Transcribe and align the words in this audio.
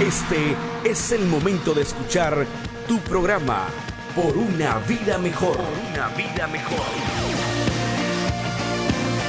Este 0.00 0.54
es 0.84 1.10
el 1.12 1.24
momento 1.24 1.72
de 1.72 1.80
escuchar 1.80 2.46
tu 2.86 2.98
programa 3.00 3.66
Por 4.14 4.36
una 4.36 4.76
vida 4.80 5.16
mejor. 5.16 5.56
una 5.90 6.08
vida 6.08 6.46
mejor. 6.48 6.84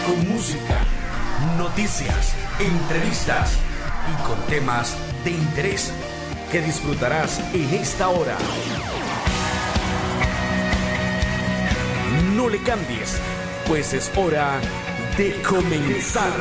Con 0.06 0.28
música, 0.28 0.80
noticias, 1.58 2.34
entrevistas 2.60 3.54
y 4.12 4.28
con 4.28 4.38
temas 4.48 4.98
de 5.24 5.32
interés 5.32 5.94
que 6.52 6.62
disfrutarás 6.62 7.40
en 7.54 7.74
esta 7.74 8.10
hora. 8.10 8.38
No 12.36 12.50
le 12.50 12.62
cambies, 12.64 13.18
pues 13.68 13.94
es 13.94 14.12
hora 14.18 14.60
de 15.18 15.42
comenzar. 15.44 16.34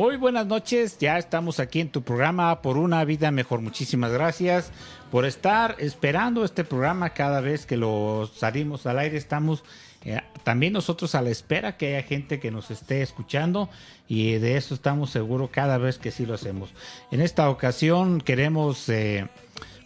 Muy 0.00 0.16
buenas 0.16 0.46
noches, 0.46 0.96
ya 0.98 1.18
estamos 1.18 1.60
aquí 1.60 1.78
en 1.78 1.90
tu 1.90 2.00
programa 2.00 2.62
por 2.62 2.78
una 2.78 3.04
vida 3.04 3.30
mejor. 3.30 3.60
Muchísimas 3.60 4.10
gracias 4.10 4.72
por 5.10 5.26
estar 5.26 5.76
esperando 5.78 6.42
este 6.42 6.64
programa 6.64 7.10
cada 7.10 7.42
vez 7.42 7.66
que 7.66 7.76
lo 7.76 8.26
salimos 8.34 8.86
al 8.86 8.98
aire. 8.98 9.18
Estamos 9.18 9.62
eh, 10.06 10.22
también 10.42 10.72
nosotros 10.72 11.14
a 11.14 11.20
la 11.20 11.28
espera 11.28 11.76
que 11.76 11.88
haya 11.88 12.08
gente 12.08 12.40
que 12.40 12.50
nos 12.50 12.70
esté 12.70 13.02
escuchando 13.02 13.68
y 14.08 14.38
de 14.38 14.56
eso 14.56 14.72
estamos 14.72 15.10
seguros 15.10 15.50
cada 15.50 15.76
vez 15.76 15.98
que 15.98 16.10
sí 16.10 16.24
lo 16.24 16.32
hacemos. 16.32 16.70
En 17.10 17.20
esta 17.20 17.50
ocasión 17.50 18.22
queremos 18.22 18.88
eh, 18.88 19.28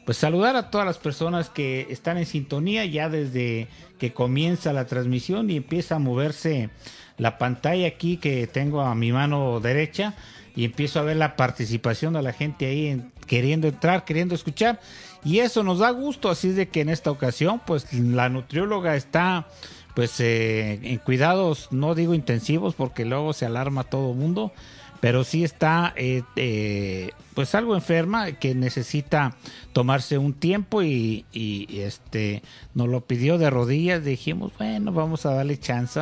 pues 0.06 0.16
saludar 0.16 0.54
a 0.54 0.70
todas 0.70 0.86
las 0.86 0.98
personas 0.98 1.50
que 1.50 1.88
están 1.90 2.18
en 2.18 2.26
sintonía 2.26 2.84
ya 2.84 3.08
desde 3.08 3.66
que 3.98 4.12
comienza 4.12 4.72
la 4.72 4.86
transmisión 4.86 5.50
y 5.50 5.56
empieza 5.56 5.96
a 5.96 5.98
moverse 5.98 6.70
la 7.18 7.38
pantalla 7.38 7.86
aquí 7.86 8.16
que 8.16 8.46
tengo 8.46 8.80
a 8.80 8.94
mi 8.94 9.12
mano 9.12 9.60
derecha 9.60 10.14
y 10.56 10.64
empiezo 10.64 11.00
a 11.00 11.02
ver 11.02 11.16
la 11.16 11.36
participación 11.36 12.14
de 12.14 12.22
la 12.22 12.32
gente 12.32 12.66
ahí 12.66 13.02
queriendo 13.26 13.68
entrar, 13.68 14.04
queriendo 14.04 14.34
escuchar. 14.34 14.80
Y 15.24 15.38
eso 15.38 15.62
nos 15.62 15.78
da 15.78 15.90
gusto, 15.90 16.30
así 16.30 16.50
de 16.50 16.68
que 16.68 16.82
en 16.82 16.90
esta 16.90 17.10
ocasión 17.10 17.60
pues 17.64 17.92
la 17.92 18.28
nutrióloga 18.28 18.94
está 18.94 19.46
pues 19.94 20.18
eh, 20.20 20.80
en 20.82 20.98
cuidados, 20.98 21.68
no 21.70 21.94
digo 21.94 22.14
intensivos 22.14 22.74
porque 22.74 23.04
luego 23.04 23.32
se 23.32 23.46
alarma 23.46 23.84
todo 23.84 24.10
el 24.10 24.18
mundo, 24.18 24.52
pero 25.00 25.22
sí 25.22 25.44
está 25.44 25.94
eh, 25.96 26.22
eh, 26.36 27.12
pues 27.34 27.54
algo 27.54 27.74
enferma 27.74 28.32
que 28.32 28.54
necesita 28.54 29.36
tomarse 29.72 30.18
un 30.18 30.34
tiempo 30.34 30.82
y, 30.82 31.24
y, 31.32 31.80
este 31.80 32.42
nos 32.74 32.88
lo 32.88 33.02
pidió 33.02 33.38
de 33.38 33.50
rodillas, 33.50 34.04
dijimos 34.04 34.52
bueno 34.58 34.92
vamos 34.92 35.26
a 35.26 35.34
darle 35.34 35.58
chance 35.58 36.00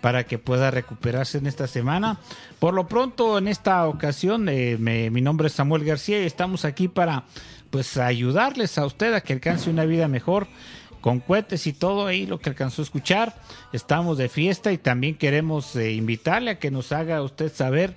para 0.00 0.24
que 0.24 0.38
pueda 0.38 0.70
recuperarse 0.70 1.38
en 1.38 1.46
esta 1.46 1.66
semana. 1.66 2.18
Por 2.58 2.74
lo 2.74 2.88
pronto, 2.88 3.38
en 3.38 3.48
esta 3.48 3.86
ocasión, 3.86 4.48
eh, 4.48 4.76
mi 4.78 5.20
nombre 5.20 5.48
es 5.48 5.54
Samuel 5.54 5.84
García 5.84 6.22
y 6.22 6.26
estamos 6.26 6.64
aquí 6.64 6.88
para 6.88 7.24
pues 7.70 7.98
ayudarles 7.98 8.78
a 8.78 8.86
usted 8.86 9.12
a 9.14 9.20
que 9.20 9.34
alcance 9.34 9.70
una 9.70 9.84
vida 9.84 10.08
mejor 10.08 10.46
con 11.00 11.20
cohetes 11.20 11.66
y 11.66 11.72
todo 11.72 12.06
ahí 12.06 12.26
lo 12.26 12.38
que 12.38 12.50
alcanzó 12.50 12.82
a 12.82 12.84
escuchar. 12.84 13.34
Estamos 13.72 14.18
de 14.18 14.28
fiesta 14.28 14.72
y 14.72 14.78
también 14.78 15.16
queremos 15.16 15.76
eh, 15.76 15.92
invitarle 15.92 16.50
a 16.52 16.58
que 16.58 16.70
nos 16.70 16.92
haga 16.92 17.22
usted 17.22 17.52
saber 17.52 17.94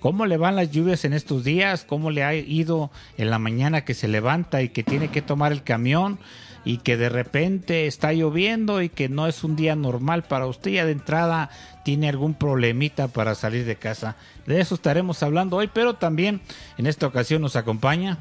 cómo 0.00 0.26
le 0.26 0.36
van 0.36 0.56
las 0.56 0.70
lluvias 0.70 1.04
en 1.04 1.12
estos 1.12 1.44
días, 1.44 1.84
cómo 1.84 2.10
le 2.10 2.24
ha 2.24 2.34
ido 2.34 2.90
en 3.16 3.30
la 3.30 3.38
mañana 3.38 3.84
que 3.84 3.94
se 3.94 4.08
levanta 4.08 4.62
y 4.62 4.68
que 4.68 4.82
tiene 4.82 5.08
que 5.08 5.22
tomar 5.22 5.52
el 5.52 5.62
camión 5.62 6.18
y 6.64 6.78
que 6.78 6.96
de 6.96 7.08
repente 7.08 7.86
está 7.86 8.12
lloviendo 8.12 8.82
y 8.82 8.88
que 8.88 9.08
no 9.08 9.26
es 9.26 9.44
un 9.44 9.56
día 9.56 9.74
normal 9.76 10.22
para 10.22 10.46
usted 10.46 10.70
ya 10.70 10.84
de 10.84 10.92
entrada 10.92 11.50
tiene 11.84 12.08
algún 12.08 12.34
problemita 12.34 13.08
para 13.08 13.34
salir 13.34 13.64
de 13.64 13.76
casa. 13.76 14.16
De 14.46 14.60
eso 14.60 14.74
estaremos 14.74 15.22
hablando 15.22 15.56
hoy, 15.56 15.68
pero 15.72 15.94
también 15.94 16.40
en 16.78 16.86
esta 16.86 17.06
ocasión 17.06 17.42
nos 17.42 17.56
acompaña. 17.56 18.18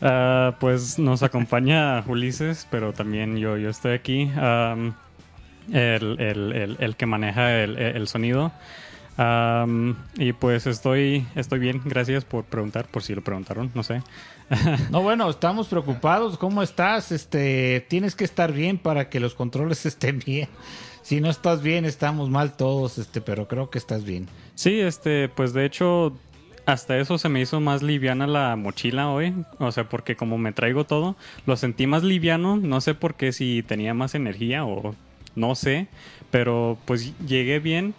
Uh, 0.00 0.52
pues 0.60 0.98
nos 0.98 1.22
acompaña 1.22 2.04
Ulises, 2.06 2.66
pero 2.70 2.92
también 2.92 3.38
yo, 3.38 3.56
yo 3.56 3.70
estoy 3.70 3.94
aquí, 3.94 4.24
um, 4.24 4.92
el, 5.72 6.20
el, 6.20 6.76
el, 6.78 6.96
que 6.96 7.06
maneja 7.06 7.62
el, 7.62 8.06
sonido. 8.06 8.52
y 10.18 10.32
pues 10.34 10.66
estoy, 10.66 11.26
estoy 11.34 11.58
bien, 11.60 11.80
gracias 11.82 12.26
por 12.26 12.44
preguntar, 12.44 12.84
por 12.86 13.02
si 13.02 13.14
lo 13.14 13.22
preguntaron, 13.22 13.70
no 13.74 13.82
sé. 13.82 14.02
no, 14.90 15.02
bueno, 15.02 15.28
estamos 15.28 15.68
preocupados. 15.68 16.38
¿Cómo 16.38 16.62
estás? 16.62 17.12
Este, 17.12 17.84
tienes 17.88 18.14
que 18.14 18.24
estar 18.24 18.52
bien 18.52 18.78
para 18.78 19.08
que 19.08 19.20
los 19.20 19.34
controles 19.34 19.86
estén 19.86 20.18
bien. 20.18 20.48
Si 21.02 21.20
no 21.20 21.30
estás 21.30 21.62
bien, 21.62 21.84
estamos 21.84 22.30
mal 22.30 22.56
todos, 22.56 22.98
este, 22.98 23.20
pero 23.20 23.46
creo 23.46 23.70
que 23.70 23.78
estás 23.78 24.04
bien. 24.04 24.28
Sí, 24.54 24.80
este, 24.80 25.28
pues 25.28 25.52
de 25.52 25.64
hecho, 25.64 26.16
hasta 26.64 26.98
eso 26.98 27.16
se 27.16 27.28
me 27.28 27.40
hizo 27.40 27.60
más 27.60 27.82
liviana 27.82 28.26
la 28.26 28.56
mochila 28.56 29.10
hoy. 29.10 29.32
O 29.58 29.70
sea, 29.70 29.88
porque 29.88 30.16
como 30.16 30.36
me 30.36 30.52
traigo 30.52 30.84
todo, 30.84 31.14
lo 31.46 31.56
sentí 31.56 31.86
más 31.86 32.02
liviano. 32.02 32.56
No 32.56 32.80
sé 32.80 32.94
por 32.94 33.14
qué, 33.14 33.32
si 33.32 33.62
tenía 33.62 33.94
más 33.94 34.16
energía 34.16 34.64
o 34.64 34.94
no 35.36 35.54
sé. 35.54 35.86
Pero 36.32 36.76
pues 36.86 37.14
llegué 37.24 37.60
bien. 37.60 37.94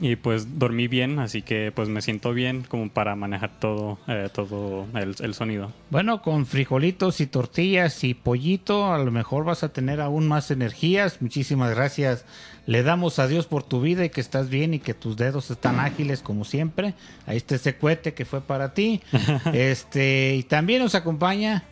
Y 0.00 0.16
pues 0.16 0.58
dormí 0.58 0.88
bien, 0.88 1.18
así 1.18 1.42
que 1.42 1.72
pues 1.74 1.88
me 1.88 2.02
siento 2.02 2.32
bien 2.32 2.62
como 2.62 2.88
para 2.88 3.16
manejar 3.16 3.58
todo, 3.58 3.98
eh, 4.06 4.28
todo 4.32 4.86
el, 4.94 5.34
sonido. 5.34 5.72
Bueno, 5.90 6.22
con 6.22 6.46
frijolitos 6.46 7.20
y 7.20 7.26
tortillas 7.26 8.04
y 8.04 8.14
pollito, 8.14 8.92
a 8.92 8.98
lo 8.98 9.10
mejor 9.10 9.44
vas 9.44 9.62
a 9.62 9.72
tener 9.72 10.00
aún 10.00 10.28
más 10.28 10.50
energías. 10.50 11.20
Muchísimas 11.20 11.74
gracias. 11.74 12.24
Le 12.66 12.82
damos 12.82 13.18
a 13.18 13.26
Dios 13.26 13.46
por 13.46 13.62
tu 13.62 13.80
vida 13.80 14.04
y 14.04 14.10
que 14.10 14.20
estás 14.20 14.50
bien 14.50 14.74
y 14.74 14.78
que 14.78 14.94
tus 14.94 15.16
dedos 15.16 15.50
están 15.50 15.80
ágiles 15.80 16.20
como 16.20 16.44
siempre. 16.44 16.94
Ahí 17.26 17.36
está 17.36 17.54
ese 17.54 17.76
cohete 17.76 18.14
que 18.14 18.24
fue 18.24 18.40
para 18.40 18.74
ti. 18.74 19.00
este, 19.52 20.36
y 20.36 20.42
también 20.42 20.82
nos 20.82 20.94
acompaña 20.94 21.64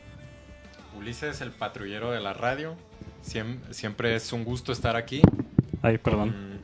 Ulises, 0.96 1.40
el 1.40 1.50
patrullero 1.50 2.10
de 2.10 2.20
la 2.20 2.32
radio. 2.32 2.74
Siempre, 3.22 4.14
es 4.14 4.32
un 4.32 4.44
gusto 4.44 4.72
estar 4.72 4.96
aquí. 4.96 5.20
Ay, 5.82 5.98
perdón. 5.98 6.30
Con, 6.30 6.55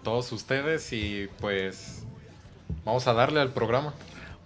todos 0.00 0.32
ustedes 0.32 0.92
y 0.92 1.28
pues 1.40 2.04
vamos 2.84 3.06
a 3.06 3.12
darle 3.12 3.40
al 3.40 3.52
programa. 3.52 3.92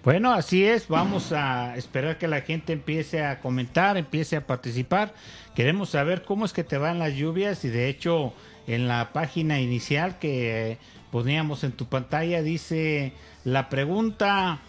Bueno, 0.04 0.32
así 0.32 0.64
es. 0.64 0.88
Vamos 0.88 1.32
a 1.32 1.76
esperar 1.76 2.18
que 2.18 2.28
la 2.28 2.40
gente 2.40 2.72
empiece 2.72 3.24
a 3.24 3.40
comentar, 3.40 3.96
empiece 3.96 4.36
a 4.36 4.46
participar. 4.46 5.14
Queremos 5.54 5.90
saber 5.90 6.22
cómo 6.22 6.44
es 6.44 6.52
que 6.52 6.64
te 6.64 6.78
van 6.78 6.98
las 6.98 7.14
lluvias 7.14 7.64
y 7.64 7.68
de 7.68 7.88
hecho 7.88 8.32
en 8.66 8.88
la 8.88 9.12
página 9.12 9.60
inicial 9.60 10.18
que 10.18 10.78
poníamos 11.10 11.64
en 11.64 11.72
tu 11.72 11.86
pantalla 11.86 12.42
dice 12.42 13.12
la 13.44 13.70
pregunta 13.70 14.60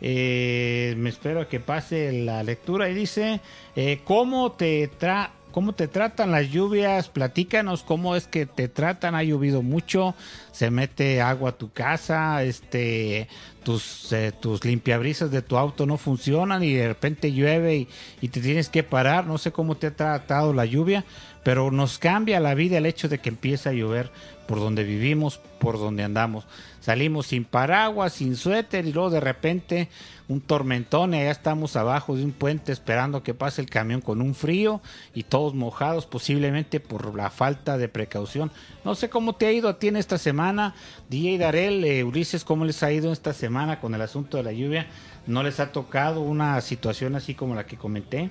eh, 0.00 0.94
me 0.96 1.10
espero 1.10 1.46
que 1.48 1.60
pase 1.60 2.10
la 2.12 2.42
lectura 2.42 2.88
y 2.88 2.94
dice 2.94 3.40
eh, 3.76 4.00
cómo 4.04 4.52
te 4.52 4.88
tra 4.88 5.32
¿Cómo 5.52 5.74
te 5.74 5.86
tratan 5.86 6.32
las 6.32 6.50
lluvias? 6.50 7.08
Platícanos 7.08 7.82
cómo 7.82 8.16
es 8.16 8.26
que 8.26 8.46
te 8.46 8.68
tratan. 8.68 9.14
Ha 9.14 9.22
llovido 9.22 9.62
mucho, 9.62 10.14
se 10.50 10.70
mete 10.70 11.20
agua 11.20 11.50
a 11.50 11.58
tu 11.58 11.70
casa, 11.70 12.42
este, 12.42 13.28
tus, 13.62 14.12
eh, 14.12 14.32
tus 14.32 14.64
limpiabrisas 14.64 15.30
de 15.30 15.42
tu 15.42 15.56
auto 15.58 15.86
no 15.86 15.98
funcionan 15.98 16.64
y 16.64 16.72
de 16.72 16.88
repente 16.88 17.32
llueve 17.32 17.76
y, 17.76 17.88
y, 18.20 18.28
te 18.28 18.40
tienes 18.40 18.68
que 18.68 18.82
parar. 18.82 19.26
No 19.26 19.38
sé 19.38 19.52
cómo 19.52 19.76
te 19.76 19.88
ha 19.88 19.94
tratado 19.94 20.52
la 20.52 20.64
lluvia, 20.64 21.04
pero 21.42 21.70
nos 21.70 21.98
cambia 21.98 22.40
la 22.40 22.54
vida 22.54 22.78
el 22.78 22.86
hecho 22.86 23.08
de 23.08 23.18
que 23.18 23.28
empiece 23.28 23.68
a 23.68 23.72
llover 23.72 24.10
por 24.46 24.58
donde 24.58 24.84
vivimos, 24.84 25.40
por 25.58 25.78
donde 25.78 26.04
andamos. 26.04 26.46
Salimos 26.80 27.28
sin 27.28 27.44
paraguas, 27.44 28.12
sin 28.12 28.36
suéter 28.36 28.86
y 28.86 28.92
luego 28.92 29.10
de 29.10 29.20
repente 29.20 29.88
un 30.28 30.40
tormentón 30.40 31.14
y 31.14 31.18
allá 31.18 31.30
estamos 31.30 31.76
abajo 31.76 32.16
de 32.16 32.24
un 32.24 32.32
puente 32.32 32.72
esperando 32.72 33.22
que 33.22 33.34
pase 33.34 33.60
el 33.60 33.70
camión 33.70 34.00
con 34.00 34.20
un 34.20 34.34
frío 34.34 34.80
y 35.14 35.24
todos 35.24 35.54
mojados 35.54 36.06
posiblemente 36.06 36.80
por 36.80 37.14
la 37.14 37.30
falta 37.30 37.78
de 37.78 37.88
precaución. 37.88 38.50
No 38.84 38.94
sé 38.94 39.10
cómo 39.10 39.34
te 39.34 39.46
ha 39.46 39.52
ido 39.52 39.68
a 39.68 39.78
ti 39.78 39.88
en 39.88 39.96
esta 39.96 40.18
semana, 40.18 40.74
DJ 41.08 41.38
Darel, 41.38 41.84
eh, 41.84 42.04
Ulises, 42.04 42.44
cómo 42.44 42.64
les 42.64 42.82
ha 42.82 42.92
ido 42.92 43.12
esta 43.12 43.32
semana 43.32 43.80
con 43.80 43.94
el 43.94 44.02
asunto 44.02 44.36
de 44.36 44.42
la 44.42 44.52
lluvia. 44.52 44.86
¿No 45.26 45.42
les 45.42 45.60
ha 45.60 45.70
tocado 45.70 46.20
una 46.20 46.60
situación 46.60 47.14
así 47.14 47.34
como 47.34 47.54
la 47.54 47.66
que 47.66 47.76
comenté? 47.76 48.30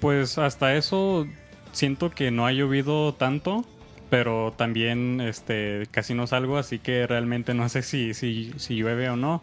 pues 0.00 0.36
hasta 0.36 0.74
eso 0.74 1.26
siento 1.72 2.10
que 2.10 2.30
no 2.30 2.46
ha 2.46 2.52
llovido 2.52 3.14
tanto 3.14 3.64
pero 4.10 4.52
también 4.56 5.20
este 5.20 5.86
casi 5.92 6.12
no 6.12 6.26
salgo, 6.26 6.58
así 6.58 6.80
que 6.80 7.06
realmente 7.06 7.54
no 7.54 7.68
sé 7.70 7.82
si, 7.82 8.12
si, 8.12 8.52
si 8.58 8.76
llueve 8.76 9.08
o 9.08 9.16
no. 9.16 9.42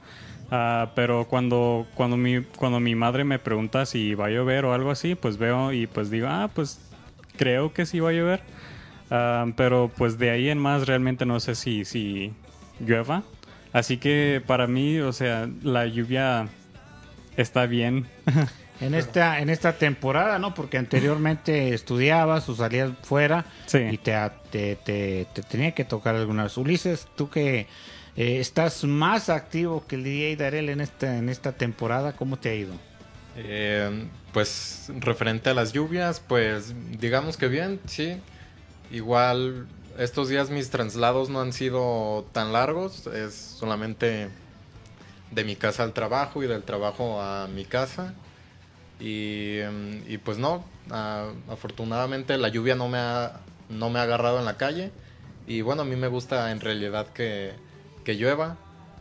Uh, 0.51 0.87
pero 0.95 1.25
cuando, 1.25 1.87
cuando, 1.95 2.15
mi, 2.15 2.41
cuando 2.41 2.79
mi 2.79 2.95
madre 2.95 3.25
me 3.25 3.39
pregunta 3.39 3.85
si 3.85 4.13
va 4.13 4.27
a 4.27 4.29
llover 4.29 4.65
o 4.65 4.73
algo 4.73 4.91
así, 4.91 5.15
pues 5.15 5.37
veo 5.37 5.73
y 5.73 5.87
pues 5.87 6.09
digo, 6.09 6.27
ah, 6.29 6.49
pues 6.53 6.79
creo 7.35 7.73
que 7.73 7.85
sí 7.85 7.99
va 7.99 8.11
a 8.11 8.13
llover. 8.13 8.41
Uh, 9.09 9.51
pero 9.55 9.91
pues 9.97 10.17
de 10.17 10.29
ahí 10.29 10.49
en 10.49 10.57
más 10.57 10.85
realmente 10.87 11.25
no 11.25 11.39
sé 11.39 11.55
si, 11.55 11.83
si 11.85 12.33
llueva. 12.79 13.23
Así 13.73 13.97
que 13.97 14.41
para 14.45 14.67
mí, 14.67 14.99
o 14.99 15.11
sea, 15.11 15.49
la 15.63 15.85
lluvia 15.85 16.47
está 17.35 17.65
bien. 17.65 18.05
En 18.79 18.93
esta, 18.93 19.39
en 19.39 19.49
esta 19.49 19.73
temporada, 19.73 20.37
¿no? 20.39 20.53
Porque 20.53 20.77
anteriormente 20.77 21.73
estudiabas 21.73 22.47
o 22.49 22.55
salías 22.55 22.91
fuera 23.03 23.45
Sí. 23.65 23.79
y 23.91 23.97
te, 23.97 24.15
te, 24.51 24.75
te, 24.75 25.27
te 25.33 25.41
tenía 25.43 25.71
que 25.73 25.83
tocar 25.83 26.15
algunas. 26.15 26.57
Ulises, 26.57 27.07
tú 27.15 27.29
que 27.29 27.67
eh, 28.15 28.39
estás 28.39 28.83
más 28.83 29.29
activo 29.29 29.85
que 29.87 29.95
el 29.95 30.03
DJ 30.03 30.35
Darel 30.35 30.69
en 30.69 30.81
esta, 30.81 31.17
en 31.17 31.29
esta 31.29 31.53
temporada, 31.53 32.13
¿cómo 32.13 32.37
te 32.37 32.49
ha 32.49 32.55
ido? 32.55 32.73
Eh, 33.35 34.07
pues 34.33 34.91
referente 34.99 35.49
a 35.49 35.53
las 35.53 35.73
lluvias, 35.73 36.19
pues 36.27 36.73
digamos 36.99 37.37
que 37.37 37.47
bien, 37.47 37.79
sí. 37.85 38.17
Igual 38.91 39.67
estos 39.97 40.29
días 40.29 40.49
mis 40.49 40.69
traslados 40.69 41.29
no 41.29 41.41
han 41.41 41.53
sido 41.53 42.25
tan 42.31 42.53
largos, 42.53 43.07
es 43.07 43.33
solamente 43.33 44.29
de 45.31 45.43
mi 45.43 45.55
casa 45.55 45.83
al 45.83 45.93
trabajo 45.93 46.43
y 46.43 46.47
del 46.47 46.63
trabajo 46.63 47.21
a 47.21 47.47
mi 47.47 47.65
casa. 47.65 48.13
Y, 48.99 50.17
pues 50.23 50.37
no, 50.37 50.63
ah, 50.89 51.29
afortunadamente 51.49 52.37
la 52.37 52.49
lluvia 52.49 52.75
no 52.75 52.87
me, 52.89 52.97
ha, 52.97 53.39
no 53.69 53.89
me 53.89 53.99
ha 53.99 54.03
agarrado 54.03 54.39
en 54.39 54.45
la 54.45 54.57
calle. 54.57 54.91
Y 55.45 55.61
bueno, 55.61 55.83
a 55.83 55.85
mí 55.85 55.95
me 55.95 56.07
gusta 56.07 56.51
en 56.51 56.59
realidad 56.59 57.07
que, 57.13 57.53
que 58.03 58.15
llueva 58.15 58.57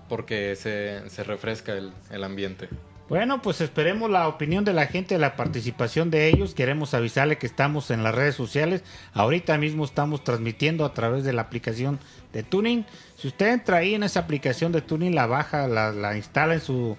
porque 0.08 0.54
se, 0.56 1.08
se 1.08 1.25
refresca 1.25 1.72
el, 1.72 1.93
el 2.10 2.25
ambiente. 2.25 2.69
Bueno, 3.08 3.40
pues 3.40 3.60
esperemos 3.60 4.10
la 4.10 4.26
opinión 4.26 4.64
de 4.64 4.72
la 4.72 4.87
gente, 4.87 5.16
la 5.16 5.37
participación 5.37 6.10
de 6.10 6.28
ellos. 6.28 6.54
Queremos 6.54 6.93
avisarle 6.93 7.38
que 7.38 7.46
estamos 7.46 7.93
en 7.93 8.02
las 8.02 8.12
redes 8.12 8.34
sociales. 8.34 8.82
Ahorita 9.14 9.56
mismo 9.58 9.84
estamos 9.84 10.25
transmitiendo 10.25 10.84
a 10.84 10.93
través 10.93 11.22
de 11.22 11.32
la 11.32 11.43
aplicación 11.43 12.00
de 12.32 12.43
Tuning. 12.43 12.84
Si 13.16 13.28
usted 13.28 13.52
entra 13.52 13.76
ahí 13.76 13.94
en 13.94 14.02
esa 14.02 14.20
aplicación 14.20 14.72
de 14.72 14.81
Tuning, 14.81 15.14
la 15.14 15.26
baja, 15.26 15.69
la, 15.69 15.93
la 15.93 16.16
instala 16.16 16.54
en 16.54 16.60
su, 16.60 16.96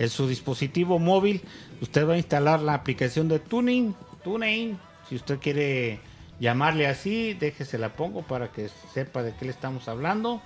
en 0.00 0.08
su 0.08 0.26
dispositivo 0.26 0.98
móvil, 0.98 1.42
usted 1.80 2.08
va 2.08 2.14
a 2.14 2.16
instalar 2.16 2.60
la 2.60 2.74
aplicación 2.74 3.28
de 3.28 3.38
Tuning. 3.38 3.94
Tuning, 4.24 4.76
si 5.08 5.14
usted 5.14 5.38
quiere 5.38 6.00
llamarle 6.40 6.88
así, 6.88 7.34
déjese 7.34 7.78
la 7.78 7.90
pongo 7.90 8.22
para 8.22 8.50
que 8.50 8.68
sepa 8.92 9.22
de 9.22 9.34
qué 9.36 9.44
le 9.44 9.52
estamos 9.52 9.86
hablando 9.86 10.42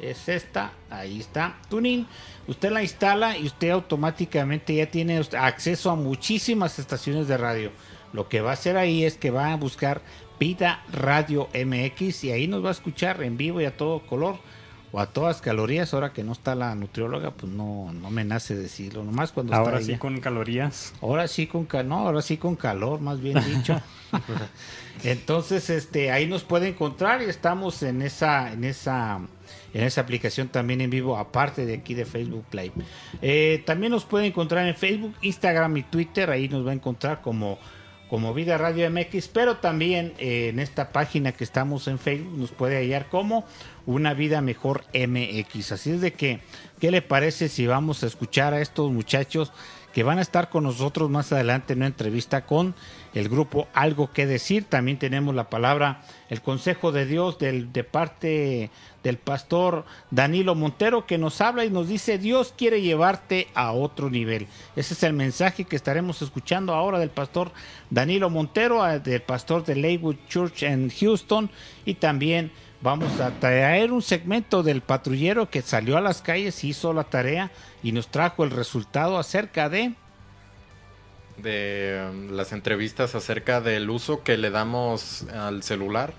es 0.00 0.28
esta, 0.28 0.72
ahí 0.88 1.20
está, 1.20 1.56
Tuning. 1.68 2.06
Usted 2.46 2.70
la 2.70 2.82
instala 2.82 3.36
y 3.36 3.46
usted 3.46 3.70
automáticamente 3.70 4.74
ya 4.74 4.86
tiene 4.86 5.22
acceso 5.38 5.90
a 5.90 5.96
muchísimas 5.96 6.78
estaciones 6.78 7.28
de 7.28 7.36
radio. 7.36 7.70
Lo 8.12 8.28
que 8.28 8.40
va 8.40 8.50
a 8.50 8.54
hacer 8.54 8.76
ahí 8.76 9.04
es 9.04 9.16
que 9.16 9.30
va 9.30 9.52
a 9.52 9.56
buscar 9.56 10.02
Vida 10.38 10.82
Radio 10.90 11.48
MX 11.54 12.24
y 12.24 12.32
ahí 12.32 12.48
nos 12.48 12.64
va 12.64 12.70
a 12.70 12.72
escuchar 12.72 13.22
en 13.22 13.36
vivo 13.36 13.60
y 13.60 13.66
a 13.66 13.76
todo 13.76 14.00
color 14.00 14.38
o 14.92 15.00
a 15.00 15.06
todas 15.06 15.40
calorías. 15.40 15.94
Ahora 15.94 16.12
que 16.12 16.24
no 16.24 16.32
está 16.32 16.54
la 16.54 16.74
nutrióloga, 16.74 17.30
pues 17.32 17.52
no, 17.52 17.92
no 17.92 18.10
me 18.10 18.24
nace 18.24 18.54
decirlo. 18.54 19.04
Nomás 19.04 19.32
cuando 19.32 19.54
Ahora 19.54 19.74
está 19.74 19.84
sí 19.86 19.90
ella. 19.92 20.00
con 20.00 20.20
calorías. 20.20 20.94
Ahora 21.00 21.28
sí 21.28 21.46
con 21.46 21.64
calor, 21.66 21.86
no, 21.86 21.98
ahora 21.98 22.22
sí 22.22 22.36
con 22.36 22.56
calor, 22.56 23.00
más 23.00 23.20
bien 23.20 23.38
dicho. 23.44 23.80
Entonces, 25.04 25.70
este, 25.70 26.10
ahí 26.10 26.26
nos 26.26 26.42
puede 26.44 26.68
encontrar 26.68 27.22
y 27.22 27.24
estamos 27.26 27.82
en 27.82 28.02
esa, 28.02 28.52
en 28.52 28.64
esa, 28.64 29.20
en 29.72 29.84
esa 29.84 30.00
aplicación 30.02 30.48
también 30.48 30.80
en 30.80 30.90
vivo, 30.90 31.16
aparte 31.16 31.64
de 31.64 31.74
aquí 31.74 31.94
de 31.94 32.04
Facebook 32.04 32.44
Live. 32.52 32.72
Eh, 33.22 33.62
también 33.64 33.92
nos 33.92 34.04
puede 34.04 34.26
encontrar 34.26 34.66
en 34.66 34.74
Facebook, 34.74 35.14
Instagram 35.22 35.76
y 35.78 35.82
Twitter, 35.84 36.30
ahí 36.30 36.48
nos 36.48 36.66
va 36.66 36.72
a 36.72 36.74
encontrar 36.74 37.22
como, 37.22 37.58
como 38.10 38.34
Vida 38.34 38.58
Radio 38.58 38.90
MX, 38.90 39.28
pero 39.28 39.56
también 39.56 40.12
eh, 40.18 40.48
en 40.48 40.58
esta 40.58 40.92
página 40.92 41.32
que 41.32 41.44
estamos 41.44 41.88
en 41.88 41.98
Facebook 41.98 42.36
nos 42.36 42.50
puede 42.50 42.76
hallar 42.76 43.08
como 43.08 43.46
Una 43.86 44.14
Vida 44.14 44.40
Mejor 44.40 44.84
MX. 44.94 45.72
Así 45.72 45.90
es 45.90 46.00
de 46.00 46.12
que, 46.12 46.40
¿qué 46.80 46.90
le 46.90 47.02
parece 47.02 47.48
si 47.48 47.66
vamos 47.66 48.02
a 48.02 48.06
escuchar 48.06 48.54
a 48.54 48.60
estos 48.60 48.90
muchachos? 48.90 49.52
que 49.92 50.02
van 50.04 50.18
a 50.18 50.22
estar 50.22 50.50
con 50.50 50.64
nosotros 50.64 51.10
más 51.10 51.32
adelante 51.32 51.72
en 51.72 51.80
una 51.80 51.86
entrevista 51.86 52.46
con 52.46 52.74
el 53.12 53.28
grupo 53.28 53.66
Algo 53.74 54.12
que 54.12 54.26
Decir. 54.26 54.64
También 54.64 54.98
tenemos 54.98 55.34
la 55.34 55.50
palabra, 55.50 56.02
el 56.28 56.42
consejo 56.42 56.92
de 56.92 57.06
Dios 57.06 57.38
del, 57.38 57.72
de 57.72 57.82
parte 57.82 58.70
del 59.02 59.16
pastor 59.16 59.84
Danilo 60.10 60.54
Montero 60.54 61.06
que 61.06 61.18
nos 61.18 61.40
habla 61.40 61.64
y 61.64 61.70
nos 61.70 61.88
dice, 61.88 62.18
Dios 62.18 62.54
quiere 62.56 62.82
llevarte 62.82 63.48
a 63.54 63.72
otro 63.72 64.10
nivel. 64.10 64.46
Ese 64.76 64.94
es 64.94 65.02
el 65.02 65.12
mensaje 65.12 65.64
que 65.64 65.76
estaremos 65.76 66.22
escuchando 66.22 66.74
ahora 66.74 66.98
del 66.98 67.10
pastor 67.10 67.50
Danilo 67.88 68.30
Montero, 68.30 68.84
del 69.00 69.22
pastor 69.22 69.64
de 69.64 69.74
Leywood 69.74 70.16
Church 70.28 70.62
en 70.62 70.90
Houston 70.90 71.50
y 71.84 71.94
también 71.94 72.52
vamos 72.82 73.20
a 73.20 73.30
traer 73.38 73.92
un 73.92 74.02
segmento 74.02 74.62
del 74.62 74.80
patrullero 74.80 75.50
que 75.50 75.62
salió 75.62 75.96
a 75.96 76.00
las 76.00 76.22
calles, 76.22 76.64
hizo 76.64 76.92
la 76.92 77.04
tarea 77.04 77.50
y 77.82 77.92
nos 77.92 78.08
trajo 78.08 78.44
el 78.44 78.50
resultado 78.50 79.18
acerca 79.18 79.68
de 79.68 79.94
de 81.36 82.06
um, 82.10 82.30
las 82.32 82.52
entrevistas 82.52 83.14
acerca 83.14 83.60
del 83.60 83.88
uso 83.88 84.22
que 84.22 84.36
le 84.36 84.50
damos 84.50 85.24
al 85.32 85.62
celular. 85.62 86.12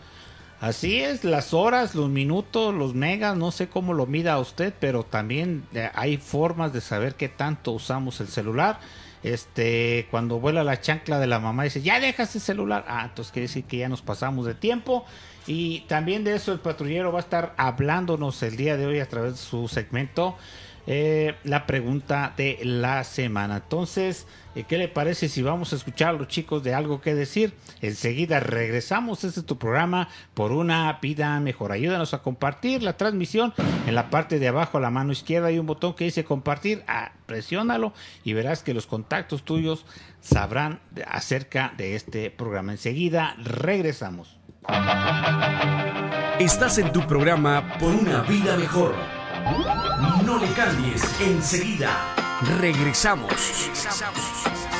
Así 0.59 1.01
es, 1.01 1.23
las 1.23 1.55
horas, 1.55 1.95
los 1.95 2.09
minutos, 2.09 2.73
los 2.73 2.93
megas, 2.93 3.35
no 3.35 3.51
sé 3.51 3.67
cómo 3.67 3.93
lo 3.93 4.05
mida 4.05 4.37
usted, 4.37 4.73
pero 4.79 5.03
también 5.03 5.65
eh, 5.73 5.89
hay 5.95 6.17
formas 6.17 6.71
de 6.71 6.81
saber 6.81 7.15
qué 7.15 7.29
tanto 7.29 7.71
usamos 7.71 8.21
el 8.21 8.27
celular. 8.27 8.79
Este, 9.23 10.07
cuando 10.11 10.39
vuela 10.39 10.63
la 10.63 10.79
chancla 10.79 11.19
de 11.19 11.25
la 11.27 11.39
mamá 11.39 11.63
dice, 11.63 11.81
ya 11.81 11.99
dejas 11.99 12.35
el 12.35 12.41
celular. 12.41 12.85
Ah, 12.87 13.05
entonces 13.05 13.31
quiere 13.31 13.47
decir 13.47 13.63
que 13.63 13.77
ya 13.77 13.89
nos 13.89 14.03
pasamos 14.03 14.45
de 14.45 14.53
tiempo. 14.53 15.05
Y 15.47 15.81
también 15.81 16.23
de 16.23 16.35
eso 16.35 16.53
el 16.53 16.59
patrullero 16.59 17.11
va 17.11 17.19
a 17.19 17.21
estar 17.21 17.53
hablándonos 17.57 18.41
el 18.43 18.57
día 18.57 18.77
de 18.77 18.85
hoy 18.85 18.99
a 18.99 19.09
través 19.09 19.33
de 19.33 19.37
su 19.39 19.67
segmento. 19.67 20.37
eh, 20.87 21.35
la 21.43 21.67
pregunta 21.67 22.33
de 22.35 22.59
la 22.63 23.03
semana. 23.03 23.57
Entonces, 23.57 24.25
eh, 24.55 24.63
¿qué 24.67 24.77
le 24.77 24.87
parece 24.87 25.29
si 25.29 25.41
vamos 25.41 25.73
a 25.73 25.75
escuchar 25.75 26.09
a 26.09 26.13
los 26.13 26.27
chicos 26.27 26.63
de 26.63 26.73
algo 26.73 27.01
que 27.01 27.13
decir? 27.13 27.53
Enseguida 27.81 28.39
regresamos. 28.39 29.23
Este 29.23 29.41
es 29.41 29.45
tu 29.45 29.57
programa 29.57 30.09
por 30.33 30.51
una 30.51 30.91
vida 31.01 31.39
mejor. 31.39 31.71
Ayúdanos 31.71 32.13
a 32.13 32.21
compartir 32.21 32.83
la 32.83 32.97
transmisión. 32.97 33.53
En 33.87 33.95
la 33.95 34.09
parte 34.09 34.39
de 34.39 34.47
abajo 34.47 34.77
a 34.77 34.81
la 34.81 34.89
mano 34.89 35.11
izquierda 35.11 35.47
hay 35.47 35.59
un 35.59 35.67
botón 35.67 35.93
que 35.93 36.05
dice 36.05 36.23
compartir. 36.23 36.83
Ah, 36.87 37.11
presiónalo 37.25 37.93
y 38.23 38.33
verás 38.33 38.63
que 38.63 38.73
los 38.73 38.87
contactos 38.87 39.43
tuyos 39.43 39.85
sabrán 40.19 40.79
acerca 41.07 41.73
de 41.77 41.95
este 41.95 42.31
programa. 42.31 42.71
Enseguida 42.71 43.35
regresamos. 43.37 44.40
Estás 46.39 46.77
en 46.77 46.91
tu 46.91 47.01
programa 47.07 47.77
Por 47.79 47.93
una 47.93 48.21
vida 48.21 48.55
mejor. 48.57 48.95
No 50.25 50.37
le 50.37 50.47
cambies, 50.53 51.03
enseguida 51.21 51.89
regresamos. 52.59 53.31
Vas 53.83 54.70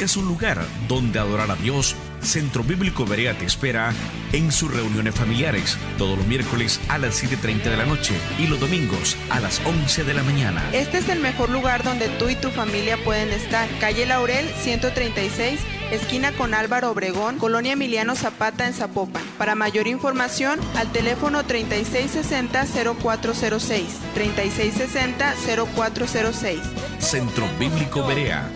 ¿Buscas 0.00 0.16
un 0.16 0.28
lugar 0.28 0.58
donde 0.88 1.18
adorar 1.18 1.50
a 1.50 1.56
Dios? 1.56 1.94
Centro 2.22 2.64
Bíblico 2.64 3.04
Berea 3.04 3.36
te 3.36 3.44
espera 3.44 3.92
en 4.32 4.50
sus 4.50 4.72
reuniones 4.72 5.14
familiares 5.14 5.76
todos 5.98 6.16
los 6.16 6.26
miércoles 6.26 6.80
a 6.88 6.96
las 6.96 7.22
7.30 7.22 7.64
de 7.64 7.76
la 7.76 7.84
noche 7.84 8.14
y 8.38 8.46
los 8.46 8.58
domingos 8.58 9.18
a 9.28 9.40
las 9.40 9.60
11 9.66 10.04
de 10.04 10.14
la 10.14 10.22
mañana. 10.22 10.64
Este 10.72 10.96
es 10.96 11.10
el 11.10 11.20
mejor 11.20 11.50
lugar 11.50 11.84
donde 11.84 12.08
tú 12.08 12.30
y 12.30 12.34
tu 12.34 12.48
familia 12.48 12.96
pueden 13.04 13.30
estar. 13.30 13.68
Calle 13.78 14.06
Laurel 14.06 14.48
136, 14.62 15.60
esquina 15.90 16.32
con 16.32 16.54
Álvaro 16.54 16.92
Obregón, 16.92 17.36
Colonia 17.36 17.72
Emiliano 17.72 18.16
Zapata 18.16 18.66
en 18.66 18.72
Zapopan. 18.72 19.22
Para 19.36 19.54
mayor 19.54 19.86
información, 19.86 20.58
al 20.76 20.90
teléfono 20.92 21.44
3660-0406. 21.44 23.84
3660-0406. 24.16 26.58
Centro 26.98 27.46
Bíblico 27.58 28.06
Berea, 28.06 28.50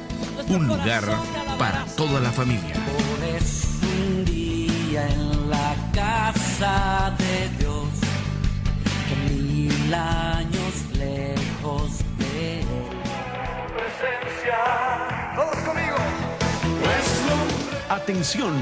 un 0.49 0.67
lugar 0.67 1.05
para 1.59 1.85
toda 1.97 2.21
la 2.21 2.31
familia. 2.31 2.75
Un 3.83 4.25
día 4.25 5.09
en 5.09 5.51
la 5.51 5.75
casa 5.93 7.15
de 7.19 7.49
Dios, 7.59 7.89
que 9.09 9.35
mil 9.35 9.95
años 9.95 10.75
lejos 10.99 11.99
de 12.19 12.61
él. 12.61 12.67
Atención, 17.89 18.53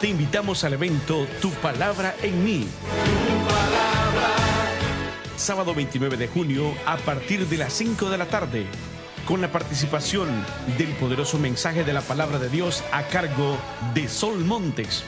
te 0.00 0.08
invitamos 0.08 0.64
al 0.64 0.74
evento 0.74 1.26
Tu 1.40 1.50
Palabra 1.50 2.14
en 2.22 2.44
mí. 2.44 2.68
Sábado 5.36 5.74
29 5.74 6.16
de 6.16 6.28
junio 6.28 6.72
a 6.86 6.96
partir 6.98 7.48
de 7.48 7.56
las 7.56 7.72
5 7.72 8.10
de 8.10 8.18
la 8.18 8.26
tarde, 8.26 8.66
con 9.26 9.40
la 9.40 9.50
participación 9.50 10.28
del 10.78 10.88
poderoso 10.96 11.38
mensaje 11.38 11.84
de 11.84 11.92
la 11.92 12.00
palabra 12.00 12.38
de 12.38 12.48
Dios 12.48 12.82
a 12.92 13.04
cargo 13.04 13.56
de 13.94 14.08
Sol 14.08 14.44
Montes. 14.44 15.04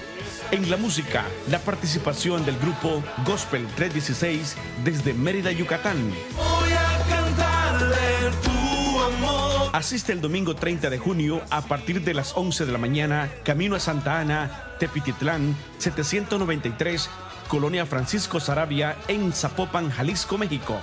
En 0.51 0.71
la 0.71 0.77
música, 0.77 1.25
la 1.49 1.59
participación 1.59 2.45
del 2.45 2.59
grupo 2.59 3.03
Gospel 3.25 3.67
316 3.75 4.57
desde 4.85 5.15
Mérida, 5.15 5.51
Yucatán. 5.53 5.97
Voy 6.37 6.73
a 6.73 7.09
cantarle 7.09 7.97
tu 8.43 9.01
amor. 9.01 9.71
Asiste 9.73 10.13
el 10.13 10.21
domingo 10.21 10.55
30 10.55 10.91
de 10.91 10.99
junio 10.99 11.43
a 11.51 11.63
partir 11.63 12.03
de 12.03 12.15
las 12.15 12.37
11 12.37 12.67
de 12.67 12.73
la 12.73 12.79
mañana, 12.79 13.31
camino 13.43 13.75
a 13.75 13.81
Santa 13.81 14.21
Ana, 14.21 14.77
Tepititlán, 14.79 15.57
793, 15.79 17.11
Colonia 17.49 17.85
Francisco 17.87 18.39
Sarabia, 18.39 18.97
en 19.09 19.33
Zapopan, 19.33 19.91
Jalisco, 19.91 20.39
México. 20.39 20.81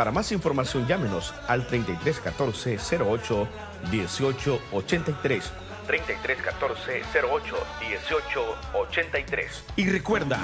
Para 0.00 0.12
más 0.12 0.32
información, 0.32 0.86
llámenos 0.86 1.34
al 1.46 1.66
3314 1.66 3.02
08 3.04 3.48
18 3.90 4.60
83. 4.72 5.52
3314 5.86 7.02
08 7.22 7.56
18 7.80 8.56
83. 8.72 9.64
Y 9.76 9.90
recuerda, 9.90 10.38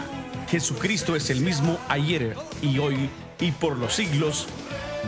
Jesucristo 0.50 1.16
es 1.16 1.30
el 1.30 1.40
mismo 1.40 1.78
ayer 1.88 2.36
y 2.60 2.78
hoy 2.78 3.08
y 3.40 3.50
por 3.52 3.78
los 3.78 3.94
siglos 3.94 4.46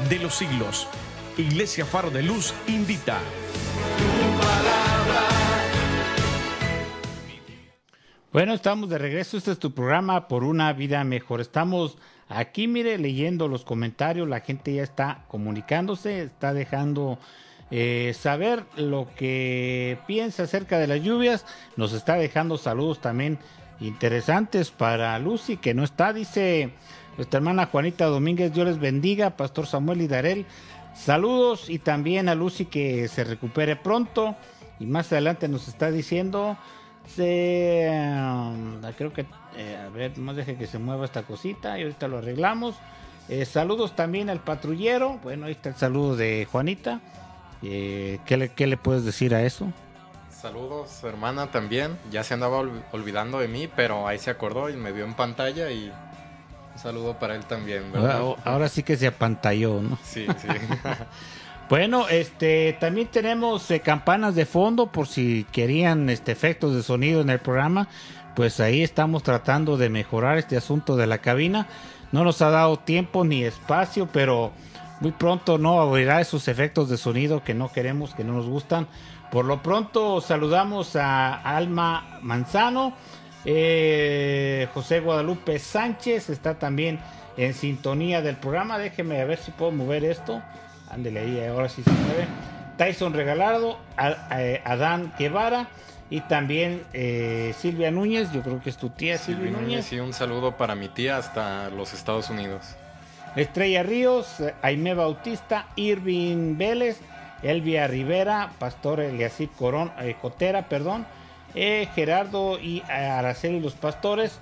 de 0.09 0.19
los 0.19 0.37
siglos. 0.37 0.89
Iglesia 1.37 1.85
Faro 1.85 2.09
de 2.09 2.23
Luz 2.23 2.55
invita. 2.69 3.19
Bueno, 8.33 8.55
estamos 8.55 8.89
de 8.89 8.97
regreso. 8.97 9.37
Este 9.37 9.53
es 9.53 9.59
tu 9.59 9.75
programa 9.75 10.27
por 10.27 10.43
una 10.43 10.73
vida 10.73 11.05
mejor. 11.05 11.43
Estamos 11.43 11.99
aquí, 12.29 12.69
mire, 12.69 12.99
leyendo 12.99 13.49
los 13.49 13.65
comentarios. 13.65 14.29
La 14.29 14.41
gente 14.41 14.75
ya 14.75 14.83
está 14.83 15.25
comunicándose, 15.29 16.23
está 16.23 16.53
dejando 16.53 17.19
eh, 17.71 18.15
saber 18.19 18.65
lo 18.77 19.09
que 19.17 19.99
piensa 20.07 20.45
acerca 20.45 20.79
de 20.79 20.87
las 20.87 21.03
lluvias. 21.03 21.45
Nos 21.77 21.93
está 21.93 22.15
dejando 22.15 22.59
saludos 22.59 23.01
también 23.01 23.39
interesantes 23.81 24.71
para 24.71 25.19
Lucy, 25.19 25.57
que 25.57 25.75
no 25.75 25.85
está. 25.85 26.13
Dice 26.13 26.71
nuestra 27.17 27.39
hermana 27.39 27.67
Juanita 27.67 28.07
Domínguez, 28.07 28.53
Dios 28.53 28.67
les 28.67 28.79
bendiga, 28.79 29.37
Pastor 29.37 29.67
Samuel 29.67 30.03
y 30.03 30.09
Darel. 30.09 30.47
Saludos 30.95 31.71
y 31.71 31.79
también 31.79 32.29
a 32.29 32.35
Lucy 32.35 32.65
que 32.65 33.09
se 33.09 33.25
recupere 33.25 33.77
pronto. 33.77 34.37
Y 34.81 34.87
más 34.87 35.13
adelante 35.13 35.49
nos 35.49 35.69
está 35.69 35.91
diciendo, 35.91 36.57
se, 37.15 37.89
um, 37.91 38.81
creo 38.97 39.13
que, 39.13 39.27
eh, 39.57 39.77
a 39.85 39.89
ver, 39.89 40.17
más 40.19 40.37
deje 40.37 40.57
que 40.57 40.67
se 40.67 40.79
mueva 40.79 41.05
esta 41.05 41.23
cosita 41.23 41.79
y 41.79 41.83
ahorita 41.83 42.09
lo 42.09 42.19
arreglamos. 42.19 42.77
Eh, 43.29 43.45
saludos 43.45 43.95
también 43.97 44.31
al 44.31 44.41
patrullero. 44.41 45.19
Bueno, 45.23 45.47
ahí 45.47 45.53
está 45.53 45.71
el 45.71 45.75
saludo 45.77 46.17
de 46.17 46.47
Juanita. 46.51 47.01
Eh, 47.63 48.21
¿qué, 48.25 48.37
le, 48.37 48.49
¿Qué 48.51 48.67
le 48.67 48.77
puedes 48.77 49.05
decir 49.05 49.35
a 49.35 49.43
eso? 49.43 49.73
Saludos, 50.31 51.03
hermana, 51.03 51.49
también. 51.51 51.99
Ya 52.11 52.23
se 52.23 52.35
andaba 52.35 52.59
ol- 52.61 52.83
olvidando 52.93 53.41
de 53.41 53.49
mí, 53.49 53.69
pero 53.75 54.07
ahí 54.07 54.19
se 54.19 54.31
acordó 54.31 54.71
y 54.71 54.75
me 54.77 54.93
vio 54.93 55.05
en 55.05 55.15
pantalla 55.15 55.71
y 55.71 55.91
un 56.73 56.79
saludo 56.81 57.19
para 57.19 57.35
él 57.35 57.45
también, 57.45 57.91
¿verdad? 57.93 58.19
Ahora, 58.19 58.43
ahora 58.45 58.69
sí 58.69 58.83
que 58.85 58.97
se 58.97 59.09
apantalló, 59.09 59.83
¿no? 59.83 59.99
Sí, 60.05 60.27
sí. 60.41 60.49
Bueno, 61.69 62.09
este, 62.09 62.79
también 62.81 63.09
tenemos 63.09 63.71
eh, 63.71 63.81
campanas 63.81 64.35
de 64.35 64.47
fondo 64.47 64.87
por 64.87 65.07
si 65.07 65.45
querían 65.53 66.09
este 66.09 66.33
efectos 66.33 66.75
de 66.75 66.83
sonido 66.83 67.21
en 67.21 67.29
el 67.29 67.41
programa, 67.41 67.89
pues 68.35 68.59
ahí 68.59 68.83
estamos 68.83 69.23
tratando 69.23 69.77
de 69.77 69.91
mejorar 69.91 70.39
este 70.39 70.57
asunto 70.57 70.97
de 70.97 71.07
la 71.07 71.19
cabina. 71.19 71.67
No 72.11 72.25
nos 72.25 72.41
ha 72.41 72.49
dado 72.49 72.79
tiempo 72.79 73.23
ni 73.23 73.45
espacio, 73.45 74.09
pero 74.11 74.53
muy 75.01 75.13
pronto 75.13 75.59
no 75.59 75.83
abrirá 75.83 76.23
esos 76.23 76.49
efectos 76.49 76.89
de 76.89 76.97
sonido 76.97 77.45
que 77.45 77.53
no 77.53 77.71
queremos, 77.71 78.15
que 78.15 78.25
no 78.25 78.33
nos 78.33 78.47
gustan. 78.47 78.87
Por 79.31 79.45
lo 79.45 79.63
pronto 79.63 80.23
saludamos 80.23 80.97
a 80.97 81.35
Alma 81.35 82.19
Manzano, 82.23 82.95
eh, 83.45 84.69
José 84.73 85.01
Guadalupe 85.01 85.59
Sánchez 85.59 86.31
está 86.31 86.59
también 86.59 86.99
en 87.37 87.53
sintonía 87.53 88.23
del 88.23 88.37
programa. 88.37 88.79
Déjeme 88.79 89.21
a 89.21 89.27
ver 89.27 89.39
si 89.39 89.51
puedo 89.51 89.71
mover 89.71 90.05
esto. 90.05 90.43
Ándele 90.91 91.21
ahí, 91.21 91.45
ahora 91.47 91.69
sí 91.69 91.83
se 91.83 91.91
mueve. 91.91 92.27
Tyson 92.77 93.13
Regalado, 93.13 93.79
Adán 93.97 95.13
Guevara 95.19 95.69
y 96.11 96.21
también 96.23 96.85
eh, 96.93 97.53
Silvia 97.59 97.91
Núñez. 97.91 98.33
Yo 98.33 98.43
creo 98.43 98.63
que 98.63 98.71
es 98.71 98.77
tu 98.77 98.91
tía 98.91 99.19
Silvia, 99.19 99.47
Silvia 99.47 99.61
Núñez. 99.61 99.93
Y 99.93 100.01
un 100.01 100.13
saludo 100.13 100.57
para 100.57 100.75
mi 100.75 100.89
tía 100.89 101.19
hasta 101.19 101.71
los 101.71 101.93
Estados 101.93 102.31
Unidos. 102.31 102.77
Estrella 103.37 103.83
Ríos, 103.83 104.37
Aime 104.63 104.95
Bautista, 104.95 105.67
Irving 105.77 106.57
Vélez, 106.57 107.01
Elvia 107.43 107.87
Rivera, 107.87 108.53
Pastor 108.59 109.01
Eliasib 109.01 109.51
Corón, 109.57 109.93
eh, 109.99 110.17
Cotera, 110.21 110.69
perdón, 110.69 111.07
eh, 111.55 111.89
Gerardo 111.95 112.59
y 112.59 112.83
Araceli 112.89 113.61
los 113.61 113.75
Pastores, 113.75 114.41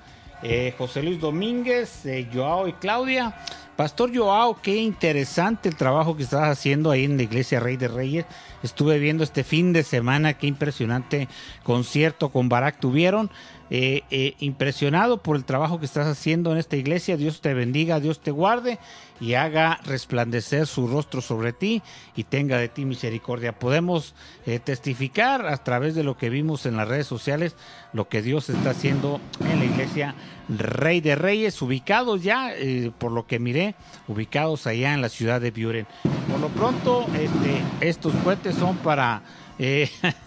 José 0.78 1.02
Luis 1.02 1.20
Domínguez, 1.20 2.04
Joao 2.32 2.68
y 2.68 2.74
Claudia. 2.74 3.34
Pastor 3.76 4.10
Joao, 4.16 4.56
qué 4.62 4.76
interesante 4.76 5.68
el 5.68 5.76
trabajo 5.76 6.16
que 6.16 6.22
estás 6.22 6.48
haciendo 6.48 6.90
ahí 6.90 7.04
en 7.04 7.18
la 7.18 7.24
iglesia 7.24 7.60
Rey 7.60 7.76
de 7.76 7.88
Reyes. 7.88 8.24
Estuve 8.62 8.98
viendo 8.98 9.22
este 9.22 9.44
fin 9.44 9.74
de 9.74 9.82
semana, 9.82 10.32
qué 10.32 10.46
impresionante 10.46 11.28
concierto 11.62 12.30
con 12.30 12.48
Barak 12.48 12.80
tuvieron. 12.80 13.30
Eh, 13.68 14.02
eh, 14.12 14.36
impresionado 14.38 15.18
por 15.18 15.34
el 15.34 15.44
trabajo 15.44 15.80
que 15.80 15.86
estás 15.86 16.06
haciendo 16.06 16.52
en 16.52 16.58
esta 16.58 16.76
iglesia. 16.76 17.16
Dios 17.16 17.40
te 17.40 17.52
bendiga, 17.52 17.98
Dios 17.98 18.20
te 18.20 18.30
guarde 18.30 18.78
y 19.20 19.34
haga 19.34 19.80
resplandecer 19.84 20.68
su 20.68 20.86
rostro 20.86 21.20
sobre 21.20 21.52
ti 21.52 21.82
y 22.14 22.22
tenga 22.22 22.58
de 22.58 22.68
ti 22.68 22.84
misericordia. 22.84 23.58
Podemos 23.58 24.14
eh, 24.46 24.60
testificar 24.60 25.46
a 25.46 25.56
través 25.56 25.96
de 25.96 26.04
lo 26.04 26.16
que 26.16 26.30
vimos 26.30 26.64
en 26.64 26.76
las 26.76 26.86
redes 26.86 27.08
sociales 27.08 27.56
lo 27.92 28.08
que 28.08 28.22
Dios 28.22 28.50
está 28.50 28.70
haciendo 28.70 29.20
en 29.40 29.58
la 29.58 29.64
iglesia 29.64 30.14
Rey 30.48 31.00
de 31.00 31.16
Reyes, 31.16 31.60
ubicados 31.62 32.22
ya, 32.22 32.52
eh, 32.54 32.92
por 32.98 33.12
lo 33.12 33.26
que 33.26 33.38
miré, 33.38 33.74
ubicados 34.08 34.66
allá 34.66 34.94
en 34.94 35.02
la 35.02 35.08
ciudad 35.08 35.40
de 35.40 35.50
Buren. 35.50 35.86
Por 36.30 36.40
lo 36.40 36.48
pronto, 36.48 37.06
este, 37.14 37.62
estos 37.80 38.14
cohetes 38.24 38.54
son 38.54 38.76
para... 38.78 39.22
eh, 39.58 39.90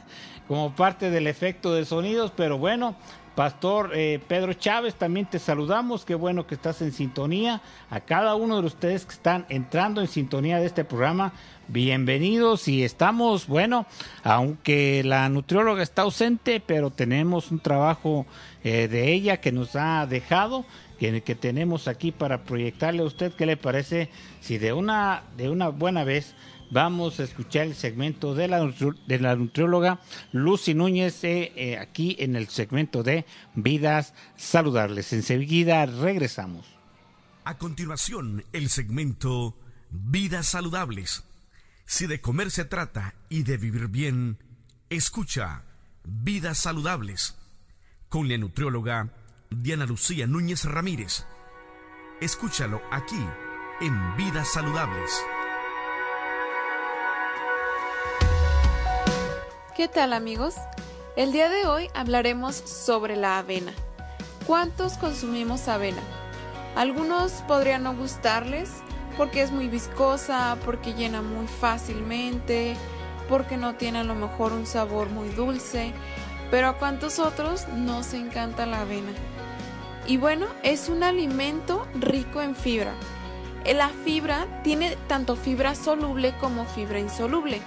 como 0.50 0.76
parte 0.76 1.12
del 1.12 1.28
efecto 1.28 1.76
de 1.76 1.86
sonidos, 1.86 2.34
pero 2.36 2.58
bueno, 2.58 2.96
Pastor 3.40 3.92
eh, 3.94 4.20
Pedro 4.28 4.52
Chávez, 4.52 4.96
también 4.96 5.26
te 5.26 5.40
saludamos, 5.40 6.04
qué 6.04 6.14
bueno 6.14 6.46
que 6.46 6.56
estás 6.56 6.82
en 6.82 6.92
sintonía. 6.92 7.62
A 7.90 8.02
cada 8.02 8.36
uno 8.36 8.60
de 8.60 8.68
ustedes 8.68 9.06
que 9.06 9.14
están 9.14 9.46
entrando 9.48 10.02
en 10.02 10.10
sintonía 10.10 10.60
de 10.60 10.66
este 10.66 10.84
programa, 10.84 11.32
bienvenidos 11.70 12.68
y 12.68 12.84
estamos, 12.84 13.48
bueno, 13.48 13.86
aunque 14.26 15.06
la 15.06 15.30
nutrióloga 15.30 15.84
está 15.84 16.02
ausente, 16.02 16.60
pero 16.60 16.90
tenemos 16.90 17.50
un 17.50 17.62
trabajo 17.62 18.26
eh, 18.66 18.90
de 18.90 19.14
ella 19.14 19.38
que 19.38 19.54
nos 19.54 19.78
ha 19.78 20.06
dejado. 20.06 20.66
Que, 21.00 21.22
que 21.22 21.34
tenemos 21.34 21.88
aquí 21.88 22.12
para 22.12 22.44
proyectarle 22.44 23.04
a 23.04 23.06
usted, 23.06 23.32
¿qué 23.32 23.46
le 23.46 23.56
parece? 23.56 24.10
Si 24.42 24.58
de 24.58 24.74
una, 24.74 25.24
de 25.38 25.50
una 25.50 25.70
buena 25.70 26.04
vez 26.04 26.36
vamos 26.72 27.20
a 27.20 27.24
escuchar 27.24 27.68
el 27.68 27.76
segmento 27.76 28.36
de 28.36 28.48
la, 28.48 29.36
nutrióloga 29.36 30.00
Lucy 30.32 30.74
Núñez 30.74 31.24
eh, 31.24 31.52
eh, 31.56 31.78
aquí 31.78 32.16
en 32.20 32.36
el 32.36 32.48
segmento 32.48 33.04
de 33.04 33.26
Vidas 33.56 34.14
Saludables. 34.36 35.14
Enseguida 35.14 35.86
regresamos. 35.86 36.66
A 37.44 37.58
continuación, 37.58 38.44
el 38.54 38.70
segmento 38.70 39.58
Vidas 39.90 40.48
Saludables. 40.48 41.24
Si 41.86 42.06
de 42.06 42.22
comer 42.22 42.52
se 42.52 42.66
trata 42.66 43.16
y 43.30 43.44
de 43.44 43.58
vivir 43.58 43.88
bien, 43.88 44.38
escucha 44.90 45.64
Vidas 46.04 46.60
Saludables 46.60 47.36
con 48.10 48.28
la 48.28 48.38
nutrióloga 48.38 49.14
Diana 49.50 49.86
Lucía 49.86 50.28
Núñez 50.28 50.66
Ramírez. 50.66 51.26
Escúchalo 52.22 52.82
aquí 52.92 53.24
en 53.82 54.16
Vidas 54.18 54.52
Saludables. 54.52 55.24
¿Qué 59.80 59.88
tal 59.88 60.12
amigos? 60.12 60.56
El 61.16 61.32
día 61.32 61.48
de 61.48 61.66
hoy 61.66 61.88
hablaremos 61.94 62.54
sobre 62.54 63.16
la 63.16 63.38
avena. 63.38 63.72
¿Cuántos 64.46 64.98
consumimos 64.98 65.70
avena? 65.70 66.02
Algunos 66.76 67.32
podrían 67.48 67.84
no 67.84 67.96
gustarles 67.96 68.72
porque 69.16 69.42
es 69.42 69.54
muy 69.54 69.70
viscosa, 69.70 70.58
porque 70.66 70.96
llena 70.96 71.22
muy 71.22 71.48
fácilmente, 71.48 72.76
porque 73.30 73.56
no 73.56 73.76
tiene 73.76 74.00
a 74.00 74.04
lo 74.04 74.16
mejor 74.16 74.52
un 74.52 74.66
sabor 74.66 75.08
muy 75.12 75.30
dulce, 75.30 75.94
pero 76.52 76.68
a 76.68 76.74
cuántos 76.78 77.18
otros 77.18 77.66
nos 77.70 78.14
encanta 78.14 78.66
la 78.66 78.82
avena. 78.82 79.14
Y 80.06 80.18
bueno, 80.18 80.48
es 80.62 80.90
un 80.90 81.04
alimento 81.04 81.88
rico 81.98 82.42
en 82.42 82.54
fibra. 82.54 82.92
La 83.66 83.88
fibra 83.88 84.46
tiene 84.62 84.98
tanto 85.08 85.38
fibra 85.38 85.74
soluble 85.74 86.36
como 86.42 86.66
fibra 86.66 87.00
insoluble. 87.00 87.62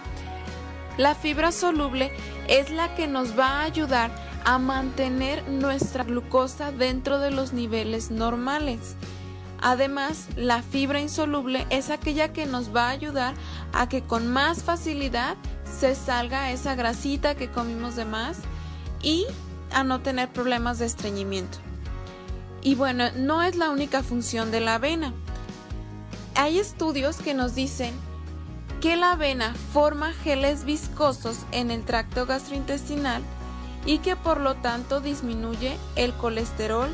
La 0.99 1.15
fibra 1.15 1.53
soluble 1.53 2.13
es 2.49 2.71
la 2.71 2.95
que 2.95 3.07
nos 3.07 3.39
va 3.39 3.61
a 3.61 3.63
ayudar 3.63 4.11
a 4.45 4.59
mantener 4.59 5.49
nuestra 5.49 6.05
glucosa 6.05 6.71
dentro 6.71 7.19
de 7.19 7.31
los 7.31 7.53
niveles 7.53 8.11
normales. 8.11 8.97
Además, 9.61 10.29
la 10.37 10.61
fibra 10.61 11.01
insoluble 11.01 11.67
es 11.71 11.89
aquella 11.89 12.33
que 12.33 12.47
nos 12.47 12.75
va 12.75 12.89
a 12.89 12.91
ayudar 12.91 13.35
a 13.73 13.89
que 13.89 14.03
con 14.03 14.31
más 14.31 14.65
facilidad 14.65 15.37
se 15.65 15.95
salga 15.95 16.51
esa 16.51 16.75
grasita 16.75 17.37
que 17.37 17.51
comimos 17.51 17.97
de 17.97 18.05
más 18.05 18.39
y 19.03 19.25
a 19.73 19.85
no 19.85 20.01
tener 20.01 20.29
problemas 20.31 20.79
de 20.79 20.87
estreñimiento. 20.87 21.59
Y 22.61 22.75
bueno, 22.75 23.05
no 23.17 23.43
es 23.43 23.57
la 23.57 23.71
única 23.71 24.03
función 24.03 24.51
de 24.51 24.61
la 24.61 24.75
avena. 24.75 25.15
Hay 26.35 26.59
estudios 26.59 27.17
que 27.17 27.33
nos 27.33 27.55
dicen 27.55 27.95
que 28.83 28.97
la 28.97 29.13
avena 29.13 29.55
forma 29.73 30.13
geles 30.13 30.65
viscosos 30.65 31.39
en 31.53 31.71
el 31.71 31.85
tracto 31.85 32.27
gastrointestinal 32.27 33.23
y 33.87 33.99
que 33.99 34.17
por 34.17 34.41
lo 34.41 34.57
tanto 34.57 35.01
disminuye 35.01 35.79
el 35.95 36.13
colesterol, 36.15 36.91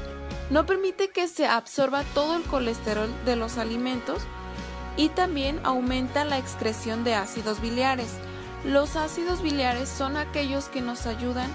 no 0.50 0.66
permite 0.66 1.08
que 1.08 1.28
se 1.28 1.46
absorba 1.46 2.02
todo 2.12 2.36
el 2.36 2.42
colesterol 2.42 3.08
de 3.24 3.36
los 3.36 3.56
alimentos 3.56 4.20
y 4.98 5.08
también 5.08 5.60
aumenta 5.64 6.26
la 6.26 6.36
excreción 6.36 7.04
de 7.04 7.14
ácidos 7.14 7.62
biliares. 7.62 8.12
Los 8.66 8.94
ácidos 8.94 9.40
biliares 9.40 9.88
son 9.88 10.18
aquellos 10.18 10.66
que 10.66 10.82
nos 10.82 11.06
ayudan 11.06 11.50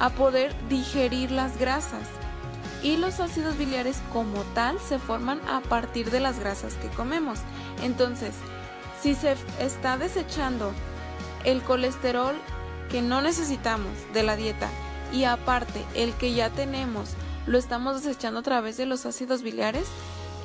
a 0.00 0.08
poder 0.08 0.54
digerir 0.70 1.30
las 1.30 1.58
grasas 1.58 2.08
y 2.82 2.96
los 2.96 3.20
ácidos 3.20 3.58
biliares 3.58 4.00
como 4.14 4.40
tal 4.54 4.78
se 4.80 4.98
forman 4.98 5.40
a 5.46 5.60
partir 5.60 6.10
de 6.10 6.20
las 6.20 6.38
grasas 6.38 6.72
que 6.76 6.88
comemos. 6.88 7.40
Entonces, 7.82 8.32
si 9.00 9.14
se 9.14 9.36
está 9.60 9.96
desechando 9.96 10.72
el 11.44 11.62
colesterol 11.62 12.34
que 12.90 13.02
no 13.02 13.20
necesitamos 13.22 13.92
de 14.12 14.22
la 14.22 14.36
dieta 14.36 14.68
y 15.12 15.24
aparte 15.24 15.84
el 15.94 16.12
que 16.14 16.34
ya 16.34 16.50
tenemos 16.50 17.10
lo 17.46 17.58
estamos 17.58 18.02
desechando 18.02 18.40
a 18.40 18.42
través 18.42 18.76
de 18.76 18.86
los 18.86 19.06
ácidos 19.06 19.42
biliares, 19.42 19.86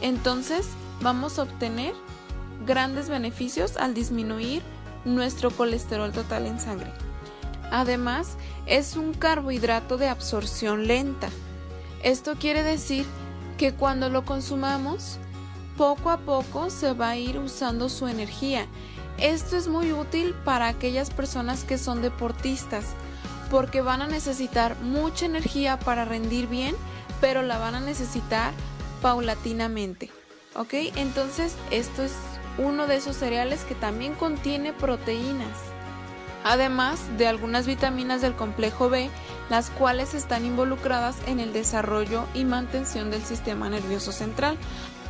entonces 0.01 0.67
vamos 1.01 1.37
a 1.37 1.43
obtener 1.43 1.93
grandes 2.65 3.09
beneficios 3.09 3.75
al 3.77 3.93
disminuir 3.93 4.63
nuestro 5.03 5.51
colesterol 5.51 6.11
total 6.13 6.45
en 6.45 6.59
sangre. 6.59 6.91
Además, 7.71 8.37
es 8.65 8.95
un 8.95 9.13
carbohidrato 9.13 9.97
de 9.97 10.07
absorción 10.07 10.87
lenta. 10.87 11.29
Esto 12.03 12.35
quiere 12.39 12.63
decir 12.63 13.05
que 13.57 13.73
cuando 13.73 14.09
lo 14.09 14.23
consumamos, 14.23 15.17
poco 15.77 16.09
a 16.09 16.17
poco 16.17 16.69
se 16.69 16.93
va 16.93 17.09
a 17.09 17.17
ir 17.17 17.39
usando 17.39 17.89
su 17.89 18.07
energía. 18.07 18.67
Esto 19.17 19.57
es 19.57 19.67
muy 19.67 19.91
útil 19.91 20.33
para 20.43 20.67
aquellas 20.67 21.09
personas 21.09 21.63
que 21.63 21.77
son 21.77 22.01
deportistas, 22.01 22.85
porque 23.49 23.81
van 23.81 24.01
a 24.01 24.07
necesitar 24.07 24.75
mucha 24.77 25.25
energía 25.25 25.77
para 25.79 26.05
rendir 26.05 26.47
bien, 26.47 26.75
pero 27.21 27.41
la 27.41 27.57
van 27.57 27.75
a 27.75 27.79
necesitar 27.79 28.53
paulatinamente. 29.01 30.09
¿Ok? 30.55 30.73
Entonces, 30.95 31.55
esto 31.71 32.03
es 32.03 32.13
uno 32.57 32.87
de 32.87 32.97
esos 32.97 33.15
cereales 33.15 33.63
que 33.63 33.75
también 33.75 34.13
contiene 34.13 34.73
proteínas, 34.73 35.57
además 36.43 36.99
de 37.17 37.27
algunas 37.27 37.65
vitaminas 37.65 38.21
del 38.21 38.35
complejo 38.35 38.89
B, 38.89 39.09
las 39.49 39.69
cuales 39.69 40.13
están 40.13 40.45
involucradas 40.45 41.15
en 41.27 41.39
el 41.39 41.53
desarrollo 41.53 42.25
y 42.33 42.45
mantención 42.45 43.09
del 43.11 43.23
sistema 43.23 43.69
nervioso 43.69 44.11
central, 44.11 44.57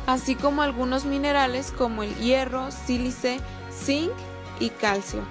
así 0.06 0.34
como 0.34 0.62
algunos 0.62 1.04
minerales 1.04 1.72
como 1.72 2.02
el 2.02 2.14
hierro, 2.16 2.70
sílice, 2.70 3.40
zinc 3.70 4.12
y 4.60 4.70
calcio. 4.70 5.22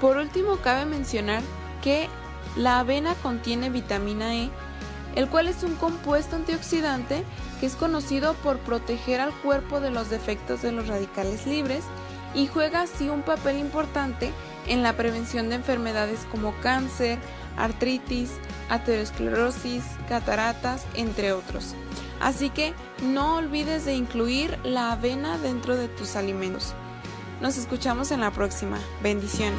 Por 0.00 0.16
último, 0.16 0.56
cabe 0.56 0.86
mencionar 0.86 1.42
que 1.82 2.08
la 2.56 2.80
avena 2.80 3.14
contiene 3.16 3.70
vitamina 3.70 4.34
E, 4.34 4.50
el 5.14 5.28
cual 5.28 5.48
es 5.48 5.62
un 5.62 5.74
compuesto 5.76 6.36
antioxidante 6.36 7.24
que 7.58 7.66
es 7.66 7.74
conocido 7.74 8.34
por 8.34 8.58
proteger 8.58 9.20
al 9.20 9.32
cuerpo 9.40 9.80
de 9.80 9.90
los 9.90 10.08
defectos 10.08 10.62
de 10.62 10.72
los 10.72 10.88
radicales 10.88 11.46
libres 11.46 11.84
y 12.34 12.46
juega 12.46 12.82
así 12.82 13.08
un 13.08 13.22
papel 13.22 13.58
importante 13.58 14.32
en 14.66 14.82
la 14.82 14.92
prevención 14.94 15.48
de 15.48 15.56
enfermedades 15.56 16.20
como 16.30 16.54
cáncer, 16.60 17.18
artritis, 17.62 18.32
aterosclerosis, 18.68 19.84
cataratas, 20.08 20.84
entre 20.94 21.32
otros. 21.32 21.74
Así 22.20 22.50
que 22.50 22.74
no 23.02 23.36
olvides 23.36 23.84
de 23.84 23.94
incluir 23.94 24.58
la 24.62 24.92
avena 24.92 25.38
dentro 25.38 25.76
de 25.76 25.88
tus 25.88 26.16
alimentos. 26.16 26.74
Nos 27.40 27.56
escuchamos 27.56 28.10
en 28.10 28.20
la 28.20 28.30
próxima. 28.30 28.78
Bendiciones. 29.02 29.58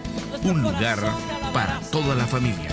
un 0.43 0.61
lugar 0.61 0.99
para 1.53 1.79
toda 1.91 2.15
la 2.15 2.25
familia. 2.25 2.69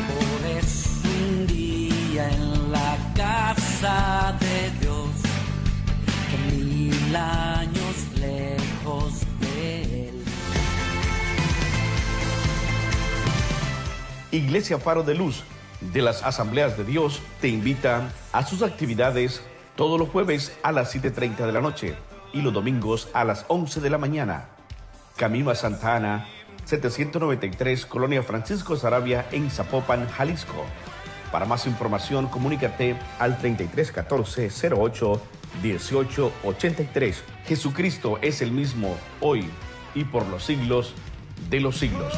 Un 1.04 1.46
día 1.46 2.31
en 2.31 2.72
la 2.72 2.96
casa 3.14 4.37
de 4.40 4.70
Dios, 4.81 5.09
mil 6.50 7.16
años 7.16 7.96
lejos 8.18 9.20
de 9.40 10.09
él. 10.09 10.24
Iglesia 14.31 14.78
Faro 14.78 15.02
de 15.02 15.14
Luz 15.14 15.44
de 15.81 16.02
las 16.02 16.22
Asambleas 16.22 16.76
de 16.76 16.85
Dios 16.85 17.20
te 17.40 17.48
invita 17.48 18.11
a 18.33 18.44
sus 18.44 18.62
actividades 18.62 19.42
todos 19.76 19.98
los 19.98 20.09
jueves 20.09 20.57
a 20.62 20.72
las 20.72 20.94
7.30 20.94 21.46
de 21.46 21.52
la 21.52 21.61
noche 21.61 21.94
y 22.33 22.42
los 22.42 22.52
domingos 22.52 23.09
a 23.12 23.24
las 23.24 23.44
11 23.48 23.81
de 23.81 23.90
la 23.90 23.98
mañana. 23.98 24.48
Camino 25.16 25.50
a 25.50 25.54
Santa 25.54 25.96
Ana, 25.96 26.28
793 26.68 27.87
Colonia 27.87 28.22
Francisco 28.22 28.76
Sarabia 28.76 29.26
en 29.33 29.50
Zapopan, 29.50 30.07
Jalisco. 30.07 30.66
Para 31.33 31.46
más 31.46 31.66
información, 31.66 32.26
comunícate 32.26 32.94
al 33.18 33.38
3314 33.38 34.74
08 34.74 35.22
18 35.62 36.33
83. 36.44 37.24
Jesucristo 37.46 38.18
es 38.20 38.42
el 38.42 38.52
mismo 38.52 38.98
hoy 39.20 39.48
y 39.94 40.04
por 40.04 40.26
los 40.26 40.44
siglos 40.44 40.92
de 41.48 41.61
los 41.61 41.78
siglos. 41.78 42.12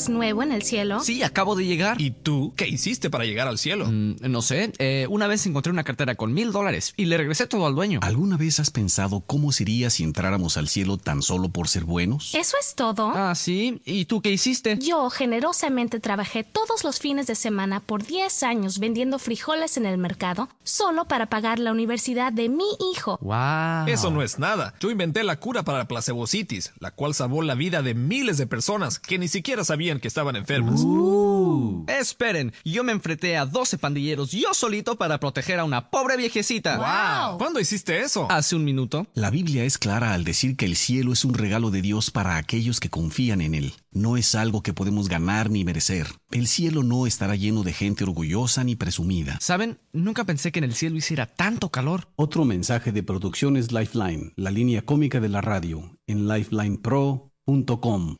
¿Eres 0.00 0.08
nuevo 0.08 0.42
en 0.42 0.52
el 0.52 0.62
cielo? 0.62 1.00
Sí, 1.00 1.22
acabo 1.22 1.56
de 1.56 1.66
llegar. 1.66 2.00
¿Y 2.00 2.10
tú 2.10 2.54
qué 2.56 2.66
hiciste 2.66 3.10
para 3.10 3.26
llegar 3.26 3.48
al 3.48 3.58
cielo? 3.58 3.84
Mm, 3.86 4.14
no 4.30 4.40
sé, 4.40 4.72
eh, 4.78 5.06
una 5.10 5.26
vez 5.26 5.44
encontré 5.44 5.70
una 5.70 5.84
cartera 5.84 6.14
con 6.14 6.32
mil 6.32 6.52
dólares 6.52 6.94
y 6.96 7.04
le 7.04 7.18
regresé 7.18 7.46
todo 7.46 7.66
al 7.66 7.74
dueño. 7.74 8.00
¿Alguna 8.02 8.38
vez 8.38 8.60
has 8.60 8.70
pensado 8.70 9.20
cómo 9.20 9.52
sería 9.52 9.90
si 9.90 10.02
entráramos 10.02 10.56
al 10.56 10.68
cielo 10.68 10.96
tan 10.96 11.20
solo 11.20 11.50
por 11.50 11.68
ser 11.68 11.84
buenos? 11.84 12.34
¿Eso 12.34 12.56
es 12.58 12.74
todo? 12.76 13.12
Ah, 13.14 13.34
sí. 13.34 13.82
¿Y 13.84 14.06
tú 14.06 14.22
qué 14.22 14.30
hiciste? 14.30 14.78
Yo 14.78 15.10
generosamente 15.10 16.00
trabajé 16.00 16.44
todos 16.44 16.82
los 16.82 16.98
fines 16.98 17.26
de 17.26 17.34
semana 17.34 17.80
por 17.80 18.06
10 18.06 18.42
años 18.42 18.78
vendiendo 18.78 19.18
frijoles 19.18 19.76
en 19.76 19.84
el 19.84 19.98
mercado 19.98 20.48
solo 20.62 21.08
para 21.08 21.26
pagar 21.26 21.58
la 21.58 21.72
universidad 21.72 22.32
de 22.32 22.48
mi 22.48 22.64
hijo. 22.94 23.18
¡Wow! 23.20 23.86
Eso 23.86 24.10
no 24.10 24.22
es 24.22 24.38
nada. 24.38 24.72
Yo 24.80 24.90
inventé 24.90 25.24
la 25.24 25.38
cura 25.38 25.62
para 25.62 25.76
la 25.76 25.88
placebocitis, 25.88 26.72
la 26.78 26.90
cual 26.90 27.12
salvó 27.12 27.42
la 27.42 27.54
vida 27.54 27.82
de 27.82 27.92
miles 27.92 28.38
de 28.38 28.46
personas 28.46 28.98
que 28.98 29.18
ni 29.18 29.28
siquiera 29.28 29.62
sabían 29.62 29.89
que 29.98 30.08
estaban 30.08 30.36
enfermas. 30.36 30.80
Uh. 30.82 31.84
Esperen, 31.88 32.52
yo 32.64 32.84
me 32.84 32.92
enfrenté 32.92 33.36
a 33.36 33.46
12 33.46 33.78
pandilleros 33.78 34.30
yo 34.32 34.54
solito 34.54 34.96
para 34.96 35.18
proteger 35.18 35.58
a 35.58 35.64
una 35.64 35.90
pobre 35.90 36.16
viejecita. 36.16 36.76
¡Wow! 36.76 37.38
¿Cuándo 37.38 37.60
hiciste 37.60 38.00
eso? 38.00 38.26
Hace 38.30 38.56
un 38.56 38.64
minuto. 38.64 39.06
La 39.14 39.30
Biblia 39.30 39.64
es 39.64 39.78
clara 39.78 40.14
al 40.14 40.24
decir 40.24 40.56
que 40.56 40.66
el 40.66 40.76
cielo 40.76 41.12
es 41.12 41.24
un 41.24 41.34
regalo 41.34 41.70
de 41.70 41.82
Dios 41.82 42.10
para 42.10 42.36
aquellos 42.36 42.80
que 42.80 42.90
confían 42.90 43.40
en 43.40 43.54
él. 43.54 43.74
No 43.92 44.16
es 44.16 44.34
algo 44.34 44.62
que 44.62 44.72
podemos 44.72 45.08
ganar 45.08 45.50
ni 45.50 45.64
merecer. 45.64 46.06
El 46.30 46.46
cielo 46.46 46.82
no 46.82 47.06
estará 47.06 47.34
lleno 47.34 47.62
de 47.62 47.72
gente 47.72 48.04
orgullosa 48.04 48.62
ni 48.62 48.76
presumida. 48.76 49.38
¿Saben? 49.40 49.78
Nunca 49.92 50.24
pensé 50.24 50.52
que 50.52 50.60
en 50.60 50.64
el 50.64 50.74
cielo 50.74 50.96
hiciera 50.96 51.26
tanto 51.26 51.70
calor. 51.70 52.08
Otro 52.16 52.44
mensaje 52.44 52.92
de 52.92 53.02
Producciones 53.02 53.72
Lifeline, 53.72 54.32
la 54.36 54.50
línea 54.50 54.82
cómica 54.82 55.20
de 55.20 55.28
la 55.28 55.40
radio, 55.40 55.96
en 56.06 56.28
lifelinepro.com. 56.28 58.16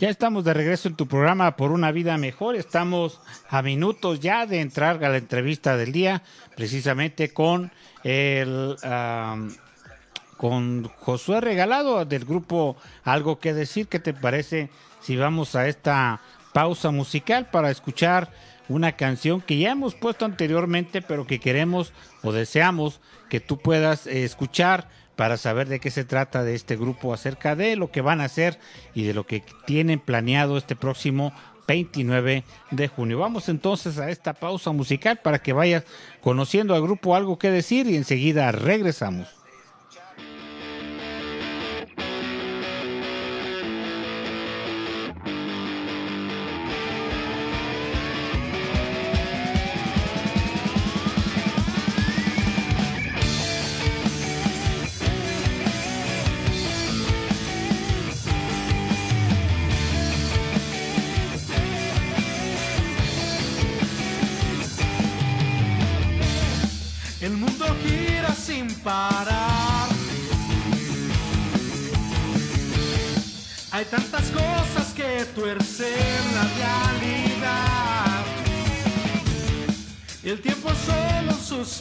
Ya 0.00 0.10
estamos 0.10 0.42
de 0.44 0.52
regreso 0.52 0.88
en 0.88 0.96
tu 0.96 1.06
programa 1.06 1.56
por 1.56 1.70
una 1.70 1.92
vida 1.92 2.18
mejor. 2.18 2.56
Estamos 2.56 3.20
a 3.48 3.62
minutos 3.62 4.18
ya 4.18 4.44
de 4.44 4.60
entrar 4.60 5.04
a 5.04 5.08
la 5.08 5.18
entrevista 5.18 5.76
del 5.76 5.92
día, 5.92 6.22
precisamente 6.56 7.32
con 7.32 7.70
el 8.02 8.76
con 10.36 10.88
Josué 10.98 11.40
Regalado 11.40 12.04
del 12.04 12.24
grupo 12.24 12.76
Algo 13.04 13.38
que 13.38 13.54
decir. 13.54 13.86
¿Qué 13.86 14.00
te 14.00 14.12
parece 14.12 14.68
si 15.00 15.16
vamos 15.16 15.54
a 15.54 15.68
esta 15.68 16.20
pausa 16.52 16.90
musical 16.90 17.48
para 17.50 17.70
escuchar 17.70 18.30
una 18.68 18.92
canción 18.92 19.40
que 19.40 19.58
ya 19.58 19.70
hemos 19.70 19.94
puesto 19.94 20.24
anteriormente, 20.24 21.02
pero 21.02 21.24
que 21.26 21.38
queremos 21.38 21.92
o 22.22 22.32
deseamos 22.32 23.00
que 23.28 23.38
tú 23.38 23.58
puedas 23.58 24.08
eh, 24.08 24.24
escuchar 24.24 24.88
para 25.16 25.36
saber 25.36 25.68
de 25.68 25.80
qué 25.80 25.90
se 25.90 26.04
trata 26.04 26.42
de 26.42 26.54
este 26.54 26.76
grupo, 26.76 27.14
acerca 27.14 27.56
de 27.56 27.76
lo 27.76 27.90
que 27.90 28.00
van 28.00 28.20
a 28.20 28.24
hacer 28.24 28.58
y 28.94 29.04
de 29.04 29.14
lo 29.14 29.26
que 29.26 29.42
tienen 29.66 30.00
planeado 30.00 30.56
este 30.56 30.76
próximo 30.76 31.32
29 31.66 32.44
de 32.70 32.88
junio. 32.88 33.18
Vamos 33.18 33.48
entonces 33.48 33.98
a 33.98 34.10
esta 34.10 34.34
pausa 34.34 34.72
musical 34.72 35.20
para 35.22 35.40
que 35.40 35.52
vayas 35.52 35.84
conociendo 36.20 36.74
al 36.74 36.82
grupo 36.82 37.14
algo 37.14 37.38
que 37.38 37.50
decir 37.50 37.86
y 37.86 37.96
enseguida 37.96 38.50
regresamos. 38.52 39.43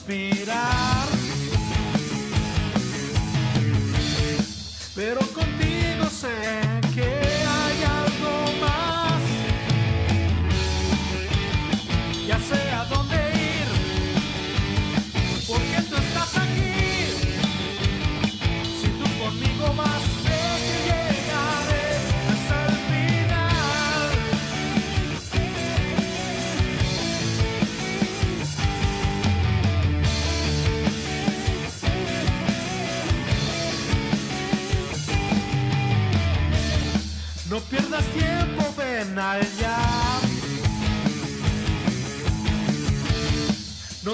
Un 0.07 0.92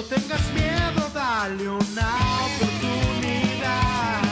No 0.00 0.06
tengas 0.06 0.40
miedo, 0.54 1.10
dale 1.12 1.68
una 1.68 2.16
oportunidad. 2.46 4.22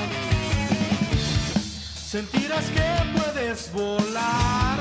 Sentirás 1.95 2.65
que 2.71 3.21
puedes 3.21 3.71
volar. 3.75 4.79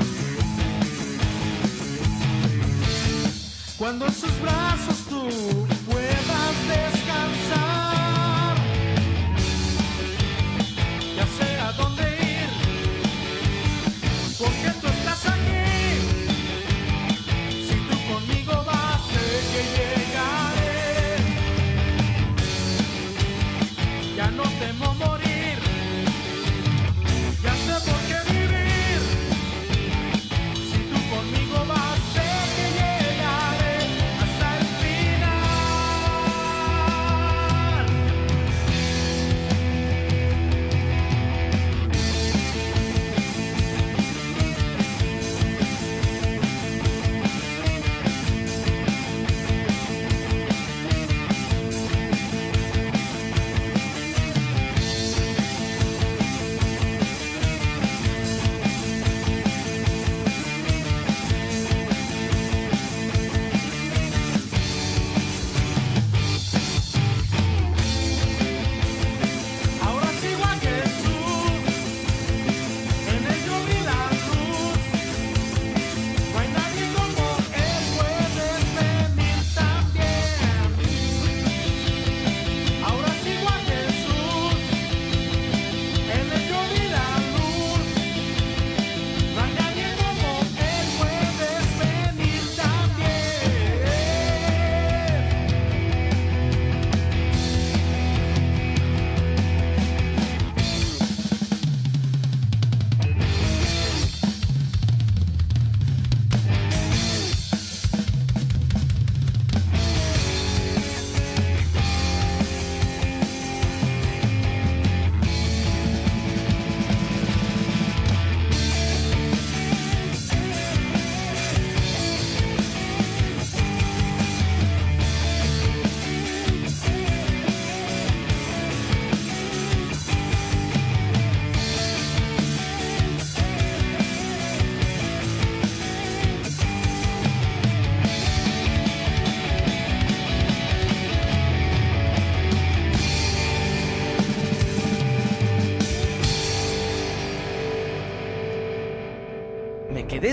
Cuando 3.76 4.06
en 4.06 4.14
sus 4.14 4.40
brazos 4.40 4.96
tú 5.10 5.68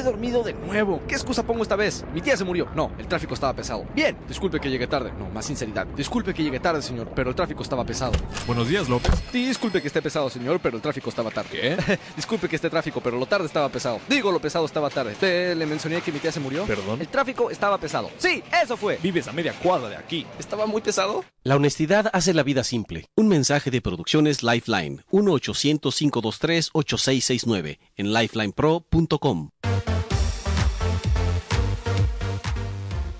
dormido 0.06 0.44
de 0.44 0.54
nuevo. 0.54 1.02
¿Qué 1.08 1.16
excusa 1.16 1.44
pongo 1.44 1.64
esta 1.64 1.76
vez? 1.76 2.06
Mi 2.14 2.22
tía 2.22 2.38
se 2.38 2.46
murió. 2.46 2.68
No, 2.76 2.92
el 2.98 3.08
tráfico 3.08 3.34
estaba 3.34 3.54
pesado. 3.54 3.86
Bien, 3.94 4.16
disculpe 4.28 4.60
que 4.60 4.70
llegué 4.70 4.88
tarde. 4.88 5.12
No, 5.20 5.30
más 5.30 5.46
sinceridad. 5.46 5.86
Disculpe 5.88 6.34
que 6.34 6.44
llegué 6.44 6.60
tarde, 6.60 6.82
señor, 6.82 7.10
pero 7.14 7.32
el 7.32 7.36
tráfico 7.36 7.64
estaba 7.64 7.84
pesado. 7.84 8.14
Buenos 8.48 8.70
días, 8.70 8.88
López. 8.88 9.12
Disculpe 9.34 9.82
que 9.82 9.88
esté 9.88 10.02
pesado, 10.02 10.30
señor, 10.30 10.60
pero 10.62 10.78
el 10.78 10.82
tráfico 10.82 11.10
estaba 11.10 11.32
tarde. 11.32 11.50
¿Qué? 11.52 12.00
disculpe 12.16 12.48
que 12.48 12.56
esté 12.56 12.70
tráfico, 12.70 13.02
pero 13.02 13.18
lo 13.18 13.26
tarde 13.26 13.48
estaba 13.48 13.68
pesado. 13.70 14.00
Digo, 14.08 14.32
lo 14.32 14.40
pesado 14.40 14.66
estaba 14.66 14.90
tarde. 14.90 15.16
¿Te 15.20 15.56
le 15.56 15.66
mencioné 15.66 16.02
que 16.02 16.12
mi 16.12 16.20
tía 16.20 16.32
se 16.32 16.40
murió? 16.40 16.66
¿Perdón? 16.66 17.02
El 17.02 17.08
tráfico 17.08 17.50
estaba 17.50 17.78
pesado. 17.78 18.10
Sí, 18.18 18.44
eso 18.64 18.78
fue. 18.78 18.98
Vives 19.02 19.28
a 19.28 19.34
media 19.34 19.54
cuadra 19.54 19.90
de 19.90 19.98
aquí. 19.98 20.26
¿Estaba 20.40 20.66
muy 20.66 20.82
pesado? 20.82 21.24
La 21.44 21.56
honestidad 21.56 22.10
hace 22.14 22.34
la 22.34 22.44
vida 22.44 22.64
simple. 22.64 23.06
Un 23.16 23.28
mensaje 23.28 23.72
de 23.72 23.82
Producciones 23.82 24.44
Lifeline. 24.44 25.04
1-800-523-8669 25.12 27.80
en 27.96 28.14
lifelinepro.com. 28.14 29.50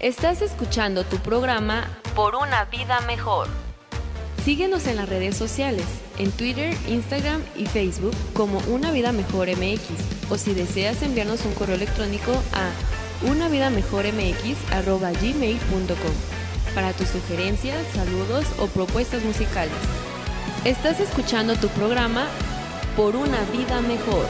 Estás 0.06 0.42
escuchando 0.44 1.04
tu 1.04 1.18
programa 1.18 1.88
Por 2.14 2.36
una 2.36 2.66
vida 2.66 3.02
mejor. 3.08 3.48
Síguenos 4.44 4.86
en 4.86 4.98
las 4.98 5.10
redes 5.10 5.36
sociales, 5.36 5.88
en 6.20 6.32
Twitter, 6.32 6.78
Instagram 6.88 7.42
y 7.56 7.66
Facebook 7.66 8.14
como 8.34 8.60
Una 8.68 8.92
Vida 8.92 9.12
Mejor 9.12 9.48
MX. 9.48 10.30
O 10.30 10.38
si 10.38 10.54
deseas 10.54 11.02
enviarnos 11.02 11.44
un 11.44 11.56
correo 11.56 11.74
electrónico 11.74 12.32
a 12.54 12.70
unavidamejormx.gmail.com 13.28 16.14
para 16.76 16.94
tus 16.94 17.08
sugerencias, 17.08 17.84
saludos 17.96 18.46
o 18.60 18.68
propuestas 18.68 19.24
musicales. 19.24 19.74
Estás 20.66 21.00
escuchando 21.00 21.56
tu 21.56 21.68
programa 21.70 22.28
Por 22.96 23.16
una 23.16 23.42
Vida 23.46 23.82
Mejor. 23.82 24.28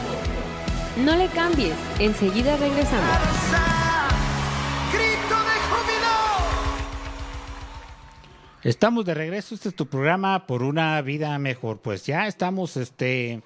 No 1.04 1.16
le 1.16 1.28
cambies, 1.28 1.76
enseguida 1.98 2.56
regresamos. 2.56 3.75
Estamos 8.66 9.04
de 9.04 9.14
regreso, 9.14 9.54
este 9.54 9.68
es 9.68 9.76
tu 9.76 9.86
programa 9.86 10.48
por 10.48 10.64
una 10.64 11.00
vida 11.00 11.38
mejor. 11.38 11.78
Pues 11.78 12.04
ya 12.04 12.26
estamos 12.26 12.76
este, 12.76 13.40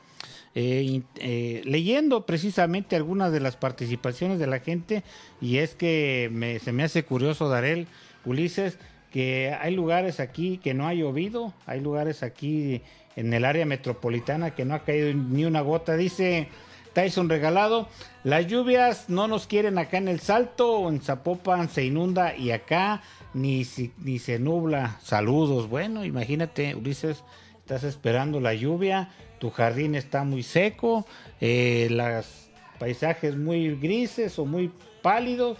eh, 0.54 1.02
eh, 1.16 1.60
leyendo 1.66 2.24
precisamente 2.24 2.96
algunas 2.96 3.30
de 3.30 3.40
las 3.40 3.54
participaciones 3.54 4.38
de 4.38 4.46
la 4.46 4.60
gente 4.60 5.02
y 5.38 5.58
es 5.58 5.74
que 5.74 6.30
me- 6.32 6.58
se 6.58 6.72
me 6.72 6.84
hace 6.84 7.04
curioso, 7.04 7.50
Darel, 7.50 7.86
Ulises, 8.24 8.78
que 9.12 9.54
hay 9.60 9.74
lugares 9.74 10.20
aquí 10.20 10.56
que 10.56 10.72
no 10.72 10.88
ha 10.88 10.94
llovido, 10.94 11.52
hay 11.66 11.82
lugares 11.82 12.22
aquí 12.22 12.80
en 13.14 13.34
el 13.34 13.44
área 13.44 13.66
metropolitana 13.66 14.54
que 14.54 14.64
no 14.64 14.74
ha 14.74 14.84
caído 14.84 15.12
ni 15.12 15.44
una 15.44 15.60
gota. 15.60 15.98
Dice 15.98 16.48
Tyson 16.92 17.28
Regalado, 17.28 17.88
las 18.24 18.46
lluvias 18.46 19.08
no 19.08 19.28
nos 19.28 19.46
quieren 19.46 19.78
acá 19.78 19.98
en 19.98 20.08
el 20.08 20.20
Salto 20.20 20.72
o 20.78 20.88
en 20.88 21.00
Zapopan 21.00 21.68
se 21.68 21.84
inunda 21.84 22.36
y 22.36 22.50
acá 22.50 23.02
ni, 23.34 23.66
ni 23.98 24.18
se 24.18 24.38
nubla. 24.38 24.98
Saludos. 25.02 25.68
Bueno, 25.68 26.04
imagínate, 26.04 26.74
Ulises, 26.74 27.22
estás 27.58 27.84
esperando 27.84 28.40
la 28.40 28.54
lluvia, 28.54 29.10
tu 29.38 29.50
jardín 29.50 29.94
está 29.94 30.24
muy 30.24 30.42
seco, 30.42 31.06
eh, 31.40 31.88
los 31.90 32.50
paisajes 32.78 33.36
muy 33.36 33.76
grises 33.76 34.38
o 34.38 34.44
muy 34.44 34.72
pálidos 35.02 35.58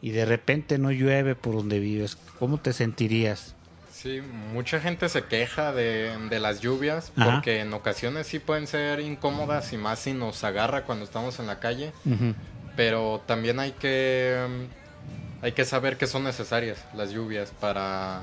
y 0.00 0.10
de 0.10 0.24
repente 0.24 0.78
no 0.78 0.90
llueve 0.90 1.34
por 1.34 1.54
donde 1.54 1.78
vives. 1.78 2.16
¿Cómo 2.38 2.58
te 2.58 2.72
sentirías? 2.72 3.54
Sí, 4.02 4.20
mucha 4.52 4.80
gente 4.80 5.08
se 5.08 5.22
queja 5.24 5.72
de, 5.72 6.10
de 6.28 6.40
las 6.40 6.60
lluvias 6.60 7.12
Ajá. 7.16 7.34
porque 7.34 7.60
en 7.60 7.72
ocasiones 7.72 8.26
sí 8.26 8.40
pueden 8.40 8.66
ser 8.66 8.98
incómodas 9.00 9.72
y 9.72 9.76
más 9.76 10.00
si 10.00 10.12
nos 10.12 10.42
agarra 10.42 10.82
cuando 10.84 11.04
estamos 11.04 11.38
en 11.38 11.46
la 11.46 11.60
calle. 11.60 11.92
Pero 12.74 13.22
también 13.26 13.60
hay 13.60 13.72
que 13.72 14.36
hay 15.40 15.52
que 15.52 15.64
saber 15.64 15.96
que 15.98 16.06
son 16.06 16.24
necesarias 16.24 16.84
las 16.94 17.10
lluvias 17.12 17.52
para 17.60 18.22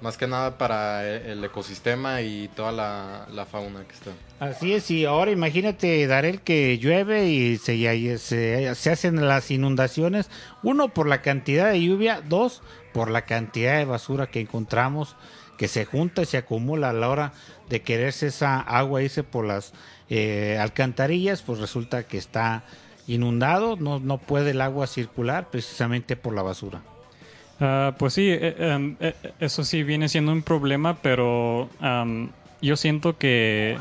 Más 0.00 0.16
que 0.16 0.26
nada 0.26 0.58
para 0.58 1.06
e- 1.06 1.32
el 1.32 1.44
ecosistema 1.44 2.22
y 2.22 2.48
toda 2.56 2.72
la, 2.72 3.26
la 3.30 3.46
fauna 3.46 3.84
que 3.86 3.94
está. 3.94 4.10
Así 4.40 4.72
es, 4.74 4.90
y 4.90 5.04
ahora 5.04 5.30
imagínate, 5.30 6.04
Darel, 6.08 6.40
que 6.40 6.78
llueve 6.78 7.26
y 7.28 7.56
se, 7.58 7.76
y 7.76 8.18
se, 8.18 8.74
se 8.74 8.90
hacen 8.90 9.28
las 9.28 9.50
inundaciones. 9.52 10.28
Uno, 10.64 10.88
por 10.88 11.06
la 11.06 11.22
cantidad 11.22 11.70
de 11.70 11.80
lluvia. 11.82 12.20
Dos, 12.28 12.62
por 12.92 13.10
la 13.10 13.22
cantidad 13.22 13.78
de 13.78 13.84
basura 13.84 14.28
que 14.28 14.40
encontramos, 14.40 15.16
que 15.56 15.68
se 15.68 15.84
junta 15.84 16.22
y 16.22 16.26
se 16.26 16.38
acumula 16.38 16.90
a 16.90 16.92
la 16.92 17.08
hora 17.08 17.32
de 17.68 17.82
quererse 17.82 18.26
esa 18.28 18.60
agua 18.60 19.02
irse 19.02 19.22
por 19.22 19.44
las 19.44 19.72
eh, 20.10 20.58
alcantarillas, 20.60 21.42
pues 21.42 21.58
resulta 21.58 22.04
que 22.04 22.18
está 22.18 22.64
inundado, 23.06 23.76
no, 23.76 23.98
no 23.98 24.18
puede 24.18 24.50
el 24.50 24.60
agua 24.60 24.86
circular 24.86 25.48
precisamente 25.50 26.16
por 26.16 26.34
la 26.34 26.42
basura. 26.42 26.82
Ah, 27.60 27.94
pues 27.96 28.14
sí, 28.14 28.28
eh, 28.28 28.56
em, 28.58 28.96
eh, 28.98 29.14
eso 29.38 29.62
sí 29.64 29.84
viene 29.84 30.08
siendo 30.08 30.32
un 30.32 30.42
problema, 30.42 30.98
pero 31.00 31.70
am, 31.80 32.30
yo 32.60 32.76
siento 32.76 33.16
que 33.18 33.78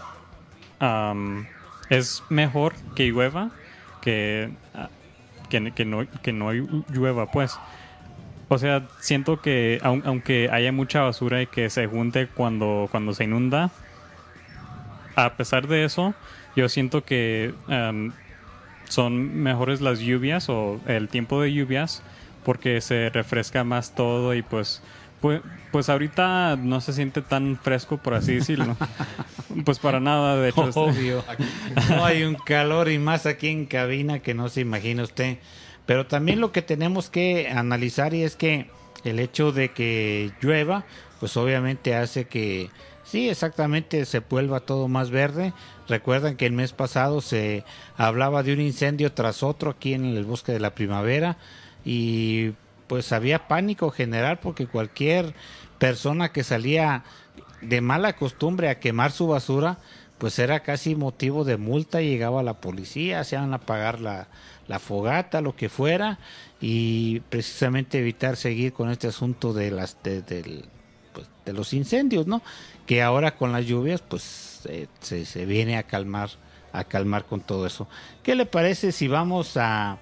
es 1.89 2.23
mejor 2.29 2.73
que 2.95 3.07
llueva 3.07 3.49
ah, 3.49 4.89
que, 5.49 5.71
que 5.73 5.85
no, 5.85 6.07
que 6.21 6.31
no 6.31 6.53
llueva, 6.53 7.31
pues. 7.31 7.57
O 8.53 8.57
sea, 8.57 8.83
siento 8.99 9.39
que 9.41 9.79
aun- 9.81 10.01
aunque 10.05 10.49
haya 10.51 10.73
mucha 10.73 10.99
basura 11.01 11.41
y 11.41 11.47
que 11.47 11.69
se 11.69 11.87
junte 11.87 12.27
cuando, 12.27 12.89
cuando 12.91 13.13
se 13.13 13.23
inunda, 13.23 13.71
a 15.15 15.33
pesar 15.37 15.67
de 15.67 15.85
eso, 15.85 16.13
yo 16.55 16.67
siento 16.67 17.05
que 17.05 17.53
am, 17.69 18.11
son 18.89 19.41
mejores 19.41 19.79
las 19.79 19.99
lluvias 19.99 20.49
o 20.49 20.81
el 20.85 21.07
tiempo 21.07 21.41
de 21.41 21.53
lluvias 21.53 22.03
porque 22.43 22.81
se 22.81 23.09
refresca 23.09 23.63
más 23.63 23.95
todo 23.95 24.33
y 24.35 24.41
pues 24.41 24.81
pues, 25.21 25.39
pues 25.71 25.87
ahorita 25.87 26.57
no 26.57 26.81
se 26.81 26.91
siente 26.93 27.21
tan 27.21 27.57
fresco 27.61 27.97
por 27.99 28.15
así 28.15 28.33
decirlo. 28.35 28.75
pues 29.65 29.77
para 29.79 29.99
nada, 30.01 30.35
de 30.35 30.49
hecho. 30.49 30.67
este- 30.67 30.79
Obvio. 30.79 31.23
No 31.89 32.03
hay 32.03 32.23
un 32.23 32.33
calor 32.35 32.89
y 32.89 32.97
más 32.97 33.25
aquí 33.27 33.47
en 33.47 33.65
cabina 33.67 34.19
que 34.19 34.33
no 34.33 34.49
se 34.49 34.59
imagina 34.61 35.03
usted. 35.03 35.37
Pero 35.85 36.05
también 36.07 36.39
lo 36.39 36.51
que 36.51 36.61
tenemos 36.61 37.09
que 37.09 37.49
analizar 37.49 38.13
y 38.13 38.23
es 38.23 38.35
que 38.35 38.69
el 39.03 39.19
hecho 39.19 39.51
de 39.51 39.69
que 39.69 40.31
llueva, 40.41 40.85
pues 41.19 41.35
obviamente 41.37 41.95
hace 41.95 42.25
que 42.25 42.69
sí, 43.03 43.29
exactamente 43.29 44.05
se 44.05 44.19
vuelva 44.19 44.61
todo 44.61 44.87
más 44.87 45.09
verde. 45.09 45.53
Recuerdan 45.87 46.37
que 46.37 46.45
el 46.45 46.53
mes 46.53 46.73
pasado 46.73 47.21
se 47.21 47.63
hablaba 47.97 48.43
de 48.43 48.53
un 48.53 48.61
incendio 48.61 49.11
tras 49.11 49.43
otro 49.43 49.71
aquí 49.71 49.93
en 49.93 50.05
el 50.05 50.23
bosque 50.23 50.51
de 50.51 50.59
la 50.59 50.75
primavera 50.75 51.37
y 51.83 52.51
pues 52.87 53.11
había 53.11 53.47
pánico 53.47 53.89
general 53.89 54.39
porque 54.39 54.67
cualquier 54.67 55.33
persona 55.79 56.31
que 56.31 56.43
salía 56.43 57.03
de 57.61 57.81
mala 57.81 58.13
costumbre 58.13 58.69
a 58.69 58.79
quemar 58.79 59.11
su 59.11 59.27
basura, 59.27 59.77
pues 60.21 60.37
era 60.37 60.59
casi 60.59 60.93
motivo 60.93 61.45
de 61.45 61.57
multa, 61.57 61.99
llegaba 61.99 62.43
la 62.43 62.61
policía, 62.61 63.21
hacían 63.21 63.51
a 63.55 63.57
pagar 63.57 63.99
la, 63.99 64.27
la 64.67 64.77
fogata, 64.77 65.41
lo 65.41 65.55
que 65.55 65.67
fuera, 65.67 66.19
y 66.61 67.21
precisamente 67.21 67.97
evitar 67.97 68.37
seguir 68.37 68.71
con 68.71 68.91
este 68.91 69.07
asunto 69.07 69.51
de 69.51 69.71
las 69.71 69.97
de, 70.03 70.21
pues, 71.11 71.27
de 71.43 71.53
los 71.53 71.73
incendios, 71.73 72.27
¿no? 72.27 72.43
Que 72.85 73.01
ahora 73.01 73.35
con 73.35 73.51
las 73.51 73.65
lluvias, 73.65 74.03
pues 74.07 74.61
eh, 74.65 74.85
se, 74.99 75.25
se 75.25 75.47
viene 75.47 75.75
a 75.75 75.87
calmar, 75.87 76.29
a 76.71 76.83
calmar 76.83 77.25
con 77.25 77.41
todo 77.41 77.65
eso. 77.65 77.87
¿Qué 78.21 78.35
le 78.35 78.45
parece 78.45 78.91
si 78.91 79.07
vamos 79.07 79.57
a 79.57 79.97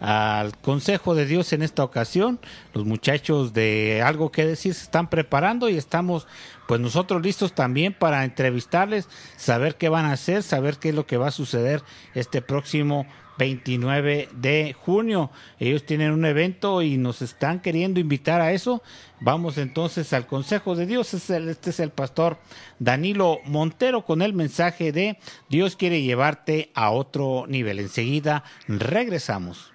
al 0.00 0.56
consejo 0.56 1.14
de 1.14 1.26
Dios 1.26 1.52
en 1.52 1.62
esta 1.62 1.84
ocasión. 1.84 2.40
Los 2.72 2.86
muchachos 2.86 3.52
de 3.52 4.02
algo 4.02 4.32
que 4.32 4.46
decir 4.46 4.74
se 4.74 4.84
están 4.84 5.10
preparando 5.10 5.68
y 5.68 5.76
estamos 5.76 6.26
pues 6.70 6.80
nosotros 6.80 7.20
listos 7.20 7.52
también 7.52 7.92
para 7.92 8.24
entrevistarles, 8.24 9.08
saber 9.36 9.74
qué 9.74 9.88
van 9.88 10.04
a 10.04 10.12
hacer, 10.12 10.44
saber 10.44 10.76
qué 10.76 10.90
es 10.90 10.94
lo 10.94 11.04
que 11.04 11.16
va 11.16 11.26
a 11.26 11.32
suceder 11.32 11.82
este 12.14 12.42
próximo 12.42 13.08
29 13.38 14.28
de 14.36 14.76
junio. 14.78 15.32
Ellos 15.58 15.84
tienen 15.84 16.12
un 16.12 16.24
evento 16.24 16.80
y 16.82 16.96
nos 16.96 17.22
están 17.22 17.58
queriendo 17.58 17.98
invitar 17.98 18.40
a 18.40 18.52
eso. 18.52 18.84
Vamos 19.20 19.58
entonces 19.58 20.12
al 20.12 20.28
Consejo 20.28 20.76
de 20.76 20.86
Dios. 20.86 21.12
Este 21.12 21.70
es 21.70 21.80
el 21.80 21.90
pastor 21.90 22.38
Danilo 22.78 23.40
Montero 23.46 24.04
con 24.04 24.22
el 24.22 24.32
mensaje 24.32 24.92
de 24.92 25.18
Dios 25.48 25.74
quiere 25.74 26.02
llevarte 26.02 26.70
a 26.76 26.92
otro 26.92 27.46
nivel. 27.48 27.80
Enseguida 27.80 28.44
regresamos. 28.68 29.69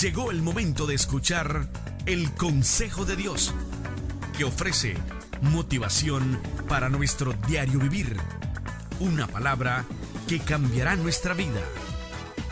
Llegó 0.00 0.30
el 0.30 0.42
momento 0.42 0.86
de 0.86 0.94
escuchar 0.94 1.66
el 2.06 2.32
consejo 2.34 3.04
de 3.04 3.16
Dios, 3.16 3.52
que 4.36 4.44
ofrece 4.44 4.96
motivación 5.42 6.40
para 6.68 6.88
nuestro 6.88 7.32
diario 7.48 7.80
vivir. 7.80 8.16
Una 9.00 9.26
palabra 9.26 9.84
que 10.28 10.38
cambiará 10.38 10.94
nuestra 10.94 11.34
vida. 11.34 11.60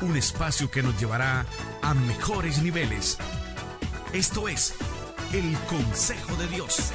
Un 0.01 0.17
espacio 0.17 0.73
que 0.73 0.83
nos 0.83 0.99
llevará 0.99 1.47
a 1.83 1.95
mejores 1.95 2.63
niveles. 2.63 3.17
Esto 4.13 4.49
es 4.49 4.75
el 5.33 5.57
consejo 5.69 6.35
de 6.37 6.49
Dios. 6.49 6.91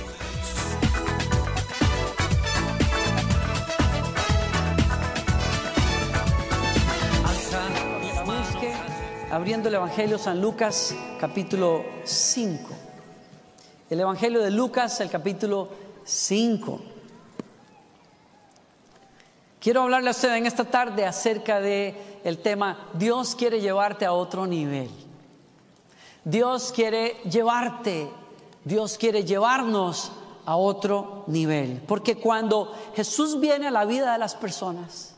Abriendo 9.32 9.70
el 9.70 9.76
Evangelio 9.76 10.17
San 10.17 10.41
Lucas 10.41 10.94
capítulo 11.17 11.86
5. 12.04 12.70
El 13.89 14.02
Evangelio 14.02 14.41
de 14.41 14.52
Lucas, 14.52 15.00
el 15.00 15.10
capítulo 15.10 15.70
5. 16.04 16.82
Quiero 19.62 19.84
hablarle 19.84 20.10
a 20.10 20.12
usted 20.12 20.36
en 20.36 20.46
esta 20.46 20.65
tarde 20.65 21.06
acerca 21.06 21.62
de 21.62 22.20
el 22.26 22.39
tema 22.39 22.89
Dios 22.94 23.34
quiere 23.36 23.62
llevarte 23.62 24.06
a 24.06 24.12
otro 24.12 24.46
nivel. 24.46 24.89
Dios 26.26 26.74
quiere 26.76 27.15
llevarte, 27.24 28.10
Dios 28.65 28.98
quiere 28.98 29.24
llevarnos 29.24 30.12
a 30.46 30.58
otro 30.58 31.24
nivel. 31.28 31.82
Porque 31.88 32.17
cuando 32.17 32.76
Jesús 32.98 33.39
viene 33.39 33.70
a 33.70 33.72
la 33.72 33.86
vida 33.86 34.12
de 34.12 34.17
las 34.17 34.36
personas, 34.36 35.15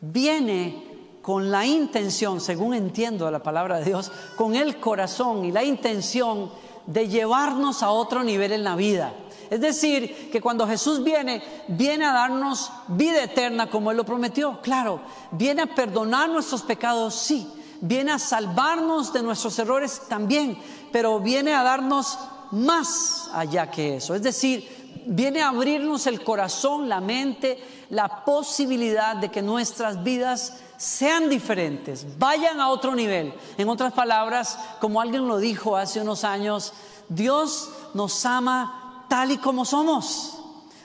viene 0.00 0.95
con 1.26 1.50
la 1.50 1.66
intención, 1.66 2.40
según 2.40 2.72
entiendo 2.72 3.28
la 3.32 3.42
palabra 3.42 3.78
de 3.80 3.86
Dios, 3.86 4.12
con 4.36 4.54
el 4.54 4.78
corazón 4.78 5.44
y 5.44 5.50
la 5.50 5.64
intención 5.64 6.52
de 6.86 7.08
llevarnos 7.08 7.82
a 7.82 7.90
otro 7.90 8.22
nivel 8.22 8.52
en 8.52 8.62
la 8.62 8.76
vida. 8.76 9.12
Es 9.50 9.60
decir, 9.60 10.30
que 10.30 10.40
cuando 10.40 10.68
Jesús 10.68 11.02
viene, 11.02 11.42
viene 11.66 12.04
a 12.04 12.12
darnos 12.12 12.70
vida 12.86 13.24
eterna 13.24 13.68
como 13.68 13.90
Él 13.90 13.96
lo 13.96 14.04
prometió. 14.04 14.60
Claro, 14.62 15.00
viene 15.32 15.62
a 15.62 15.74
perdonar 15.74 16.28
nuestros 16.28 16.62
pecados, 16.62 17.16
sí. 17.16 17.52
Viene 17.80 18.12
a 18.12 18.20
salvarnos 18.20 19.12
de 19.12 19.24
nuestros 19.24 19.58
errores 19.58 20.02
también, 20.08 20.56
pero 20.92 21.18
viene 21.18 21.54
a 21.54 21.64
darnos 21.64 22.20
más 22.52 23.30
allá 23.34 23.68
que 23.68 23.96
eso. 23.96 24.14
Es 24.14 24.22
decir, 24.22 25.02
viene 25.06 25.42
a 25.42 25.48
abrirnos 25.48 26.06
el 26.06 26.22
corazón, 26.22 26.88
la 26.88 27.00
mente, 27.00 27.58
la 27.90 28.24
posibilidad 28.24 29.16
de 29.16 29.30
que 29.30 29.42
nuestras 29.42 30.02
vidas 30.02 30.54
sean 30.76 31.28
diferentes, 31.28 32.18
vayan 32.18 32.60
a 32.60 32.68
otro 32.68 32.94
nivel. 32.94 33.32
En 33.56 33.68
otras 33.68 33.92
palabras, 33.92 34.58
como 34.80 35.00
alguien 35.00 35.26
lo 35.26 35.38
dijo 35.38 35.76
hace 35.76 36.00
unos 36.00 36.24
años, 36.24 36.72
Dios 37.08 37.70
nos 37.94 38.24
ama 38.26 39.04
tal 39.08 39.30
y 39.30 39.38
como 39.38 39.64
somos. 39.64 40.38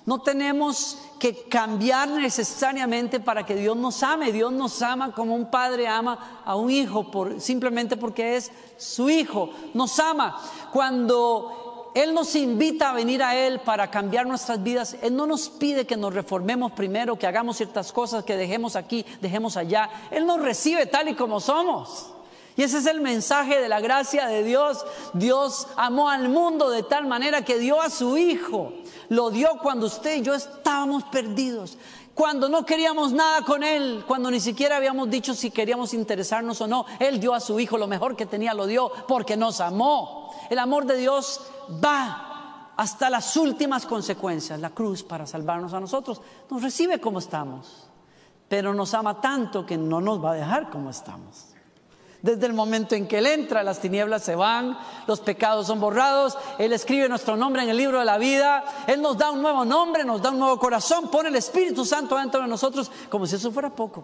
No 0.05 0.19
tenemos 0.19 0.97
que 1.19 1.43
cambiar 1.47 2.09
necesariamente 2.09 3.19
para 3.19 3.45
que 3.45 3.55
Dios 3.55 3.77
nos 3.77 4.01
ame. 4.01 4.31
Dios 4.31 4.51
nos 4.51 4.81
ama 4.81 5.11
como 5.11 5.35
un 5.35 5.51
padre 5.51 5.87
ama 5.87 6.41
a 6.43 6.55
un 6.55 6.71
hijo, 6.71 7.11
por, 7.11 7.39
simplemente 7.39 7.95
porque 7.95 8.37
es 8.37 8.51
su 8.77 9.07
hijo. 9.07 9.51
Nos 9.75 9.99
ama. 9.99 10.41
Cuando 10.73 11.60
Él 11.93 12.13
nos 12.13 12.35
invita 12.35 12.89
a 12.89 12.93
venir 12.93 13.21
a 13.21 13.35
Él 13.35 13.59
para 13.59 13.91
cambiar 13.91 14.25
nuestras 14.25 14.63
vidas, 14.63 14.95
Él 15.01 15.15
no 15.15 15.25
nos 15.25 15.49
pide 15.49 15.85
que 15.85 15.97
nos 15.97 16.13
reformemos 16.13 16.71
primero, 16.71 17.17
que 17.17 17.27
hagamos 17.27 17.57
ciertas 17.57 17.91
cosas, 17.91 18.23
que 18.23 18.37
dejemos 18.37 18.75
aquí, 18.75 19.05
dejemos 19.19 19.57
allá. 19.57 19.89
Él 20.09 20.25
nos 20.25 20.41
recibe 20.41 20.85
tal 20.85 21.09
y 21.09 21.15
como 21.15 21.39
somos. 21.39 22.13
Y 22.55 22.63
ese 22.63 22.79
es 22.79 22.85
el 22.85 23.01
mensaje 23.01 23.59
de 23.59 23.69
la 23.69 23.79
gracia 23.79 24.27
de 24.27 24.43
Dios. 24.43 24.85
Dios 25.13 25.67
amó 25.77 26.09
al 26.09 26.29
mundo 26.29 26.69
de 26.69 26.83
tal 26.83 27.07
manera 27.07 27.43
que 27.43 27.57
dio 27.57 27.81
a 27.81 27.89
su 27.89 28.17
Hijo. 28.17 28.73
Lo 29.09 29.29
dio 29.29 29.57
cuando 29.61 29.87
usted 29.87 30.17
y 30.17 30.21
yo 30.21 30.33
estábamos 30.33 31.03
perdidos. 31.05 31.77
Cuando 32.13 32.49
no 32.49 32.65
queríamos 32.65 33.13
nada 33.13 33.43
con 33.43 33.63
Él. 33.63 34.03
Cuando 34.05 34.29
ni 34.29 34.39
siquiera 34.39 34.77
habíamos 34.77 35.09
dicho 35.09 35.33
si 35.33 35.49
queríamos 35.49 35.93
interesarnos 35.93 36.59
o 36.61 36.67
no. 36.67 36.85
Él 36.99 37.19
dio 37.19 37.33
a 37.33 37.39
su 37.39 37.59
Hijo 37.59 37.77
lo 37.77 37.87
mejor 37.87 38.15
que 38.15 38.25
tenía, 38.25 38.53
lo 38.53 38.67
dio 38.67 38.91
porque 39.07 39.37
nos 39.37 39.61
amó. 39.61 40.31
El 40.49 40.59
amor 40.59 40.85
de 40.85 40.97
Dios 40.97 41.39
va 41.83 42.73
hasta 42.77 43.09
las 43.09 43.35
últimas 43.37 43.85
consecuencias. 43.85 44.59
La 44.59 44.71
cruz 44.71 45.03
para 45.03 45.27
salvarnos 45.27 45.73
a 45.73 45.79
nosotros. 45.79 46.21
Nos 46.49 46.61
recibe 46.61 46.99
como 46.99 47.19
estamos. 47.19 47.87
Pero 48.47 48.73
nos 48.73 48.93
ama 48.93 49.21
tanto 49.21 49.65
que 49.65 49.77
no 49.77 50.01
nos 50.01 50.23
va 50.23 50.31
a 50.31 50.35
dejar 50.35 50.69
como 50.69 50.89
estamos. 50.89 51.47
Desde 52.21 52.45
el 52.45 52.53
momento 52.53 52.93
en 52.95 53.07
que 53.07 53.17
Él 53.17 53.25
entra, 53.25 53.63
las 53.63 53.79
tinieblas 53.79 54.23
se 54.23 54.35
van, 54.35 54.77
los 55.07 55.21
pecados 55.21 55.67
son 55.67 55.79
borrados, 55.79 56.37
Él 56.59 56.71
escribe 56.71 57.09
nuestro 57.09 57.35
nombre 57.35 57.63
en 57.63 57.69
el 57.69 57.77
libro 57.77 57.97
de 57.97 58.05
la 58.05 58.19
vida, 58.19 58.63
Él 58.85 59.01
nos 59.01 59.17
da 59.17 59.31
un 59.31 59.41
nuevo 59.41 59.65
nombre, 59.65 60.05
nos 60.05 60.21
da 60.21 60.29
un 60.29 60.37
nuevo 60.37 60.59
corazón, 60.59 61.09
pone 61.09 61.29
el 61.29 61.35
Espíritu 61.35 61.83
Santo 61.83 62.15
dentro 62.17 62.41
de 62.41 62.47
nosotros, 62.47 62.91
como 63.09 63.25
si 63.25 63.37
eso 63.37 63.51
fuera 63.51 63.71
poco. 63.71 64.03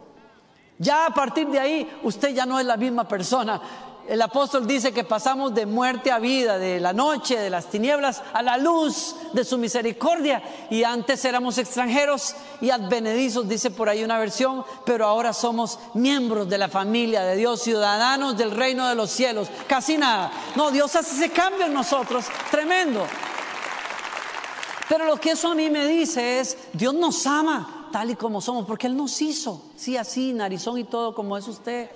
Ya 0.80 1.06
a 1.06 1.10
partir 1.12 1.48
de 1.48 1.60
ahí, 1.60 2.00
usted 2.04 2.30
ya 2.30 2.46
no 2.46 2.60
es 2.60 2.66
la 2.66 2.78
misma 2.78 3.08
persona. 3.08 3.62
El 4.08 4.22
apóstol 4.22 4.66
dice 4.66 4.94
que 4.94 5.04
pasamos 5.04 5.54
de 5.54 5.66
muerte 5.66 6.12
a 6.12 6.20
vida, 6.20 6.58
de 6.58 6.80
la 6.80 6.94
noche, 6.94 7.38
de 7.38 7.50
las 7.50 7.66
tinieblas, 7.66 8.24
a 8.32 8.42
la 8.42 8.58
luz 8.58 9.16
de 9.34 9.44
su 9.44 9.58
misericordia. 9.58 10.42
Y 10.70 10.86
antes 10.86 11.26
éramos 11.26 11.58
extranjeros 11.58 12.34
y 12.62 12.70
advenedizos, 12.70 13.50
dice 13.50 13.70
por 13.70 13.90
ahí 13.90 14.06
una 14.06 14.18
versión, 14.18 14.64
pero 14.86 15.06
ahora 15.06 15.34
somos 15.34 15.78
miembros 15.94 16.48
de 16.48 16.58
la 16.58 16.70
familia 16.70 17.24
de 17.24 17.36
Dios, 17.36 17.62
ciudadanos 17.62 18.38
del 18.38 18.52
reino 18.52 18.88
de 18.88 18.96
los 18.96 19.12
cielos. 19.12 19.50
Casi 19.68 19.98
nada. 19.98 20.32
No, 20.56 20.72
Dios 20.72 20.96
hace 20.96 21.16
ese 21.16 21.30
cambio 21.34 21.66
en 21.66 21.74
nosotros, 21.74 22.28
tremendo. 22.50 23.06
Pero 24.88 25.04
lo 25.04 25.18
que 25.18 25.32
eso 25.32 25.52
a 25.52 25.56
mí 25.56 25.70
me 25.70 25.86
dice 25.86 26.40
es, 26.40 26.58
Dios 26.72 26.94
nos 26.94 27.28
ama 27.28 27.90
tal 27.92 28.12
y 28.12 28.16
como 28.16 28.40
somos, 28.40 28.66
porque 28.66 28.88
Él 28.88 28.96
nos 28.96 29.22
hizo, 29.22 29.62
sí, 29.76 29.98
así, 29.98 30.32
narizón 30.32 30.78
y 30.78 30.86
todo 30.86 31.14
como 31.14 31.38
es 31.38 31.46
usted. 31.46 31.90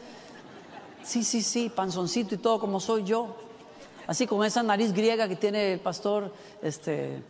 Sí, 1.03 1.23
sí, 1.23 1.41
sí, 1.41 1.71
panzoncito 1.73 2.35
y 2.35 2.37
todo 2.37 2.59
como 2.59 2.79
soy 2.79 3.03
yo. 3.03 3.35
Así 4.07 4.27
como 4.27 4.43
esa 4.43 4.61
nariz 4.63 4.93
griega 4.93 5.27
que 5.27 5.35
tiene 5.35 5.73
el 5.73 5.79
pastor, 5.79 6.33
este... 6.61 7.23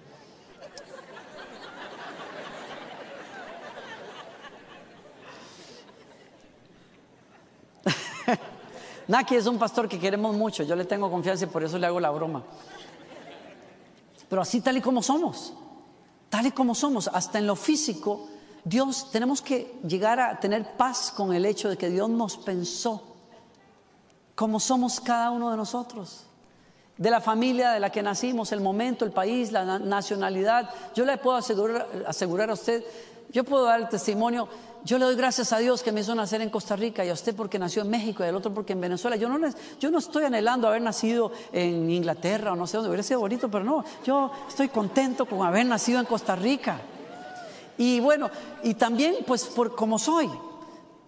Naki 9.08 9.36
es 9.36 9.46
un 9.48 9.58
pastor 9.58 9.88
que 9.88 10.00
queremos 10.00 10.36
mucho, 10.36 10.64
yo 10.64 10.76
le 10.76 10.86
tengo 10.86 11.12
confianza 11.12 11.46
y 11.46 11.48
por 11.48 11.64
eso 11.64 11.78
le 11.78 11.88
hago 11.88 12.00
la 12.00 12.10
broma. 12.12 12.44
Pero 14.30 14.42
así 14.42 14.62
tal 14.62 14.78
y 14.78 14.82
como 14.82 15.04
somos, 15.04 15.54
tal 16.30 16.46
y 16.48 16.52
como 16.52 16.74
somos, 16.74 17.10
hasta 17.10 17.38
en 17.38 17.48
lo 17.48 17.56
físico, 17.56 18.30
Dios, 18.64 19.12
tenemos 19.12 19.42
que 19.42 19.80
llegar 19.86 20.20
a 20.20 20.40
tener 20.40 20.78
paz 20.78 21.12
con 21.16 21.34
el 21.34 21.46
hecho 21.46 21.70
de 21.70 21.78
que 21.78 21.90
Dios 21.90 22.10
nos 22.10 22.38
pensó 22.38 23.11
como 24.42 24.60
somos 24.60 25.00
cada 25.00 25.30
uno 25.30 25.52
de 25.52 25.56
nosotros. 25.58 26.24
De 26.98 27.12
la 27.12 27.22
familia 27.22 27.74
de 27.74 27.80
la 27.80 27.92
que 27.92 28.02
nacimos, 28.02 28.52
el 28.52 28.60
momento, 28.60 29.06
el 29.06 29.12
país, 29.12 29.52
la 29.52 29.64
na- 29.66 29.78
nacionalidad. 29.78 30.68
Yo 30.96 31.06
le 31.06 31.16
puedo 31.20 31.38
asegurar, 31.38 32.50
a 32.50 32.54
usted, 32.54 32.84
yo 33.30 33.44
puedo 33.44 33.66
dar 33.66 33.80
el 33.82 33.88
testimonio, 33.88 34.48
yo 34.84 34.98
le 34.98 35.06
doy 35.06 35.16
gracias 35.16 35.54
a 35.54 35.60
Dios 35.60 35.84
que 35.84 35.92
me 35.92 36.02
hizo 36.02 36.16
nacer 36.16 36.42
en 36.42 36.50
Costa 36.50 36.76
Rica 36.76 37.06
y 37.06 37.10
a 37.10 37.14
usted 37.14 37.36
porque 37.36 37.60
nació 37.60 37.84
en 37.84 37.92
México 37.92 38.24
y 38.24 38.30
al 38.30 38.36
otro 38.36 38.52
porque 38.52 38.74
en 38.74 38.82
Venezuela. 38.82 39.16
Yo 39.16 39.30
no, 39.30 39.38
les- 39.38 39.56
yo 39.80 39.92
no 39.92 40.00
estoy 40.00 40.24
anhelando 40.24 40.68
haber 40.68 40.82
nacido 40.82 41.32
en 41.54 41.88
Inglaterra 41.92 42.54
o 42.54 42.56
no 42.56 42.66
sé 42.66 42.78
dónde, 42.78 42.90
hubiera 42.90 43.04
sido 43.04 43.20
bonito, 43.20 43.48
pero 43.52 43.64
no, 43.64 43.86
yo 44.04 44.32
estoy 44.48 44.70
contento 44.70 45.28
con 45.28 45.46
haber 45.46 45.68
nacido 45.68 46.00
en 46.00 46.08
Costa 46.08 46.36
Rica. 46.36 46.82
Y 47.78 48.00
bueno, 48.00 48.32
y 48.64 48.74
también 48.74 49.18
pues 49.28 49.44
por 49.46 49.76
como 49.76 50.00
soy. 50.00 50.28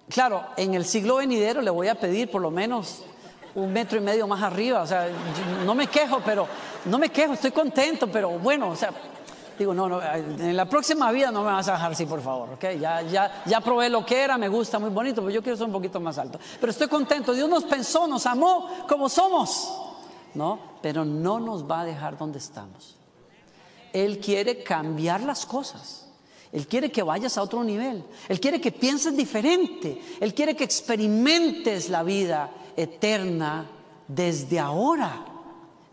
Claro, 0.08 0.44
en 0.56 0.76
el 0.76 0.86
siglo 0.86 1.16
venidero 1.16 1.62
le 1.64 1.72
voy 1.72 1.88
a 1.88 1.96
pedir 1.96 2.30
por 2.30 2.40
lo 2.44 2.52
menos 2.52 3.02
un 3.56 3.72
metro 3.72 3.98
y 3.98 4.02
medio 4.02 4.28
más 4.28 4.42
arriba. 4.42 4.82
O 4.82 4.88
sea, 4.88 5.08
no 5.66 5.76
me 5.76 5.88
quejo, 5.88 6.22
pero 6.24 6.48
no 6.86 6.98
me 6.98 7.10
quejo, 7.10 7.34
estoy 7.34 7.52
contento, 7.52 8.12
pero 8.12 8.32
bueno, 8.40 8.70
o 8.70 8.76
sea, 8.76 8.92
digo, 9.58 9.74
no, 9.74 9.88
no, 9.88 10.02
en 10.02 10.56
la 10.56 10.66
próxima 10.66 11.12
vida 11.12 11.32
no 11.32 11.44
me 11.44 11.52
vas 11.52 11.68
a 11.68 11.74
dejar 11.74 11.92
así, 11.92 12.06
por 12.06 12.22
favor, 12.22 12.50
¿ok? 12.54 12.66
Ya, 12.80 13.02
ya, 13.02 13.44
ya 13.46 13.62
probé 13.62 13.90
lo 13.90 14.06
que 14.06 14.20
era, 14.20 14.38
me 14.38 14.48
gusta, 14.48 14.80
muy 14.80 14.90
bonito, 14.90 15.22
pero 15.22 15.34
yo 15.34 15.42
quiero 15.42 15.58
ser 15.58 15.68
un 15.68 15.74
poquito 15.74 16.00
más 16.00 16.18
alto. 16.18 16.40
Pero 16.60 16.72
estoy 16.72 16.88
contento, 16.88 17.34
Dios 17.34 17.50
nos 17.50 17.64
pensó, 17.64 18.08
nos 18.08 18.26
amó 18.26 18.86
como 18.88 19.10
somos, 19.10 19.74
¿no? 20.34 20.60
Pero 20.82 21.06
no 21.06 21.40
nos 21.40 21.70
va 21.70 21.82
a 21.82 21.86
dejar 21.86 22.18
donde 22.18 22.40
estamos. 22.40 22.98
Él 23.92 24.20
quiere 24.20 24.64
cambiar 24.64 25.22
las 25.22 25.46
cosas. 25.46 26.08
Él 26.52 26.68
quiere 26.68 26.92
que 26.92 27.02
vayas 27.02 27.38
a 27.38 27.44
otro 27.44 27.64
nivel. 27.64 28.04
Él 28.28 28.40
quiere 28.40 28.60
que 28.60 28.72
pienses 28.72 29.16
diferente. 29.16 30.00
Él 30.20 30.34
quiere 30.34 30.56
que 30.56 30.64
experimentes 30.64 31.90
la 31.90 32.04
vida 32.04 32.50
eterna 32.78 33.70
desde 34.08 34.60
ahora. 34.60 35.26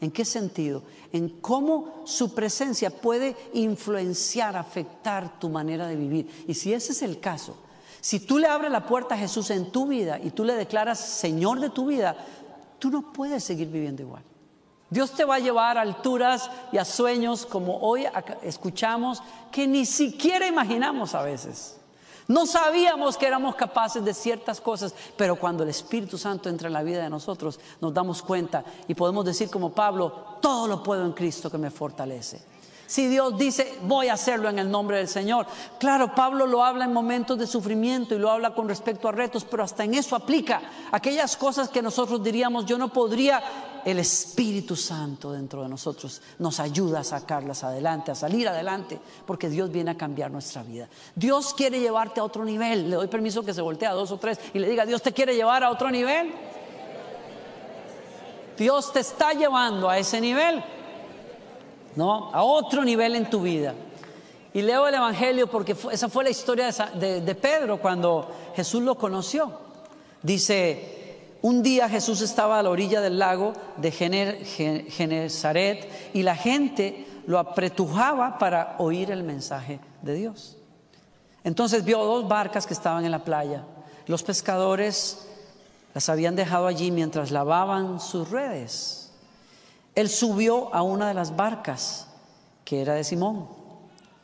¿En 0.01 0.11
qué 0.11 0.25
sentido? 0.25 0.83
En 1.13 1.29
cómo 1.41 2.03
su 2.05 2.35
presencia 2.35 2.91
puede 2.91 3.37
influenciar, 3.53 4.57
afectar 4.57 5.39
tu 5.39 5.49
manera 5.49 5.87
de 5.87 5.97
vivir. 5.97 6.45
Y 6.49 6.55
si 6.55 6.73
ese 6.73 6.93
es 6.93 7.03
el 7.03 7.21
caso, 7.21 7.57
si 8.01 8.21
tú 8.21 8.39
le 8.39 8.47
abres 8.47 8.71
la 8.71 8.87
puerta 8.87 9.15
a 9.15 9.19
Jesús 9.19 9.51
en 9.51 9.71
tu 9.71 9.87
vida 9.87 10.19
y 10.19 10.31
tú 10.31 10.45
le 10.45 10.55
declaras 10.55 10.99
Señor 10.99 11.61
de 11.61 11.71
tu 11.71 11.87
vida, 11.87 12.17
tú 12.79 12.91
no 12.91 13.13
puedes 13.13 13.45
seguir 13.45 13.69
viviendo 13.69 14.03
igual. 14.03 14.23
Dios 14.89 15.13
te 15.13 15.25
va 15.25 15.37
a 15.37 15.41
llevar 15.41 15.79
a 15.79 15.83
alturas 15.83 16.51
y 16.73 16.79
a 16.79 16.85
sueños 16.85 17.47
como 17.47 17.79
hoy 17.79 18.07
escuchamos 18.43 19.23
que 19.53 19.69
ni 19.69 19.87
siquiera 19.87 20.49
imaginamos 20.49 21.15
a 21.15 21.23
veces. 21.23 21.80
No 22.31 22.47
sabíamos 22.47 23.17
que 23.17 23.27
éramos 23.27 23.57
capaces 23.57 24.05
de 24.05 24.15
ciertas 24.15 24.61
cosas, 24.61 24.95
pero 25.17 25.35
cuando 25.35 25.65
el 25.65 25.69
Espíritu 25.69 26.17
Santo 26.17 26.49
entra 26.49 26.69
en 26.69 26.75
la 26.75 26.85
vida 26.85 27.03
de 27.03 27.11
nosotros, 27.11 27.59
nos 27.81 27.93
damos 27.93 28.23
cuenta 28.23 28.63
y 28.87 28.95
podemos 28.95 29.25
decir 29.25 29.51
como 29.51 29.73
Pablo, 29.73 30.39
todo 30.41 30.69
lo 30.69 30.81
puedo 30.81 31.05
en 31.05 31.11
Cristo 31.11 31.51
que 31.51 31.59
me 31.59 31.73
fortalece. 31.73 32.41
Si 32.87 33.09
Dios 33.09 33.37
dice, 33.37 33.77
voy 33.83 34.07
a 34.07 34.13
hacerlo 34.13 34.49
en 34.49 34.61
el 34.61 34.71
nombre 34.71 34.99
del 34.99 35.09
Señor. 35.09 35.45
Claro, 35.81 36.15
Pablo 36.15 36.47
lo 36.47 36.63
habla 36.65 36.85
en 36.85 36.93
momentos 36.93 37.37
de 37.37 37.49
sufrimiento 37.49 38.15
y 38.15 38.19
lo 38.21 38.31
habla 38.31 38.55
con 38.55 38.69
respecto 38.69 39.09
a 39.09 39.13
retos, 39.13 39.45
pero 39.45 39.65
hasta 39.65 39.83
en 39.83 39.95
eso 39.95 40.15
aplica 40.15 40.63
aquellas 40.93 41.37
cosas 41.37 41.69
que 41.69 41.83
nosotros 41.83 42.23
diríamos, 42.23 42.65
yo 42.65 42.79
no 42.79 42.93
podría. 42.93 43.43
El 43.85 43.99
Espíritu 43.99 44.77
Santo 44.77 45.33
dentro 45.33 45.63
de 45.63 45.69
nosotros 45.69 46.21
nos 46.39 46.61
ayuda 46.61 47.01
a 47.01 47.05
sacarlas 47.05 47.65
adelante, 47.65 48.11
a 48.11 48.15
salir 48.15 48.49
adelante, 48.49 48.99
porque 49.27 49.49
Dios 49.49 49.71
viene 49.71 49.93
a 49.93 49.97
cambiar 49.97 50.31
nuestra 50.31 50.63
vida. 50.63 50.89
Dios 51.15 51.55
quiere 51.55 51.81
llevarte 51.81 52.21
a 52.21 52.25
otro 52.25 52.45
nivel. 52.45 52.91
Le 52.91 52.97
doy 52.97 53.09
permiso 53.09 53.43
que 53.43 53.55
se 53.55 53.63
voltee 53.63 53.89
a 53.89 53.93
dos 53.93 54.11
o 54.11 54.19
tres 54.19 54.39
y 54.53 54.59
le 54.59 54.69
diga, 54.69 54.87
Dios 54.87 55.03
te 55.03 55.13
quiere 55.13 55.35
llevar 55.35 55.65
a 55.65 55.71
otro 55.71 55.91
nivel. 55.91 56.33
Dios 58.57 58.93
te 58.93 59.01
está 59.01 59.33
llevando 59.33 59.89
a 59.89 59.99
ese 59.99 60.21
nivel. 60.21 60.63
¿no? 61.97 62.31
A 62.33 62.43
otro 62.43 62.85
nivel 62.85 63.17
en 63.17 63.31
tu 63.31 63.43
vida. 63.43 63.75
Y 64.53 64.63
leo 64.63 64.89
el 64.89 64.95
Evangelio 64.95 65.47
porque 65.49 65.77
esa 65.93 66.09
fue 66.09 66.25
la 66.25 66.31
historia 66.31 66.71
de 66.71 67.35
Pedro 67.35 67.81
cuando 67.81 68.29
Jesús 68.55 68.83
lo 68.83 68.97
conoció. 68.97 69.53
Dice, 70.23 71.00
un 71.43 71.63
día 71.63 71.89
Jesús 71.89 72.21
estaba 72.21 72.59
a 72.59 72.63
la 72.63 72.71
orilla 72.71 73.01
del 73.01 73.19
lago 73.19 73.53
de 73.77 73.91
Genezaret 73.91 75.89
y 76.13 76.23
la 76.23 76.37
gente 76.37 77.07
lo 77.27 77.39
apretujaba 77.39 78.39
para 78.39 78.77
oír 78.79 79.11
el 79.11 79.23
mensaje 79.23 79.81
de 80.03 80.15
Dios. 80.15 80.57
Entonces 81.45 81.85
vio 81.85 82.05
dos 82.05 82.29
barcas 82.29 82.67
que 82.67 82.75
estaban 82.75 83.05
en 83.05 83.11
la 83.11 83.25
playa. 83.25 83.65
Los 84.07 84.23
pescadores 84.23 85.27
las 85.95 86.09
habían 86.09 86.37
dejado 86.37 86.67
allí 86.67 86.91
mientras 86.91 87.31
lavaban 87.31 88.01
sus 88.01 88.31
redes. 88.31 89.13
Él 89.95 90.09
subió 90.09 90.75
a 90.75 90.83
una 90.83 91.09
de 91.09 91.15
las 91.15 91.37
barcas, 91.37 92.09
que 92.65 92.83
era 92.83 92.95
de 92.95 93.05
Simón, 93.05 93.49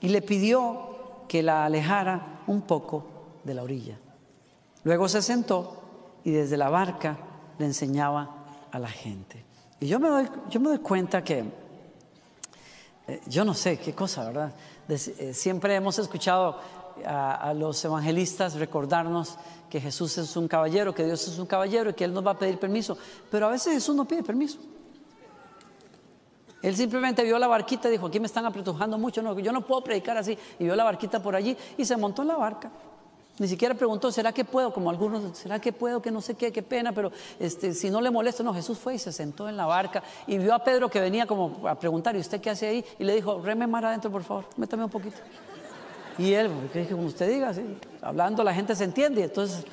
y 0.01 0.09
le 0.09 0.23
pidió 0.23 1.25
que 1.29 1.43
la 1.43 1.65
alejara 1.65 2.43
un 2.47 2.63
poco 2.63 3.07
de 3.45 3.55
la 3.55 3.63
orilla. 3.63 3.99
Luego 4.85 5.09
se 5.09 5.23
sentó 5.23 5.83
y 6.27 6.33
desde 6.33 6.57
la 6.57 6.69
barca 6.69 7.17
le 7.57 7.67
enseñaba 7.67 8.29
a 8.73 8.81
la 8.81 8.89
gente. 8.89 9.45
Y 9.79 9.87
yo 9.87 10.01
me 10.01 10.09
doy, 10.09 10.29
yo 10.51 10.59
me 10.59 10.71
doy 10.71 10.81
cuenta 10.81 11.23
que, 11.23 11.45
eh, 13.07 13.21
yo 13.27 13.45
no 13.45 13.55
sé 13.55 13.79
qué 13.79 13.95
cosa, 13.95 14.25
¿verdad? 14.25 14.53
Eh, 14.89 15.33
siempre 15.33 15.77
hemos 15.77 16.01
escuchado 16.01 16.59
a, 17.07 17.35
a 17.37 17.55
los 17.55 17.85
evangelistas 17.85 18.57
recordarnos 18.57 19.39
que 19.71 19.81
Jesús 19.81 20.19
es 20.19 20.37
un 20.37 20.49
caballero, 20.49 20.93
que 20.93 21.05
Dios 21.05 21.29
es 21.29 21.39
un 21.39 21.47
caballero 21.47 21.91
y 21.91 21.95
que 21.95 22.03
Él 22.03 22.13
nos 22.13 22.27
va 22.27 22.33
a 22.33 22.39
pedir 22.39 22.59
permiso. 22.59 22.99
Pero 23.31 23.47
a 23.47 23.51
veces 23.51 23.75
Jesús 23.75 23.95
no 23.95 24.05
pide 24.05 24.25
permiso. 24.25 24.59
Él 26.61 26.75
simplemente 26.75 27.23
vio 27.23 27.39
la 27.39 27.47
barquita 27.47 27.87
y 27.87 27.93
dijo, 27.93 28.07
aquí 28.07 28.19
me 28.19 28.27
están 28.27 28.47
apretujando 28.47 28.99
mucho, 28.99 29.23
no, 29.23 29.39
yo 29.39 29.53
no 29.53 29.65
puedo 29.65 29.85
predicar 29.85 30.17
así. 30.17 30.37
Y 30.59 30.65
vio 30.65 30.75
la 30.75 30.83
barquita 30.83 31.23
por 31.23 31.37
allí 31.37 31.57
y 31.77 31.85
se 31.85 31.97
montó 31.97 32.23
en 32.23 32.29
la 32.29 32.37
barca. 32.37 32.73
Ni 33.39 33.49
siquiera 33.49 33.75
preguntó, 33.75 34.11
¿será 34.11 34.33
que 34.33 34.45
puedo? 34.45 34.73
Como 34.73 34.89
algunos, 34.89 35.37
¿será 35.37 35.61
que 35.61 35.71
puedo? 35.73 36.01
Que 36.01 36.11
no 36.11 36.23
sé 36.23 36.35
qué, 36.35 36.51
qué 36.51 36.63
pena, 36.63 36.93
pero 36.93 37.13
este, 37.39 37.75
si 37.75 37.91
no 37.91 38.01
le 38.01 38.11
molesto, 38.11 38.43
no, 38.43 38.55
Jesús 38.55 38.79
fue 38.79 38.95
y 38.95 38.99
se 38.99 39.13
sentó 39.13 39.49
en 39.49 39.59
la 39.59 39.67
barca 39.67 40.03
y 40.27 40.39
vio 40.39 40.55
a 40.55 40.65
Pedro 40.65 40.89
que 40.89 41.01
venía 41.01 41.27
como 41.27 41.69
a 41.69 41.75
preguntar, 41.75 42.17
¿y 42.17 42.21
usted 42.21 42.41
qué 42.41 42.51
hace 42.51 42.67
ahí? 42.67 42.85
Y 42.99 43.05
le 43.05 43.15
dijo, 43.15 43.41
reme 43.43 43.67
mar 43.67 43.85
adentro, 43.85 44.11
por 44.11 44.23
favor, 44.23 44.47
métame 44.57 44.85
un 44.85 44.91
poquito. 44.91 45.19
Y 46.19 46.33
él, 46.33 46.51
que 46.73 46.87
como 46.87 47.03
usted 47.03 47.29
diga, 47.29 47.53
sí, 47.53 47.79
hablando 48.01 48.43
la 48.43 48.55
gente 48.55 48.75
se 48.75 48.85
entiende, 48.85 49.25
entonces 49.25 49.67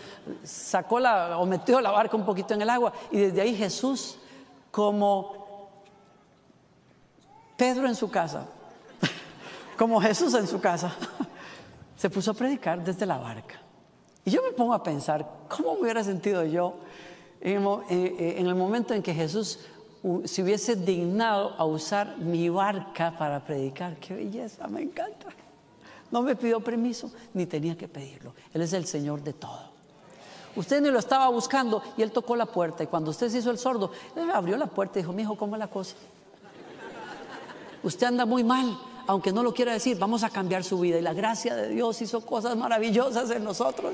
sacó 0.43 0.99
la, 0.99 1.37
o 1.37 1.45
metió 1.45 1.79
la 1.79 1.91
barca 1.91 2.17
un 2.17 2.25
poquito 2.25 2.53
en 2.53 2.61
el 2.61 2.69
agua, 2.69 2.91
y 3.11 3.19
desde 3.19 3.39
ahí 3.39 3.55
Jesús, 3.55 4.17
como 4.71 5.69
Pedro 7.55 7.87
en 7.87 7.95
su 7.95 8.11
casa, 8.11 8.45
como 9.77 10.01
Jesús 10.01 10.33
en 10.33 10.47
su 10.47 10.59
casa, 10.59 10.93
se 12.03 12.09
puso 12.09 12.31
a 12.31 12.33
predicar 12.33 12.83
desde 12.83 13.05
la 13.05 13.17
barca. 13.17 13.61
Y 14.25 14.31
yo 14.31 14.43
me 14.43 14.51
pongo 14.51 14.73
a 14.73 14.83
pensar, 14.83 15.25
¿cómo 15.47 15.75
me 15.75 15.83
hubiera 15.83 16.03
sentido 16.03 16.43
yo 16.43 16.73
en 17.39 17.63
el, 17.63 17.67
eh, 17.89 18.35
eh, 18.39 18.53
momento 18.53 18.93
en 18.93 19.01
que 19.01 19.13
Jesús 19.13 19.59
se 20.25 20.43
hubiese 20.43 20.75
dignado 20.75 21.55
a 21.57 21.63
usar 21.63 22.17
mi 22.17 22.49
barca 22.49 23.17
para 23.17 23.39
predicar. 23.45 23.95
Qué 24.01 24.15
belleza, 24.15 24.67
me 24.67 24.81
encanta. 24.81 25.27
No 26.11 26.21
me 26.21 26.35
pidió 26.35 26.59
permiso, 26.59 27.09
ni 27.33 27.45
tenía 27.45 27.77
que 27.77 27.87
pedirlo. 27.87 28.33
Él 28.53 28.63
es 28.63 28.73
el 28.73 28.85
Señor 28.85 29.23
de 29.23 29.31
todo. 29.31 29.71
Usted 30.57 30.81
ni 30.81 30.91
lo 30.91 30.99
estaba 30.99 31.29
buscando 31.29 31.81
y 31.95 32.01
él 32.01 32.11
tocó 32.11 32.35
la 32.35 32.47
puerta. 32.47 32.83
Y 32.83 32.87
cuando 32.87 33.11
usted 33.11 33.29
se 33.29 33.37
hizo 33.37 33.49
el 33.49 33.57
sordo, 33.57 33.91
él 34.17 34.29
abrió 34.29 34.57
la 34.57 34.67
puerta 34.67 34.99
y 34.99 35.03
dijo, 35.03 35.13
mi 35.13 35.21
hijo, 35.21 35.37
¿cómo 35.37 35.55
es 35.55 35.59
la 35.59 35.67
cosa? 35.67 35.95
Usted 37.81 38.07
anda 38.07 38.25
muy 38.25 38.43
mal, 38.43 38.77
aunque 39.07 39.31
no 39.33 39.43
lo 39.43 39.53
quiera 39.53 39.73
decir, 39.73 39.97
vamos 39.97 40.23
a 40.23 40.29
cambiar 40.29 40.63
su 40.63 40.79
vida. 40.79 40.97
Y 40.97 41.01
la 41.01 41.13
gracia 41.13 41.55
de 41.55 41.69
Dios 41.69 42.01
hizo 42.01 42.21
cosas 42.25 42.55
maravillosas 42.55 43.29
en 43.31 43.43
nosotros. 43.43 43.93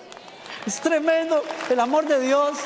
Es 0.66 0.80
tremendo 0.82 1.41
el 1.70 1.80
amor 1.80 2.05
de 2.07 2.20
Dios. 2.20 2.57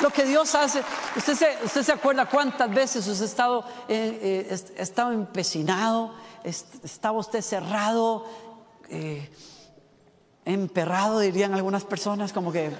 Lo 0.00 0.10
que 0.10 0.24
Dios 0.24 0.54
hace. 0.54 0.82
Usted 1.16 1.34
se, 1.34 1.56
usted 1.64 1.82
se 1.82 1.92
acuerda 1.92 2.26
cuántas 2.26 2.68
veces 2.72 3.06
usted 3.06 3.22
ha 3.22 3.26
estado, 3.26 3.64
eh, 3.88 4.46
eh, 4.50 4.58
estado 4.76 5.12
empecinado, 5.12 6.12
est- 6.44 6.84
estaba 6.84 7.18
usted 7.18 7.40
cerrado, 7.40 8.26
eh, 8.90 9.30
emperrado, 10.44 11.20
dirían 11.20 11.54
algunas 11.54 11.84
personas, 11.84 12.32
como 12.32 12.52
que 12.52 12.70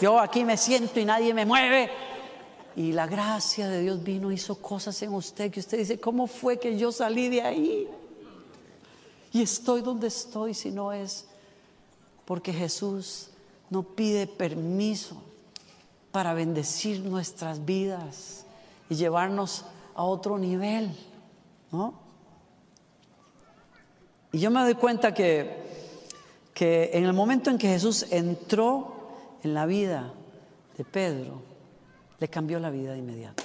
yo 0.00 0.18
aquí 0.18 0.44
me 0.44 0.56
siento 0.56 0.98
y 0.98 1.04
nadie 1.04 1.34
me 1.34 1.44
mueve. 1.46 1.90
Y 2.74 2.92
la 2.92 3.06
gracia 3.06 3.68
de 3.68 3.82
Dios 3.82 4.02
vino, 4.02 4.32
hizo 4.32 4.56
cosas 4.56 5.02
en 5.02 5.12
usted 5.12 5.50
que 5.50 5.60
usted 5.60 5.78
dice, 5.78 6.00
¿cómo 6.00 6.26
fue 6.26 6.58
que 6.58 6.76
yo 6.78 6.90
salí 6.90 7.28
de 7.28 7.42
ahí? 7.42 7.88
Y 9.32 9.42
estoy 9.42 9.82
donde 9.82 10.08
estoy 10.08 10.54
si 10.54 10.70
no 10.70 10.92
es 10.92 11.26
porque 12.24 12.52
Jesús 12.52 13.28
no 13.70 13.82
pide 13.82 14.26
permiso 14.26 15.22
para 16.12 16.34
bendecir 16.34 17.00
nuestras 17.00 17.64
vidas 17.64 18.44
y 18.88 18.94
llevarnos 18.94 19.64
a 19.94 20.04
otro 20.04 20.38
nivel, 20.38 20.94
¿no? 21.70 21.94
Y 24.32 24.38
yo 24.38 24.50
me 24.50 24.60
doy 24.60 24.74
cuenta 24.74 25.12
que, 25.12 25.62
que 26.54 26.90
en 26.94 27.04
el 27.04 27.12
momento 27.12 27.50
en 27.50 27.58
que 27.58 27.68
Jesús 27.68 28.06
entró 28.10 28.94
en 29.42 29.52
la 29.52 29.66
vida 29.66 30.12
de 30.78 30.84
Pedro, 30.84 31.42
le 32.22 32.28
cambió 32.28 32.60
la 32.60 32.70
vida 32.70 32.92
de 32.92 32.98
inmediato. 32.98 33.42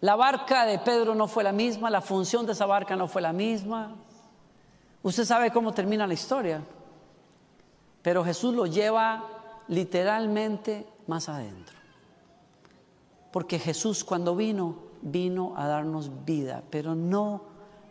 La 0.00 0.16
barca 0.16 0.64
de 0.64 0.78
Pedro 0.78 1.14
no 1.14 1.28
fue 1.28 1.44
la 1.44 1.52
misma, 1.52 1.90
la 1.90 2.00
función 2.00 2.46
de 2.46 2.52
esa 2.52 2.64
barca 2.64 2.96
no 2.96 3.06
fue 3.06 3.20
la 3.20 3.34
misma. 3.34 3.94
Usted 5.02 5.26
sabe 5.26 5.50
cómo 5.50 5.74
termina 5.74 6.06
la 6.06 6.14
historia, 6.14 6.62
pero 8.00 8.24
Jesús 8.24 8.54
lo 8.54 8.64
lleva 8.64 9.22
literalmente 9.68 10.86
más 11.08 11.28
adentro. 11.28 11.76
Porque 13.32 13.58
Jesús 13.58 14.02
cuando 14.02 14.34
vino, 14.34 14.76
vino 15.02 15.52
a 15.58 15.66
darnos 15.66 16.24
vida, 16.24 16.62
pero 16.70 16.94
no 16.94 17.42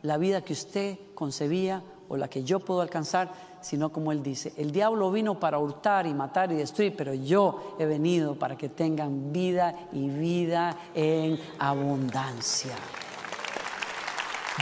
la 0.01 0.17
vida 0.17 0.41
que 0.41 0.53
usted 0.53 0.97
concebía 1.13 1.83
o 2.07 2.17
la 2.17 2.29
que 2.29 2.43
yo 2.43 2.59
puedo 2.59 2.81
alcanzar, 2.81 3.31
sino 3.61 3.91
como 3.91 4.11
Él 4.11 4.23
dice, 4.23 4.53
el 4.57 4.71
diablo 4.71 5.11
vino 5.11 5.39
para 5.39 5.59
hurtar 5.59 6.07
y 6.07 6.13
matar 6.13 6.51
y 6.51 6.55
destruir, 6.55 6.95
pero 6.95 7.13
yo 7.13 7.75
he 7.79 7.85
venido 7.85 8.35
para 8.35 8.57
que 8.57 8.69
tengan 8.69 9.31
vida 9.31 9.75
y 9.91 10.07
vida 10.07 10.77
en 10.93 11.39
abundancia. 11.59 12.75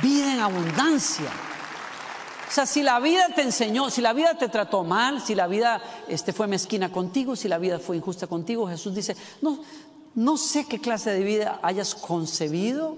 Vida 0.01 0.33
en 0.33 0.39
abundancia. 0.39 1.29
O 2.47 2.51
sea, 2.51 2.65
si 2.65 2.81
la 2.81 2.99
vida 2.99 3.27
te 3.35 3.41
enseñó, 3.41 3.89
si 3.89 4.01
la 4.01 4.13
vida 4.13 4.37
te 4.37 4.47
trató 4.47 4.83
mal, 4.83 5.21
si 5.21 5.35
la 5.35 5.47
vida 5.47 5.81
este, 6.07 6.33
fue 6.33 6.47
mezquina 6.47 6.91
contigo, 6.91 7.35
si 7.35 7.47
la 7.47 7.57
vida 7.57 7.77
fue 7.77 7.97
injusta 7.97 8.27
contigo, 8.27 8.67
Jesús 8.67 8.95
dice, 8.95 9.15
no, 9.41 9.59
no 10.15 10.37
sé 10.37 10.65
qué 10.65 10.79
clase 10.79 11.11
de 11.11 11.23
vida 11.23 11.59
hayas 11.61 11.93
concebido 11.93 12.97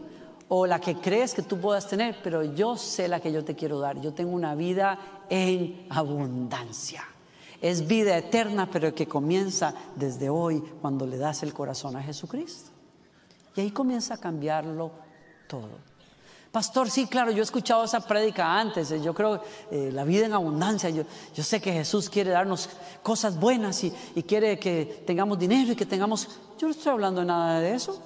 o 0.50 0.66
la 0.66 0.80
que 0.82 0.96
crees 0.96 1.34
que 1.34 1.44
tú 1.44 1.60
puedas 1.60 1.88
tener, 1.88 2.18
pero 2.24 2.44
yo 2.44 2.76
sé 2.76 3.08
la 3.08 3.20
que 3.20 3.32
yo 3.32 3.46
te 3.46 3.56
quiero 3.56 3.80
dar. 3.80 4.02
Yo 4.02 4.14
tengo 4.14 4.32
una 4.32 4.56
vida 4.56 4.98
en 5.30 5.86
abundancia. 5.90 7.04
Es 7.62 7.88
vida 7.88 8.18
eterna, 8.18 8.70
pero 8.72 8.94
que 8.96 9.08
comienza 9.08 9.74
desde 9.96 10.30
hoy 10.30 10.62
cuando 10.82 11.06
le 11.06 11.18
das 11.18 11.44
el 11.44 11.54
corazón 11.54 11.96
a 11.96 12.02
Jesucristo. 12.02 12.72
Y 13.56 13.62
ahí 13.62 13.72
comienza 13.72 14.16
a 14.16 14.18
cambiarlo 14.18 14.92
todo. 15.48 15.90
Pastor, 16.52 16.90
sí, 16.90 17.06
claro, 17.06 17.30
yo 17.30 17.40
he 17.40 17.44
escuchado 17.44 17.84
esa 17.84 18.00
prédica 18.00 18.60
antes. 18.60 18.90
eh, 18.90 19.02
Yo 19.02 19.14
creo 19.14 19.44
eh, 19.70 19.92
la 19.94 20.04
vida 20.04 20.26
en 20.26 20.34
abundancia. 20.34 20.90
Yo, 20.90 21.04
yo 21.36 21.44
sé 21.44 21.62
que 21.62 21.72
Jesús 21.72 22.10
quiere 22.10 22.32
darnos 22.32 22.70
cosas 23.04 23.40
buenas 23.40 23.84
y, 23.84 23.94
y 24.16 24.24
quiere 24.24 24.58
que 24.58 25.04
tengamos 25.06 25.38
dinero 25.38 25.74
y 25.74 25.76
que 25.76 25.86
tengamos. 25.86 26.28
Yo 26.58 26.68
no 26.68 26.72
estoy 26.72 26.92
hablando 26.92 27.22
de 27.22 27.28
nada 27.28 27.60
de 27.60 27.76
eso. 27.76 28.02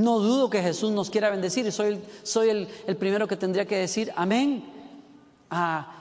No 0.00 0.18
dudo 0.18 0.48
que 0.48 0.62
Jesús 0.62 0.90
nos 0.92 1.10
quiera 1.10 1.28
bendecir 1.30 1.66
y 1.66 1.72
soy, 1.72 1.88
el- 1.88 2.04
soy 2.22 2.48
el, 2.48 2.68
el 2.86 2.96
primero 2.96 3.28
que 3.28 3.36
tendría 3.36 3.66
que 3.66 3.76
decir 3.76 4.12
amén 4.16 4.64
a 5.50 5.92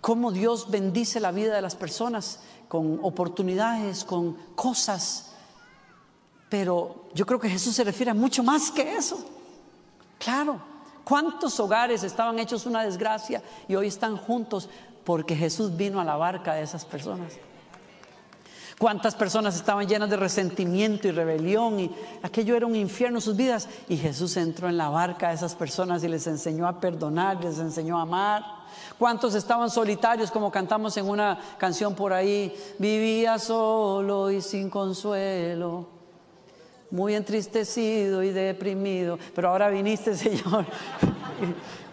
cómo 0.00 0.30
Dios 0.30 0.70
bendice 0.70 1.18
la 1.18 1.32
vida 1.32 1.54
de 1.54 1.62
las 1.62 1.74
personas 1.74 2.40
con 2.68 3.00
oportunidades, 3.02 4.04
con 4.04 4.34
cosas. 4.54 5.32
Pero 6.48 7.06
yo 7.14 7.26
creo 7.26 7.40
que 7.40 7.48
Jesús 7.48 7.74
se 7.74 7.82
refiere 7.84 8.10
a 8.12 8.14
mucho 8.14 8.42
más 8.42 8.70
que 8.70 8.96
eso. 8.96 9.18
Claro, 10.18 10.60
¿cuántos 11.04 11.58
hogares 11.58 12.02
estaban 12.04 12.38
hechos 12.38 12.66
una 12.66 12.84
desgracia 12.84 13.42
y 13.66 13.74
hoy 13.74 13.88
están 13.88 14.16
juntos 14.16 14.68
porque 15.04 15.34
Jesús 15.34 15.76
vino 15.76 16.00
a 16.00 16.04
la 16.04 16.16
barca 16.16 16.54
de 16.54 16.62
esas 16.62 16.84
personas? 16.84 17.32
¿Cuántas 18.78 19.14
personas 19.14 19.56
estaban 19.56 19.88
llenas 19.88 20.10
de 20.10 20.18
resentimiento 20.18 21.08
y 21.08 21.10
rebelión 21.10 21.80
y 21.80 21.90
aquello 22.22 22.54
era 22.54 22.66
un 22.66 22.76
infierno 22.76 23.18
en 23.18 23.22
sus 23.22 23.34
vidas? 23.34 23.68
Y 23.88 23.96
Jesús 23.96 24.36
entró 24.36 24.68
en 24.68 24.76
la 24.76 24.90
barca 24.90 25.28
de 25.28 25.34
esas 25.34 25.54
personas 25.54 26.04
y 26.04 26.08
les 26.08 26.26
enseñó 26.26 26.68
a 26.68 26.78
perdonar, 26.78 27.42
les 27.42 27.58
enseñó 27.58 27.98
a 27.98 28.02
amar. 28.02 28.44
¿Cuántos 28.98 29.34
estaban 29.34 29.70
solitarios 29.70 30.30
como 30.30 30.50
cantamos 30.50 30.94
en 30.98 31.08
una 31.08 31.38
canción 31.56 31.94
por 31.94 32.12
ahí? 32.12 32.54
Vivía 32.78 33.38
solo 33.38 34.30
y 34.30 34.42
sin 34.42 34.68
consuelo 34.68 35.96
muy 36.90 37.14
entristecido 37.14 38.22
y 38.22 38.30
deprimido, 38.30 39.18
pero 39.34 39.48
ahora 39.48 39.68
viniste, 39.68 40.14
Señor. 40.16 40.64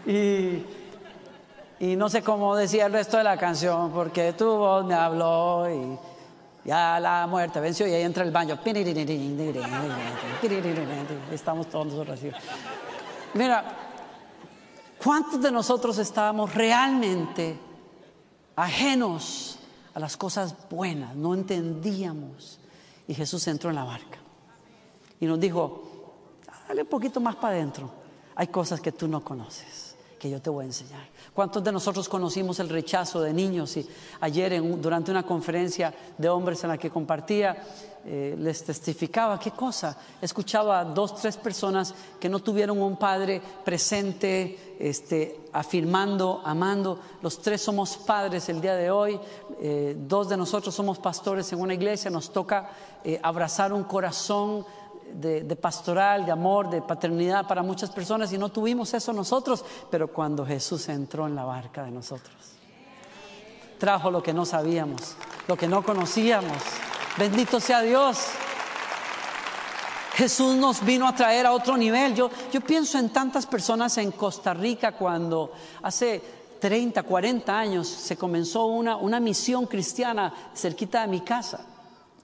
y, 0.05 0.63
y 1.79 1.95
no 1.95 2.09
sé 2.09 2.21
cómo 2.21 2.55
decía 2.55 2.85
el 2.85 2.93
resto 2.93 3.17
de 3.17 3.23
la 3.23 3.37
canción, 3.37 3.91
porque 3.91 4.33
tu 4.33 4.45
voz 4.45 4.85
me 4.85 4.93
habló 4.93 5.67
y 5.69 6.12
ya 6.65 6.99
la 6.99 7.27
muerte 7.27 7.59
venció 7.59 7.87
y 7.87 7.93
ahí 7.93 8.03
entra 8.03 8.23
el 8.23 8.31
baño. 8.31 8.57
Estamos 11.31 11.69
todos 11.69 11.87
nosotros 11.87 12.19
así. 12.19 12.31
Mira, 13.33 13.63
¿cuántos 15.03 15.41
de 15.41 15.51
nosotros 15.51 15.97
estábamos 15.97 16.53
realmente 16.53 17.57
ajenos 18.55 19.59
a 19.93 19.99
las 19.99 20.15
cosas 20.15 20.55
buenas? 20.69 21.15
No 21.15 21.33
entendíamos. 21.33 22.59
Y 23.07 23.13
Jesús 23.13 23.45
entró 23.47 23.69
en 23.69 23.75
la 23.75 23.83
barca 23.83 24.19
y 25.19 25.25
nos 25.25 25.39
dijo, 25.39 25.83
dale 26.67 26.83
un 26.83 26.87
poquito 26.87 27.19
más 27.19 27.35
para 27.35 27.55
adentro. 27.55 27.89
Hay 28.35 28.47
cosas 28.47 28.79
que 28.79 28.91
tú 28.91 29.07
no 29.07 29.23
conoces, 29.23 29.95
que 30.19 30.29
yo 30.29 30.41
te 30.41 30.49
voy 30.49 30.63
a 30.63 30.67
enseñar. 30.67 31.12
¿Cuántos 31.33 31.63
de 31.63 31.71
nosotros 31.71 32.07
conocimos 32.07 32.59
el 32.59 32.69
rechazo 32.69 33.19
de 33.19 33.33
niños? 33.33 33.75
Y 33.77 33.89
ayer 34.19 34.61
durante 34.79 35.09
una 35.09 35.23
conferencia 35.23 35.91
de 36.15 36.29
hombres 36.29 36.63
en 36.63 36.69
la 36.69 36.77
que 36.77 36.91
compartía, 36.91 37.57
eh, 38.05 38.35
les 38.37 38.63
testificaba 38.63 39.39
qué 39.39 39.51
cosa. 39.51 39.97
Escuchaba 40.21 40.81
a 40.81 40.85
dos, 40.85 41.15
tres 41.15 41.37
personas 41.37 41.95
que 42.19 42.29
no 42.29 42.39
tuvieron 42.39 42.79
un 42.81 42.97
padre 42.97 43.41
presente, 43.63 44.75
este, 44.77 45.39
afirmando, 45.53 46.41
amando. 46.43 46.99
Los 47.21 47.41
tres 47.41 47.61
somos 47.61 47.97
padres 47.97 48.49
el 48.49 48.61
día 48.61 48.75
de 48.75 48.91
hoy. 48.91 49.19
Eh, 49.61 49.95
dos 49.97 50.29
de 50.29 50.37
nosotros 50.37 50.75
somos 50.75 50.99
pastores 50.99 51.51
en 51.53 51.61
una 51.61 51.73
iglesia. 51.73 52.11
Nos 52.11 52.31
toca 52.31 52.69
eh, 53.03 53.19
abrazar 53.23 53.73
un 53.73 53.85
corazón 53.85 54.65
de, 55.13 55.55
pastoral, 55.55 56.25
de 56.25 56.31
amor, 56.31 56.69
de 56.69 56.81
paternidad 56.81 57.47
para 57.47 57.63
muchas 57.63 57.89
personas 57.89 58.31
y 58.33 58.37
no 58.37 58.49
tuvimos 58.49 58.93
eso 58.93 59.13
nosotros, 59.13 59.63
pero 59.89 60.07
cuando 60.07 60.45
Jesús 60.45 60.89
entró 60.89 61.27
en 61.27 61.35
la 61.35 61.45
barca 61.45 61.83
de 61.83 61.91
nosotros, 61.91 62.35
trajo 63.77 64.11
lo 64.11 64.21
que 64.21 64.33
no 64.33 64.45
sabíamos, 64.45 65.15
lo 65.47 65.55
que 65.55 65.67
no 65.67 65.83
conocíamos. 65.83 66.57
Bendito 67.17 67.59
sea 67.59 67.81
Dios. 67.81 68.17
Jesús 70.13 70.55
nos 70.55 70.85
vino 70.85 71.07
a 71.07 71.15
traer 71.15 71.45
a 71.45 71.53
otro 71.53 71.75
nivel. 71.75 72.13
Yo, 72.13 72.29
yo 72.51 72.61
pienso 72.61 72.99
en 72.99 73.09
tantas 73.09 73.45
personas 73.45 73.97
en 73.97 74.11
Costa 74.11 74.53
Rica 74.53 74.91
cuando 74.91 75.51
hace 75.81 76.21
30, 76.59 77.03
40 77.03 77.59
años 77.59 77.87
se 77.87 78.15
comenzó 78.15 78.67
una, 78.67 78.95
una 78.95 79.19
misión 79.19 79.65
cristiana 79.65 80.33
cerquita 80.55 81.01
de 81.01 81.07
mi 81.07 81.21
casa. 81.21 81.72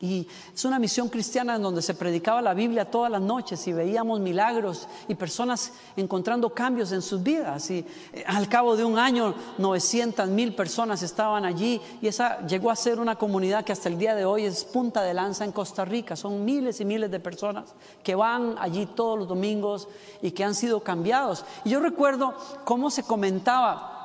Y 0.01 0.25
es 0.55 0.63
una 0.63 0.79
misión 0.79 1.09
cristiana 1.09 1.57
en 1.57 1.61
donde 1.61 1.81
se 1.81 1.93
predicaba 1.93 2.41
la 2.41 2.53
Biblia 2.53 2.89
todas 2.89 3.11
las 3.11 3.21
noches 3.21 3.67
y 3.67 3.73
veíamos 3.73 4.21
milagros 4.21 4.87
y 5.09 5.15
personas 5.15 5.73
encontrando 5.97 6.53
cambios 6.53 6.93
en 6.93 7.01
sus 7.01 7.21
vidas. 7.21 7.69
Y 7.69 7.85
eh, 8.13 8.23
al 8.25 8.47
cabo 8.47 8.77
de 8.77 8.85
un 8.85 8.97
año, 8.97 9.35
900 9.57 10.29
mil 10.29 10.55
personas 10.55 11.03
estaban 11.03 11.43
allí 11.43 11.81
y 12.01 12.07
esa 12.07 12.45
llegó 12.47 12.71
a 12.71 12.77
ser 12.77 12.97
una 12.97 13.17
comunidad 13.17 13.65
que 13.65 13.73
hasta 13.73 13.89
el 13.89 13.97
día 13.97 14.15
de 14.15 14.23
hoy 14.23 14.45
es 14.45 14.63
punta 14.63 15.01
de 15.01 15.13
lanza 15.13 15.43
en 15.43 15.51
Costa 15.51 15.83
Rica. 15.83 16.15
Son 16.15 16.45
miles 16.45 16.79
y 16.79 16.85
miles 16.85 17.11
de 17.11 17.19
personas 17.19 17.75
que 18.01 18.15
van 18.15 18.55
allí 18.57 18.85
todos 18.85 19.19
los 19.19 19.27
domingos 19.27 19.89
y 20.21 20.31
que 20.31 20.45
han 20.45 20.55
sido 20.55 20.79
cambiados. 20.81 21.43
Y 21.65 21.71
yo 21.71 21.81
recuerdo 21.81 22.35
cómo 22.63 22.89
se 22.89 23.03
comentaba 23.03 23.98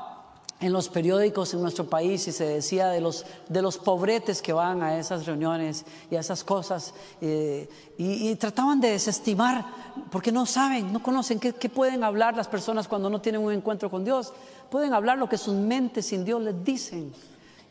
en 0.65 0.73
los 0.73 0.89
periódicos 0.89 1.53
en 1.53 1.61
nuestro 1.61 1.85
país 1.85 2.27
y 2.27 2.33
se 2.33 2.47
decía 2.47 2.89
de 2.89 3.01
los, 3.01 3.27
de 3.49 3.61
los 3.61 3.77
pobretes 3.77 4.41
que 4.41 4.53
van 4.55 4.83
a 4.83 4.99
esas 4.99 5.27
reuniones 5.27 5.85
y 6.11 6.17
a 6.17 6.21
esas 6.21 6.43
cosas 6.43 6.95
eh, 7.21 7.69
y, 7.99 8.35
trataban 8.37 8.81
de 8.81 8.91
desestimar 8.91 9.65
porque 10.11 10.33
no 10.33 10.47
saben, 10.47 10.93
no 10.93 11.03
conocen 11.03 11.39
qué 11.39 11.69
pueden 11.69 12.03
hablar 12.03 12.35
las 12.35 12.49
personas 12.49 12.89
cuando 12.89 13.11
no 13.11 13.21
tienen 13.21 13.43
un 13.43 13.53
encuentro 13.53 13.91
con 13.91 14.05
Dios. 14.05 14.33
Pueden 14.71 14.95
hablar 14.95 15.19
lo 15.19 15.29
que 15.29 15.39
sus 15.39 15.55
mentes 15.55 16.07
sin 16.07 16.25
Dios 16.25 16.43
les 16.43 16.65
dicen. 16.65 17.13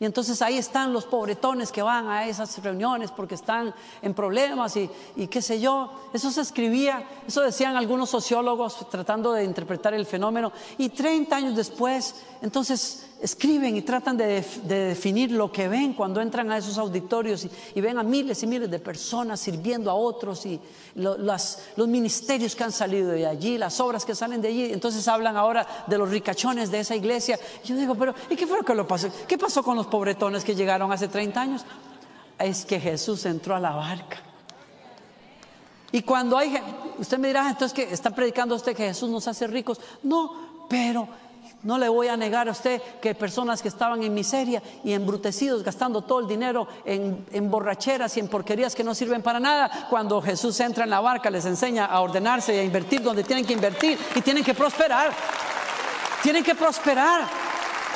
Y 0.00 0.04
entonces 0.04 0.42
ahí 0.42 0.58
están 0.58 0.92
los 0.92 1.04
pobretones 1.04 1.70
que 1.70 1.82
van 1.82 2.08
a 2.08 2.26
esas 2.26 2.60
reuniones 2.62 3.10
porque 3.12 3.36
están 3.36 3.72
en 4.02 4.12
problemas 4.12 4.76
y, 4.76 4.88
qué 5.28 5.40
sé 5.40 5.60
yo. 5.60 5.92
Eso 6.12 6.30
se 6.30 6.40
escribía, 6.40 7.08
eso 7.26 7.42
decían 7.42 7.76
algunos 7.76 8.10
sociólogos 8.10 8.88
tratando 8.90 9.32
de 9.32 9.44
interpretar 9.44 9.94
el 9.94 10.04
fenómeno. 10.04 10.52
Y 10.78 10.88
30 10.88 11.36
años 11.36 11.56
después, 11.56 12.16
entonces 12.42 13.06
escriben 13.24 13.74
y 13.74 13.80
tratan 13.80 14.18
de, 14.18 14.26
def- 14.26 14.58
de 14.64 14.88
definir 14.88 15.30
lo 15.32 15.50
que 15.50 15.66
ven 15.66 15.94
cuando 15.94 16.20
entran 16.20 16.52
a 16.52 16.58
esos 16.58 16.76
auditorios 16.76 17.46
y, 17.74 17.80
ven 17.80 17.98
a 17.98 18.02
miles 18.02 18.42
y 18.42 18.46
miles 18.46 18.70
de 18.70 18.78
personas 18.78 19.40
sirviendo 19.40 19.90
a 19.90 19.94
otros 19.94 20.44
y 20.44 20.60
los 20.94 21.88
ministerios 21.88 22.54
que 22.54 22.64
han 22.64 22.70
salido 22.72 23.08
de 23.12 23.26
allí, 23.26 23.56
las 23.56 23.80
obras 23.80 24.04
que 24.04 24.14
salen 24.14 24.42
de 24.42 24.48
allí. 24.48 24.72
Entonces 24.72 25.08
hablan 25.08 25.38
ahora 25.38 25.66
de 25.86 25.96
los 25.96 26.10
ricachones 26.10 26.70
de 26.70 26.80
esa 26.80 26.94
iglesia. 26.94 27.38
Yo 27.64 27.74
digo, 27.76 27.94
pero 27.94 28.14
¿y 28.28 28.36
qué 28.36 28.46
fue 28.46 28.58
lo 28.58 28.64
que 28.64 28.74
lo 28.74 28.86
pasó? 28.86 29.08
¿Qué 29.26 29.38
pasó 29.38 29.62
con 29.62 29.74
los 29.74 29.86
pobretones 29.86 30.44
que 30.44 30.54
llegaron 30.54 30.92
hace 30.92 31.08
30 31.08 31.40
años? 31.40 31.64
Es 32.38 32.66
que 32.66 32.78
Jesús 32.78 33.24
entró 33.24 33.56
a 33.56 33.60
la 33.60 33.70
barca. 33.70 34.18
Y 35.92 36.02
cuando 36.02 36.36
hay, 36.36 36.58
usted 36.98 37.16
me 37.18 37.28
dirá, 37.28 37.48
entonces 37.48 37.72
que 37.72 37.90
está 37.94 38.10
predicando 38.10 38.54
usted 38.54 38.76
que 38.76 38.84
Jesús 38.84 39.08
nos 39.08 39.26
hace 39.28 39.46
ricos. 39.46 39.80
No, 40.02 40.66
pero 40.68 41.08
no 41.64 41.78
le 41.78 41.88
voy 41.88 42.08
a 42.08 42.16
negar 42.16 42.48
a 42.48 42.52
usted 42.52 42.80
que 43.00 43.14
personas 43.14 43.60
que 43.60 43.68
estaban 43.68 44.02
en 44.02 44.14
miseria 44.14 44.62
y 44.84 44.92
embrutecidos, 44.92 45.62
gastando 45.62 46.02
todo 46.02 46.20
el 46.20 46.28
dinero 46.28 46.68
en, 46.84 47.26
en 47.32 47.50
borracheras 47.50 48.16
y 48.16 48.20
en 48.20 48.28
porquerías 48.28 48.74
que 48.74 48.84
no 48.84 48.94
sirven 48.94 49.22
para 49.22 49.40
nada, 49.40 49.86
cuando 49.90 50.22
Jesús 50.22 50.58
entra 50.60 50.84
en 50.84 50.90
la 50.90 51.00
barca 51.00 51.30
les 51.30 51.44
enseña 51.44 51.86
a 51.86 52.00
ordenarse 52.00 52.54
y 52.54 52.58
a 52.58 52.62
invertir 52.62 53.02
donde 53.02 53.24
tienen 53.24 53.44
que 53.44 53.54
invertir 53.54 53.98
y 54.14 54.20
tienen 54.20 54.44
que 54.44 54.54
prosperar. 54.54 55.12
Tienen 56.22 56.44
que 56.44 56.54
prosperar. 56.54 57.22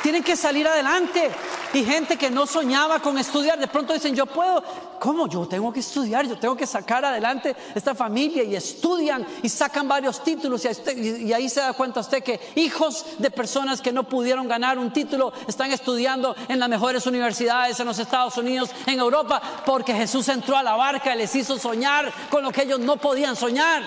Tienen 0.03 0.23
que 0.23 0.35
salir 0.35 0.67
adelante. 0.67 1.31
Y 1.73 1.83
gente 1.83 2.17
que 2.17 2.31
no 2.31 2.47
soñaba 2.47 2.99
con 2.99 3.17
estudiar, 3.19 3.59
de 3.59 3.67
pronto 3.67 3.93
dicen, 3.93 4.15
yo 4.15 4.25
puedo, 4.25 4.63
¿cómo? 4.99 5.27
Yo 5.27 5.47
tengo 5.47 5.71
que 5.71 5.81
estudiar, 5.81 6.27
yo 6.27 6.37
tengo 6.37 6.55
que 6.55 6.65
sacar 6.65 7.05
adelante 7.05 7.55
esta 7.75 7.93
familia 7.93 8.43
y 8.43 8.55
estudian 8.55 9.25
y 9.43 9.49
sacan 9.49 9.87
varios 9.87 10.23
títulos 10.23 10.65
y, 10.65 11.25
y 11.27 11.33
ahí 11.33 11.47
se 11.47 11.59
da 11.59 11.73
cuenta 11.73 11.99
usted 11.99 12.23
que 12.23 12.39
hijos 12.55 13.05
de 13.19 13.29
personas 13.29 13.81
que 13.81 13.91
no 13.91 14.09
pudieron 14.09 14.47
ganar 14.47 14.79
un 14.79 14.91
título 14.91 15.31
están 15.47 15.71
estudiando 15.71 16.35
en 16.47 16.59
las 16.59 16.69
mejores 16.69 17.05
universidades 17.05 17.79
en 17.79 17.85
los 17.85 17.99
Estados 17.99 18.35
Unidos, 18.37 18.71
en 18.87 18.99
Europa, 18.99 19.39
porque 19.65 19.93
Jesús 19.93 20.27
entró 20.29 20.57
a 20.57 20.63
la 20.63 20.75
barca 20.75 21.13
y 21.13 21.19
les 21.19 21.35
hizo 21.35 21.59
soñar 21.59 22.11
con 22.31 22.43
lo 22.43 22.51
que 22.51 22.63
ellos 22.63 22.79
no 22.79 22.97
podían 22.97 23.35
soñar. 23.35 23.83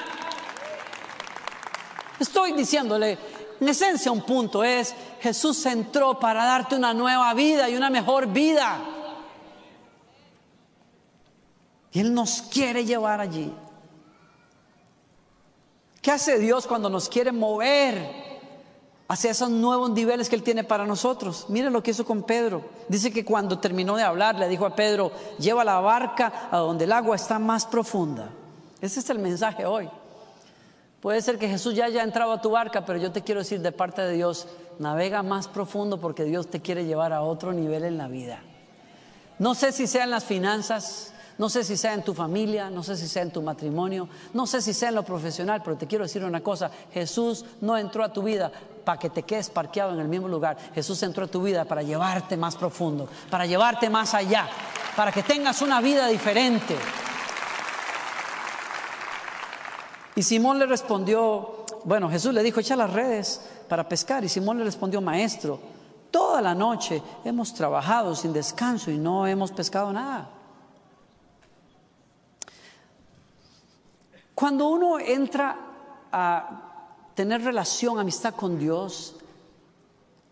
Estoy 2.21 2.53
diciéndole, 2.53 3.19
en 3.61 3.69
esencia 3.69 4.13
un 4.13 4.23
punto 4.23 4.63
es, 4.63 4.95
Jesús 5.23 5.65
entró 5.67 6.19
para 6.19 6.45
darte 6.45 6.75
una 6.75 6.93
nueva 6.93 7.33
vida 7.33 7.71
y 7.71 7.77
una 7.77 7.91
mejor 7.91 8.27
vida. 8.27 8.81
Y 11.93 12.01
Él 12.01 12.13
nos 12.13 12.43
quiere 12.43 12.85
llevar 12.85 13.21
allí. 13.21 13.55
¿Qué 16.01 16.11
hace 16.11 16.41
Dios 16.41 16.67
cuando 16.67 16.91
nos 16.91 17.09
quiere 17.09 17.31
mover 17.31 18.05
hacia 19.07 19.31
esos 19.31 19.49
nuevos 19.49 19.91
niveles 19.91 20.29
que 20.29 20.35
Él 20.35 20.43
tiene 20.43 20.65
para 20.65 20.87
nosotros? 20.87 21.47
Mire 21.49 21.71
lo 21.71 21.85
que 21.85 21.93
hizo 21.93 22.05
con 22.05 22.25
Pedro. 22.25 22.65
Dice 22.89 23.13
que 23.13 23.25
cuando 23.25 23.61
terminó 23.61 23.95
de 23.95 24.03
hablar, 24.03 24.35
le 24.35 24.49
dijo 24.49 24.67
a 24.67 24.75
Pedro, 24.75 25.13
lleva 25.39 25.63
la 25.63 25.79
barca 25.79 26.49
a 26.51 26.57
donde 26.57 26.87
el 26.87 26.93
agua 26.93 27.15
está 27.15 27.39
más 27.39 27.65
profunda. 27.65 28.29
Ese 28.81 28.99
es 28.99 29.09
el 29.09 29.21
mensaje 29.21 29.67
hoy. 29.67 29.89
Puede 31.01 31.23
ser 31.23 31.39
que 31.39 31.49
Jesús 31.49 31.75
ya 31.75 31.85
haya 31.85 32.03
entrado 32.03 32.33
a 32.33 32.41
tu 32.41 32.51
barca, 32.51 32.85
pero 32.85 32.99
yo 32.99 33.13
te 33.13 33.23
quiero 33.23 33.41
decir 33.41 33.61
de 33.61 33.71
parte 33.71 34.03
de 34.03 34.15
Dios, 34.15 34.49
navega 34.79 35.23
más 35.23 35.49
profundo 35.49 36.01
porque 36.01 36.25
Dios 36.25 36.49
te 36.49 36.61
quiere 36.61 36.85
llevar 36.85 37.13
a 37.13 37.23
otro 37.23 37.53
nivel 37.53 37.85
en 37.85 37.99
la 37.99 38.09
vida. 38.09 38.43
No 39.39 39.55
sé 39.55 39.73
si 39.73 39.87
sea 39.87 40.05
en 40.05 40.11
las 40.11 40.25
finanzas, 40.25 41.13
no 41.39 41.49
sé 41.49 41.65
si 41.65 41.77
sea 41.77 41.95
en 41.95 42.03
tu 42.03 42.15
familia, 42.15 42.71
no 42.71 42.83
sé 42.83 42.97
si 42.97 43.09
sea 43.09 43.23
en 43.23 43.31
tu 43.31 43.43
matrimonio, 43.43 44.09
no 44.35 44.47
sé 44.47 44.61
si 44.61 44.73
sea 44.73 44.91
en 44.91 44.95
lo 44.95 45.03
profesional, 45.03 45.63
pero 45.65 45.77
te 45.77 45.87
quiero 45.87 46.05
decir 46.05 46.25
una 46.25 46.43
cosa, 46.43 46.71
Jesús 46.93 47.45
no 47.61 47.77
entró 47.77 48.05
a 48.05 48.13
tu 48.13 48.23
vida 48.23 48.53
para 48.85 48.99
que 48.99 49.11
te 49.11 49.23
quedes 49.23 49.51
parqueado 49.51 49.93
en 49.93 50.01
el 50.01 50.09
mismo 50.09 50.29
lugar, 50.29 50.57
Jesús 50.75 51.03
entró 51.03 51.25
a 51.25 51.29
tu 51.29 51.43
vida 51.43 51.65
para 51.65 51.83
llevarte 51.83 52.37
más 52.37 52.57
profundo, 52.57 53.09
para 53.31 53.47
llevarte 53.47 53.89
más 53.89 54.15
allá, 54.15 54.49
para 54.95 55.11
que 55.11 55.23
tengas 55.23 55.63
una 55.63 55.81
vida 55.81 56.07
diferente. 56.09 56.77
Y 60.15 60.23
Simón 60.23 60.59
le 60.59 60.67
respondió, 60.67 61.65
bueno, 61.85 62.11
Jesús 62.11 62.35
le 62.35 62.43
dijo, 62.43 62.61
echa 62.61 62.77
las 62.77 62.93
redes 62.93 63.41
para 63.73 63.89
pescar. 63.89 64.23
Y 64.23 64.29
Simón 64.29 64.59
le 64.59 64.65
respondió, 64.65 65.01
maestro, 65.01 65.59
toda 66.11 66.43
la 66.43 66.55
noche 66.55 67.03
hemos 67.25 67.55
trabajado 67.55 68.15
sin 68.15 68.31
descanso 68.31 68.91
y 68.91 68.99
no 68.99 69.27
hemos 69.27 69.51
pescado 69.51 69.91
nada. 69.95 70.29
Cuando 74.35 74.69
uno 74.69 74.99
entra 74.99 75.57
a 76.13 77.13
tener 77.15 77.43
relación, 77.45 77.99
amistad 77.99 78.35
con 78.35 78.59
Dios, 78.59 79.17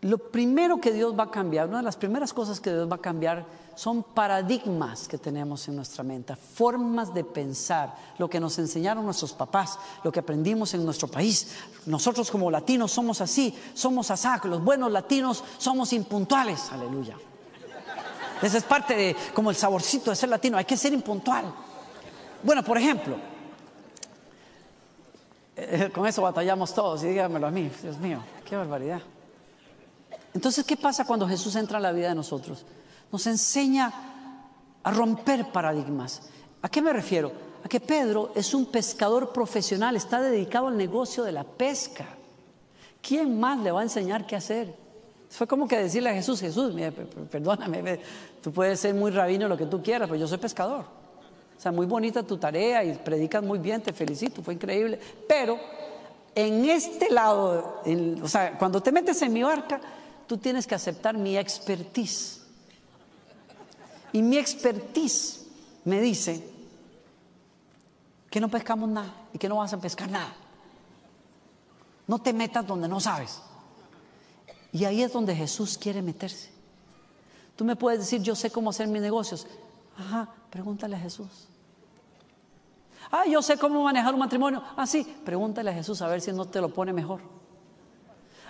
lo 0.01 0.17
primero 0.17 0.81
que 0.81 0.91
Dios 0.91 1.17
va 1.17 1.25
a 1.25 1.31
cambiar, 1.31 1.67
una 1.67 1.77
de 1.77 1.83
las 1.83 1.95
primeras 1.95 2.33
cosas 2.33 2.59
que 2.59 2.71
Dios 2.71 2.91
va 2.91 2.95
a 2.95 3.01
cambiar 3.01 3.45
son 3.75 4.03
paradigmas 4.03 5.07
que 5.07 5.17
tenemos 5.17 5.67
en 5.67 5.75
nuestra 5.75 6.03
mente, 6.03 6.35
formas 6.35 7.13
de 7.13 7.23
pensar, 7.23 7.95
lo 8.17 8.29
que 8.29 8.39
nos 8.39 8.57
enseñaron 8.59 9.05
nuestros 9.05 9.33
papás, 9.33 9.77
lo 10.03 10.11
que 10.11 10.19
aprendimos 10.19 10.73
en 10.73 10.83
nuestro 10.83 11.07
país. 11.07 11.55
Nosotros 11.85 12.31
como 12.31 12.49
latinos 12.49 12.91
somos 12.91 13.21
así, 13.21 13.55
somos 13.73 14.09
asá, 14.11 14.41
los 14.43 14.63
buenos 14.63 14.91
latinos 14.91 15.43
somos 15.57 15.93
impuntuales, 15.93 16.71
aleluya. 16.71 17.15
Esa 18.41 18.57
es 18.57 18.63
parte 18.63 18.95
de 18.95 19.15
como 19.35 19.51
el 19.51 19.55
saborcito 19.55 20.09
de 20.09 20.15
ser 20.15 20.29
latino, 20.29 20.57
hay 20.57 20.65
que 20.65 20.77
ser 20.77 20.93
impuntual. 20.93 21.45
Bueno, 22.41 22.63
por 22.63 22.77
ejemplo, 22.77 23.17
eh, 25.55 25.91
con 25.93 26.07
eso 26.07 26.23
batallamos 26.23 26.73
todos, 26.73 27.03
y 27.03 27.07
dígamelo 27.07 27.45
a 27.45 27.51
mí, 27.51 27.71
Dios 27.83 27.99
mío, 27.99 28.19
qué 28.43 28.55
barbaridad. 28.55 29.01
Entonces, 30.33 30.63
¿qué 30.65 30.77
pasa 30.77 31.05
cuando 31.05 31.27
Jesús 31.27 31.55
entra 31.55 31.77
a 31.77 31.81
la 31.81 31.91
vida 31.91 32.09
de 32.09 32.15
nosotros? 32.15 32.65
Nos 33.11 33.27
enseña 33.27 33.91
a 34.83 34.91
romper 34.91 35.51
paradigmas. 35.51 36.21
¿A 36.61 36.69
qué 36.69 36.81
me 36.81 36.93
refiero? 36.93 37.31
A 37.63 37.67
que 37.67 37.79
Pedro 37.79 38.31
es 38.35 38.53
un 38.53 38.65
pescador 38.65 39.31
profesional, 39.33 39.95
está 39.95 40.21
dedicado 40.21 40.67
al 40.67 40.77
negocio 40.77 41.23
de 41.23 41.31
la 41.31 41.43
pesca. 41.43 42.05
¿Quién 43.01 43.39
más 43.39 43.59
le 43.59 43.71
va 43.71 43.81
a 43.81 43.83
enseñar 43.83 44.25
qué 44.25 44.35
hacer? 44.35 44.73
Fue 45.29 45.47
como 45.47 45.67
que 45.67 45.77
decirle 45.77 46.09
a 46.09 46.13
Jesús, 46.13 46.39
Jesús, 46.41 46.73
per- 46.73 47.07
perdóname, 47.29 47.99
tú 48.41 48.51
puedes 48.51 48.79
ser 48.79 48.93
muy 48.93 49.11
rabino 49.11 49.47
lo 49.47 49.57
que 49.57 49.65
tú 49.65 49.81
quieras, 49.81 50.07
pero 50.09 50.19
yo 50.19 50.27
soy 50.27 50.37
pescador. 50.37 50.85
O 51.57 51.61
sea, 51.61 51.71
muy 51.71 51.85
bonita 51.85 52.23
tu 52.23 52.37
tarea 52.37 52.83
y 52.83 52.93
predicas 52.95 53.43
muy 53.43 53.59
bien, 53.59 53.81
te 53.81 53.93
felicito, 53.93 54.41
fue 54.41 54.55
increíble. 54.55 54.99
Pero 55.27 55.57
en 56.33 56.65
este 56.65 57.09
lado, 57.11 57.81
en- 57.85 58.21
o 58.23 58.27
sea, 58.27 58.57
cuando 58.57 58.81
te 58.81 58.91
metes 58.91 59.21
en 59.21 59.31
mi 59.33 59.43
barca, 59.43 59.79
tú 60.31 60.37
tienes 60.37 60.65
que 60.65 60.73
aceptar 60.73 61.17
mi 61.17 61.35
expertise. 61.35 62.39
Y 64.13 64.21
mi 64.21 64.37
expertise 64.37 65.45
me 65.83 65.99
dice 65.99 66.41
que 68.29 68.39
no 68.39 68.47
pescamos 68.47 68.87
nada 68.87 69.13
y 69.33 69.37
que 69.37 69.49
no 69.49 69.57
vas 69.57 69.73
a 69.73 69.81
pescar 69.81 70.09
nada. 70.09 70.33
No 72.07 72.19
te 72.19 72.31
metas 72.31 72.65
donde 72.65 72.87
no 72.87 73.01
sabes. 73.01 73.41
Y 74.71 74.85
ahí 74.85 75.03
es 75.03 75.11
donde 75.11 75.35
Jesús 75.35 75.77
quiere 75.77 76.01
meterse. 76.01 76.49
Tú 77.57 77.65
me 77.65 77.75
puedes 77.75 77.99
decir, 77.99 78.21
yo 78.21 78.33
sé 78.33 78.49
cómo 78.51 78.69
hacer 78.69 78.87
mis 78.87 79.01
negocios. 79.01 79.45
Ajá, 79.97 80.29
pregúntale 80.49 80.95
a 80.95 80.99
Jesús. 80.99 81.49
Ah, 83.11 83.25
yo 83.25 83.41
sé 83.41 83.57
cómo 83.57 83.83
manejar 83.83 84.13
un 84.13 84.21
matrimonio. 84.21 84.63
Ah, 84.77 84.87
sí, 84.87 85.03
pregúntale 85.25 85.71
a 85.71 85.73
Jesús 85.73 86.01
a 86.01 86.07
ver 86.07 86.21
si 86.21 86.31
no 86.31 86.45
te 86.45 86.61
lo 86.61 86.69
pone 86.69 86.93
mejor. 86.93 87.19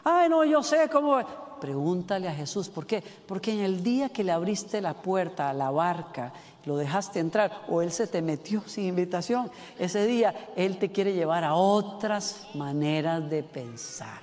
Ay, 0.03 0.29
no, 0.29 0.43
yo 0.45 0.61
sé 0.61 0.88
cómo. 0.91 1.51
Pregúntale 1.62 2.28
a 2.28 2.34
Jesús. 2.34 2.70
¿Por 2.70 2.88
qué? 2.88 3.03
Porque 3.28 3.53
en 3.53 3.59
el 3.59 3.84
día 3.84 4.09
que 4.09 4.24
le 4.24 4.32
abriste 4.32 4.82
la 4.82 4.95
puerta 4.95 5.47
a 5.47 5.53
la 5.53 5.70
barca, 5.70 6.34
lo 6.66 6.76
dejaste 6.76 7.20
entrar 7.20 7.66
o 7.70 7.84
Él 7.84 7.91
se 7.91 8.07
te 8.07 8.24
metió 8.24 8.64
sin 8.66 8.86
invitación, 8.86 9.51
ese 9.78 10.07
día 10.07 10.51
Él 10.55 10.80
te 10.80 10.91
quiere 10.91 11.14
llevar 11.14 11.43
a 11.43 11.53
otras 11.53 12.47
maneras 12.55 13.30
de 13.30 13.43
pensar. 13.43 14.22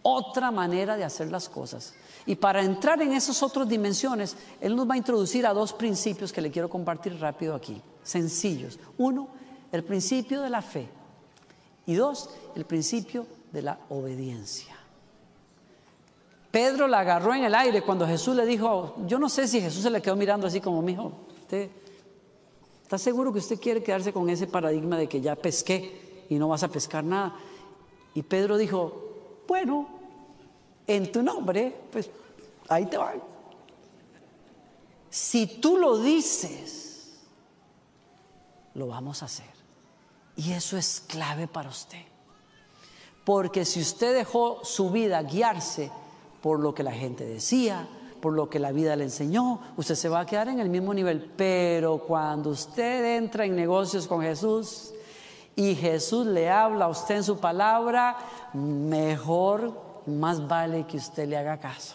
Otra 0.00 0.52
manera 0.52 0.96
de 0.96 1.02
hacer 1.02 1.32
las 1.32 1.48
cosas. 1.48 1.92
Y 2.24 2.36
para 2.36 2.62
entrar 2.62 3.02
en 3.02 3.12
esas 3.12 3.42
otras 3.42 3.68
dimensiones, 3.68 4.36
Él 4.60 4.76
nos 4.76 4.88
va 4.88 4.94
a 4.94 4.98
introducir 4.98 5.44
a 5.44 5.52
dos 5.52 5.72
principios 5.72 6.32
que 6.32 6.40
le 6.40 6.52
quiero 6.52 6.70
compartir 6.70 7.18
rápido 7.18 7.56
aquí. 7.56 7.82
Sencillos. 8.04 8.78
Uno, 8.98 9.26
el 9.72 9.82
principio 9.82 10.40
de 10.40 10.50
la 10.50 10.62
fe. 10.62 10.88
Y 11.84 11.94
dos, 11.94 12.30
el 12.54 12.64
principio 12.64 13.26
de 13.50 13.62
la 13.62 13.80
obediencia. 13.88 14.75
Pedro 16.56 16.88
la 16.88 17.00
agarró 17.00 17.34
en 17.34 17.44
el 17.44 17.54
aire 17.54 17.82
cuando 17.82 18.06
Jesús 18.06 18.34
le 18.34 18.46
dijo, 18.46 18.94
yo 19.06 19.18
no 19.18 19.28
sé 19.28 19.46
si 19.46 19.60
Jesús 19.60 19.82
se 19.82 19.90
le 19.90 20.00
quedó 20.00 20.16
mirando 20.16 20.46
así 20.46 20.58
como, 20.58 20.80
mijo, 20.80 21.12
usted 21.42 21.68
está 22.82 22.96
seguro 22.96 23.30
que 23.30 23.40
usted 23.40 23.60
quiere 23.60 23.82
quedarse 23.82 24.10
con 24.10 24.30
ese 24.30 24.46
paradigma 24.46 24.96
de 24.96 25.06
que 25.06 25.20
ya 25.20 25.36
pesqué 25.36 26.24
y 26.30 26.36
no 26.36 26.48
vas 26.48 26.62
a 26.62 26.68
pescar 26.68 27.04
nada. 27.04 27.36
Y 28.14 28.22
Pedro 28.22 28.56
dijo, 28.56 29.42
bueno, 29.46 29.86
en 30.86 31.12
tu 31.12 31.22
nombre, 31.22 31.76
pues 31.92 32.08
ahí 32.70 32.86
te 32.86 32.96
va. 32.96 33.12
Si 35.10 35.58
tú 35.60 35.76
lo 35.76 35.98
dices, 35.98 37.18
lo 38.72 38.86
vamos 38.86 39.20
a 39.20 39.26
hacer. 39.26 39.54
Y 40.36 40.52
eso 40.52 40.78
es 40.78 41.02
clave 41.06 41.48
para 41.48 41.68
usted. 41.68 42.06
Porque 43.26 43.66
si 43.66 43.78
usted 43.78 44.14
dejó 44.14 44.64
su 44.64 44.88
vida 44.88 45.22
guiarse 45.22 45.92
por 46.40 46.60
lo 46.60 46.74
que 46.74 46.82
la 46.82 46.92
gente 46.92 47.24
decía, 47.24 47.88
por 48.20 48.32
lo 48.32 48.48
que 48.48 48.58
la 48.58 48.72
vida 48.72 48.96
le 48.96 49.04
enseñó, 49.04 49.60
usted 49.76 49.94
se 49.94 50.08
va 50.08 50.20
a 50.20 50.26
quedar 50.26 50.48
en 50.48 50.60
el 50.60 50.68
mismo 50.68 50.92
nivel. 50.94 51.32
Pero 51.36 51.98
cuando 51.98 52.50
usted 52.50 53.16
entra 53.16 53.44
en 53.44 53.54
negocios 53.54 54.06
con 54.06 54.22
Jesús 54.22 54.92
y 55.54 55.74
Jesús 55.74 56.26
le 56.26 56.50
habla 56.50 56.86
a 56.86 56.88
usted 56.88 57.16
en 57.16 57.24
su 57.24 57.38
palabra, 57.38 58.16
mejor, 58.52 60.02
más 60.06 60.46
vale 60.46 60.86
que 60.86 60.96
usted 60.96 61.28
le 61.28 61.36
haga 61.36 61.58
caso. 61.58 61.94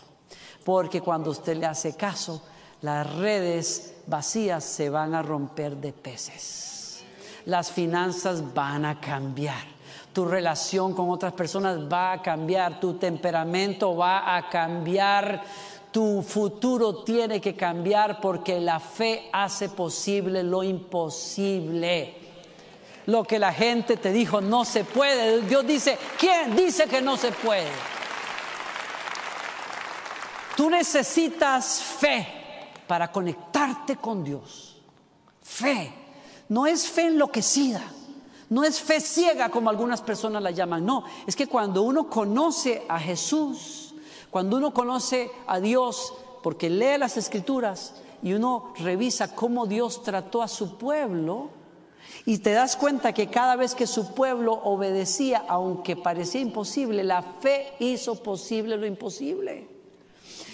Porque 0.63 1.01
cuando 1.01 1.31
usted 1.31 1.57
le 1.57 1.65
hace 1.65 1.95
caso, 1.95 2.41
las 2.81 3.15
redes 3.15 3.95
vacías 4.07 4.63
se 4.63 4.89
van 4.89 5.13
a 5.15 5.21
romper 5.21 5.77
de 5.77 5.93
peces. 5.93 7.03
Las 7.45 7.71
finanzas 7.71 8.53
van 8.53 8.85
a 8.85 8.99
cambiar 8.99 9.80
tu 10.13 10.25
relación 10.25 10.93
con 10.93 11.09
otras 11.09 11.33
personas 11.33 11.79
va 11.91 12.13
a 12.13 12.21
cambiar, 12.21 12.79
tu 12.79 12.95
temperamento 12.95 13.95
va 13.95 14.35
a 14.35 14.49
cambiar, 14.49 15.43
tu 15.91 16.21
futuro 16.21 17.03
tiene 17.03 17.39
que 17.39 17.55
cambiar 17.55 18.19
porque 18.19 18.59
la 18.59 18.79
fe 18.79 19.29
hace 19.31 19.69
posible 19.69 20.43
lo 20.43 20.63
imposible. 20.63 22.15
Lo 23.07 23.23
que 23.23 23.39
la 23.39 23.51
gente 23.51 23.97
te 23.97 24.11
dijo 24.11 24.41
no 24.41 24.63
se 24.63 24.83
puede, 24.83 25.41
Dios 25.41 25.65
dice, 25.65 25.97
¿quién 26.19 26.55
dice 26.55 26.85
que 26.87 27.01
no 27.01 27.17
se 27.17 27.31
puede? 27.31 27.69
Tú 30.55 30.69
necesitas 30.69 31.81
fe 31.81 32.27
para 32.85 33.11
conectarte 33.11 33.95
con 33.95 34.23
Dios. 34.23 34.77
Fe, 35.41 35.91
no 36.49 36.67
es 36.67 36.87
fe 36.87 37.07
enloquecida. 37.07 37.81
No 38.51 38.65
es 38.65 38.81
fe 38.81 38.99
ciega 38.99 39.47
como 39.47 39.69
algunas 39.69 40.01
personas 40.01 40.43
la 40.43 40.51
llaman, 40.51 40.85
no, 40.85 41.05
es 41.25 41.37
que 41.37 41.47
cuando 41.47 41.83
uno 41.83 42.09
conoce 42.09 42.83
a 42.89 42.99
Jesús, 42.99 43.95
cuando 44.29 44.57
uno 44.57 44.73
conoce 44.73 45.31
a 45.47 45.61
Dios, 45.61 46.13
porque 46.43 46.69
lee 46.69 46.97
las 46.97 47.15
escrituras 47.15 47.93
y 48.21 48.33
uno 48.33 48.73
revisa 48.77 49.33
cómo 49.35 49.67
Dios 49.67 50.03
trató 50.03 50.43
a 50.43 50.49
su 50.49 50.77
pueblo, 50.77 51.49
y 52.25 52.39
te 52.39 52.51
das 52.51 52.75
cuenta 52.75 53.13
que 53.13 53.27
cada 53.27 53.55
vez 53.55 53.73
que 53.73 53.87
su 53.87 54.13
pueblo 54.13 54.51
obedecía, 54.51 55.45
aunque 55.47 55.95
parecía 55.95 56.41
imposible, 56.41 57.05
la 57.05 57.21
fe 57.21 57.73
hizo 57.79 58.21
posible 58.21 58.75
lo 58.75 58.85
imposible. 58.85 59.70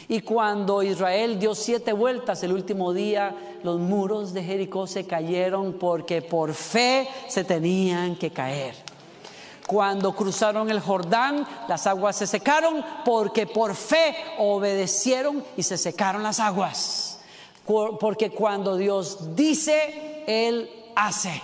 Y 0.09 0.21
cuando 0.21 0.83
Israel 0.83 1.37
dio 1.37 1.53
siete 1.53 1.91
vueltas 1.91 2.41
el 2.43 2.53
último 2.53 2.93
día, 2.93 3.35
los 3.63 3.79
muros 3.79 4.33
de 4.33 4.43
Jericó 4.43 4.87
se 4.87 5.05
cayeron 5.05 5.73
porque 5.73 6.21
por 6.21 6.53
fe 6.53 7.09
se 7.27 7.43
tenían 7.43 8.15
que 8.15 8.31
caer. 8.31 8.75
Cuando 9.67 10.13
cruzaron 10.13 10.71
el 10.71 10.79
Jordán, 10.79 11.45
las 11.67 11.87
aguas 11.87 12.15
se 12.15 12.25
secaron 12.25 12.85
porque 13.03 13.45
por 13.45 13.75
fe 13.75 14.15
obedecieron 14.37 15.43
y 15.57 15.63
se 15.63 15.77
secaron 15.77 16.23
las 16.23 16.39
aguas. 16.39 17.19
Porque 17.65 18.29
cuando 18.29 18.77
Dios 18.77 19.35
dice, 19.35 20.23
Él 20.25 20.69
hace. 20.95 21.41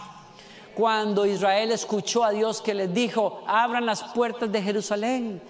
Cuando 0.73 1.25
Israel 1.25 1.71
escuchó 1.73 2.23
a 2.23 2.31
Dios 2.31 2.61
que 2.61 2.73
les 2.73 2.93
dijo, 2.93 3.43
abran 3.45 3.85
las 3.85 4.03
puertas 4.03 4.49
de 4.49 4.61
Jerusalén. 4.61 5.41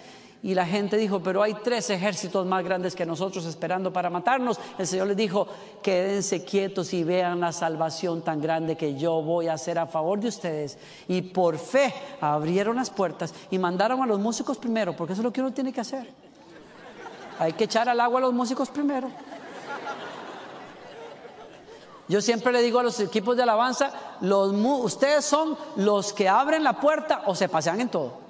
Y 0.43 0.55
la 0.55 0.65
gente 0.65 0.97
dijo, 0.97 1.21
pero 1.21 1.41
hay 1.41 1.53
tres 1.53 1.89
ejércitos 1.89 2.45
más 2.45 2.65
grandes 2.65 2.95
que 2.95 3.05
nosotros 3.05 3.45
esperando 3.45 3.93
para 3.93 4.09
matarnos. 4.09 4.59
El 4.77 4.85
Señor 4.85 5.07
les 5.07 5.15
dijo, 5.15 5.47
quédense 5.81 6.43
quietos 6.43 6.93
y 6.93 7.05
vean 7.05 7.39
la 7.39 7.53
salvación 7.53 8.21
tan 8.21 8.41
grande 8.41 8.75
que 8.75 8.95
yo 8.95 9.21
voy 9.21 9.47
a 9.47 9.53
hacer 9.53 9.79
a 9.79 9.87
favor 9.87 10.19
de 10.19 10.27
ustedes. 10.27 10.77
Y 11.07 11.21
por 11.21 11.57
fe 11.57 11.93
abrieron 12.19 12.75
las 12.75 12.89
puertas 12.89 13.33
y 13.51 13.57
mandaron 13.57 14.03
a 14.03 14.05
los 14.05 14.19
músicos 14.19 14.57
primero, 14.57 14.93
porque 14.93 15.13
eso 15.13 15.21
es 15.21 15.23
lo 15.23 15.31
que 15.31 15.39
uno 15.39 15.53
tiene 15.53 15.71
que 15.71 15.79
hacer. 15.79 16.09
Hay 17.39 17.53
que 17.53 17.63
echar 17.63 17.87
al 17.87 18.01
agua 18.01 18.19
a 18.19 18.23
los 18.23 18.33
músicos 18.33 18.69
primero. 18.69 19.09
Yo 22.09 22.21
siempre 22.21 22.51
le 22.51 22.61
digo 22.61 22.79
a 22.79 22.83
los 22.83 22.99
equipos 22.99 23.37
de 23.37 23.43
alabanza, 23.43 23.93
los, 24.19 24.51
ustedes 24.51 25.23
son 25.23 25.57
los 25.77 26.11
que 26.11 26.27
abren 26.27 26.65
la 26.65 26.73
puerta 26.73 27.23
o 27.27 27.33
se 27.33 27.47
pasean 27.47 27.79
en 27.79 27.87
todo. 27.87 28.22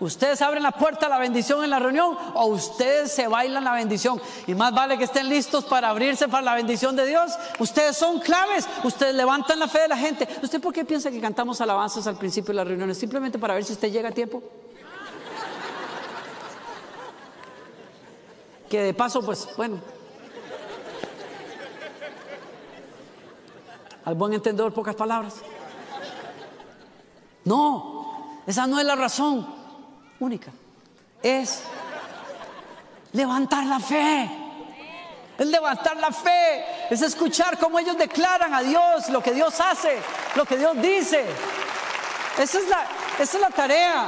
Ustedes 0.00 0.42
abren 0.42 0.62
la 0.62 0.72
puerta 0.72 1.06
a 1.06 1.08
la 1.08 1.18
bendición 1.18 1.62
en 1.62 1.70
la 1.70 1.78
reunión 1.78 2.16
o 2.34 2.46
ustedes 2.46 3.12
se 3.12 3.28
bailan 3.28 3.64
la 3.64 3.72
bendición. 3.72 4.20
Y 4.46 4.54
más 4.54 4.74
vale 4.74 4.98
que 4.98 5.04
estén 5.04 5.28
listos 5.28 5.64
para 5.64 5.90
abrirse 5.90 6.28
para 6.28 6.42
la 6.42 6.54
bendición 6.54 6.96
de 6.96 7.06
Dios. 7.06 7.32
Ustedes 7.58 7.96
son 7.96 8.18
claves. 8.20 8.68
Ustedes 8.82 9.14
levantan 9.14 9.58
la 9.58 9.68
fe 9.68 9.82
de 9.82 9.88
la 9.88 9.96
gente. 9.96 10.28
¿Usted 10.42 10.60
por 10.60 10.72
qué 10.72 10.84
piensa 10.84 11.10
que 11.10 11.20
cantamos 11.20 11.60
alabanzas 11.60 12.06
al 12.06 12.16
principio 12.16 12.48
de 12.48 12.54
las 12.54 12.66
reuniones? 12.66 12.98
Simplemente 12.98 13.38
para 13.38 13.54
ver 13.54 13.64
si 13.64 13.72
usted 13.72 13.90
llega 13.90 14.08
a 14.08 14.12
tiempo. 14.12 14.42
Que 18.68 18.82
de 18.82 18.94
paso, 18.94 19.22
pues 19.22 19.48
bueno. 19.56 19.78
Al 24.04 24.14
buen 24.16 24.34
entendedor, 24.34 24.74
pocas 24.74 24.96
palabras. 24.96 25.36
No, 27.44 28.42
esa 28.46 28.66
no 28.66 28.80
es 28.80 28.86
la 28.86 28.96
razón 28.96 29.53
única. 30.20 30.50
Es 31.22 31.62
levantar 33.12 33.64
la 33.64 33.80
fe. 33.80 34.30
Es 35.38 35.46
levantar 35.46 35.96
la 35.96 36.12
fe. 36.12 36.64
Es 36.90 37.02
escuchar 37.02 37.58
cómo 37.58 37.78
ellos 37.78 37.96
declaran 37.96 38.54
a 38.54 38.62
Dios 38.62 39.08
lo 39.08 39.22
que 39.22 39.32
Dios 39.32 39.60
hace, 39.60 39.98
lo 40.34 40.44
que 40.44 40.56
Dios 40.56 40.80
dice. 40.80 41.24
Esa 42.38 42.58
es 42.58 42.68
la, 42.68 42.86
esa 43.18 43.36
es 43.36 43.40
la 43.40 43.50
tarea. 43.50 44.06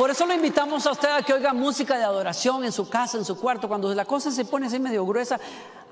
Por 0.00 0.10
eso 0.10 0.24
lo 0.24 0.32
invitamos 0.32 0.86
a 0.86 0.92
usted 0.92 1.10
a 1.10 1.20
que 1.20 1.34
oiga 1.34 1.52
música 1.52 1.98
de 1.98 2.04
adoración 2.04 2.64
en 2.64 2.72
su 2.72 2.88
casa, 2.88 3.18
en 3.18 3.24
su 3.26 3.38
cuarto. 3.38 3.68
Cuando 3.68 3.94
la 3.94 4.06
cosa 4.06 4.30
se 4.30 4.46
pone 4.46 4.66
así 4.66 4.78
medio 4.78 5.04
gruesa, 5.04 5.38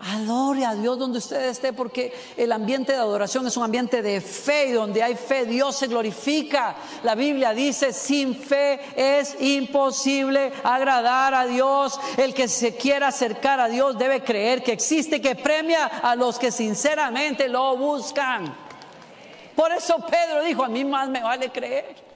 adore 0.01 0.65
a 0.65 0.75
Dios 0.75 0.99
donde 0.99 1.19
usted 1.19 1.45
esté, 1.45 1.75
porque 1.75 2.15
el 2.35 2.51
ambiente 2.53 2.93
de 2.93 2.99
adoración 3.01 3.47
es 3.47 3.59
un 3.59 3.65
ambiente 3.65 4.01
de 4.01 4.23
fe 4.23 4.69
y 4.69 4.73
donde 4.73 5.03
hay 5.03 5.15
fe 5.15 5.45
Dios 5.45 5.77
se 5.77 5.89
glorifica. 5.89 6.75
La 7.03 7.15
Biblia 7.15 7.53
dice, 7.53 7.93
sin 7.93 8.35
fe 8.35 8.81
es 8.97 9.37
imposible 9.41 10.55
agradar 10.65 11.35
a 11.35 11.45
Dios. 11.45 12.01
El 12.17 12.33
que 12.33 12.49
se 12.49 12.77
quiera 12.77 13.09
acercar 13.09 13.61
a 13.61 13.69
Dios 13.69 13.99
debe 13.99 14.25
creer 14.25 14.63
que 14.63 14.73
existe, 14.73 15.21
que 15.21 15.35
premia 15.35 15.85
a 15.85 16.17
los 16.17 16.39
que 16.39 16.51
sinceramente 16.51 17.47
lo 17.47 17.77
buscan. 17.77 18.57
Por 19.55 19.71
eso 19.71 19.97
Pedro 20.11 20.43
dijo, 20.45 20.65
a 20.65 20.69
mí 20.69 20.83
más 20.83 21.11
me 21.11 21.23
vale 21.23 21.51
creer. 21.51 22.08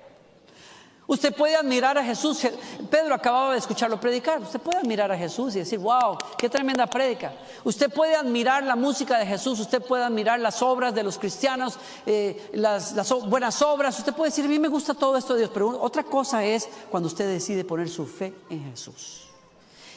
Usted 1.07 1.34
puede 1.34 1.57
admirar 1.57 1.98
a 1.98 2.05
Jesús. 2.05 2.46
Pedro 2.88 3.14
acababa 3.14 3.53
de 3.53 3.59
escucharlo 3.59 3.98
predicar. 3.98 4.40
Usted 4.40 4.61
puede 4.61 4.78
admirar 4.78 5.11
a 5.11 5.18
Jesús 5.18 5.55
y 5.57 5.59
decir, 5.59 5.78
wow, 5.78 6.16
qué 6.38 6.48
tremenda 6.48 6.86
prédica. 6.86 7.32
Usted 7.64 7.92
puede 7.92 8.14
admirar 8.14 8.62
la 8.62 8.76
música 8.76 9.18
de 9.18 9.26
Jesús. 9.26 9.59
Usted 9.59 9.82
puede 9.82 10.05
admirar 10.05 10.38
las 10.38 10.62
obras 10.62 10.94
de 10.94 11.03
los 11.03 11.18
cristianos, 11.18 11.78
eh, 12.07 12.50
las, 12.55 12.92
las 12.92 13.11
buenas 13.28 13.61
obras. 13.62 13.98
Usted 13.98 14.14
puede 14.14 14.30
decir, 14.30 14.44
a 14.44 14.48
mí 14.48 14.59
me 14.59 14.68
gusta 14.68 14.94
todo 14.94 15.16
esto 15.16 15.34
de 15.34 15.40
Dios. 15.40 15.50
Pero 15.53 15.80
otra 15.80 16.05
cosa 16.05 16.44
es 16.44 16.68
cuando 16.90 17.09
usted 17.09 17.28
decide 17.28 17.64
poner 17.64 17.88
su 17.88 18.07
fe 18.07 18.32
en 18.48 18.70
Jesús. 18.70 19.28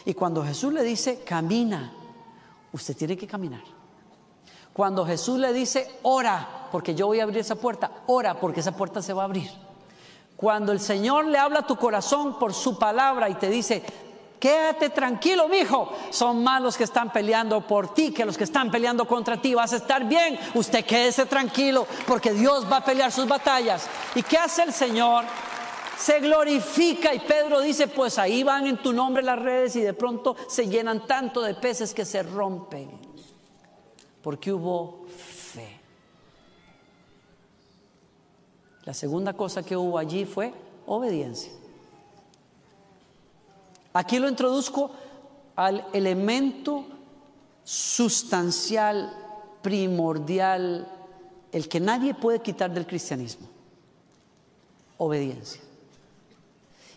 Y 0.06 0.14
cuando 0.16 0.44
Jesús 0.44 0.74
le 0.74 0.84
dice, 0.84 1.22
camina, 1.24 1.94
usted 2.74 2.98
tiene 2.98 3.16
que 3.16 3.28
caminar. 3.28 3.64
Cuando 4.74 5.06
Jesús 5.06 5.40
le 5.40 5.54
dice, 5.54 6.00
ora, 6.02 6.68
porque 6.72 6.94
yo 6.94 7.08
voy 7.08 7.20
a 7.20 7.24
abrir 7.24 7.40
esa 7.40 7.56
puerta, 7.56 7.92
ora, 8.08 8.40
porque 8.40 8.60
esa 8.60 8.76
puerta 8.76 9.02
se 9.02 9.14
va 9.14 9.22
a 9.22 9.26
abrir. 9.26 9.65
Cuando 10.36 10.72
el 10.72 10.80
Señor 10.80 11.28
le 11.28 11.38
habla 11.38 11.60
a 11.60 11.68
tu 11.68 11.78
corazón 11.78 12.38
por 12.38 12.54
su 12.54 12.78
palabra 12.78 13.30
y 13.30 13.36
te 13.36 13.50
dice, 13.50 13.84
quédate 14.40 14.90
tranquilo, 14.90 15.48
mijo, 15.48 15.92
son 16.10 16.44
más 16.44 16.62
los 16.62 16.78
que 16.78 16.84
están 16.84 17.12
peleando 17.12 17.62
por 17.62 17.94
ti 17.94 18.12
que 18.12 18.26
los 18.26 18.38
que 18.38 18.44
están 18.44 18.70
peleando 18.70 19.08
contra 19.08 19.42
ti. 19.42 19.56
Vas 19.56 19.74
a 19.74 19.78
estar 19.78 20.04
bien. 20.06 20.38
Usted 20.54 20.86
quédese 20.86 21.26
tranquilo 21.26 21.88
porque 22.06 22.34
Dios 22.34 22.70
va 22.70 22.78
a 22.78 22.86
pelear 22.86 23.12
sus 23.12 23.28
batallas. 23.28 23.88
¿Y 24.14 24.24
qué 24.24 24.38
hace 24.38 24.64
el 24.64 24.74
Señor? 24.74 25.26
Se 25.98 26.20
glorifica 26.20 27.14
y 27.14 27.20
Pedro 27.20 27.62
dice, 27.62 27.88
pues 27.88 28.20
ahí 28.20 28.44
van 28.44 28.68
en 28.68 28.78
tu 28.78 28.92
nombre 28.92 29.24
las 29.24 29.40
redes 29.40 29.78
y 29.78 29.82
de 29.82 29.94
pronto 29.94 30.36
se 30.50 30.68
llenan 30.68 31.08
tanto 31.08 31.42
de 31.42 31.56
peces 31.56 31.94
que 31.94 32.04
se 32.04 32.22
rompen. 32.22 32.92
Porque 34.22 34.52
hubo 34.52 35.06
fe. 35.08 35.80
La 38.86 38.94
segunda 38.94 39.34
cosa 39.34 39.64
que 39.64 39.76
hubo 39.76 39.98
allí 39.98 40.26
fue 40.26 40.54
obediencia. 40.86 41.52
Aquí 43.94 44.20
lo 44.20 44.30
introduzco 44.30 44.92
al 45.56 45.86
elemento 45.94 46.86
sustancial, 47.64 49.12
primordial, 49.62 50.88
el 51.52 51.68
que 51.68 51.80
nadie 51.80 52.14
puede 52.14 52.40
quitar 52.40 52.72
del 52.72 52.86
cristianismo. 52.86 53.48
Obediencia. 54.98 55.62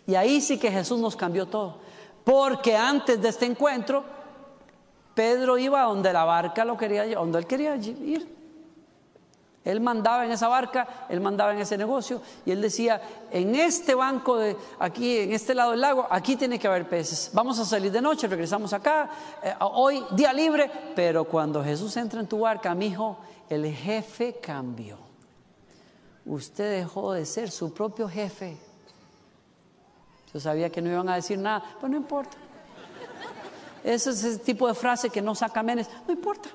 Y 0.05 0.15
ahí 0.15 0.41
sí 0.41 0.57
que 0.57 0.71
Jesús 0.71 0.99
nos 0.99 1.15
cambió 1.15 1.47
todo. 1.47 1.77
Porque 2.23 2.75
antes 2.75 3.21
de 3.21 3.29
este 3.29 3.45
encuentro, 3.45 4.03
Pedro 5.15 5.57
iba 5.57 5.83
donde 5.83 6.13
la 6.13 6.23
barca 6.25 6.63
lo 6.65 6.77
quería, 6.77 7.05
donde 7.15 7.39
él 7.39 7.47
quería 7.47 7.75
ir. 7.75 8.38
Él 9.65 9.81
mandaba 9.81 10.25
en 10.25 10.31
esa 10.31 10.47
barca, 10.47 11.05
él 11.09 11.19
mandaba 11.19 11.53
en 11.53 11.59
ese 11.59 11.77
negocio 11.77 12.21
y 12.45 12.51
él 12.51 12.61
decía, 12.61 13.01
en 13.29 13.55
este 13.55 13.93
banco 13.93 14.37
de 14.37 14.55
aquí, 14.79 15.17
en 15.17 15.33
este 15.33 15.53
lado 15.53 15.71
del 15.71 15.81
lago, 15.81 16.07
aquí 16.09 16.37
tiene 16.37 16.57
que 16.57 16.67
haber 16.67 16.87
peces. 16.87 17.29
Vamos 17.33 17.59
a 17.59 17.65
salir 17.65 17.91
de 17.91 18.01
noche, 18.01 18.27
regresamos 18.27 18.71
acá, 18.71 19.09
eh, 19.43 19.53
hoy 19.59 20.03
día 20.11 20.31
libre, 20.31 20.71
pero 20.95 21.25
cuando 21.25 21.63
Jesús 21.63 21.95
entra 21.97 22.21
en 22.21 22.27
tu 22.27 22.39
barca, 22.39 22.73
mi 22.73 22.87
hijo, 22.87 23.17
el 23.49 23.65
jefe 23.73 24.39
cambió. 24.41 24.97
Usted 26.25 26.79
dejó 26.79 27.13
de 27.13 27.25
ser 27.25 27.51
su 27.51 27.73
propio 27.73 28.07
jefe. 28.07 28.57
Yo 30.33 30.39
sabía 30.39 30.69
que 30.69 30.81
no 30.81 30.89
iban 30.89 31.09
a 31.09 31.15
decir 31.15 31.37
nada, 31.37 31.63
pues 31.79 31.89
no 31.91 31.97
importa. 31.97 32.37
Ese 33.83 34.11
es 34.11 34.23
ese 34.23 34.39
tipo 34.39 34.67
de 34.67 34.73
frase 34.73 35.09
que 35.09 35.21
no 35.21 35.35
saca 35.35 35.63
menes, 35.63 35.89
no 36.07 36.13
importa. 36.13 36.49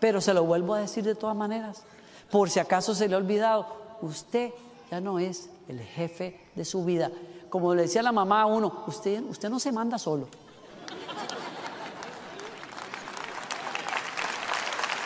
Pero 0.00 0.20
se 0.20 0.34
lo 0.34 0.44
vuelvo 0.44 0.74
a 0.74 0.80
decir 0.80 1.04
de 1.04 1.14
todas 1.14 1.36
maneras. 1.36 1.82
Por 2.30 2.50
si 2.50 2.60
acaso 2.60 2.94
se 2.94 3.08
le 3.08 3.14
ha 3.14 3.18
olvidado, 3.18 3.66
usted 4.02 4.52
ya 4.90 5.00
no 5.00 5.18
es 5.18 5.48
el 5.68 5.80
jefe 5.80 6.40
de 6.54 6.64
su 6.64 6.84
vida. 6.84 7.10
Como 7.50 7.74
le 7.74 7.82
decía 7.82 8.02
la 8.02 8.12
mamá 8.12 8.42
a 8.42 8.46
uno, 8.46 8.84
usted, 8.86 9.22
usted 9.22 9.48
no 9.48 9.58
se 9.58 9.72
manda 9.72 9.98
solo. 9.98 10.28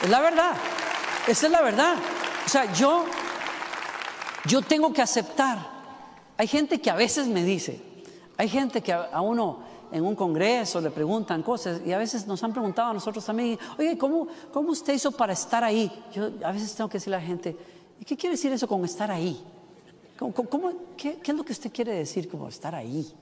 Es 0.03 0.11
la 0.11 0.21
verdad. 0.21 0.55
Esa 1.29 1.47
es 1.47 1.53
la 1.53 1.63
verdad. 1.63 1.97
O 2.45 2.49
sea, 2.49 2.73
yo, 2.73 3.05
yo 4.47 4.63
tengo 4.63 4.93
que 4.93 5.01
aceptar. 5.01 5.59
Hay 6.37 6.49
gente 6.49 6.81
que 6.81 6.91
a 6.91 6.97
veces 6.97 7.29
me 7.29 7.45
dice, 7.45 7.81
hay 8.37 8.49
gente 8.49 8.83
que 8.83 8.93
a, 8.93 9.05
a 9.13 9.21
uno 9.21 9.61
en 9.93 10.05
un 10.05 10.17
congreso 10.17 10.81
le 10.81 10.91
preguntan 10.91 11.43
cosas 11.43 11.81
y 11.85 11.93
a 11.93 11.99
veces 11.99 12.27
nos 12.27 12.43
han 12.43 12.53
preguntado 12.53 12.91
a 12.91 12.95
nosotros 12.95 13.25
también, 13.25 13.59
oye, 13.79 13.97
¿cómo, 13.99 14.27
cómo 14.53 14.71
usted 14.71 14.95
hizo 14.95 15.13
para 15.13 15.33
estar 15.35 15.63
ahí? 15.63 15.93
Yo 16.15 16.31
a 16.45 16.51
veces 16.53 16.75
tengo 16.75 16.89
que 16.89 16.97
decirle 16.99 17.17
a 17.17 17.21
la 17.21 17.27
gente, 17.27 17.57
¿y 18.01 18.05
qué 18.05 18.17
quiere 18.17 18.35
decir 18.37 18.51
eso 18.53 18.67
con 18.67 18.85
estar 18.85 19.11
ahí? 19.11 19.39
¿Cómo, 20.19 20.33
cómo- 20.33 20.73
qué, 20.97 21.17
qué 21.19 21.31
es 21.33 21.37
lo 21.37 21.45
que 21.45 21.53
usted 21.53 21.71
quiere 21.73 21.95
decir 21.95 22.29
como 22.29 22.49
estar 22.49 22.75
ahí? 22.75 23.13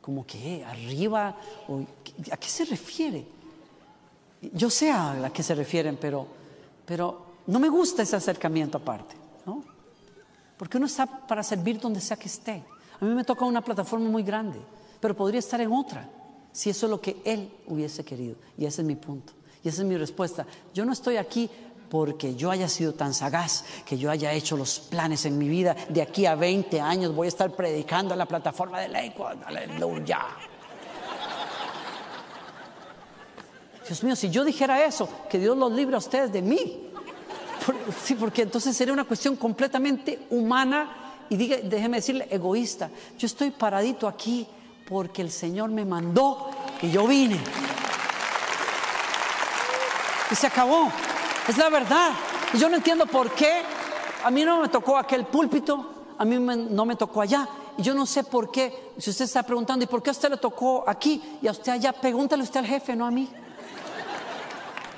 ¿Como 0.00 0.26
que 0.26 0.64
arriba? 0.64 1.36
O, 1.68 1.80
¿A 2.30 2.36
qué 2.36 2.48
se 2.48 2.64
refiere? 2.64 3.26
Yo 4.52 4.68
sé 4.70 4.90
a 4.90 5.14
la 5.14 5.30
que 5.30 5.42
se 5.42 5.54
refieren, 5.54 5.96
pero, 6.00 6.26
pero 6.84 7.24
no 7.46 7.58
me 7.58 7.68
gusta 7.68 8.02
ese 8.02 8.16
acercamiento 8.16 8.78
aparte, 8.78 9.16
¿no? 9.46 9.62
Porque 10.58 10.76
uno 10.76 10.86
está 10.86 11.06
para 11.06 11.42
servir 11.42 11.80
donde 11.80 12.00
sea 12.00 12.16
que 12.16 12.28
esté. 12.28 12.62
A 13.00 13.04
mí 13.04 13.14
me 13.14 13.24
toca 13.24 13.44
una 13.44 13.60
plataforma 13.62 14.08
muy 14.08 14.22
grande, 14.22 14.58
pero 15.00 15.14
podría 15.14 15.38
estar 15.38 15.60
en 15.60 15.72
otra, 15.72 16.08
si 16.52 16.70
eso 16.70 16.86
es 16.86 16.90
lo 16.90 17.00
que 17.00 17.16
Él 17.24 17.50
hubiese 17.66 18.04
querido. 18.04 18.36
Y 18.56 18.64
ese 18.64 18.82
es 18.82 18.86
mi 18.86 18.96
punto. 18.96 19.32
Y 19.62 19.68
esa 19.68 19.82
es 19.82 19.88
mi 19.88 19.96
respuesta. 19.96 20.46
Yo 20.74 20.84
no 20.84 20.92
estoy 20.92 21.16
aquí 21.16 21.50
porque 21.88 22.34
yo 22.34 22.50
haya 22.50 22.68
sido 22.68 22.94
tan 22.94 23.14
sagaz, 23.14 23.64
que 23.86 23.96
yo 23.96 24.10
haya 24.10 24.32
hecho 24.32 24.56
los 24.56 24.80
planes 24.80 25.24
en 25.26 25.38
mi 25.38 25.48
vida. 25.48 25.76
De 25.88 26.02
aquí 26.02 26.26
a 26.26 26.34
20 26.34 26.80
años 26.80 27.14
voy 27.14 27.26
a 27.26 27.28
estar 27.28 27.50
predicando 27.52 28.14
en 28.14 28.18
la 28.18 28.26
plataforma 28.26 28.80
de 28.80 28.88
Lakewood. 28.88 29.42
Aleluya. 29.46 30.20
Dios 33.86 34.02
mío, 34.02 34.16
si 34.16 34.30
yo 34.30 34.44
dijera 34.44 34.84
eso, 34.84 35.08
que 35.28 35.38
Dios 35.38 35.56
los 35.56 35.70
libre 35.72 35.94
a 35.94 35.98
ustedes 35.98 36.32
de 36.32 36.42
mí. 36.42 36.90
Sí, 38.02 38.14
porque 38.14 38.42
entonces 38.42 38.76
sería 38.76 38.92
una 38.92 39.04
cuestión 39.04 39.36
completamente 39.36 40.26
humana 40.30 41.16
y 41.28 41.36
déjeme 41.36 41.98
decirle, 41.98 42.26
egoísta. 42.30 42.90
Yo 43.18 43.26
estoy 43.26 43.50
paradito 43.50 44.08
aquí 44.08 44.46
porque 44.88 45.22
el 45.22 45.30
Señor 45.30 45.70
me 45.70 45.84
mandó 45.84 46.50
y 46.82 46.90
yo 46.90 47.06
vine. 47.06 47.40
Y 50.30 50.34
se 50.34 50.46
acabó. 50.46 50.90
Es 51.48 51.56
la 51.58 51.68
verdad. 51.68 52.10
Y 52.52 52.58
yo 52.58 52.68
no 52.68 52.76
entiendo 52.76 53.06
por 53.06 53.30
qué. 53.32 53.62
A 54.24 54.30
mí 54.30 54.44
no 54.44 54.60
me 54.60 54.68
tocó 54.68 54.96
aquel 54.96 55.26
púlpito, 55.26 56.06
a 56.16 56.24
mí 56.24 56.38
no 56.38 56.84
me 56.86 56.96
tocó 56.96 57.20
allá. 57.20 57.46
Y 57.76 57.82
yo 57.82 57.94
no 57.94 58.06
sé 58.06 58.24
por 58.24 58.50
qué. 58.50 58.92
Si 58.98 59.10
usted 59.10 59.26
está 59.26 59.42
preguntando, 59.42 59.84
¿y 59.84 59.88
por 59.88 60.02
qué 60.02 60.10
a 60.10 60.12
usted 60.12 60.30
le 60.30 60.36
tocó 60.36 60.84
aquí 60.86 61.38
y 61.42 61.48
a 61.48 61.50
usted 61.50 61.72
allá? 61.72 61.92
Pregúntale 61.92 62.42
usted 62.42 62.60
al 62.60 62.66
jefe, 62.66 62.96
no 62.96 63.06
a 63.06 63.10
mí. 63.10 63.28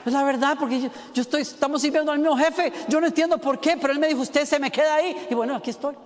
Es 0.05 0.12
la 0.12 0.22
verdad, 0.22 0.57
porque 0.59 0.80
yo, 0.80 0.89
yo 1.12 1.22
estoy, 1.22 1.43
estamos 1.43 1.82
sirviendo 1.82 2.12
al 2.12 2.20
mismo 2.20 2.37
jefe. 2.37 2.72
Yo 2.87 3.01
no 3.01 3.09
entiendo 3.09 3.39
por 3.39 3.59
qué, 3.59 3.76
pero 3.76 3.93
él 3.93 3.99
me 3.99 4.07
dijo, 4.07 4.20
usted 4.20 4.45
se 4.45 4.61
me 4.61 4.70
queda 4.70 4.95
ahí. 4.95 5.26
Y 5.28 5.34
bueno, 5.34 5.57
aquí 5.57 5.70
estoy. 5.70 5.97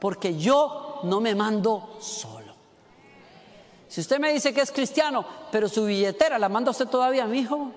Porque 0.00 0.36
yo 0.36 1.00
no 1.04 1.20
me 1.20 1.34
mando 1.34 1.96
solo. 2.00 2.40
Si 3.88 4.00
usted 4.00 4.18
me 4.20 4.32
dice 4.32 4.54
que 4.54 4.60
es 4.60 4.70
cristiano, 4.70 5.24
pero 5.50 5.68
su 5.68 5.84
billetera 5.84 6.38
la 6.38 6.48
manda 6.48 6.70
usted 6.70 6.86
todavía, 6.86 7.26
mi 7.26 7.40
hijo. 7.40 7.72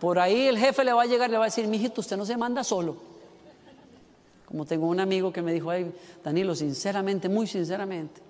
Por 0.00 0.18
ahí 0.18 0.48
el 0.48 0.58
jefe 0.58 0.82
le 0.82 0.92
va 0.92 1.02
a 1.02 1.06
llegar 1.06 1.28
y 1.28 1.32
le 1.32 1.38
va 1.38 1.44
a 1.44 1.48
decir, 1.48 1.68
mijito, 1.68 2.00
usted 2.00 2.16
no 2.16 2.24
se 2.24 2.36
manda 2.36 2.64
solo. 2.64 2.96
Como 4.46 4.64
tengo 4.64 4.86
un 4.86 4.98
amigo 4.98 5.32
que 5.32 5.42
me 5.42 5.52
dijo, 5.52 5.70
ay, 5.70 5.92
Danilo, 6.24 6.54
sinceramente, 6.54 7.28
muy 7.28 7.46
sinceramente, 7.46 8.20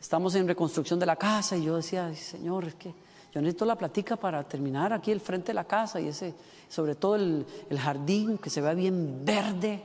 estamos 0.00 0.34
en 0.36 0.48
reconstrucción 0.48 0.98
de 0.98 1.06
la 1.06 1.16
casa 1.16 1.56
y 1.56 1.64
yo 1.64 1.76
decía, 1.76 2.06
"Ay, 2.06 2.16
Señor, 2.16 2.64
es 2.64 2.74
que 2.76 2.94
yo 3.32 3.40
necesito 3.40 3.64
la 3.64 3.76
platica 3.76 4.16
para 4.16 4.42
terminar 4.44 4.92
aquí 4.92 5.12
el 5.12 5.20
frente 5.20 5.48
de 5.48 5.54
la 5.54 5.64
casa 5.64 6.00
y 6.00 6.08
ese, 6.08 6.34
sobre 6.68 6.94
todo 6.94 7.16
el, 7.16 7.44
el 7.68 7.78
jardín 7.78 8.38
que 8.38 8.48
se 8.48 8.60
vea 8.60 8.72
bien 8.72 9.24
verde. 9.24 9.82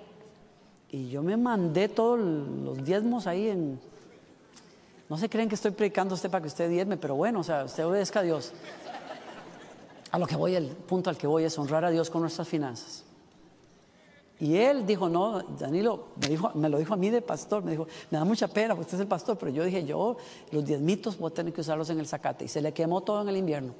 Y 0.91 1.09
yo 1.09 1.23
me 1.23 1.37
mandé 1.37 1.87
todos 1.87 2.19
los 2.19 2.83
diezmos 2.83 3.25
ahí 3.25 3.47
en... 3.47 3.79
No 5.09 5.17
se 5.17 5.29
creen 5.29 5.47
que 5.47 5.55
estoy 5.55 5.71
predicando 5.71 6.15
usted 6.15 6.29
para 6.29 6.41
que 6.41 6.47
usted 6.47 6.69
diezme, 6.69 6.97
pero 6.97 7.15
bueno, 7.15 7.39
o 7.39 7.43
sea, 7.43 7.63
usted 7.63 7.85
obedezca 7.85 8.19
a 8.19 8.23
Dios. 8.23 8.51
A 10.11 10.19
lo 10.19 10.27
que 10.27 10.35
voy, 10.35 10.55
el 10.55 10.67
punto 10.67 11.09
al 11.09 11.17
que 11.17 11.27
voy 11.27 11.45
es 11.45 11.57
honrar 11.57 11.85
a 11.85 11.89
Dios 11.89 12.09
con 12.09 12.21
nuestras 12.21 12.47
finanzas. 12.47 13.05
Y 14.41 14.57
él 14.57 14.85
dijo, 14.85 15.07
no, 15.07 15.41
Danilo, 15.41 16.07
me, 16.19 16.27
dijo, 16.27 16.51
me 16.55 16.67
lo 16.67 16.77
dijo 16.77 16.93
a 16.93 16.97
mí 16.97 17.09
de 17.09 17.21
pastor, 17.21 17.63
me 17.63 17.71
dijo, 17.71 17.87
me 18.09 18.17
da 18.17 18.25
mucha 18.25 18.47
pena, 18.47 18.73
porque 18.75 18.87
usted 18.87 18.97
es 18.97 19.01
el 19.01 19.07
pastor, 19.07 19.37
pero 19.37 19.51
yo 19.51 19.63
dije, 19.63 19.85
yo 19.85 20.17
los 20.51 20.65
diezmitos 20.65 21.17
voy 21.17 21.31
a 21.31 21.33
tener 21.33 21.53
que 21.53 21.61
usarlos 21.61 21.89
en 21.89 21.99
el 21.99 22.07
zacate. 22.07 22.45
Y 22.45 22.47
se 22.47 22.61
le 22.61 22.73
quemó 22.73 23.01
todo 23.01 23.21
en 23.21 23.29
el 23.29 23.37
invierno. 23.37 23.73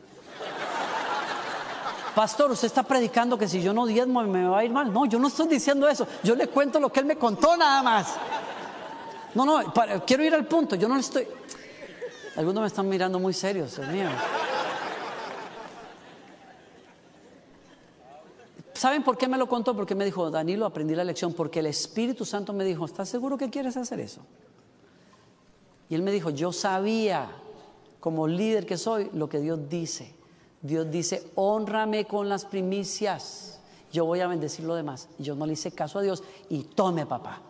Pastor, 2.16 2.52
usted 2.52 2.68
está 2.68 2.84
predicando 2.84 3.38
que 3.38 3.48
si 3.48 3.62
yo 3.62 3.74
no 3.74 3.86
diezmo 3.86 4.22
me 4.24 4.46
va 4.46 4.60
a 4.60 4.66
ir 4.66 4.72
mal. 4.72 4.92
No, 4.92 5.06
yo 5.06 5.18
no 5.18 5.28
estoy 5.28 5.48
diciendo 5.48 5.88
eso. 5.88 6.06
Yo 6.24 6.36
le 6.36 6.48
cuento 6.48 6.80
lo 6.80 6.92
que 6.92 7.00
él 7.00 7.06
me 7.06 7.16
contó 7.16 7.56
nada 7.56 7.82
más. 7.82 8.16
No, 9.34 9.46
no, 9.46 9.74
quiero 10.06 10.24
ir 10.24 10.36
al 10.36 10.46
punto. 10.46 10.76
Yo 10.76 10.88
no 10.88 10.96
le 10.96 11.02
estoy... 11.02 11.28
Algunos 12.36 12.62
me 12.62 12.68
están 12.68 12.88
mirando 12.88 13.20
muy 13.20 13.34
serios, 13.34 13.76
Dios 13.76 13.88
mío. 13.88 14.10
¿Saben 18.74 19.04
por 19.04 19.18
qué 19.18 19.28
me 19.28 19.38
lo 19.38 19.48
contó? 19.48 19.76
Porque 19.76 19.96
me 19.96 20.06
dijo, 20.06 20.32
Danilo, 20.32 20.66
aprendí 20.66 20.96
la 20.96 21.04
lección, 21.04 21.34
porque 21.34 21.60
el 21.60 21.68
Espíritu 21.68 22.26
Santo 22.26 22.52
me 22.52 22.64
dijo, 22.64 22.86
¿estás 22.86 23.10
seguro 23.10 23.38
que 23.38 23.50
quieres 23.50 23.78
hacer 23.78 24.00
eso? 24.00 24.22
Y 25.88 25.96
él 25.96 26.02
me 26.02 26.12
dijo, 26.12 26.30
yo 26.30 26.52
sabía, 26.52 27.30
como 28.00 28.28
líder 28.28 28.66
que 28.66 28.78
soy, 28.78 29.10
lo 29.14 29.30
que 29.30 29.40
Dios 29.40 29.70
dice. 29.70 30.16
Dios 30.62 30.90
dice, 30.92 31.32
honrame 31.36 32.06
con 32.06 32.30
las 32.30 32.46
primicias, 32.46 33.60
yo 33.92 34.06
voy 34.06 34.20
a 34.20 34.28
bendecir 34.28 34.66
lo 34.66 34.76
demás. 34.76 35.10
Yo 35.18 35.36
no 35.36 35.46
le 35.46 35.54
hice 35.54 35.72
caso 35.72 36.00
a 36.00 36.02
Dios 36.02 36.24
y 36.50 36.64
tome, 36.64 37.06
papá. 37.06 37.42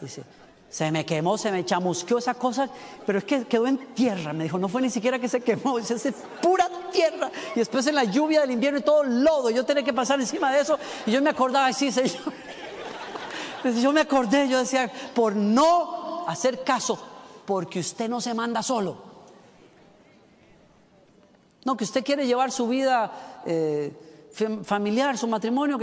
Dice, 0.00 0.24
se 0.68 0.90
me 0.90 1.04
quemó, 1.04 1.36
se 1.38 1.50
me 1.52 1.64
chamusqueó 1.64 2.18
esa 2.18 2.34
cosa, 2.34 2.68
pero 3.06 3.18
es 3.18 3.24
que 3.24 3.44
quedó 3.44 3.66
en 3.66 3.78
tierra. 3.94 4.32
Me 4.32 4.44
dijo, 4.44 4.58
no 4.58 4.68
fue 4.68 4.82
ni 4.82 4.90
siquiera 4.90 5.18
que 5.18 5.28
se 5.28 5.40
quemó, 5.40 5.78
es 5.78 5.90
ese 5.90 6.12
pura 6.42 6.68
tierra. 6.92 7.30
Y 7.54 7.58
después 7.58 7.86
en 7.86 7.94
la 7.94 8.04
lluvia 8.04 8.40
del 8.40 8.50
invierno 8.50 8.78
y 8.78 8.82
todo 8.82 9.04
lodo. 9.04 9.50
Yo 9.50 9.64
tenía 9.64 9.82
que 9.82 9.92
pasar 9.92 10.20
encima 10.20 10.52
de 10.52 10.60
eso. 10.60 10.78
Y 11.06 11.12
yo 11.12 11.22
me 11.22 11.30
acordaba, 11.30 11.66
"Ay, 11.66 11.74
sí, 11.74 11.90
Señor. 11.92 12.32
Entonces 13.58 13.82
Yo 13.82 13.92
me 13.92 14.00
acordé, 14.00 14.48
yo 14.48 14.58
decía, 14.58 14.90
por 15.14 15.36
no 15.36 16.24
hacer 16.26 16.64
caso, 16.64 16.98
porque 17.44 17.80
usted 17.80 18.08
no 18.08 18.20
se 18.20 18.32
manda 18.32 18.62
solo. 18.62 19.09
No, 21.64 21.76
que 21.76 21.84
usted 21.84 22.04
quiere 22.04 22.26
llevar 22.26 22.50
su 22.50 22.66
vida 22.68 23.42
eh, 23.46 23.92
fam- 24.34 24.64
familiar, 24.64 25.16
su 25.18 25.26
matrimonio. 25.26 25.78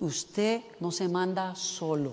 Usted 0.00 0.62
no 0.78 0.90
se 0.90 1.08
manda 1.08 1.54
solo. 1.54 2.12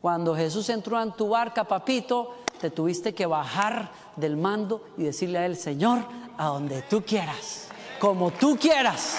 Cuando 0.00 0.34
Jesús 0.36 0.68
entró 0.68 1.00
en 1.00 1.12
tu 1.12 1.28
barca, 1.30 1.64
papito, 1.64 2.34
te 2.60 2.70
tuviste 2.70 3.14
que 3.14 3.24
bajar 3.26 3.90
del 4.16 4.36
mando 4.36 4.84
y 4.98 5.04
decirle 5.04 5.38
a 5.38 5.46
él, 5.46 5.56
Señor, 5.56 6.00
a 6.36 6.46
donde 6.46 6.82
tú 6.82 7.02
quieras, 7.02 7.68
como 7.98 8.30
tú 8.30 8.56
quieras. 8.56 9.18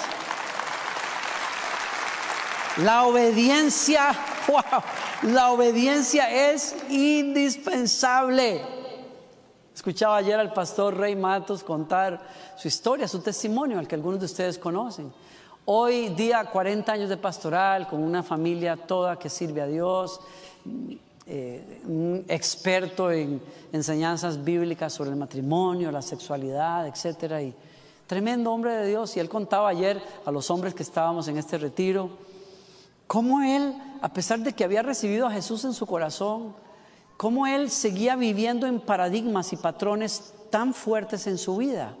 La 2.78 3.04
obediencia, 3.06 4.12
wow, 4.48 4.62
la 5.32 5.52
obediencia 5.52 6.52
es 6.52 6.74
indispensable. 6.90 8.83
Escuchaba 9.74 10.16
ayer 10.16 10.38
al 10.38 10.52
pastor 10.52 10.96
Rey 10.96 11.16
Matos 11.16 11.64
contar 11.64 12.20
su 12.56 12.68
historia, 12.68 13.08
su 13.08 13.18
testimonio, 13.18 13.80
al 13.80 13.88
que 13.88 13.96
algunos 13.96 14.20
de 14.20 14.26
ustedes 14.26 14.56
conocen. 14.56 15.12
Hoy 15.64 16.10
día, 16.10 16.44
40 16.44 16.92
años 16.92 17.08
de 17.08 17.16
pastoral, 17.16 17.88
con 17.88 18.00
una 18.00 18.22
familia 18.22 18.76
toda 18.76 19.18
que 19.18 19.28
sirve 19.28 19.62
a 19.62 19.66
Dios, 19.66 20.20
eh, 21.26 21.80
un 21.86 22.24
experto 22.28 23.10
en 23.10 23.42
enseñanzas 23.72 24.44
bíblicas 24.44 24.92
sobre 24.92 25.10
el 25.10 25.16
matrimonio, 25.16 25.90
la 25.90 26.02
sexualidad, 26.02 26.86
etcétera, 26.86 27.42
y 27.42 27.52
tremendo 28.06 28.52
hombre 28.52 28.74
de 28.76 28.86
Dios. 28.86 29.16
Y 29.16 29.20
él 29.20 29.28
contaba 29.28 29.70
ayer 29.70 30.00
a 30.24 30.30
los 30.30 30.50
hombres 30.50 30.72
que 30.74 30.84
estábamos 30.84 31.26
en 31.26 31.36
este 31.36 31.58
retiro, 31.58 32.10
cómo 33.08 33.42
él, 33.42 33.74
a 34.00 34.12
pesar 34.12 34.38
de 34.38 34.52
que 34.52 34.62
había 34.62 34.82
recibido 34.82 35.26
a 35.26 35.32
Jesús 35.32 35.64
en 35.64 35.72
su 35.72 35.84
corazón, 35.84 36.54
cómo 37.16 37.46
él 37.46 37.70
seguía 37.70 38.16
viviendo 38.16 38.66
en 38.66 38.80
paradigmas 38.80 39.52
y 39.52 39.56
patrones 39.56 40.34
tan 40.50 40.74
fuertes 40.74 41.26
en 41.26 41.38
su 41.38 41.56
vida. 41.56 41.96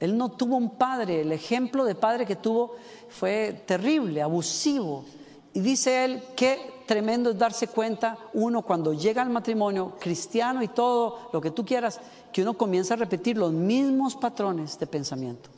Él 0.00 0.16
no 0.16 0.30
tuvo 0.30 0.56
un 0.56 0.76
padre, 0.76 1.22
el 1.22 1.32
ejemplo 1.32 1.84
de 1.84 1.94
padre 1.94 2.24
que 2.24 2.36
tuvo 2.36 2.76
fue 3.08 3.64
terrible, 3.66 4.22
abusivo. 4.22 5.04
Y 5.52 5.60
dice 5.60 6.04
él, 6.04 6.22
qué 6.36 6.82
tremendo 6.86 7.30
es 7.30 7.38
darse 7.38 7.68
cuenta, 7.68 8.16
uno 8.32 8.62
cuando 8.62 8.94
llega 8.94 9.22
al 9.22 9.30
matrimonio 9.30 9.96
cristiano 9.98 10.62
y 10.62 10.68
todo 10.68 11.30
lo 11.32 11.40
que 11.40 11.50
tú 11.50 11.64
quieras, 11.64 12.00
que 12.32 12.42
uno 12.42 12.54
comienza 12.54 12.94
a 12.94 12.96
repetir 12.96 13.36
los 13.36 13.52
mismos 13.52 14.14
patrones 14.14 14.78
de 14.78 14.86
pensamiento, 14.86 15.50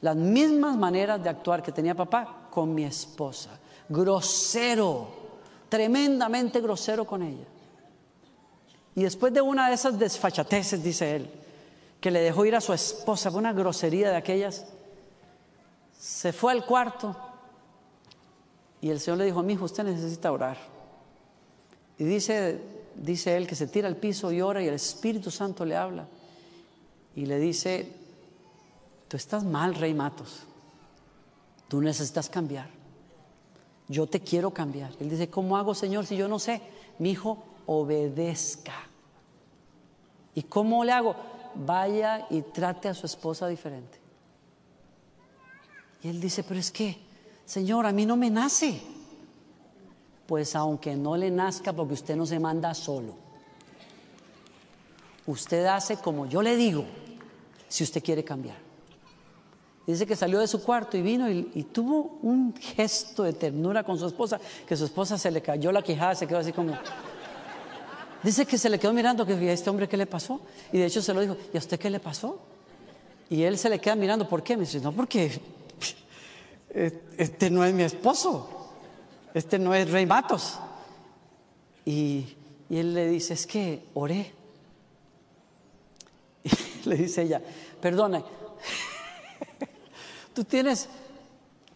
las 0.00 0.16
mismas 0.16 0.76
maneras 0.76 1.22
de 1.22 1.28
actuar 1.28 1.62
que 1.62 1.72
tenía 1.72 1.94
papá 1.94 2.48
con 2.50 2.74
mi 2.74 2.84
esposa. 2.84 3.50
Grosero, 3.88 5.08
tremendamente 5.68 6.60
grosero 6.60 7.04
con 7.04 7.22
ella. 7.22 7.46
Y 8.94 9.02
después 9.02 9.32
de 9.32 9.40
una 9.40 9.68
de 9.68 9.74
esas 9.74 9.98
desfachateces, 9.98 10.82
dice 10.82 11.16
él, 11.16 11.30
que 12.00 12.10
le 12.10 12.20
dejó 12.20 12.44
ir 12.44 12.54
a 12.54 12.60
su 12.60 12.72
esposa, 12.72 13.30
fue 13.30 13.40
una 13.40 13.52
grosería 13.52 14.10
de 14.10 14.16
aquellas, 14.16 14.66
se 15.98 16.32
fue 16.32 16.52
al 16.52 16.66
cuarto 16.66 17.16
y 18.82 18.90
el 18.90 18.98
Señor 18.98 19.18
le 19.18 19.24
dijo, 19.24 19.42
mi 19.44 19.52
hijo, 19.52 19.64
usted 19.64 19.84
necesita 19.84 20.32
orar. 20.32 20.58
Y 21.96 22.04
dice, 22.04 22.60
dice 22.96 23.36
él 23.36 23.46
que 23.46 23.54
se 23.54 23.68
tira 23.68 23.86
al 23.86 23.96
piso 23.96 24.32
y 24.32 24.40
ora 24.40 24.60
y 24.60 24.66
el 24.66 24.74
Espíritu 24.74 25.30
Santo 25.30 25.64
le 25.64 25.76
habla. 25.76 26.08
Y 27.14 27.26
le 27.26 27.38
dice, 27.38 27.88
tú 29.06 29.16
estás 29.16 29.44
mal, 29.44 29.76
Rey 29.76 29.94
Matos. 29.94 30.40
Tú 31.68 31.80
necesitas 31.80 32.28
cambiar. 32.28 32.68
Yo 33.86 34.08
te 34.08 34.18
quiero 34.18 34.50
cambiar. 34.50 34.90
Él 34.98 35.08
dice, 35.08 35.30
¿cómo 35.30 35.56
hago, 35.56 35.76
Señor, 35.76 36.04
si 36.04 36.16
yo 36.16 36.26
no 36.26 36.40
sé? 36.40 36.60
Mi 36.98 37.12
hijo, 37.12 37.44
obedezca. 37.66 38.74
¿Y 40.34 40.42
cómo 40.42 40.84
le 40.84 40.92
hago? 40.92 41.14
Vaya 41.54 42.26
y 42.30 42.42
trate 42.42 42.88
a 42.88 42.94
su 42.94 43.06
esposa 43.06 43.48
diferente. 43.48 44.00
Y 46.02 46.08
él 46.08 46.20
dice, 46.20 46.42
pero 46.42 46.58
es 46.58 46.70
que, 46.70 46.98
Señor, 47.44 47.86
a 47.86 47.92
mí 47.92 48.06
no 48.06 48.16
me 48.16 48.30
nace. 48.30 48.80
Pues 50.26 50.56
aunque 50.56 50.96
no 50.96 51.16
le 51.16 51.30
nazca, 51.30 51.72
porque 51.72 51.94
usted 51.94 52.16
no 52.16 52.26
se 52.26 52.38
manda 52.38 52.74
solo. 52.74 53.14
Usted 55.26 55.66
hace 55.66 55.96
como 55.98 56.26
yo 56.26 56.42
le 56.42 56.56
digo, 56.56 56.84
si 57.68 57.84
usted 57.84 58.02
quiere 58.02 58.24
cambiar. 58.24 58.56
Dice 59.86 60.06
que 60.06 60.14
salió 60.14 60.38
de 60.38 60.46
su 60.46 60.62
cuarto 60.62 60.96
y 60.96 61.02
vino 61.02 61.28
y, 61.28 61.66
tuvo 61.72 62.18
un 62.22 62.54
gesto 62.54 63.24
de 63.24 63.32
ternura 63.32 63.82
con 63.82 63.98
su 63.98 64.06
esposa, 64.06 64.40
que 64.66 64.76
su 64.76 64.84
esposa 64.84 65.18
se 65.18 65.30
le 65.30 65.42
cayó 65.42 65.72
la 65.72 65.82
quijada, 65.82 66.14
se 66.14 66.26
quedó 66.26 66.38
así 66.38 66.52
como... 66.52 66.76
Dice 68.22 68.46
que 68.46 68.56
se 68.56 68.70
le 68.70 68.78
quedó 68.78 68.92
mirando, 68.92 69.26
que 69.26 69.32
a 69.32 69.52
este 69.52 69.68
hombre 69.68 69.88
qué 69.88 69.96
le 69.96 70.06
pasó. 70.06 70.40
Y 70.72 70.78
de 70.78 70.86
hecho 70.86 71.02
se 71.02 71.12
lo 71.12 71.20
dijo, 71.20 71.36
¿y 71.52 71.56
a 71.56 71.60
usted 71.60 71.78
qué 71.78 71.90
le 71.90 71.98
pasó? 71.98 72.38
Y 73.28 73.42
él 73.42 73.58
se 73.58 73.68
le 73.68 73.80
queda 73.80 73.96
mirando, 73.96 74.28
¿por 74.28 74.42
qué? 74.42 74.56
Me 74.56 74.64
dice, 74.64 74.80
no, 74.80 74.92
porque 74.92 75.40
este 77.16 77.50
no 77.50 77.64
es 77.64 77.74
mi 77.74 77.82
esposo, 77.82 78.70
este 79.34 79.58
no 79.58 79.74
es 79.74 79.90
Rey 79.90 80.06
Matos. 80.06 80.58
Y, 81.84 82.36
y 82.70 82.78
él 82.78 82.94
le 82.94 83.08
dice, 83.08 83.34
es 83.34 83.46
que 83.46 83.84
oré. 83.94 84.32
Y 86.84 86.88
le 86.88 86.96
dice 86.96 87.22
ella, 87.22 87.40
perdona, 87.80 88.24
tú 90.34 90.44
tienes, 90.44 90.88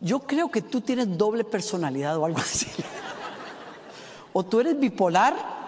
yo 0.00 0.20
creo 0.20 0.50
que 0.50 0.62
tú 0.62 0.80
tienes 0.80 1.16
doble 1.16 1.44
personalidad 1.44 2.16
o 2.18 2.24
algo 2.24 2.38
así. 2.38 2.66
O 4.32 4.44
tú 4.44 4.60
eres 4.60 4.78
bipolar 4.78 5.65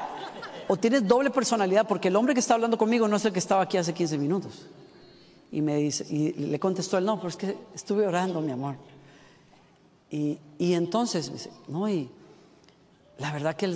o 0.69 0.77
tienes 0.77 1.07
doble 1.09 1.31
personalidad, 1.31 1.89
porque 1.89 2.09
el 2.09 2.16
hombre 2.16 2.35
que 2.35 2.41
está 2.41 2.55
hablando 2.55 2.77
conmigo 2.77 3.09
no 3.09 3.16
es 3.16 3.25
el 3.25 3.33
que 3.33 3.39
estaba 3.39 3.62
aquí 3.62 3.79
hace 3.79 3.95
15 3.95 4.19
minutos. 4.19 4.66
Y 5.51 5.62
me 5.62 5.77
dice, 5.77 6.07
y 6.09 6.33
le 6.33 6.61
contestó 6.61 6.99
él, 6.99 7.07
no, 7.07 7.16
pero 7.16 7.29
es 7.29 7.37
que 7.37 7.57
estuve 7.75 8.07
orando, 8.07 8.41
mi 8.43 8.53
amor. 8.53 8.77
Y, 10.11 10.39
y 10.59 10.75
entonces, 10.75 11.33
dice, 11.33 11.51
no, 11.69 11.89
y 11.89 12.09
la 13.19 13.33
verdad 13.33 13.57
que 13.57 13.75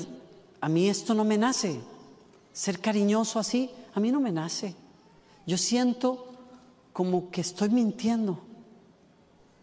a 0.61 0.69
mí 0.69 0.89
esto 0.89 1.15
no 1.15 1.25
me 1.25 1.39
nace. 1.39 1.81
Ser 2.53 2.79
cariñoso 2.79 3.39
así, 3.39 3.71
a 3.95 4.01
mí 4.01 4.13
no 4.13 4.21
me 4.21 4.31
nace. 4.31 4.75
Yo 5.47 5.57
siento 5.57 6.29
como 6.93 7.31
que 7.31 7.41
estoy 7.41 7.71
mintiendo 7.71 8.39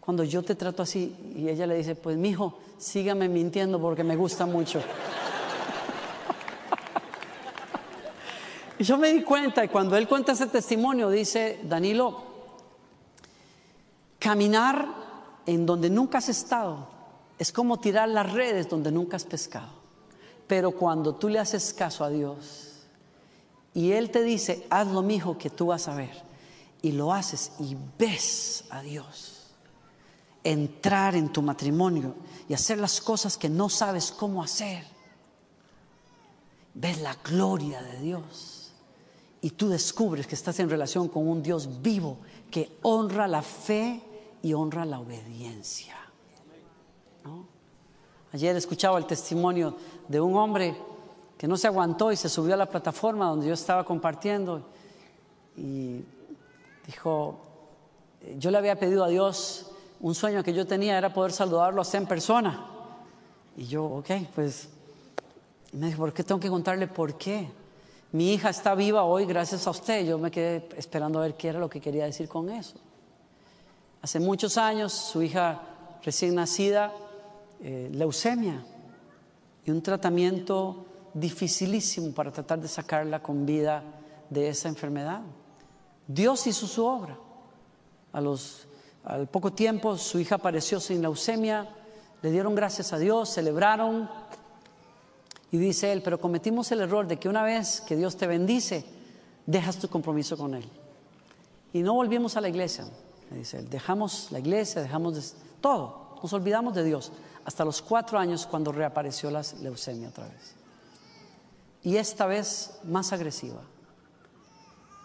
cuando 0.00 0.24
yo 0.24 0.42
te 0.42 0.56
trato 0.56 0.82
así. 0.82 1.14
Y 1.36 1.48
ella 1.48 1.66
le 1.66 1.76
dice, 1.76 1.94
pues 1.94 2.16
mijo, 2.16 2.58
sígame 2.78 3.28
mintiendo 3.28 3.80
porque 3.80 4.02
me 4.02 4.16
gusta 4.16 4.46
mucho. 4.46 4.80
Yo 8.84 8.96
me 8.96 9.12
di 9.12 9.22
cuenta, 9.22 9.64
y 9.64 9.68
cuando 9.68 9.96
él 9.96 10.08
cuenta 10.08 10.32
ese 10.32 10.46
testimonio, 10.46 11.10
dice, 11.10 11.60
Danilo, 11.64 12.24
caminar 14.18 14.88
en 15.44 15.66
donde 15.66 15.90
nunca 15.90 16.18
has 16.18 16.28
estado 16.28 16.88
es 17.38 17.52
como 17.52 17.78
tirar 17.78 18.08
las 18.08 18.32
redes 18.32 18.68
donde 18.68 18.90
nunca 18.90 19.16
has 19.16 19.24
pescado. 19.24 19.68
Pero 20.46 20.72
cuando 20.72 21.14
tú 21.14 21.28
le 21.28 21.38
haces 21.38 21.74
caso 21.74 22.04
a 22.04 22.10
Dios 22.10 22.86
y 23.74 23.92
Él 23.92 24.10
te 24.10 24.22
dice, 24.22 24.66
hazlo, 24.70 25.02
mijo, 25.02 25.36
que 25.38 25.50
tú 25.50 25.66
vas 25.66 25.86
a 25.86 25.94
ver, 25.94 26.22
y 26.82 26.92
lo 26.92 27.12
haces 27.12 27.52
y 27.58 27.76
ves 27.98 28.64
a 28.70 28.82
Dios, 28.82 29.50
entrar 30.42 31.16
en 31.16 31.30
tu 31.30 31.42
matrimonio 31.42 32.14
y 32.48 32.54
hacer 32.54 32.78
las 32.78 33.00
cosas 33.00 33.36
que 33.36 33.48
no 33.48 33.68
sabes 33.68 34.10
cómo 34.10 34.42
hacer, 34.42 34.84
ves 36.74 37.00
la 37.00 37.14
gloria 37.22 37.82
de 37.82 38.00
Dios 38.00 38.59
y 39.42 39.50
tú 39.50 39.68
descubres 39.68 40.26
que 40.26 40.34
estás 40.34 40.60
en 40.60 40.68
relación 40.68 41.08
con 41.08 41.26
un 41.26 41.42
Dios 41.42 41.82
vivo 41.82 42.18
que 42.50 42.76
honra 42.82 43.26
la 43.26 43.42
fe 43.42 44.02
y 44.42 44.52
honra 44.52 44.84
la 44.84 45.00
obediencia. 45.00 45.96
Ayer 48.32 48.54
escuchaba 48.54 48.98
el 48.98 49.06
testimonio 49.06 49.76
de 50.06 50.20
un 50.20 50.36
hombre 50.36 50.76
que 51.36 51.48
no 51.48 51.56
se 51.56 51.66
aguantó 51.66 52.12
y 52.12 52.16
se 52.16 52.28
subió 52.28 52.54
a 52.54 52.56
la 52.56 52.66
plataforma 52.66 53.26
donde 53.26 53.48
yo 53.48 53.54
estaba 53.54 53.84
compartiendo 53.84 54.62
y 55.56 56.04
dijo, 56.86 57.40
yo 58.38 58.50
le 58.50 58.58
había 58.58 58.78
pedido 58.78 59.04
a 59.04 59.08
Dios 59.08 59.72
un 60.00 60.14
sueño 60.14 60.44
que 60.44 60.52
yo 60.52 60.66
tenía 60.66 60.96
era 60.96 61.12
poder 61.12 61.32
saludarlo 61.32 61.82
a 61.82 61.96
en 61.96 62.06
persona. 62.06 62.66
Y 63.56 63.66
yo, 63.66 63.84
ok, 63.84 64.10
pues 64.34 64.68
y 65.72 65.76
me 65.76 65.86
dijo, 65.86 65.98
¿por 65.98 66.12
qué 66.12 66.24
tengo 66.24 66.40
que 66.40 66.48
contarle 66.48 66.86
por 66.86 67.16
qué? 67.16 67.48
Mi 68.12 68.32
hija 68.32 68.50
está 68.50 68.74
viva 68.74 69.04
hoy 69.04 69.24
gracias 69.24 69.66
a 69.68 69.70
usted. 69.70 70.04
Yo 70.04 70.18
me 70.18 70.32
quedé 70.32 70.68
esperando 70.76 71.20
a 71.20 71.22
ver 71.22 71.34
qué 71.34 71.48
era 71.48 71.60
lo 71.60 71.70
que 71.70 71.80
quería 71.80 72.06
decir 72.06 72.28
con 72.28 72.50
eso. 72.50 72.74
Hace 74.02 74.18
muchos 74.18 74.56
años, 74.58 74.92
su 74.92 75.22
hija 75.22 75.60
recién 76.02 76.34
nacida, 76.34 76.92
eh, 77.60 77.88
leucemia, 77.92 78.64
y 79.64 79.70
un 79.70 79.80
tratamiento 79.80 80.86
dificilísimo 81.14 82.12
para 82.12 82.32
tratar 82.32 82.60
de 82.60 82.66
sacarla 82.66 83.22
con 83.22 83.46
vida 83.46 83.84
de 84.28 84.48
esa 84.48 84.68
enfermedad. 84.68 85.20
Dios 86.08 86.46
hizo 86.48 86.66
su 86.66 86.84
obra. 86.84 87.16
Al 88.12 89.28
poco 89.28 89.52
tiempo 89.52 89.96
su 89.96 90.18
hija 90.18 90.34
apareció 90.36 90.80
sin 90.80 91.00
leucemia, 91.00 91.68
le 92.22 92.30
dieron 92.32 92.56
gracias 92.56 92.92
a 92.92 92.98
Dios, 92.98 93.28
celebraron. 93.30 94.10
Y 95.52 95.58
dice 95.58 95.92
él, 95.92 96.02
pero 96.02 96.20
cometimos 96.20 96.70
el 96.72 96.80
error 96.80 97.06
de 97.06 97.18
que 97.18 97.28
una 97.28 97.42
vez 97.42 97.80
que 97.80 97.96
Dios 97.96 98.16
te 98.16 98.26
bendice, 98.26 98.84
dejas 99.46 99.78
tu 99.78 99.88
compromiso 99.88 100.36
con 100.36 100.54
Él. 100.54 100.68
Y 101.72 101.82
no 101.82 101.94
volvimos 101.94 102.36
a 102.36 102.40
la 102.40 102.48
iglesia, 102.48 102.84
me 103.30 103.38
dice 103.38 103.58
él. 103.58 103.70
Dejamos 103.70 104.28
la 104.30 104.38
iglesia, 104.40 104.82
dejamos 104.82 105.14
de- 105.14 105.38
todo. 105.60 106.16
Nos 106.22 106.32
olvidamos 106.32 106.74
de 106.74 106.84
Dios. 106.84 107.12
Hasta 107.44 107.64
los 107.64 107.80
cuatro 107.80 108.18
años 108.18 108.46
cuando 108.46 108.72
reapareció 108.72 109.30
la 109.30 109.42
leucemia 109.62 110.08
otra 110.08 110.24
vez. 110.24 110.54
Y 111.82 111.96
esta 111.96 112.26
vez 112.26 112.78
más 112.84 113.12
agresiva. 113.12 113.62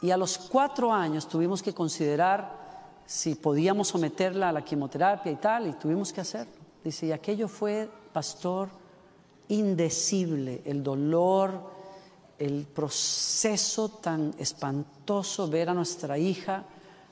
Y 0.01 0.11
a 0.11 0.17
los 0.17 0.37
cuatro 0.37 0.91
años 0.91 1.27
tuvimos 1.27 1.63
que 1.63 1.73
considerar 1.73 2.65
si 3.05 3.35
podíamos 3.35 3.87
someterla 3.89 4.49
a 4.49 4.51
la 4.51 4.65
quimioterapia 4.65 5.31
y 5.31 5.35
tal, 5.35 5.67
y 5.67 5.73
tuvimos 5.73 6.11
que 6.11 6.21
hacerlo. 6.21 6.53
Dice, 6.83 7.05
y 7.05 7.11
aquello 7.11 7.47
fue, 7.47 7.89
pastor, 8.11 8.69
indecible, 9.49 10.61
el 10.65 10.83
dolor, 10.83 11.51
el 12.37 12.65
proceso 12.65 13.89
tan 13.89 14.33
espantoso, 14.37 15.47
ver 15.47 15.69
a 15.69 15.73
nuestra 15.73 16.17
hija 16.17 16.65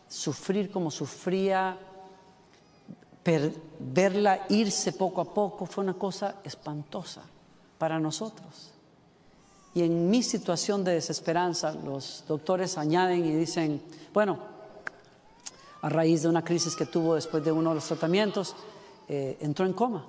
sufrir 0.08 0.70
como 0.70 0.92
sufría, 0.92 1.78
verla 3.80 4.46
irse 4.50 4.92
poco 4.94 5.22
a 5.22 5.34
poco, 5.34 5.66
fue 5.66 5.84
una 5.84 5.96
cosa 5.96 6.36
espantosa 6.44 7.24
para 7.78 8.00
nosotros. 8.00 8.72
Y 9.74 9.82
en 9.82 10.10
mi 10.10 10.22
situación 10.22 10.84
de 10.84 10.94
desesperanza, 10.94 11.74
los 11.74 12.24
doctores 12.28 12.78
añaden 12.78 13.26
y 13.26 13.34
dicen, 13.34 13.82
bueno, 14.14 14.38
a 15.82 15.90
raíz 15.90 16.22
de 16.22 16.30
una 16.30 16.44
crisis 16.44 16.76
que 16.76 16.86
tuvo 16.86 17.16
después 17.16 17.44
de 17.44 17.52
uno 17.52 17.70
de 17.72 17.76
los 17.76 17.88
tratamientos, 17.88 18.56
eh, 19.08 19.38
entró 19.42 19.66
en 19.66 19.74
coma. 19.74 20.06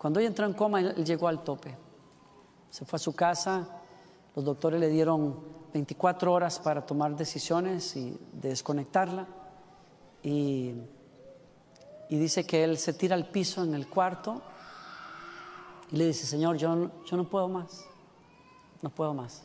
Cuando 0.00 0.18
ella 0.18 0.28
entró 0.28 0.46
en 0.46 0.54
coma, 0.54 0.80
él, 0.80 1.04
llegó 1.04 1.28
al 1.28 1.44
tope. 1.44 1.76
Se 2.70 2.86
fue 2.86 2.96
a 2.96 3.00
su 3.00 3.14
casa, 3.14 3.68
los 4.34 4.42
doctores 4.46 4.80
le 4.80 4.88
dieron 4.88 5.38
24 5.74 6.32
horas 6.32 6.58
para 6.58 6.86
tomar 6.86 7.14
decisiones 7.14 7.94
y 7.96 8.18
desconectarla. 8.32 9.26
Y, 10.22 10.72
y 12.08 12.16
dice 12.16 12.46
que 12.46 12.64
él 12.64 12.78
se 12.78 12.94
tira 12.94 13.14
al 13.14 13.28
piso 13.28 13.62
en 13.62 13.74
el 13.74 13.88
cuarto 13.88 14.40
y 15.90 15.96
le 15.96 16.06
dice, 16.06 16.26
Señor, 16.26 16.56
yo, 16.56 16.74
no- 16.74 16.90
yo 17.04 17.16
no 17.18 17.24
puedo 17.28 17.48
más, 17.48 17.84
no 18.80 18.88
puedo 18.88 19.12
más. 19.12 19.42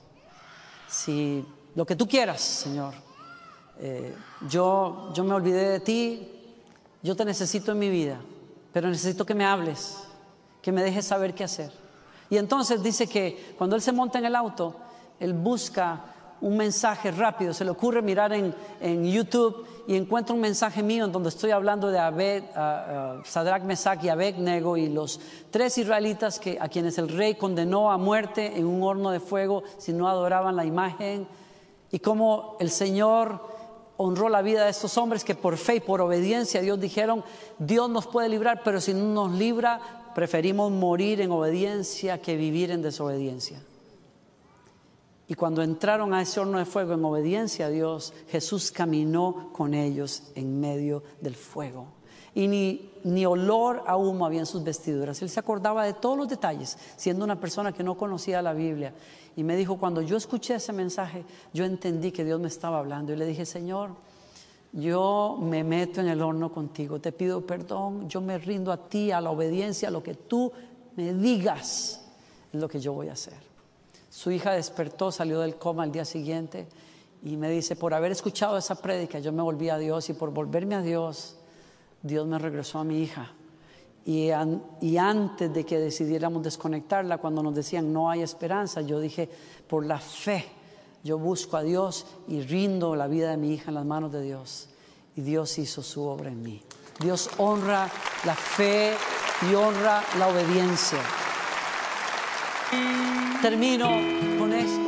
Si 0.88 1.45
lo 1.76 1.86
que 1.86 1.97
tú 1.97 2.08
quieras, 2.08 2.39
Señor, 2.39 2.93
eh, 3.80 4.16
yo, 4.47 5.12
yo 5.14 5.26
me 5.26 5.34
olvidé 5.34 5.68
de 5.70 5.80
ti, 5.82 6.32
yo 7.03 7.14
te 7.14 7.26
necesito 7.26 7.74
en 7.74 7.80
mi 7.80 7.89
vida, 7.89 8.22
pero 8.72 8.88
necesito 8.88 9.26
que 9.26 9.36
me 9.36 9.43
hables, 9.45 10.05
que 10.66 10.72
me 10.72 10.82
dejes 10.82 11.05
saber 11.05 11.36
qué 11.36 11.43
hacer. 11.43 11.72
Y 12.28 12.38
entonces 12.38 12.82
dice 12.82 13.05
que 13.05 13.53
cuando 13.55 13.76
él 13.76 13.84
se 13.84 13.91
monta 13.91 14.18
en 14.18 14.26
el 14.26 14.36
auto, 14.36 14.76
él 15.20 15.32
busca 15.34 16.05
un 16.41 16.57
mensaje 16.57 17.11
rápido, 17.11 17.53
se 17.53 17.63
le 17.63 17.70
ocurre 17.70 18.01
mirar 18.01 18.34
en, 18.34 18.51
en 18.82 19.05
YouTube 19.05 19.63
y 19.88 19.95
encuentra 19.95 20.34
un 20.34 20.41
mensaje 20.41 20.82
mío 20.82 21.05
en 21.05 21.11
donde 21.11 21.30
estoy 21.30 21.51
hablando 21.51 21.91
de 21.91 21.99
Abed, 21.99 22.45
ah, 22.55 22.86
ah, 22.88 23.22
Sadrach, 23.26 23.61
Mesach 23.61 24.03
y 24.03 24.09
Abednego 24.09 24.76
y 24.76 24.89
los 24.89 25.20
tres 25.51 25.78
israelitas 25.78 26.39
que, 26.39 26.57
a 26.59 26.68
quienes 26.68 26.97
el 26.97 27.09
rey 27.09 27.36
condenó 27.36 27.91
a 27.91 27.99
muerte 27.99 28.57
en 28.57 28.66
un 28.66 28.82
horno 28.82 29.11
de 29.11 29.20
fuego 29.20 29.61
si 29.78 29.93
no 29.93 30.09
adoraban 30.09 30.55
la 30.55 30.66
imagen 30.66 31.28
y 31.91 31.99
cómo 31.99 32.57
el 32.59 32.72
Señor 32.72 33.39
honró 33.97 34.30
la 34.30 34.41
vida 34.41 34.63
de 34.63 34.72
estos 34.72 34.97
hombres 34.97 35.24
que 35.24 35.36
por 35.36 35.57
fe 35.57 35.76
y 35.76 35.80
por 35.80 36.01
obediencia 36.01 36.59
a 36.59 36.63
Dios 36.63 36.80
dijeron, 36.80 37.24
Dios 37.59 37.88
nos 37.88 38.07
puede 38.07 38.30
librar, 38.30 38.61
pero 38.63 38.82
si 38.82 38.95
no 38.95 39.28
nos 39.28 39.38
libra, 39.38 39.80
preferimos 40.16 40.72
morir 40.72 41.20
en 41.20 41.30
obediencia 41.30 42.22
que 42.22 42.38
vivir 42.38 42.72
en 42.72 42.82
desobediencia. 42.82 43.61
Y 45.28 45.34
cuando 45.34 45.61
entraron 45.61 46.13
a 46.13 46.22
ese 46.22 46.39
horno 46.39 46.57
de 46.57 46.66
fuego 46.66 46.93
en 46.93 47.03
obediencia 47.03 47.66
a 47.66 47.70
Dios, 47.70 48.13
Jesús 48.30 48.72
caminó 48.72 49.49
con 49.51 49.74
ellos 49.74 50.32
en 50.36 50.61
medio 50.61 51.03
del 51.20 51.36
fuego. 51.36 51.88
Y 52.34 52.47
ni, 52.47 52.93
ni 53.03 53.26
olor 53.26 53.84
a 53.88 53.97
humo 53.97 54.26
había 54.26 54.39
en 54.39 54.45
sus 54.45 54.63
vestiduras. 54.63 55.22
Él 55.22 55.30
se 55.30 55.39
acordaba 55.39 55.84
de 55.84 55.93
todos 55.93 56.18
los 56.18 56.30
detalles, 56.30 56.78
siendo 56.95 57.26
una 57.26 57.39
persona 57.39 57.74
que 57.74 57.84
no 57.84 57.97
conocía 57.97 58.41
la 58.41 58.53
Biblia. 58.53 58.93
Y 59.36 59.43
me 59.43 59.57
dijo, 59.57 59.78
cuando 59.78 60.01
yo 60.01 60.16
escuché 60.16 60.55
ese 60.55 60.72
mensaje, 60.72 61.26
yo 61.53 61.66
entendí 61.66 62.13
que 62.13 62.24
Dios 62.24 62.39
me 62.39 62.47
estaba 62.47 62.80
hablando. 62.80 63.11
Y 63.11 63.18
le 63.18 63.26
dije, 63.26 63.45
Señor, 63.45 63.91
yo 64.76 65.39
me 65.41 65.63
meto 65.63 66.01
en 66.01 66.09
el 66.09 66.21
horno 66.21 66.51
contigo, 66.51 66.99
te 66.99 67.13
pido 67.13 67.45
perdón, 67.45 68.09
yo 68.09 68.19
me 68.19 68.38
rindo 68.38 68.73
a 68.73 68.78
ti, 68.89 69.09
a 69.09 69.21
la 69.21 69.32
obediencia, 69.32 69.88
a 69.88 69.91
lo 69.91 70.03
que 70.03 70.15
tú 70.15 70.51
me 70.97 71.13
digas, 71.13 72.05
es 72.51 72.59
lo 72.59 72.67
que 72.67 72.82
yo 72.82 72.91
voy 72.91 73.07
a 73.07 73.13
hacer. 73.13 73.38
Su 74.09 74.32
hija 74.32 74.51
despertó, 74.51 75.11
salió 75.11 75.39
del 75.39 75.55
coma 75.55 75.84
al 75.84 75.93
día 75.93 76.03
siguiente 76.03 76.67
y 77.23 77.38
me 77.38 77.49
dice, 77.49 77.78
por 77.78 77.93
haber 77.93 78.11
escuchado 78.11 78.57
esa 78.57 78.76
prédica, 78.76 79.19
yo 79.19 79.32
me 79.32 79.41
volví 79.41 79.69
a 79.69 79.78
Dios 79.78 80.09
y 80.09 80.13
por 80.13 80.32
volverme 80.32 80.76
a 80.76 80.82
Dios, 80.82 81.38
Dios 82.03 82.28
me 82.28 82.38
regresó 82.38 82.80
a 82.80 82.84
mi 82.84 83.01
hija. 83.01 83.32
Y, 84.05 84.30
y 84.82 84.97
antes 84.97 85.53
de 85.53 85.65
que 85.65 85.80
decidiéramos 85.80 86.43
desconectarla, 86.43 87.17
cuando 87.17 87.41
nos 87.41 87.55
decían 87.55 87.91
no 87.93 88.09
hay 88.09 88.21
esperanza, 88.21 88.82
yo 88.82 88.99
dije, 88.99 89.30
por 89.67 89.86
la 89.86 89.99
fe, 89.99 90.45
yo 91.06 91.20
busco 91.20 91.56
a 91.56 91.62
Dios 91.62 92.08
y 92.28 92.41
rindo 92.41 92.95
la 92.95 93.06
vida 93.06 93.30
de 93.30 93.38
mi 93.38 93.53
hija 93.53 93.66
en 93.68 93.76
las 93.76 93.86
manos 93.86 94.12
de 94.12 94.24
Dios. 94.24 94.70
Y 95.16 95.22
Dios 95.22 95.60
hizo 95.60 95.84
su 95.84 96.03
obra 96.03 96.30
en 96.30 96.41
mí. 96.41 96.64
Dios 96.99 97.30
honra 97.38 97.88
la 98.26 98.34
fe 98.34 98.95
y 99.47 99.53
honra 99.53 100.03
la 100.18 100.28
obediencia. 100.30 100.97
Termino 103.39 103.88
con 104.39 104.51
esto. 104.51 104.82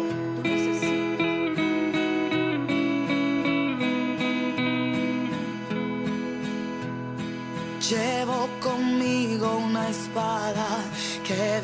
Llevo 7.87 8.49
conmigo 8.59 9.55
una 9.57 9.87
espada 9.87 10.65
que 11.23 11.61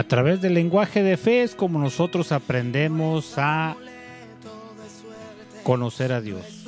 A 0.00 0.02
través 0.02 0.40
del 0.40 0.54
lenguaje 0.54 1.02
de 1.02 1.18
fe 1.18 1.42
es 1.42 1.54
como 1.54 1.78
nosotros 1.78 2.32
aprendemos 2.32 3.34
a 3.36 3.76
conocer 5.62 6.10
a 6.12 6.22
Dios. 6.22 6.64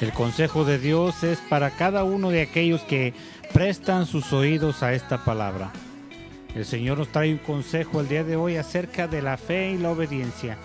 El 0.00 0.12
consejo 0.12 0.64
de 0.64 0.78
Dios 0.78 1.24
es 1.24 1.40
para 1.40 1.72
cada 1.72 2.04
uno 2.04 2.30
de 2.30 2.42
aquellos 2.42 2.82
que 2.82 3.12
prestan 3.52 4.06
sus 4.06 4.32
oídos 4.32 4.84
a 4.84 4.94
esta 4.94 5.24
palabra. 5.24 5.72
El 6.54 6.64
Señor 6.64 6.98
nos 6.98 7.08
trae 7.08 7.32
un 7.32 7.38
consejo 7.38 8.02
el 8.02 8.08
día 8.08 8.22
de 8.22 8.36
hoy 8.36 8.54
acerca 8.54 9.08
de 9.08 9.20
la 9.20 9.36
fe 9.36 9.72
y 9.72 9.78
la 9.78 9.90
obediencia. 9.90 10.56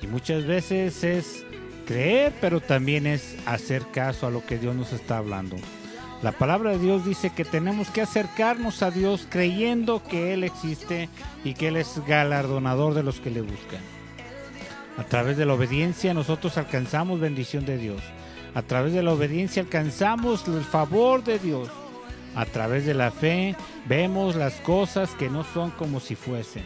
Y 0.00 0.06
muchas 0.06 0.46
veces 0.46 1.04
es 1.04 1.44
creer, 1.86 2.32
pero 2.40 2.60
también 2.60 3.06
es 3.06 3.36
hacer 3.44 3.82
caso 3.92 4.26
a 4.26 4.30
lo 4.30 4.46
que 4.46 4.56
Dios 4.56 4.74
nos 4.74 4.94
está 4.94 5.18
hablando. 5.18 5.56
La 6.22 6.32
palabra 6.32 6.70
de 6.70 6.78
Dios 6.78 7.04
dice 7.04 7.30
que 7.30 7.44
tenemos 7.44 7.90
que 7.90 8.00
acercarnos 8.00 8.82
a 8.82 8.90
Dios 8.90 9.26
creyendo 9.28 10.02
que 10.02 10.32
Él 10.32 10.44
existe 10.44 11.10
y 11.44 11.52
que 11.54 11.68
Él 11.68 11.76
es 11.76 12.00
galardonador 12.06 12.94
de 12.94 13.02
los 13.02 13.20
que 13.20 13.30
le 13.30 13.42
buscan. 13.42 13.80
A 14.96 15.04
través 15.04 15.36
de 15.36 15.44
la 15.44 15.52
obediencia 15.52 16.14
nosotros 16.14 16.56
alcanzamos 16.56 17.20
bendición 17.20 17.66
de 17.66 17.76
Dios. 17.76 18.02
A 18.54 18.62
través 18.62 18.94
de 18.94 19.02
la 19.02 19.12
obediencia 19.12 19.60
alcanzamos 19.62 20.48
el 20.48 20.64
favor 20.64 21.22
de 21.22 21.38
Dios. 21.38 21.68
A 22.34 22.46
través 22.46 22.86
de 22.86 22.94
la 22.94 23.10
fe 23.10 23.54
vemos 23.86 24.36
las 24.36 24.54
cosas 24.54 25.10
que 25.10 25.28
no 25.28 25.44
son 25.44 25.70
como 25.72 26.00
si 26.00 26.14
fuesen. 26.14 26.64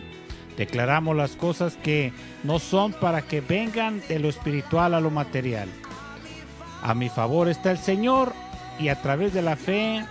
Declaramos 0.57 1.17
las 1.17 1.33
cosas 1.33 1.77
que 1.83 2.13
no 2.45 2.61
son 2.61 2.93
para 2.93 3.23
que 3.23 3.41
vengan 3.41 4.01
de 4.09 4.21
lo 4.21 4.29
espiritual 4.29 4.95
a 4.95 5.01
lo 5.01 5.11
material. 5.11 5.69
A 6.83 6.95
mi 6.95 7.09
favor 7.09 7.49
está 7.49 7.73
el 7.73 7.79
Señor 7.79 8.33
y 8.81 8.89
a 8.89 9.01
través 9.01 9.35
de 9.35 9.43
la 9.43 9.57
fe 9.57 10.05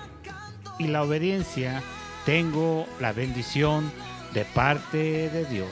y 0.77 0.87
la 0.87 1.03
obediencia 1.03 1.81
tengo 2.25 2.85
la 2.99 3.11
bendición 3.11 3.91
de 4.33 4.45
parte 4.45 5.29
de 5.29 5.45
Dios. 5.45 5.69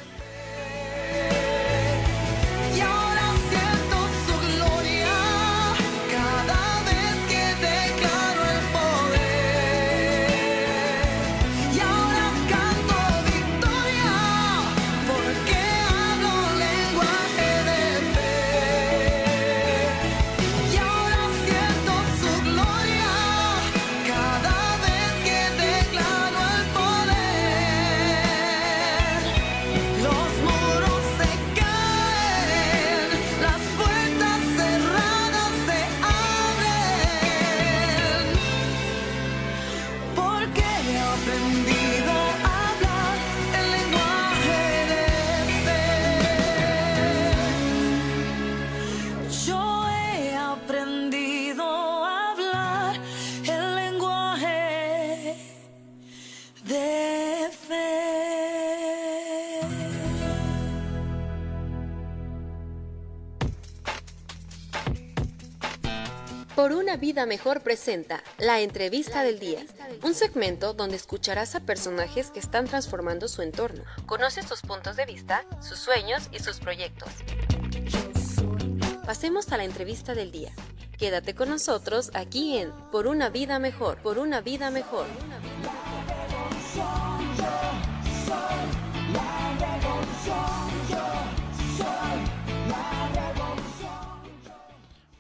Por 66.57 66.71
una 66.71 66.97
vida 66.97 67.27
mejor 67.27 67.61
presenta 67.61 68.23
La 68.39 68.61
entrevista 68.61 69.21
del 69.21 69.37
día, 69.37 69.63
un 70.01 70.15
segmento 70.15 70.73
donde 70.73 70.95
escucharás 70.95 71.53
a 71.53 71.59
personajes 71.59 72.31
que 72.31 72.39
están 72.39 72.65
transformando 72.65 73.27
su 73.27 73.43
entorno. 73.43 73.83
Conoce 74.07 74.41
sus 74.41 74.63
puntos 74.63 74.95
de 74.95 75.05
vista, 75.05 75.45
sus 75.61 75.77
sueños 75.77 76.29
y 76.31 76.39
sus 76.39 76.59
proyectos. 76.59 77.09
Pasemos 79.05 79.51
a 79.51 79.57
la 79.57 79.65
entrevista 79.65 80.15
del 80.15 80.31
día. 80.31 80.51
Quédate 80.97 81.35
con 81.35 81.49
nosotros 81.49 82.09
aquí 82.15 82.57
en 82.57 82.71
Por 82.91 83.05
una 83.05 83.29
vida 83.29 83.59
mejor, 83.59 84.01
por 84.01 84.17
una 84.17 84.41
vida 84.41 84.71
mejor. 84.71 85.05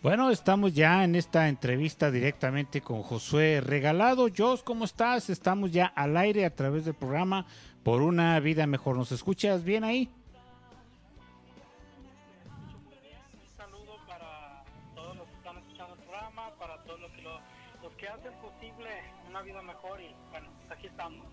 Bueno, 0.07 0.29
estamos 0.31 0.73
ya 0.73 1.03
en 1.03 1.15
esta 1.15 1.49
entrevista 1.49 2.09
directamente 2.11 2.79
con 2.79 3.03
Josué 3.03 3.59
Regalado. 3.59 4.27
Jos, 4.33 4.63
¿cómo 4.63 4.85
estás? 4.85 5.29
Estamos 5.29 5.73
ya 5.73 5.87
al 5.87 6.15
aire 6.15 6.45
a 6.45 6.55
través 6.55 6.85
del 6.85 6.93
programa 6.93 7.45
Por 7.83 8.01
una 8.01 8.39
vida 8.39 8.65
mejor. 8.67 8.95
¿Nos 8.95 9.11
escuchas 9.11 9.65
bien 9.65 9.83
ahí? 9.83 10.09
todos 14.95 15.17
los 15.17 15.27
que 15.27 15.35
están 15.35 15.57
escuchando 15.57 15.95
el 15.95 15.99
programa, 15.99 16.51
para 16.57 16.77
todos 16.83 17.01
los 17.01 17.11
que, 17.11 17.21
lo- 17.23 17.39
los 17.83 17.93
que 17.97 18.07
hacen 18.07 18.31
posible 18.41 18.89
una 19.29 19.41
vida 19.41 19.61
mejor 19.61 19.99
y 19.99 20.15
bueno, 20.31 20.47
aquí 20.69 20.87
estamos. 20.87 21.27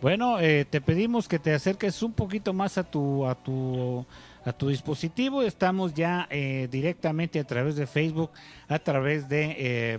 Bueno, 0.00 0.38
eh, 0.38 0.64
te 0.66 0.80
pedimos 0.80 1.26
que 1.26 1.40
te 1.40 1.52
acerques 1.52 2.00
un 2.04 2.12
poquito 2.12 2.52
más 2.52 2.78
a 2.78 2.84
tu 2.84 3.26
a 3.26 3.34
tu 3.34 4.06
a 4.46 4.52
tu 4.52 4.68
dispositivo. 4.68 5.42
Estamos 5.42 5.92
ya 5.92 6.28
eh, 6.30 6.68
directamente 6.70 7.40
a 7.40 7.44
través 7.44 7.74
de 7.76 7.86
Facebook, 7.86 8.30
a 8.68 8.78
través 8.78 9.28
de 9.28 9.56
eh. 9.58 9.98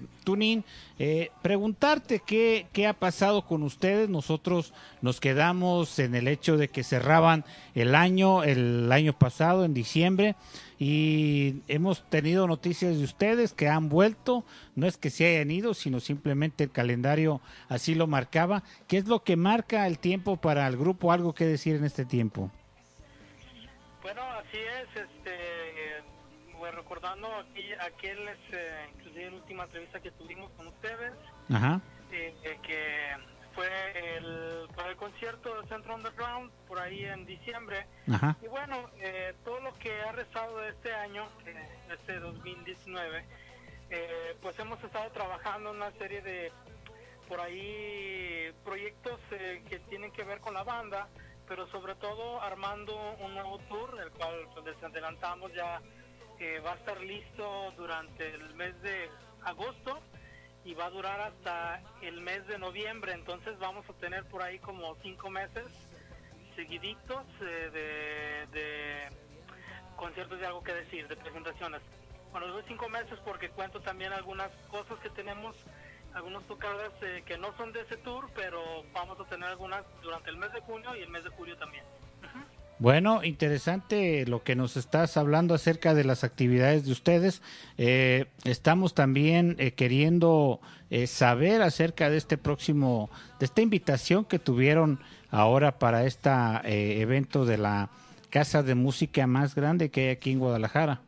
Eh, 0.99 1.31
preguntarte 1.41 2.21
qué, 2.25 2.67
qué 2.73 2.85
ha 2.85 2.93
pasado 2.93 3.45
con 3.45 3.63
ustedes. 3.63 4.09
Nosotros 4.09 4.73
nos 5.01 5.21
quedamos 5.21 5.99
en 5.99 6.15
el 6.15 6.27
hecho 6.27 6.57
de 6.57 6.67
que 6.67 6.83
cerraban 6.83 7.45
el 7.75 7.95
año, 7.95 8.43
el 8.43 8.91
año 8.91 9.17
pasado, 9.17 9.63
en 9.63 9.73
diciembre, 9.73 10.35
y 10.79 11.61
hemos 11.69 12.03
tenido 12.09 12.45
noticias 12.45 12.97
de 12.97 13.03
ustedes 13.05 13.53
que 13.53 13.69
han 13.69 13.87
vuelto. 13.87 14.43
No 14.75 14.85
es 14.85 14.97
que 14.97 15.09
se 15.09 15.27
hayan 15.27 15.51
ido, 15.51 15.73
sino 15.73 16.01
simplemente 16.01 16.65
el 16.65 16.71
calendario 16.71 17.39
así 17.69 17.95
lo 17.95 18.07
marcaba. 18.07 18.63
¿Qué 18.87 18.97
es 18.97 19.07
lo 19.07 19.23
que 19.23 19.37
marca 19.37 19.87
el 19.87 19.97
tiempo 19.97 20.35
para 20.35 20.67
el 20.67 20.75
grupo? 20.75 21.13
¿Algo 21.13 21.33
que 21.33 21.45
decir 21.45 21.75
en 21.75 21.85
este 21.85 22.03
tiempo? 22.03 22.51
Bueno, 24.07 24.21
así 24.23 24.57
es, 24.57 24.87
este, 24.95 26.01
pues, 26.57 26.73
recordando 26.73 27.27
aquí, 27.39 27.73
aquel 27.73 28.25
es, 28.29 28.37
eh, 28.53 28.85
inclusive 28.95 29.31
la 29.31 29.35
última 29.35 29.63
entrevista 29.65 29.99
que 29.99 30.11
tuvimos 30.11 30.49
con 30.51 30.67
ustedes, 30.67 31.11
Ajá. 31.53 31.81
eh, 32.13 32.33
eh, 32.41 32.57
que 32.65 33.17
fue 33.53 33.67
el, 34.15 34.69
para 34.77 34.91
el 34.91 34.95
concierto 34.95 35.53
del 35.59 35.67
Centro 35.67 35.95
Underground 35.95 36.49
por 36.69 36.79
ahí 36.79 37.03
en 37.03 37.25
diciembre. 37.25 37.85
Ajá. 38.09 38.37
Y 38.41 38.47
bueno, 38.47 38.89
eh, 39.01 39.33
todo 39.43 39.59
lo 39.59 39.73
que 39.73 39.91
ha 39.99 40.13
rezado 40.13 40.57
de 40.59 40.69
este 40.69 40.93
año, 40.93 41.27
eh, 41.45 41.67
este 41.91 42.17
2019, 42.21 43.25
eh, 43.89 44.37
pues 44.41 44.57
hemos 44.59 44.81
estado 44.81 45.11
trabajando 45.11 45.71
en 45.71 45.75
una 45.75 45.91
serie 45.97 46.21
de, 46.21 46.53
por 47.27 47.41
ahí, 47.41 48.53
proyectos 48.63 49.19
eh, 49.31 49.61
que 49.69 49.79
tienen 49.79 50.13
que 50.13 50.23
ver 50.23 50.39
con 50.39 50.53
la 50.53 50.63
banda, 50.63 51.09
pero 51.47 51.67
sobre 51.67 51.95
todo 51.95 52.41
armando 52.41 52.95
un 53.19 53.33
nuevo 53.33 53.57
tour, 53.69 53.99
el 54.01 54.11
cual 54.11 54.47
pues, 54.53 54.65
les 54.65 54.83
adelantamos 54.83 55.53
ya 55.53 55.81
eh, 56.39 56.59
va 56.59 56.73
a 56.73 56.75
estar 56.75 56.99
listo 57.01 57.73
durante 57.77 58.33
el 58.33 58.53
mes 58.55 58.79
de 58.81 59.09
agosto 59.43 59.99
y 60.63 60.73
va 60.73 60.85
a 60.85 60.89
durar 60.89 61.21
hasta 61.21 61.81
el 62.01 62.21
mes 62.21 62.45
de 62.47 62.59
noviembre, 62.59 63.13
entonces 63.13 63.57
vamos 63.57 63.89
a 63.89 63.93
tener 63.93 64.25
por 64.25 64.41
ahí 64.41 64.59
como 64.59 64.95
cinco 65.01 65.29
meses 65.29 65.65
seguiditos 66.55 67.23
eh, 67.41 68.47
de, 68.51 69.09
conciertos 69.95 70.39
de 70.39 70.45
algo 70.45 70.61
que 70.63 70.73
decir, 70.73 71.07
de 71.07 71.15
presentaciones. 71.15 71.81
Bueno, 72.31 72.47
los 72.47 72.65
cinco 72.65 72.89
meses 72.89 73.17
porque 73.23 73.49
cuento 73.49 73.79
también 73.79 74.11
algunas 74.11 74.51
cosas 74.69 74.99
que 74.99 75.09
tenemos, 75.11 75.55
algunas 76.17 76.43
tocadas 76.43 76.91
eh, 77.01 77.23
que 77.25 77.37
no 77.37 77.55
son 77.57 77.71
de 77.71 77.81
ese 77.81 77.97
tour, 77.97 78.29
pero 78.35 78.61
vamos 78.93 79.19
a 79.19 79.23
tener 79.25 79.47
algunas 79.47 79.85
durante 80.01 80.29
el 80.29 80.37
mes 80.37 80.51
de 80.51 80.61
junio 80.61 80.95
y 80.95 81.01
el 81.01 81.09
mes 81.09 81.23
de 81.23 81.29
julio 81.29 81.57
también. 81.57 81.83
Bueno, 82.79 83.23
interesante 83.23 84.27
lo 84.27 84.43
que 84.43 84.55
nos 84.55 84.77
estás 84.77 85.17
hablando 85.17 85.55
acerca 85.55 85.95
de 85.95 86.03
las 86.03 86.23
actividades 86.23 86.85
de 86.85 86.91
ustedes. 86.91 87.41
Eh, 87.79 88.25
estamos 88.43 88.93
también 88.93 89.55
eh, 89.57 89.71
queriendo 89.71 90.59
eh, 90.91 91.07
saber 91.07 91.63
acerca 91.63 92.11
de 92.11 92.17
este 92.17 92.37
próximo, 92.37 93.09
de 93.39 93.47
esta 93.47 93.61
invitación 93.61 94.25
que 94.25 94.37
tuvieron 94.37 94.99
ahora 95.31 95.79
para 95.79 96.05
este 96.05 96.29
evento 97.01 97.45
de 97.45 97.57
la 97.57 97.89
casa 98.29 98.61
de 98.61 98.75
música 98.75 99.25
más 99.25 99.55
grande 99.55 99.89
que 99.89 100.01
hay 100.01 100.09
aquí 100.09 100.31
en 100.31 100.39
Guadalajara. 100.39 101.01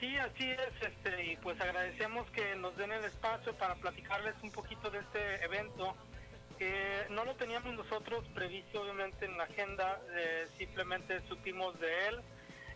Sí, 0.00 0.16
así 0.16 0.44
es, 0.44 0.88
este, 0.88 1.32
y 1.32 1.36
pues 1.36 1.60
agradecemos 1.60 2.28
que 2.30 2.53
espacio 3.34 3.54
para 3.58 3.74
platicarles 3.74 4.34
un 4.42 4.52
poquito 4.52 4.90
de 4.90 4.98
este 4.98 5.44
evento. 5.44 5.94
Eh, 6.60 7.06
no 7.10 7.24
lo 7.24 7.34
teníamos 7.34 7.74
nosotros 7.74 8.24
previsto 8.32 8.82
obviamente 8.82 9.24
en 9.24 9.36
la 9.36 9.44
agenda, 9.44 10.00
eh, 10.16 10.46
simplemente 10.56 11.20
supimos 11.28 11.78
de 11.80 12.08
él. 12.08 12.20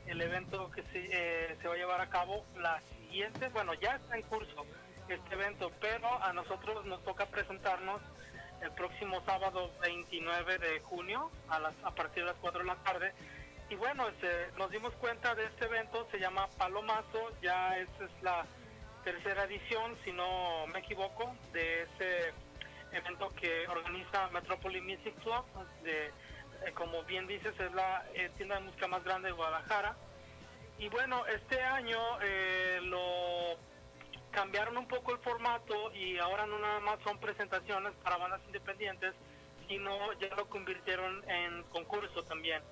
el 0.07 0.21
evento 0.23 0.71
que 0.71 0.83
se, 0.85 1.07
eh, 1.13 1.57
se 1.61 1.69
va 1.69 1.75
a 1.75 1.77
llevar 1.77 2.01
a 2.01 2.09
cabo 2.09 2.43
la 2.57 2.81
siguiente, 2.81 3.51
bueno, 3.51 3.75
ya 3.75 3.97
está 3.97 4.17
en 4.17 4.23
curso 4.23 4.65
este 5.07 5.35
evento, 5.35 5.71
pero 5.81 6.09
a 6.23 6.33
nosotros 6.33 6.85
nos 6.87 7.05
toca 7.05 7.27
presentarnos 7.27 8.01
el 8.63 8.71
próximo 8.73 9.23
sábado 9.27 9.71
29 9.83 10.59
de 10.59 10.81
junio 10.81 11.31
a, 11.49 11.59
las, 11.59 11.75
a 11.85 11.91
partir 11.95 12.25
de 12.25 12.31
las 12.31 12.39
4 12.41 12.61
de 12.61 12.67
la 12.67 12.77
tarde. 12.77 13.13
Y 13.69 13.75
bueno, 13.75 14.09
este, 14.09 14.51
nos 14.57 14.71
dimos 14.71 14.95
cuenta 14.95 15.35
de 15.35 15.45
este 15.45 15.67
evento, 15.67 16.09
se 16.11 16.19
llama 16.19 16.49
Palomazo, 16.57 17.31
ya 17.43 17.77
esta 17.79 18.05
es 18.07 18.23
la 18.23 18.47
tercera 19.13 19.45
edición, 19.45 19.97
si 20.05 20.13
no 20.13 20.67
me 20.67 20.81
equivoco, 20.81 21.35
de 21.55 21.85
ese 21.85 22.35
evento 22.93 23.33
que 23.41 23.67
organiza 23.67 24.29
Metropolis 24.29 24.83
Music 24.83 25.15
Club, 25.23 25.45
de, 25.83 26.09
eh, 26.09 26.73
como 26.75 27.03
bien 27.05 27.27
dices, 27.27 27.59
es 27.59 27.73
la 27.73 28.05
eh, 28.13 28.31
tienda 28.37 28.57
de 28.57 28.67
música 28.67 28.87
más 28.87 29.03
grande 29.05 29.29
de 29.29 29.33
Guadalajara. 29.33 29.97
Y 30.79 30.91
bueno, 30.91 31.25
este 31.27 31.59
año 31.63 31.99
eh, 32.21 32.81
lo 32.83 33.57
cambiaron 34.31 34.77
un 34.77 34.87
poco 34.87 35.13
el 35.13 35.19
formato 35.21 35.91
y 35.95 36.19
ahora 36.19 36.45
no 36.45 36.59
nada 36.59 36.81
más 36.81 36.99
son 37.03 37.19
presentaciones 37.19 37.95
para 38.05 38.19
bandas 38.19 38.43
independientes, 38.45 39.15
sino 39.69 40.13
ya 40.21 40.29
lo 40.37 40.51
convirtieron 40.51 41.25
en 41.31 41.63
concurso 41.71 42.25
también. 42.25 42.63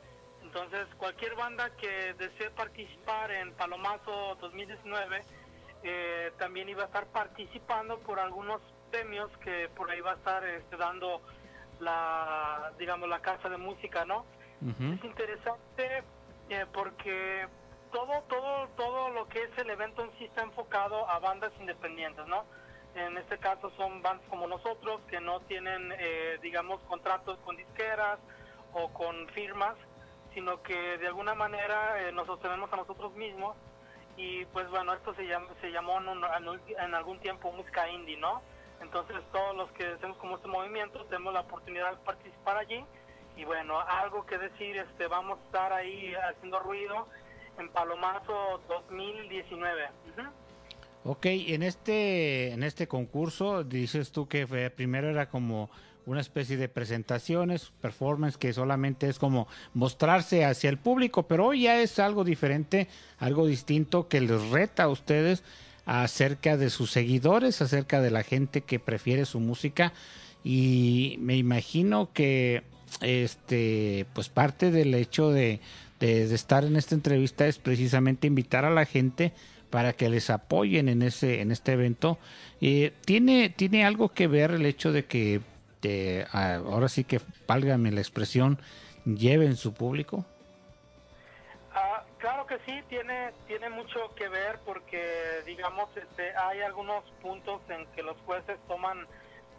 Entonces, 0.42 0.86
cualquier 0.98 1.34
banda 1.34 1.74
que 1.76 2.12
desee 2.12 2.50
participar 2.50 3.30
en 3.30 3.54
Palomazo 3.54 4.36
2019 4.38 5.24
eh, 5.88 6.32
también 6.38 6.68
iba 6.68 6.82
a 6.82 6.86
estar 6.86 7.06
participando 7.06 8.00
por 8.00 8.18
algunos 8.18 8.60
premios 8.90 9.30
que 9.38 9.68
por 9.68 9.88
ahí 9.90 10.00
va 10.00 10.12
a 10.12 10.14
estar 10.16 10.44
este, 10.44 10.76
dando 10.76 11.20
la, 11.78 12.72
digamos, 12.78 13.08
la 13.08 13.20
casa 13.20 13.48
de 13.48 13.56
música, 13.56 14.04
¿no? 14.04 14.24
Es 14.62 15.04
interesante 15.04 16.02
eh, 16.48 16.66
porque 16.72 17.46
todo, 17.92 18.22
todo, 18.22 18.68
todo 18.76 19.10
lo 19.10 19.28
que 19.28 19.44
es 19.44 19.58
el 19.58 19.70
evento 19.70 20.02
en 20.02 20.10
sí 20.18 20.24
está 20.24 20.42
enfocado 20.42 21.08
a 21.08 21.18
bandas 21.20 21.52
independientes, 21.60 22.26
¿no? 22.26 22.44
En 22.96 23.16
este 23.18 23.38
caso 23.38 23.70
son 23.76 24.02
bandas 24.02 24.26
como 24.28 24.48
nosotros 24.48 25.02
que 25.08 25.20
no 25.20 25.40
tienen, 25.40 25.92
eh, 25.98 26.38
digamos, 26.42 26.80
contratos 26.88 27.38
con 27.44 27.56
disqueras 27.56 28.18
o 28.72 28.92
con 28.92 29.28
firmas, 29.28 29.76
sino 30.34 30.62
que 30.62 30.98
de 30.98 31.06
alguna 31.06 31.34
manera 31.34 32.02
eh, 32.02 32.12
nos 32.12 32.26
sostenemos 32.26 32.72
a 32.72 32.76
nosotros 32.76 33.14
mismos 33.14 33.56
y 34.16 34.44
pues 34.46 34.68
bueno, 34.70 34.94
esto 34.94 35.14
se, 35.14 35.26
llama, 35.26 35.48
se 35.60 35.70
llamó 35.70 35.98
en, 36.00 36.08
un- 36.08 36.60
en 36.78 36.94
algún 36.94 37.18
tiempo 37.20 37.52
música 37.52 37.88
indie, 37.90 38.16
¿no? 38.16 38.42
Entonces 38.80 39.16
todos 39.32 39.56
los 39.56 39.70
que 39.72 39.86
hacemos 39.86 40.16
como 40.18 40.36
este 40.36 40.48
movimiento 40.48 41.04
tenemos 41.06 41.32
la 41.32 41.40
oportunidad 41.40 41.90
de 41.92 41.96
participar 42.04 42.58
allí 42.58 42.84
y 43.36 43.44
bueno, 43.44 43.80
algo 43.80 44.24
que 44.26 44.38
decir, 44.38 44.76
este 44.76 45.06
vamos 45.06 45.38
a 45.38 45.44
estar 45.46 45.72
ahí 45.72 46.14
haciendo 46.14 46.58
ruido 46.60 47.06
en 47.58 47.70
Palomazo 47.70 48.60
2019. 48.68 49.88
Ujú. 50.10 50.28
Ok, 51.04 51.26
en 51.26 51.62
este, 51.62 52.52
en 52.52 52.62
este 52.62 52.88
concurso 52.88 53.62
dices 53.64 54.10
tú 54.12 54.26
que 54.28 54.46
fue- 54.46 54.70
primero 54.70 55.08
era 55.08 55.28
como 55.28 55.70
una 56.06 56.20
especie 56.20 56.56
de 56.56 56.68
presentaciones, 56.68 57.72
performance 57.80 58.36
que 58.36 58.52
solamente 58.52 59.08
es 59.08 59.18
como 59.18 59.48
mostrarse 59.74 60.44
hacia 60.44 60.70
el 60.70 60.78
público, 60.78 61.24
pero 61.24 61.46
hoy 61.46 61.62
ya 61.62 61.80
es 61.80 61.98
algo 61.98 62.22
diferente, 62.22 62.86
algo 63.18 63.46
distinto 63.46 64.08
que 64.08 64.20
les 64.20 64.50
reta 64.50 64.84
a 64.84 64.88
ustedes 64.88 65.42
acerca 65.84 66.56
de 66.56 66.70
sus 66.70 66.92
seguidores, 66.92 67.60
acerca 67.60 68.00
de 68.00 68.10
la 68.10 68.22
gente 68.22 68.60
que 68.60 68.78
prefiere 68.78 69.24
su 69.24 69.40
música. 69.40 69.92
Y 70.44 71.16
me 71.20 71.36
imagino 71.36 72.12
que 72.12 72.62
este 73.00 74.06
pues 74.12 74.28
parte 74.28 74.70
del 74.70 74.94
hecho 74.94 75.30
de, 75.30 75.60
estar 75.98 76.64
en 76.64 76.76
esta 76.76 76.94
entrevista 76.94 77.46
es 77.48 77.58
precisamente 77.58 78.28
invitar 78.28 78.64
a 78.64 78.70
la 78.70 78.84
gente 78.84 79.32
para 79.70 79.92
que 79.92 80.08
les 80.08 80.30
apoyen 80.30 80.88
en 80.88 81.02
ese 81.02 81.40
en 81.40 81.50
este 81.50 81.72
evento. 81.72 82.18
Eh, 82.60 82.92
tiene 83.04 83.48
tiene 83.50 83.84
algo 83.84 84.10
que 84.10 84.28
ver 84.28 84.52
el 84.52 84.66
hecho 84.66 84.92
de 84.92 85.04
que 85.04 85.40
ah, 86.32 86.56
ahora 86.64 86.88
sí 86.88 87.04
que 87.04 87.20
válgame 87.46 87.90
la 87.92 88.00
expresión 88.00 88.58
lleven 89.04 89.56
su 89.56 89.72
público 89.74 90.24
Ah, 91.74 92.02
claro 92.18 92.46
que 92.46 92.58
sí, 92.66 92.82
tiene, 92.88 93.32
tiene 93.46 93.68
mucho 93.68 94.14
que 94.14 94.28
ver 94.28 94.58
porque, 94.64 95.42
digamos, 95.44 95.88
este, 95.96 96.34
hay 96.36 96.60
algunos 96.62 97.04
puntos 97.22 97.60
en 97.68 97.86
que 97.92 98.02
los 98.02 98.16
jueces 98.24 98.58
toman 98.66 99.06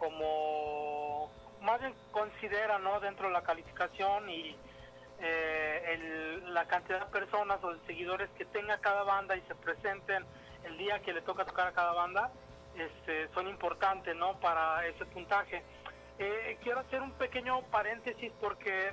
como, 0.00 1.30
más 1.62 1.80
bien 1.80 1.94
consideran, 2.10 2.82
¿no? 2.82 2.98
Dentro 3.00 3.28
de 3.28 3.32
la 3.32 3.42
calificación 3.42 4.28
y 4.30 4.56
eh, 5.20 5.82
el- 5.94 6.54
la 6.54 6.66
cantidad 6.66 7.00
de 7.00 7.06
personas 7.12 7.58
o 7.62 7.72
de 7.74 7.80
seguidores 7.86 8.30
que 8.38 8.44
tenga 8.46 8.78
cada 8.78 9.02
banda 9.02 9.36
y 9.36 9.40
se 9.42 9.54
presenten 9.56 10.24
el 10.64 10.76
día 10.78 11.00
que 11.02 11.12
le 11.12 11.22
toca 11.22 11.44
tocar 11.44 11.68
a 11.68 11.72
cada 11.72 11.92
banda, 11.92 12.30
este, 12.76 13.28
son 13.34 13.48
importantes, 13.48 14.14
¿no? 14.16 14.38
Para 14.40 14.86
ese 14.86 15.04
puntaje. 15.06 15.62
Eh, 16.18 16.58
quiero 16.62 16.80
hacer 16.80 17.00
un 17.00 17.12
pequeño 17.12 17.62
paréntesis 17.70 18.32
porque 18.40 18.92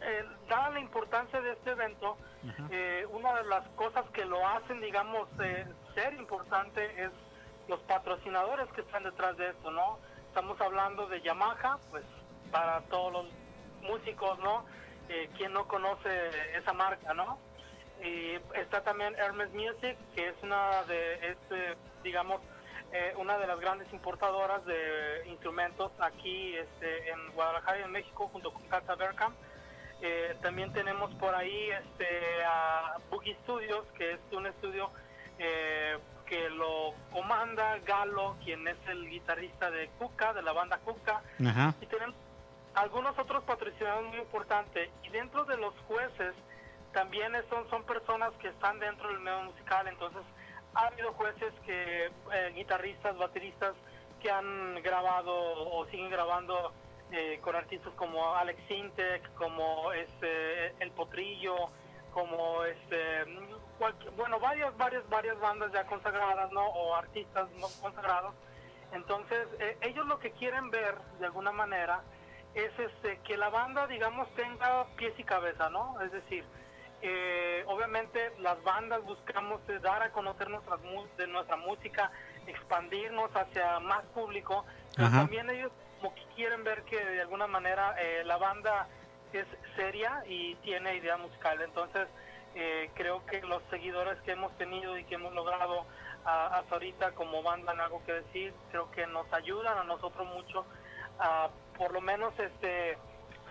eh, 0.00 0.24
dada 0.48 0.70
la 0.70 0.80
importancia 0.80 1.40
de 1.40 1.52
este 1.52 1.70
evento, 1.70 2.16
eh, 2.70 3.06
una 3.10 3.34
de 3.34 3.44
las 3.44 3.66
cosas 3.70 4.04
que 4.10 4.24
lo 4.24 4.46
hacen, 4.46 4.80
digamos, 4.80 5.28
eh, 5.42 5.66
ser 5.94 6.12
importante 6.14 7.04
es 7.04 7.10
los 7.68 7.80
patrocinadores 7.80 8.68
que 8.74 8.82
están 8.82 9.04
detrás 9.04 9.36
de 9.36 9.48
esto, 9.48 9.70
¿no? 9.70 9.98
Estamos 10.28 10.60
hablando 10.60 11.08
de 11.08 11.20
Yamaha, 11.22 11.78
pues 11.90 12.04
para 12.52 12.82
todos 12.82 13.12
los 13.12 13.26
músicos, 13.82 14.38
¿no? 14.40 14.64
Eh, 15.08 15.30
¿Quién 15.36 15.52
no 15.52 15.66
conoce 15.66 16.10
esa 16.56 16.72
marca, 16.72 17.14
no? 17.14 17.38
Y 18.02 18.34
está 18.54 18.82
también 18.82 19.14
Hermes 19.16 19.50
Music, 19.52 19.96
que 20.14 20.28
es 20.28 20.34
una 20.42 20.82
de, 20.84 21.30
este, 21.30 21.76
digamos, 22.02 22.40
eh, 22.96 23.12
una 23.18 23.36
de 23.36 23.46
las 23.46 23.60
grandes 23.60 23.92
importadoras 23.92 24.64
de 24.64 25.24
instrumentos 25.26 25.92
aquí 25.98 26.56
este, 26.56 27.10
en 27.10 27.30
Guadalajara 27.32 27.80
y 27.80 27.82
en 27.82 27.92
México, 27.92 28.28
junto 28.32 28.50
con 28.52 28.62
Casa 28.68 28.94
Berkham. 28.94 29.34
Eh, 30.00 30.34
también 30.40 30.72
tenemos 30.72 31.12
por 31.16 31.34
ahí 31.34 31.70
este, 31.70 32.44
a 32.46 32.96
Boogie 33.10 33.36
Studios, 33.42 33.84
que 33.98 34.12
es 34.12 34.20
un 34.32 34.46
estudio 34.46 34.90
eh, 35.38 35.98
que 36.24 36.48
lo 36.48 36.94
comanda 37.12 37.78
Galo, 37.84 38.36
quien 38.42 38.66
es 38.66 38.78
el 38.88 39.10
guitarrista 39.10 39.70
de 39.70 39.88
Cuca, 39.98 40.32
de 40.32 40.40
la 40.40 40.52
banda 40.52 40.78
Cuca. 40.78 41.22
Ajá. 41.46 41.74
Y 41.82 41.86
tenemos 41.86 42.14
algunos 42.74 43.18
otros 43.18 43.44
patrocinadores 43.44 44.08
muy 44.08 44.20
importantes. 44.20 44.88
Y 45.02 45.10
dentro 45.10 45.44
de 45.44 45.58
los 45.58 45.74
jueces 45.86 46.34
también 46.92 47.32
son, 47.50 47.68
son 47.68 47.84
personas 47.84 48.32
que 48.40 48.48
están 48.48 48.78
dentro 48.78 49.08
del 49.08 49.20
medio 49.20 49.42
musical. 49.42 49.86
Entonces, 49.86 50.22
ha 50.76 50.86
habido 50.88 51.12
jueces 51.14 51.52
que, 51.64 52.06
eh, 52.06 52.52
guitarristas, 52.54 53.16
bateristas, 53.16 53.74
que 54.20 54.30
han 54.30 54.82
grabado 54.82 55.34
o 55.34 55.86
siguen 55.86 56.10
grabando 56.10 56.72
eh, 57.12 57.38
con 57.42 57.56
artistas 57.56 57.92
como 57.94 58.34
Alex 58.34 58.60
Sintek, 58.68 59.34
como 59.34 59.92
este, 59.92 60.68
El 60.82 60.90
Potrillo, 60.92 61.54
como 62.12 62.64
este, 62.64 63.24
bueno, 64.16 64.38
varias, 64.38 64.76
varias, 64.76 65.08
varias 65.08 65.38
bandas 65.40 65.72
ya 65.72 65.86
consagradas, 65.86 66.50
¿no? 66.52 66.66
O 66.66 66.94
artistas 66.94 67.48
no 67.52 67.68
consagrados. 67.80 68.34
Entonces, 68.92 69.48
eh, 69.60 69.78
ellos 69.82 70.06
lo 70.06 70.18
que 70.18 70.32
quieren 70.32 70.70
ver, 70.70 70.96
de 71.18 71.26
alguna 71.26 71.52
manera, 71.52 72.02
es 72.54 72.70
este, 72.78 73.18
que 73.20 73.36
la 73.36 73.50
banda, 73.50 73.86
digamos, 73.86 74.28
tenga 74.34 74.86
pies 74.96 75.12
y 75.18 75.24
cabeza, 75.24 75.68
¿no? 75.70 76.00
Es 76.00 76.12
decir, 76.12 76.44
eh, 77.02 77.64
obviamente 77.66 78.32
las 78.38 78.62
bandas 78.62 79.02
buscamos 79.04 79.60
dar 79.80 80.02
a 80.02 80.10
conocer 80.12 80.48
nuestras 80.50 80.80
de 81.16 81.26
nuestra 81.26 81.56
música, 81.56 82.10
expandirnos 82.46 83.30
hacia 83.34 83.78
más 83.80 84.02
público, 84.14 84.64
pero 84.94 85.08
también 85.18 85.50
ellos 85.50 85.70
como 86.00 86.14
que 86.14 86.22
quieren 86.34 86.64
ver 86.64 86.82
que 86.84 87.02
de 87.04 87.20
alguna 87.20 87.46
manera 87.46 87.94
eh, 87.98 88.22
la 88.24 88.36
banda 88.36 88.86
es 89.32 89.46
seria 89.76 90.22
y 90.26 90.54
tiene 90.56 90.96
idea 90.96 91.16
musical. 91.16 91.60
Entonces, 91.62 92.08
eh, 92.54 92.90
creo 92.94 93.24
que 93.26 93.42
los 93.42 93.62
seguidores 93.70 94.18
que 94.22 94.32
hemos 94.32 94.56
tenido 94.56 94.96
y 94.96 95.04
que 95.04 95.16
hemos 95.16 95.34
logrado 95.34 95.84
a- 96.24 96.58
hasta 96.58 96.74
ahorita 96.74 97.12
como 97.12 97.42
banda 97.42 97.72
en 97.72 97.80
algo 97.80 98.02
que 98.04 98.12
decir, 98.12 98.54
creo 98.70 98.90
que 98.92 99.06
nos 99.06 99.30
ayudan 99.32 99.76
a 99.78 99.84
nosotros 99.84 100.26
mucho 100.28 100.64
a 101.18 101.50
por 101.76 101.92
lo 101.92 102.00
menos 102.00 102.32
este 102.38 102.96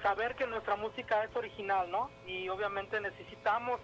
saber 0.06 0.36
que 0.36 0.46
nuestra 0.46 0.76
música 0.76 1.24
es 1.24 1.36
original, 1.36 1.90
¿no? 1.90 2.12
Y 2.28 2.48
obviamente 2.50 3.02
necesitamos 3.02 3.80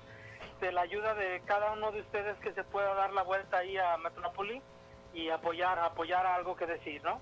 de 0.62 0.72
la 0.72 0.82
ayuda 0.82 1.16
de 1.16 1.42
cada 1.46 1.74
uno 1.74 1.92
de 1.92 2.02
ustedes 2.02 2.38
que 2.44 2.54
se 2.54 2.64
pueda 2.64 2.94
dar 2.94 3.12
la 3.12 3.24
vuelta 3.24 3.58
ahí 3.58 3.76
a 3.76 3.98
Metrópoli 3.98 4.62
y 5.16 5.30
apoyar 5.30 5.80
apoyar 5.80 6.28
algo 6.28 6.56
que 6.56 6.68
decir, 6.68 7.02
¿no? 7.04 7.20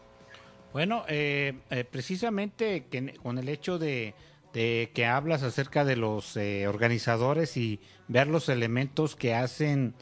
Bueno, 0.74 1.06
eh, 1.08 1.54
eh, 1.70 1.86
precisamente 1.86 2.88
que, 2.88 3.14
con 3.14 3.38
el 3.38 3.48
hecho 3.48 3.80
de, 3.80 4.16
de 4.52 4.92
que 4.94 5.06
hablas 5.06 5.44
acerca 5.44 5.86
de 5.86 5.96
los 5.96 6.36
eh, 6.36 6.68
organizadores 6.68 7.56
y 7.56 7.80
ver 8.10 8.28
los 8.28 8.50
elementos 8.50 9.16
que 9.16 9.34
hacen, 9.34 9.94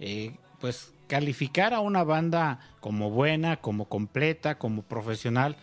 eh, 0.00 0.32
pues 0.60 0.92
calificar 1.06 1.72
a 1.72 1.78
una 1.78 2.02
banda 2.02 2.58
como 2.80 3.10
buena, 3.10 3.60
como 3.60 3.88
completa, 3.88 4.58
como 4.58 4.82
profesional, 4.82 5.56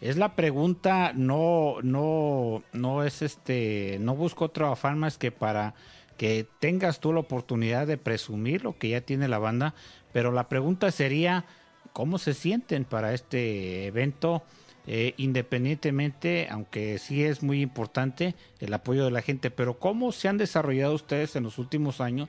es 0.00 0.16
la 0.16 0.34
pregunta, 0.34 1.12
no, 1.14 1.76
no, 1.82 2.62
no 2.72 3.04
es 3.04 3.22
este, 3.22 3.98
no 4.00 4.14
busco 4.14 4.46
otro 4.46 4.70
afán 4.70 4.98
más 4.98 5.18
que 5.18 5.30
para 5.30 5.74
que 6.16 6.46
tengas 6.58 7.00
tú 7.00 7.12
la 7.12 7.20
oportunidad 7.20 7.86
de 7.86 7.96
presumir 7.96 8.62
lo 8.62 8.78
que 8.78 8.90
ya 8.90 9.00
tiene 9.00 9.28
la 9.28 9.38
banda, 9.38 9.74
pero 10.12 10.32
la 10.32 10.48
pregunta 10.48 10.90
sería, 10.90 11.44
¿cómo 11.92 12.18
se 12.18 12.34
sienten 12.34 12.84
para 12.84 13.14
este 13.14 13.86
evento? 13.86 14.42
Eh, 14.86 15.14
independientemente, 15.18 16.48
aunque 16.50 16.98
sí 16.98 17.22
es 17.22 17.42
muy 17.42 17.60
importante 17.60 18.34
el 18.58 18.72
apoyo 18.72 19.04
de 19.04 19.10
la 19.10 19.22
gente, 19.22 19.50
pero 19.50 19.78
¿cómo 19.78 20.12
se 20.12 20.28
han 20.28 20.38
desarrollado 20.38 20.94
ustedes 20.94 21.36
en 21.36 21.44
los 21.44 21.58
últimos 21.58 22.00
años, 22.00 22.28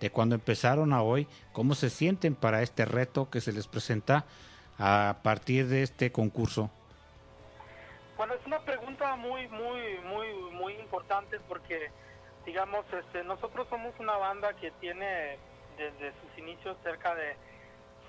de 0.00 0.10
cuando 0.10 0.34
empezaron 0.34 0.92
a 0.92 1.02
hoy? 1.02 1.26
¿Cómo 1.52 1.74
se 1.74 1.90
sienten 1.90 2.34
para 2.34 2.62
este 2.62 2.84
reto 2.84 3.30
que 3.30 3.40
se 3.40 3.52
les 3.52 3.66
presenta 3.66 4.24
a 4.78 5.18
partir 5.22 5.68
de 5.68 5.82
este 5.82 6.10
concurso? 6.10 6.70
Bueno, 8.20 8.34
es 8.34 8.44
una 8.44 8.60
pregunta 8.60 9.16
muy, 9.16 9.48
muy, 9.48 9.96
muy, 10.04 10.28
muy 10.52 10.74
importante 10.74 11.40
porque, 11.48 11.90
digamos, 12.44 12.84
este, 12.92 13.24
nosotros 13.24 13.66
somos 13.70 13.94
una 13.98 14.14
banda 14.18 14.52
que 14.52 14.72
tiene 14.72 15.38
desde 15.78 16.12
sus 16.20 16.36
inicios 16.36 16.76
cerca 16.82 17.14
de 17.14 17.34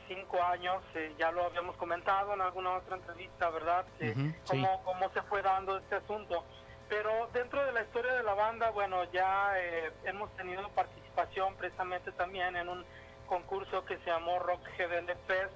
cinco 0.09 0.43
años, 0.43 0.83
eh, 0.95 1.15
ya 1.17 1.31
lo 1.31 1.45
habíamos 1.45 1.77
comentado 1.77 2.33
en 2.33 2.41
alguna 2.41 2.73
otra 2.73 2.97
entrevista, 2.97 3.49
¿verdad? 3.51 3.85
Sí. 4.01 4.13
cómo, 4.49 4.83
cómo 4.83 5.09
se 5.13 5.21
fue 5.21 5.41
dando 5.41 5.77
este 5.77 5.95
asunto. 5.95 6.43
Pero 6.89 7.29
dentro 7.31 7.63
de 7.63 7.71
la 7.71 7.83
historia 7.83 8.11
de 8.11 8.23
la 8.23 8.33
banda, 8.33 8.69
bueno, 8.71 9.09
ya 9.13 9.53
eh, 9.57 9.93
hemos 10.03 10.29
tenido 10.35 10.67
participación 10.71 11.55
precisamente 11.55 12.11
también 12.11 12.57
en 12.57 12.67
un 12.67 12.83
concurso 13.27 13.85
que 13.85 13.97
se 13.99 14.07
llamó 14.07 14.39
Rock 14.39 14.59
GDL 14.77 15.15
Fest 15.25 15.53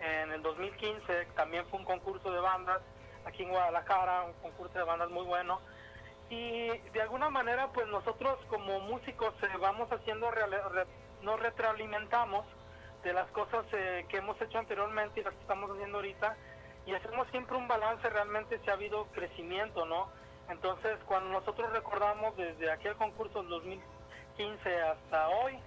en 0.00 0.30
el 0.30 0.42
2015, 0.42 1.24
también 1.34 1.64
fue 1.70 1.78
un 1.78 1.86
concurso 1.86 2.30
de 2.30 2.40
bandas 2.40 2.82
aquí 3.24 3.42
en 3.42 3.50
Guadalajara, 3.50 4.22
un 4.24 4.32
concurso 4.34 4.78
de 4.78 4.84
bandas 4.84 5.10
muy 5.10 5.24
bueno. 5.24 5.60
Y 6.30 6.68
de 6.68 7.02
alguna 7.02 7.30
manera, 7.30 7.68
pues 7.72 7.86
nosotros 7.88 8.38
como 8.48 8.80
músicos 8.80 9.34
eh, 9.42 9.48
vamos 9.60 9.90
haciendo, 9.92 10.30
re- 10.30 10.46
nos 11.22 11.38
retroalimentamos 11.40 12.46
de 13.02 13.12
las 13.12 13.30
cosas 13.30 13.66
eh, 13.72 14.06
que 14.08 14.18
hemos 14.18 14.40
hecho 14.40 14.58
anteriormente 14.58 15.20
y 15.20 15.24
las 15.24 15.34
que 15.34 15.40
estamos 15.40 15.70
haciendo 15.70 15.98
ahorita 15.98 16.36
y 16.86 16.94
hacemos 16.94 17.28
siempre 17.30 17.56
un 17.56 17.68
balance 17.68 18.08
realmente 18.08 18.58
si 18.64 18.70
ha 18.70 18.74
habido 18.74 19.06
crecimiento, 19.12 19.84
¿no? 19.86 20.08
Entonces, 20.48 20.98
cuando 21.06 21.30
nosotros 21.30 21.70
recordamos 21.72 22.36
desde 22.36 22.70
aquel 22.70 22.94
concurso 22.96 23.40
del 23.40 23.48
2015 23.50 24.82
hasta 24.82 25.28
hoy, 25.28 25.58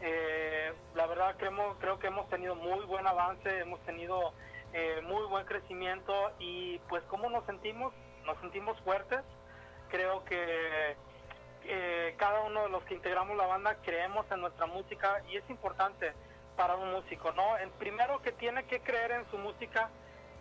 eh, 0.00 0.72
la 0.94 1.06
verdad 1.06 1.36
creemos, 1.36 1.76
creo 1.78 1.98
que 1.98 2.06
hemos 2.08 2.28
tenido 2.28 2.54
muy 2.54 2.84
buen 2.86 3.06
avance, 3.06 3.58
hemos 3.60 3.80
tenido 3.80 4.32
eh, 4.72 5.00
muy 5.04 5.24
buen 5.26 5.44
crecimiento 5.46 6.32
y 6.38 6.78
pues 6.88 7.02
cómo 7.04 7.28
nos 7.30 7.44
sentimos, 7.46 7.92
nos 8.24 8.38
sentimos 8.40 8.78
fuertes, 8.80 9.20
creo 9.90 10.24
que 10.24 10.96
eh, 11.64 12.14
cada 12.18 12.40
uno 12.42 12.64
de 12.64 12.68
los 12.70 12.82
que 12.84 12.94
integramos 12.94 13.36
la 13.36 13.46
banda 13.46 13.76
creemos 13.82 14.26
en 14.30 14.40
nuestra 14.40 14.66
música 14.66 15.22
y 15.28 15.36
es 15.36 15.48
importante 15.50 16.12
para 16.56 16.74
un 16.76 16.92
músico, 16.92 17.32
¿no? 17.32 17.56
El 17.58 17.70
primero 17.70 18.20
que 18.22 18.32
tiene 18.32 18.64
que 18.64 18.80
creer 18.80 19.12
en 19.12 19.30
su 19.30 19.38
música 19.38 19.90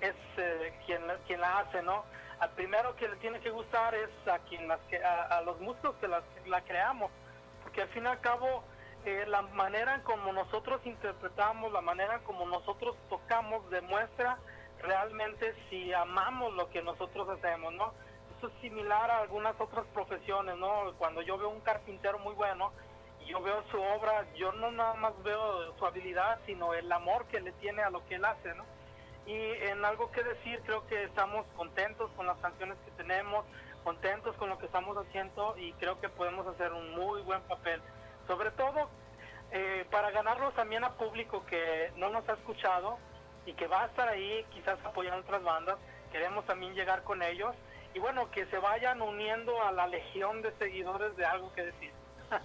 es 0.02 0.16
eh, 0.38 0.74
quien, 0.86 1.04
quien 1.28 1.42
la 1.42 1.60
hace, 1.60 1.82
¿no? 1.84 2.04
Al 2.40 2.50
primero 2.52 2.96
que 2.96 3.08
le 3.08 3.16
tiene 3.18 3.40
que 3.40 3.52
gustar 3.52 3.94
es 3.94 4.10
a 4.28 4.40
quien 4.40 4.68
las 4.68 4.80
que, 4.90 5.04
a, 5.04 5.24
a 5.38 5.42
los 5.42 5.60
músicos 5.60 5.96
que 5.98 6.08
las- 6.08 6.24
la 6.48 6.62
creamos, 6.62 7.12
porque 7.64 7.84
al 7.84 7.90
fin 7.90 8.04
y 8.06 8.08
al 8.08 8.20
cabo 8.20 8.64
eh, 9.06 9.26
la 9.28 9.42
manera 9.42 9.96
en 9.96 10.02
como 10.02 10.32
nosotros 10.32 10.82
interpretamos, 10.86 11.72
la 11.72 11.82
manera 11.82 12.20
como 12.20 12.46
nosotros 12.46 12.96
tocamos 13.10 13.70
demuestra 13.70 14.38
realmente 14.82 15.56
si 15.70 15.94
amamos 15.94 16.54
lo 16.54 16.70
que 16.70 16.82
nosotros 16.82 17.30
hacemos, 17.30 17.74
¿no? 17.74 17.94
Eso 18.38 18.48
es 18.48 18.54
similar 18.62 19.12
a 19.12 19.20
algunas 19.20 19.60
otras 19.60 19.86
profesiones, 19.94 20.58
¿no? 20.58 20.94
Cuando 20.98 21.22
yo 21.22 21.38
veo 21.38 21.50
un 21.50 21.62
carpintero 21.62 22.20
muy 22.20 22.34
bueno 22.34 22.72
y 23.22 23.32
yo 23.32 23.42
veo 23.42 23.64
su 23.70 23.82
obra, 23.82 24.26
yo 24.36 24.52
no 24.54 24.72
nada 24.72 24.96
más 24.96 25.14
veo 25.24 25.76
su 25.78 25.86
habilidad, 25.86 26.40
sino 26.46 26.74
el 26.74 26.92
amor 26.92 27.26
que 27.28 27.40
le 27.40 27.52
tiene 27.54 27.84
a 27.84 27.90
lo 27.90 28.06
que 28.08 28.16
él 28.16 28.26
hace, 28.26 28.54
¿no? 28.56 28.66
Y 29.26 29.36
en 29.36 29.86
algo 29.86 30.12
que 30.12 30.24
decir, 30.24 30.62
creo 30.66 30.86
que 30.88 31.04
estamos 31.04 31.46
contentos 31.56 32.10
con 32.16 32.26
las 32.26 32.38
canciones 32.38 32.78
que 32.86 32.92
tenemos, 32.92 33.46
contentos 33.84 34.36
con 34.38 34.50
lo 34.50 34.58
que 34.58 34.66
estamos 34.66 34.98
haciendo 34.98 35.56
y 35.58 35.74
creo 35.74 36.00
que 36.00 36.10
podemos 36.10 36.48
hacer 36.48 36.74
un 36.74 36.92
muy 36.96 37.22
buen 37.22 37.42
papel. 37.44 37.82
Sobre 38.32 38.52
todo 38.52 38.90
eh, 39.52 39.84
para 39.92 40.10
ganarlos 40.12 40.54
también 40.56 40.86
a 40.86 40.94
público 40.94 41.44
que 41.50 41.92
no 41.98 42.10
nos 42.10 42.28
ha 42.30 42.34
escuchado 42.34 42.98
y 43.46 43.52
que 43.52 43.68
va 43.68 43.84
a 43.84 43.88
estar 43.88 44.08
ahí 44.08 44.46
quizás 44.54 44.80
apoyando 44.86 45.20
otras 45.20 45.44
bandas. 45.44 45.76
Queremos 46.14 46.46
también 46.46 46.74
llegar 46.74 47.04
con 47.04 47.22
ellos 47.24 47.54
y 47.94 48.00
bueno, 48.00 48.32
que 48.32 48.46
se 48.46 48.58
vayan 48.58 49.02
uniendo 49.02 49.62
a 49.62 49.74
la 49.74 49.86
legión 49.88 50.42
de 50.42 50.54
seguidores 50.60 51.14
de 51.18 51.26
algo 51.26 51.52
que 51.54 51.64
decir. 51.66 51.92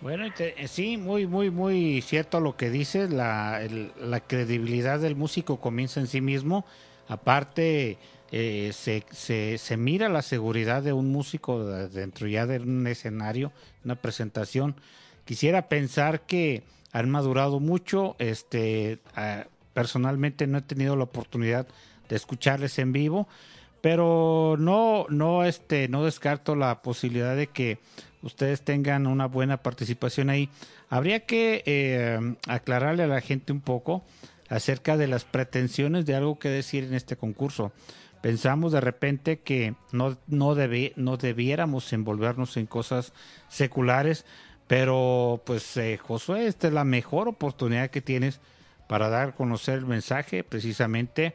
Bueno, 0.00 0.26
eh, 0.38 0.68
sí, 0.68 0.96
muy, 0.96 1.26
muy, 1.26 1.50
muy 1.50 2.02
cierto 2.02 2.38
lo 2.38 2.54
que 2.56 2.70
dices. 2.70 3.10
La, 3.10 3.60
el- 3.62 3.92
la 3.98 4.20
credibilidad 4.20 5.00
del 5.00 5.16
músico 5.16 5.58
comienza 5.58 5.98
en 5.98 6.06
sí 6.06 6.20
mismo. 6.20 6.64
Aparte, 7.08 7.98
eh, 8.32 8.70
se, 8.74 9.04
se, 9.10 9.58
se 9.58 9.76
mira 9.76 10.08
la 10.08 10.22
seguridad 10.22 10.82
de 10.82 10.92
un 10.92 11.10
músico 11.12 11.64
de- 11.64 11.88
dentro 11.88 12.26
ya 12.28 12.46
de 12.46 12.58
un 12.58 12.86
escenario, 12.86 13.52
una 13.84 13.96
presentación. 13.96 14.74
Quisiera 15.24 15.68
pensar 15.68 16.22
que 16.22 16.62
han 16.92 17.10
madurado 17.10 17.60
mucho. 17.60 18.16
Este, 18.18 18.98
ah, 19.14 19.44
personalmente 19.74 20.46
no 20.46 20.58
he 20.58 20.62
tenido 20.62 20.96
la 20.96 21.04
oportunidad 21.04 21.66
de 22.08 22.16
escucharles 22.16 22.78
en 22.78 22.92
vivo, 22.92 23.28
pero 23.80 24.56
no, 24.58 25.06
no, 25.08 25.44
este, 25.44 25.88
no 25.88 26.04
descarto 26.04 26.56
la 26.56 26.82
posibilidad 26.82 27.36
de 27.36 27.46
que 27.46 27.78
ustedes 28.22 28.62
tengan 28.62 29.06
una 29.06 29.26
buena 29.26 29.58
participación 29.58 30.30
ahí. 30.30 30.48
Habría 30.88 31.20
que 31.26 31.62
eh, 31.66 32.18
aclararle 32.48 33.04
a 33.04 33.06
la 33.06 33.20
gente 33.20 33.52
un 33.52 33.60
poco 33.60 34.04
acerca 34.48 34.96
de 34.96 35.06
las 35.06 35.24
pretensiones 35.24 36.06
de 36.06 36.14
algo 36.14 36.38
que 36.38 36.48
decir 36.48 36.84
en 36.84 36.94
este 36.94 37.16
concurso. 37.16 37.70
Pensamos 38.20 38.72
de 38.72 38.80
repente 38.80 39.40
que 39.40 39.74
no, 39.92 40.16
no, 40.26 40.54
debe- 40.54 40.92
no 40.96 41.16
debiéramos 41.16 41.92
envolvernos 41.92 42.56
en 42.56 42.66
cosas 42.66 43.12
seculares, 43.48 44.26
pero 44.66 45.40
pues 45.46 45.76
eh, 45.76 45.96
Josué, 45.98 46.46
esta 46.46 46.66
es 46.66 46.72
la 46.72 46.84
mejor 46.84 47.28
oportunidad 47.28 47.90
que 47.90 48.00
tienes 48.02 48.40
para 48.88 49.08
dar 49.08 49.28
a 49.28 49.32
conocer 49.32 49.78
el 49.78 49.86
mensaje 49.86 50.42
precisamente 50.44 51.34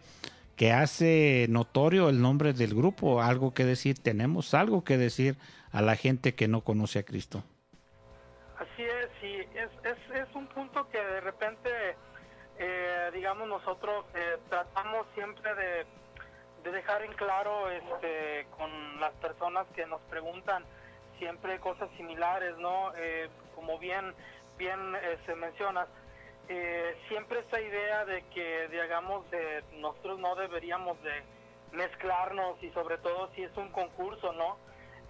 que 0.56 0.72
hace 0.72 1.48
notorio 1.50 2.10
el 2.10 2.22
nombre 2.22 2.54
del 2.54 2.76
grupo, 2.76 3.22
algo 3.22 3.54
que 3.54 3.66
decir, 3.66 3.98
tenemos 3.98 4.54
algo 4.54 4.84
que 4.84 4.98
decir 4.98 5.38
a 5.72 5.82
la 5.82 5.96
gente 5.96 6.36
que 6.36 6.48
no 6.48 6.62
conoce 6.62 7.00
a 7.00 7.04
Cristo. 7.04 7.44
Así 8.60 8.84
es, 8.84 9.08
sí, 9.20 9.34
es, 9.56 9.70
es, 9.84 10.28
es 10.28 10.36
un 10.36 10.48
punto 10.48 10.88
que 10.90 11.00
de 11.00 11.22
repente, 11.22 11.70
eh, 12.60 13.10
digamos, 13.14 13.48
nosotros 13.48 14.06
eh, 14.14 14.38
tratamos 14.50 15.08
siempre 15.16 15.56
de, 15.56 15.86
de 16.64 16.72
dejar 16.72 17.04
en 17.04 17.14
claro 17.14 17.70
este, 17.70 18.48
con 18.58 19.00
las 19.00 19.14
personas 19.16 19.68
que 19.76 19.86
nos 19.86 20.02
preguntan 20.04 20.66
siempre 21.18 21.60
cosas 21.60 21.90
similares, 21.98 22.58
¿no? 22.58 22.92
Eh, 22.96 23.30
como 23.56 23.78
bien, 23.78 24.14
bien 24.58 24.96
eh, 24.96 25.18
se 25.26 25.36
menciona, 25.36 25.88
siempre 27.08 27.40
esta 27.40 27.62
idea 27.62 28.06
de 28.06 28.22
que, 28.34 28.68
digamos, 28.68 29.30
de, 29.32 29.64
nosotros 29.76 30.20
no 30.20 30.36
deberíamos 30.36 31.02
de 31.02 31.24
mezclarnos 31.74 32.62
y 32.62 32.70
sobre 32.72 32.98
todo 33.00 33.30
si 33.36 33.44
es 33.44 33.56
un 33.58 33.70
concurso, 33.70 34.32
¿no? 34.34 34.58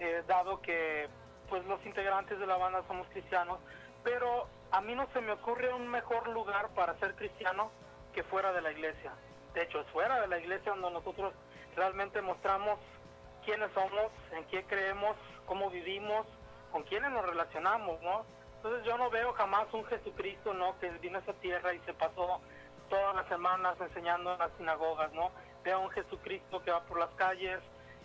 Eh, 0.00 0.22
dado 0.26 0.60
que 0.60 1.08
pues 1.48 1.64
los 1.66 1.84
integrantes 1.86 2.38
de 2.38 2.46
la 2.46 2.56
banda 2.56 2.82
somos 2.88 3.06
cristianos, 3.08 3.60
pero 4.02 4.48
a 4.72 4.80
mí 4.80 4.94
no 4.94 5.06
se 5.12 5.20
me 5.20 5.32
ocurre 5.32 5.72
un 5.72 5.86
mejor 5.86 6.28
lugar 6.28 6.68
para 6.74 6.98
ser 6.98 7.14
cristiano 7.14 7.70
que 8.12 8.24
fuera 8.24 8.52
de 8.52 8.62
la 8.62 8.72
iglesia. 8.72 9.12
De 9.54 9.62
hecho, 9.62 9.80
es 9.80 9.86
fuera 9.88 10.20
de 10.20 10.26
la 10.26 10.38
iglesia 10.38 10.72
donde 10.72 10.90
nosotros 10.90 11.32
realmente 11.76 12.20
mostramos 12.20 12.78
quiénes 13.44 13.70
somos, 13.72 14.10
en 14.32 14.44
qué 14.46 14.64
creemos, 14.64 15.16
cómo 15.46 15.70
vivimos, 15.70 16.26
con 16.72 16.82
quiénes 16.82 17.10
nos 17.12 17.24
relacionamos, 17.24 18.00
¿no? 18.02 18.24
Entonces 18.56 18.84
yo 18.84 18.98
no 18.98 19.10
veo 19.10 19.32
jamás 19.34 19.72
un 19.72 19.84
Jesucristo, 19.84 20.54
¿no? 20.54 20.78
Que 20.80 20.90
vino 20.90 21.18
a 21.18 21.20
esa 21.20 21.34
tierra 21.34 21.72
y 21.74 21.78
se 21.80 21.94
pasó 21.94 22.40
todas 22.88 23.14
las 23.14 23.28
semanas 23.28 23.76
enseñando 23.80 24.32
en 24.32 24.38
las 24.38 24.50
sinagogas, 24.56 25.12
¿no? 25.12 25.30
Veo 25.62 25.80
un 25.80 25.90
Jesucristo 25.90 26.62
que 26.62 26.70
va 26.70 26.80
por 26.84 26.98
las 26.98 27.10
calles, 27.10 27.60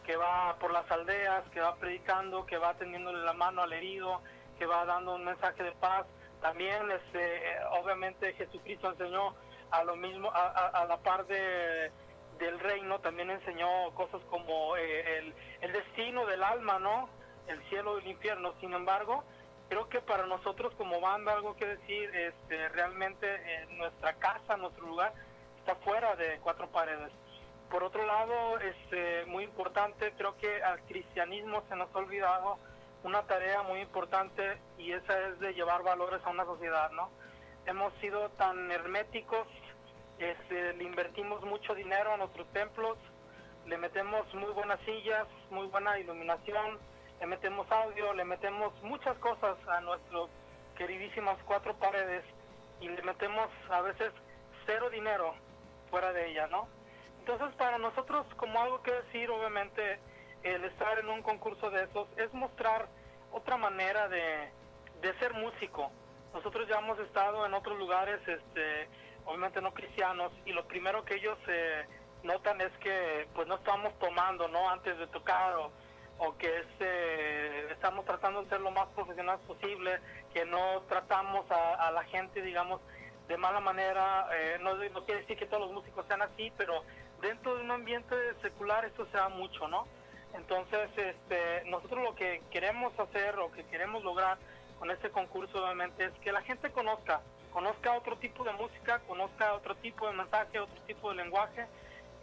que 0.06 0.16
va 0.16 0.56
por 0.60 0.72
las 0.72 0.90
aldeas, 0.92 1.44
que 1.50 1.62
va 1.62 1.76
predicando, 1.76 2.46
que 2.46 2.58
va 2.58 2.74
tendiéndole 2.76 3.24
la 3.24 3.34
mano 3.34 3.62
al 3.62 3.74
herido, 3.74 4.22
que 4.58 4.66
va 4.66 4.86
dando 4.86 5.16
un 5.16 5.26
mensaje 5.26 5.64
de 5.64 5.72
paz. 5.74 6.06
También, 6.42 6.92
este, 6.92 7.42
obviamente, 7.80 8.34
Jesucristo 8.34 8.90
enseñó 8.92 9.36
a 9.72 9.84
lo 9.84 9.96
mismo, 9.96 10.30
a, 10.32 10.48
a- 10.48 10.68
a 10.82 10.86
la 10.86 10.98
par 10.98 11.26
de, 11.28 11.92
del 12.40 12.60
reino, 12.60 13.00
también 13.00 13.30
enseñó 13.30 13.92
cosas 13.96 14.22
como 14.30 14.76
eh, 14.78 15.18
el, 15.18 15.34
el 15.62 15.72
destino 15.74 16.26
del 16.26 16.44
alma, 16.44 16.80
¿no? 16.80 17.10
El 17.48 17.62
cielo 17.70 17.98
y 17.98 18.02
el 18.04 18.08
infierno. 18.08 18.54
Sin 18.60 18.74
embargo, 18.74 19.24
creo 19.70 19.90
que 19.90 20.02
para 20.02 20.26
nosotros 20.26 20.74
como 20.76 21.00
banda 21.02 21.34
algo 21.34 21.56
que 21.56 21.66
decir, 21.66 22.16
este, 22.16 22.70
realmente 22.70 23.28
eh, 23.28 23.68
nuestra 23.72 24.14
casa, 24.16 24.58
nuestro 24.58 24.86
lugar, 24.86 25.14
está 25.60 25.76
fuera 25.76 26.16
de 26.16 26.40
cuatro 26.40 26.68
paredes. 26.70 27.12
Por 27.70 27.84
otro 27.84 28.04
lado, 28.06 28.58
este, 28.60 29.26
muy 29.26 29.44
importante, 29.44 30.14
creo 30.18 30.36
que 30.38 30.64
al 30.64 30.82
cristianismo 30.86 31.62
se 31.70 31.76
nos 31.76 31.94
ha 31.94 32.00
olvidado 32.00 32.58
una 33.04 33.22
tarea 33.28 33.62
muy 33.62 33.80
importante 33.82 34.58
y 34.78 34.92
esa 34.92 35.28
es 35.28 35.40
de 35.40 35.54
llevar 35.54 35.84
valores 35.84 36.20
a 36.26 36.30
una 36.30 36.46
sociedad, 36.46 36.90
¿no? 36.92 37.12
Hemos 37.70 37.94
sido 38.02 38.30
tan 38.30 38.72
herméticos, 38.72 39.48
este, 40.18 40.74
le 40.74 40.86
invertimos 40.86 41.40
mucho 41.44 41.76
dinero 41.76 42.12
a 42.12 42.18
nuestros 42.18 42.52
templos, 42.52 42.98
le 43.68 43.78
metemos 43.78 44.26
muy 44.34 44.52
buenas 44.54 44.80
sillas, 44.86 45.28
muy 45.52 45.68
buena 45.68 46.00
iluminación, 46.00 46.80
le 47.20 47.28
metemos 47.28 47.72
audio, 47.72 48.12
le 48.14 48.26
metemos 48.26 48.74
muchas 48.82 49.16
cosas 49.20 49.56
a 49.68 49.82
nuestras 49.82 50.32
queridísimas 50.80 51.38
cuatro 51.46 51.76
paredes 51.76 52.26
y 52.82 52.90
le 52.90 53.04
metemos 53.04 53.50
a 53.70 53.82
veces 53.82 54.14
cero 54.66 54.90
dinero 54.90 55.36
fuera 55.92 56.12
de 56.12 56.32
ella, 56.32 56.48
¿no? 56.48 56.68
Entonces 57.20 57.56
para 57.56 57.78
nosotros 57.78 58.26
como 58.38 58.60
algo 58.60 58.82
que 58.82 58.94
decir, 58.94 59.30
obviamente, 59.30 60.00
el 60.42 60.64
estar 60.64 60.98
en 60.98 61.08
un 61.08 61.22
concurso 61.22 61.70
de 61.70 61.84
esos 61.84 62.08
es 62.18 62.34
mostrar 62.34 62.88
otra 63.32 63.58
manera 63.58 64.08
de 64.08 64.50
ser 65.20 65.36
músico. 65.36 65.92
Nosotros 66.34 66.68
ya 66.68 66.78
hemos 66.80 67.00
estado 67.00 67.46
en 67.46 67.54
otros 67.54 67.78
lugares, 67.78 68.20
este, 68.28 68.88
obviamente 69.26 69.62
no 69.62 69.74
cristianos, 69.74 70.32
y 70.46 70.52
lo 70.52 70.66
primero 70.66 71.04
que 71.04 71.16
ellos 71.16 71.38
eh, 71.48 71.86
notan 72.24 72.62
es 72.62 72.72
que 72.80 73.28
pues 73.34 73.48
no 73.48 73.56
estamos 73.56 73.98
tomando, 74.00 74.48
¿no? 74.48 74.70
Antes 74.70 74.98
de 74.98 75.08
tocar 75.08 75.56
o, 75.56 75.72
que 76.38 76.60
este, 76.60 77.72
estamos 77.72 78.06
tratando 78.06 78.44
de 78.44 78.50
ser 78.50 78.62
lo 78.62 78.72
más 78.72 78.88
profesional 78.90 79.40
posible, 79.48 80.00
que 80.34 80.46
no 80.46 80.82
tratamos 80.88 81.50
a, 81.50 81.88
a 81.88 81.92
la 81.92 82.04
gente, 82.06 82.42
digamos, 82.42 82.82
de 83.28 83.38
mala 83.38 83.60
manera. 83.60 84.28
eh, 84.34 84.58
no, 84.60 84.76
no 84.76 85.06
quiere 85.06 85.22
decir 85.22 85.38
que 85.38 85.46
todos 85.46 85.64
los 85.64 85.72
músicos 85.72 86.06
sean 86.08 86.22
así, 86.22 86.52
pero 86.58 86.84
dentro 87.22 87.56
de 87.56 87.64
un 87.64 87.72
ambiente 87.72 88.16
secular 88.42 88.86
esto 88.86 89.06
se 89.12 89.18
da 89.18 89.30
mucho, 89.30 89.68
¿no? 89.68 89.88
Entonces, 90.34 90.90
este, 90.96 91.64
nosotros 91.66 92.04
lo 92.04 92.16
que 92.16 92.42
queremos 92.52 92.98
hacer 93.00 93.38
o 93.40 93.52
que 93.52 93.64
queremos 93.66 94.04
lograr 94.04 94.38
con 94.80 94.90
este 94.92 95.10
concurso, 95.10 95.62
obviamente, 95.64 96.06
es 96.06 96.14
que 96.24 96.32
la 96.32 96.42
gente 96.42 96.72
conozca, 96.72 97.22
conozca 97.52 97.94
otro 97.98 98.16
tipo 98.18 98.44
de 98.46 98.54
música, 98.54 99.00
conozca 99.08 99.54
otro 99.54 99.76
tipo 99.76 100.08
de 100.08 100.14
mensaje, 100.14 100.60
otro 100.60 100.82
tipo 100.88 101.10
de 101.10 101.18
lenguaje 101.18 101.66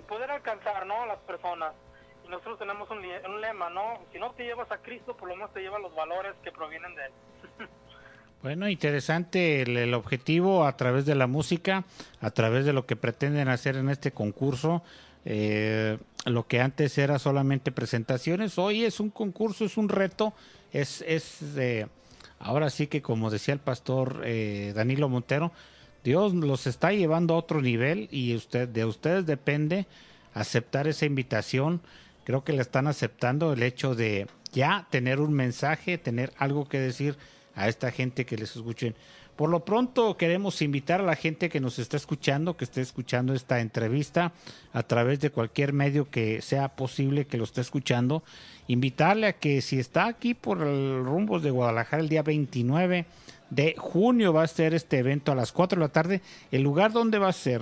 y 0.01 0.03
poder 0.05 0.31
alcanzar, 0.31 0.87
¿no? 0.87 1.03
A 1.03 1.07
las 1.07 1.19
personas. 1.19 1.75
Y 2.25 2.29
nosotros 2.29 2.59
tenemos 2.59 2.91
un, 2.91 2.99
un 2.99 3.41
lema, 3.41 3.69
¿no? 3.71 4.01
Si 4.13 4.19
no 4.19 4.33
te 4.33 4.45
llevas 4.45 4.71
a 4.73 4.79
Cristo, 4.79 5.17
por 5.17 5.29
lo 5.29 5.37
menos 5.37 5.53
te 5.53 5.61
llevas 5.61 5.81
los 5.83 5.95
valores 5.95 6.35
que 6.43 6.51
provienen 6.51 6.95
de 6.95 7.05
Él. 7.07 7.13
Bueno, 8.43 8.69
interesante 8.69 9.63
el, 9.63 9.77
el 9.77 9.95
objetivo 9.95 10.67
a 10.67 10.77
través 10.77 11.05
de 11.05 11.17
la 11.17 11.27
música, 11.27 11.85
a 12.21 12.31
través 12.31 12.65
de 12.65 12.73
lo 12.73 12.87
que 12.87 12.95
pretenden 12.95 13.49
hacer 13.49 13.77
en 13.77 13.89
este 13.89 14.13
concurso. 14.13 14.83
eh, 15.25 15.99
lo 16.27 16.47
que 16.47 16.61
antes 16.61 16.97
era 16.99 17.19
solamente 17.19 17.73
presentaciones, 17.73 18.59
hoy 18.59 18.85
es 18.85 19.01
un 19.01 19.11
concurso, 19.11 19.65
es 19.65 19.77
un 19.77 19.89
reto, 19.89 20.33
es, 20.73 21.03
es 21.03 21.41
eh, 21.57 21.87
ahora 22.39 22.71
sí 22.71 22.87
que 22.87 23.03
como 23.03 23.31
decía 23.31 23.55
el 23.55 23.61
pastor 23.61 24.23
eh, 24.25 24.73
Danilo 24.75 25.09
Montero, 25.09 25.53
Dios 26.05 26.35
los 26.35 26.67
está 26.67 26.93
llevando 26.93 27.35
a 27.35 27.39
otro 27.39 27.61
nivel 27.61 28.09
y 28.13 28.35
usted 28.35 28.69
de 28.69 28.85
ustedes 28.85 29.27
depende 29.27 29.87
aceptar 30.35 30.87
esa 30.87 31.07
invitación. 31.07 31.81
Creo 32.25 32.45
que 32.45 32.53
le 32.53 32.63
están 32.63 32.87
aceptando 32.87 33.53
el 33.53 33.63
hecho 33.63 33.95
de 33.95 34.29
ya 34.53 34.87
tener 34.91 35.21
un 35.21 35.33
mensaje, 35.33 35.99
tener 35.99 36.33
algo 36.39 36.69
que 36.69 36.79
decir 36.79 37.17
a 37.55 37.69
esta 37.69 37.91
gente 37.91 38.27
que 38.27 38.37
les 38.37 38.55
escuchen. 38.55 38.95
Por 39.37 39.51
lo 39.51 39.61
pronto 39.61 40.17
queremos 40.17 40.63
invitar 40.63 41.01
a 41.01 41.05
la 41.05 41.15
gente 41.15 41.51
que 41.51 41.61
nos 41.61 41.79
está 41.79 41.99
escuchando, 41.99 42.57
que 42.57 42.65
esté 42.65 42.81
escuchando 42.81 43.35
esta 43.35 43.61
entrevista 43.61 44.33
a 44.73 44.83
través 44.83 45.21
de 45.21 45.29
cualquier 45.31 45.75
medio 45.75 46.11
que 46.11 46.41
sea 46.41 46.71
posible 46.71 47.27
que 47.27 47.37
lo 47.37 47.45
esté 47.45 47.61
escuchando, 47.61 48.23
invitarle 48.67 49.27
a 49.27 49.33
que 49.35 49.61
si 49.61 49.79
está 49.79 50.07
aquí 50.07 50.33
por 50.33 50.63
el 50.63 51.05
rumbos 51.05 51.43
de 51.43 51.51
Guadalajara 51.51 52.03
el 52.03 52.09
día 52.09 52.23
29 52.23 53.05
de 53.51 53.75
junio 53.77 54.33
va 54.33 54.43
a 54.43 54.47
ser 54.49 54.73
este 54.73 54.99
evento 54.99 55.33
a 55.33 55.35
las 55.35 55.53
4 55.53 55.79
de 55.79 55.87
la 55.87 55.93
tarde, 55.93 56.23
el 56.51 56.63
lugar 56.63 56.93
donde 56.93 57.19
va 57.19 57.29
a 57.29 57.33
ser. 57.33 57.61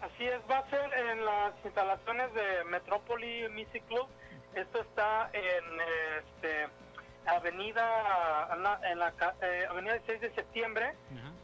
Así 0.00 0.24
es, 0.24 0.40
va 0.50 0.58
a 0.58 0.70
ser 0.70 0.90
en 1.10 1.24
las 1.24 1.52
instalaciones 1.64 2.32
de 2.34 2.64
Metrópoli 2.70 3.48
Music 3.50 3.82
Club. 3.88 4.06
Esto 4.54 4.80
está 4.80 5.30
en 5.32 5.64
este, 6.18 6.68
Avenida 7.26 8.48
en 8.84 8.98
la, 8.98 9.12
ca- 9.12 9.34
eh, 9.42 9.66
Avenida 9.68 9.98
6 10.06 10.20
de 10.20 10.34
septiembre, 10.34 10.94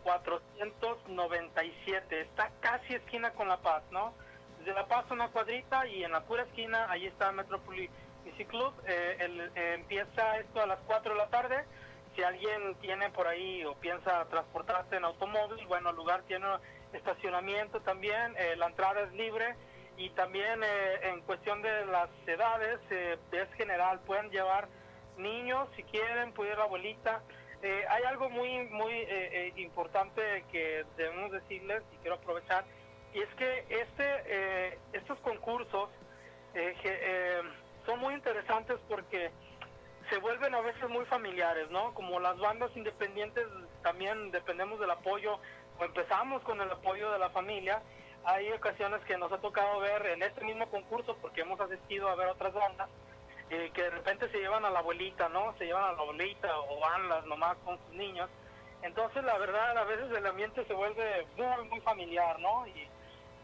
497. 0.05 2.21
Está 2.21 2.51
casi 2.61 2.95
esquina 2.95 3.33
con 3.33 3.49
La 3.49 3.59
Paz, 3.59 3.83
¿no? 3.91 4.15
Desde 4.59 4.73
La 4.75 4.87
Paz 4.87 5.05
una 5.11 5.29
cuadrita 5.29 5.87
y 5.87 6.05
en 6.05 6.13
la 6.13 6.23
pura 6.25 6.43
esquina 6.45 6.91
ahí 6.91 7.07
está 7.07 7.33
Metrópoli 7.33 7.89
Music 8.25 8.49
Club. 8.49 8.73
Eh, 8.87 9.17
el- 9.21 9.53
eh, 9.55 9.75
empieza 9.75 10.39
esto 10.39 10.63
a 10.63 10.67
las 10.67 10.79
4 10.87 11.13
de 11.13 11.19
la 11.19 11.29
tarde. 11.29 11.65
Si 12.17 12.23
alguien 12.23 12.75
tiene 12.81 13.11
por 13.11 13.29
ahí 13.29 13.65
o 13.65 13.75
piensa 13.77 14.25
transportarse 14.27 14.97
en 14.97 15.05
automóvil, 15.05 15.65
bueno, 15.67 15.91
el 15.91 15.97
lugar 15.97 16.23
tiene 16.23 16.47
estacionamiento 16.93 17.81
también, 17.83 18.35
eh, 18.39 18.57
la 18.57 18.67
entrada 18.67 19.03
es 19.03 19.13
libre 19.13 19.55
y 19.97 20.11
también 20.11 20.63
eh, 20.65 21.01
en 21.11 21.21
cuestión 21.21 21.63
de 21.63 21.87
las 21.87 22.09
edades 22.27 22.81
eh, 22.91 23.19
es 23.33 23.53
general, 23.55 24.01
pueden 24.01 24.31
llevar 24.31 24.67
niños 25.19 25.69
si 25.77 25.82
quieren, 25.85 26.32
puede 26.32 26.57
la 26.57 26.65
abuelita. 26.65 27.23
Eh, 27.62 27.85
hay 27.89 28.05
algo 28.05 28.31
muy 28.31 28.66
muy 28.70 28.93
eh, 28.93 29.07
eh, 29.09 29.53
importante 29.57 30.45
que 30.53 30.85
debemos 30.97 31.32
decirles 31.32 31.82
y 31.93 31.97
quiero 31.99 32.16
aprovechar 32.16 32.65
y 33.12 33.20
es 33.20 33.28
que 33.35 33.65
este 33.69 34.23
eh, 34.27 34.78
estos 34.93 35.19
concursos 35.20 35.89
son 37.85 38.01
muy 38.01 38.15
interesantes 38.15 38.78
porque 38.89 39.31
se 40.11 40.19
vuelven 40.19 40.55
a 40.55 40.61
veces 40.61 40.89
muy 40.89 41.05
familiares, 41.07 41.70
¿no? 41.70 41.95
Como 41.95 42.19
las 42.19 42.39
bandas 42.39 42.70
independientes 42.74 43.45
también 43.82 44.31
dependemos 44.31 44.81
del 44.81 44.90
apoyo 44.90 45.39
o 45.78 45.85
empezamos 45.85 46.43
con 46.43 46.61
el 46.61 46.70
apoyo 46.70 47.12
de 47.12 47.19
la 47.19 47.31
familia. 47.31 47.82
Hay 48.24 48.51
ocasiones 48.53 49.01
que 49.05 49.16
nos 49.16 49.31
ha 49.32 49.39
tocado 49.39 49.81
ver 49.81 50.05
en 50.07 50.23
este 50.23 50.45
mismo 50.45 50.69
concurso, 50.69 51.16
porque 51.20 51.43
hemos 51.43 51.61
asistido 51.61 52.09
a 52.09 52.15
ver 52.16 52.28
otras 52.28 52.53
bandas, 52.53 52.89
eh, 53.51 53.70
que 53.73 53.83
de 53.83 53.91
repente 53.91 54.31
se 54.31 54.39
llevan 54.39 54.65
a 54.65 54.70
la 54.70 54.81
abuelita, 54.81 55.29
¿no? 55.29 55.55
Se 55.59 55.66
llevan 55.66 55.85
a 55.85 55.93
la 55.93 56.03
abuelita 56.03 56.59
o 56.61 56.81
van 56.81 57.09
las 57.09 57.25
mamás 57.27 57.57
con 57.65 57.79
sus 57.79 57.95
niños. 57.95 58.29
Entonces, 58.83 59.25
la 59.25 59.37
verdad, 59.39 59.77
a 59.77 59.85
veces 59.85 60.11
el 60.16 60.27
ambiente 60.27 60.65
se 60.65 60.75
vuelve 60.75 61.27
muy, 61.37 61.69
muy 61.69 61.81
familiar, 61.81 62.39
¿no? 62.39 62.66
Y 62.66 62.89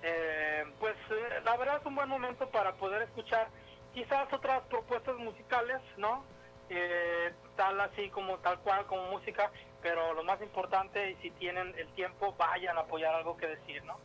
eh, 0.03 0.65
pues 0.79 0.95
eh, 1.11 1.41
la 1.45 1.57
verdad 1.57 1.79
es 1.81 1.87
un 1.87 1.95
buen 1.95 2.09
momento 2.09 2.49
para 2.51 2.75
poder 2.75 3.03
escuchar 3.03 3.49
quizás 3.95 4.31
otras 4.33 4.63
propuestas 4.69 5.17
musicales, 5.17 5.81
¿no? 5.97 6.25
Eh, 6.69 7.33
tal 7.57 7.81
así 7.81 8.11
como 8.11 8.39
tal 8.39 8.59
cual 8.61 8.87
como 8.87 9.11
música, 9.11 9.51
pero 9.83 10.13
lo 10.15 10.23
más 10.25 10.41
importante, 10.43 11.11
y 11.11 11.17
si 11.17 11.31
tienen 11.33 11.75
el 11.79 11.89
tiempo, 11.95 12.35
vayan 12.37 12.77
a 12.77 12.83
apoyar 12.83 13.15
algo 13.15 13.37
que 13.37 13.47
decir, 13.47 13.83
¿no? 13.85 13.99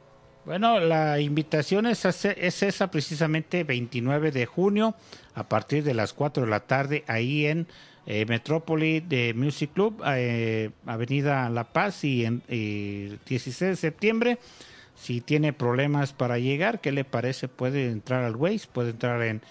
Bueno, 0.45 0.79
la 0.79 1.19
invitación 1.19 1.85
es, 1.85 2.05
esa 2.05 2.91
precisamente 2.91 3.63
29 3.63 4.31
de 4.31 4.45
junio 4.45 4.95
a 5.35 5.47
partir 5.47 5.83
de 5.83 5.93
las 5.93 6.13
4 6.13 6.45
de 6.45 6.49
la 6.49 6.61
tarde 6.61 7.03
ahí 7.07 7.45
en 7.45 7.67
eh, 8.07 8.25
Metrópoli 8.25 9.01
de 9.01 9.33
Music 9.35 9.71
Club, 9.73 10.01
eh, 10.05 10.71
Avenida 10.85 11.49
La 11.49 11.65
Paz 11.65 12.03
y 12.03 12.25
en 12.25 12.41
eh, 12.47 13.17
16 13.27 13.71
de 13.71 13.75
septiembre. 13.75 14.39
Si 14.95 15.21
tiene 15.21 15.53
problemas 15.53 16.13
para 16.13 16.39
llegar, 16.39 16.81
¿qué 16.81 16.91
le 16.91 17.05
parece? 17.05 17.47
Puede 17.47 17.89
entrar 17.91 18.23
al 18.23 18.35
Waze, 18.35 18.67
puede 18.71 18.89
entrar 18.89 19.21
en 19.21 19.41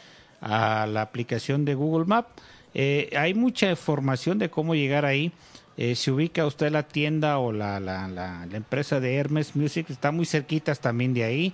a 0.41 0.87
la 0.87 1.03
aplicación 1.03 1.65
de 1.65 1.75
Google 1.75 2.07
Map. 2.07 2.29
Eh, 2.75 3.11
hay 3.17 3.35
mucha 3.35 3.71
información 3.71 4.39
de 4.39 4.51
cómo 4.51 4.75
llegar 4.75 5.05
ahí. 5.05 5.33
Eh, 5.81 5.95
si 5.95 6.11
ubica 6.11 6.45
usted 6.45 6.73
la 6.73 6.83
tienda 6.83 7.39
o 7.39 7.53
la, 7.53 7.79
la, 7.79 8.09
la- 8.09 8.47
empresa 8.53 8.99
de 8.99 9.15
Hermes 9.15 9.55
Music, 9.55 9.87
está 9.89 10.11
muy 10.11 10.27
cerquitas 10.27 10.81
también 10.81 11.15
de 11.15 11.23
ahí. 11.23 11.53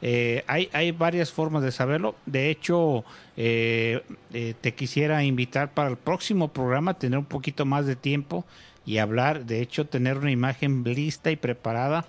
Eh, 0.00 0.44
hay, 0.46 0.68
hay 0.72 0.92
varias 0.92 1.32
formas 1.32 1.62
de 1.64 1.72
saberlo. 1.72 2.14
De 2.24 2.50
hecho, 2.50 3.04
eh, 3.36 4.02
eh, 4.32 4.54
te 4.60 4.74
quisiera 4.74 5.24
invitar 5.24 5.72
para 5.74 5.90
el 5.90 5.96
próximo 5.96 6.48
programa, 6.48 6.94
tener 6.94 7.18
un 7.18 7.24
poquito 7.24 7.64
más 7.64 7.84
de 7.84 7.96
tiempo 7.96 8.44
y 8.86 8.98
hablar. 8.98 9.44
De 9.44 9.60
hecho, 9.60 9.86
tener 9.86 10.18
una 10.18 10.30
imagen 10.30 10.84
lista 10.84 11.32
y 11.32 11.36
preparada. 11.36 12.04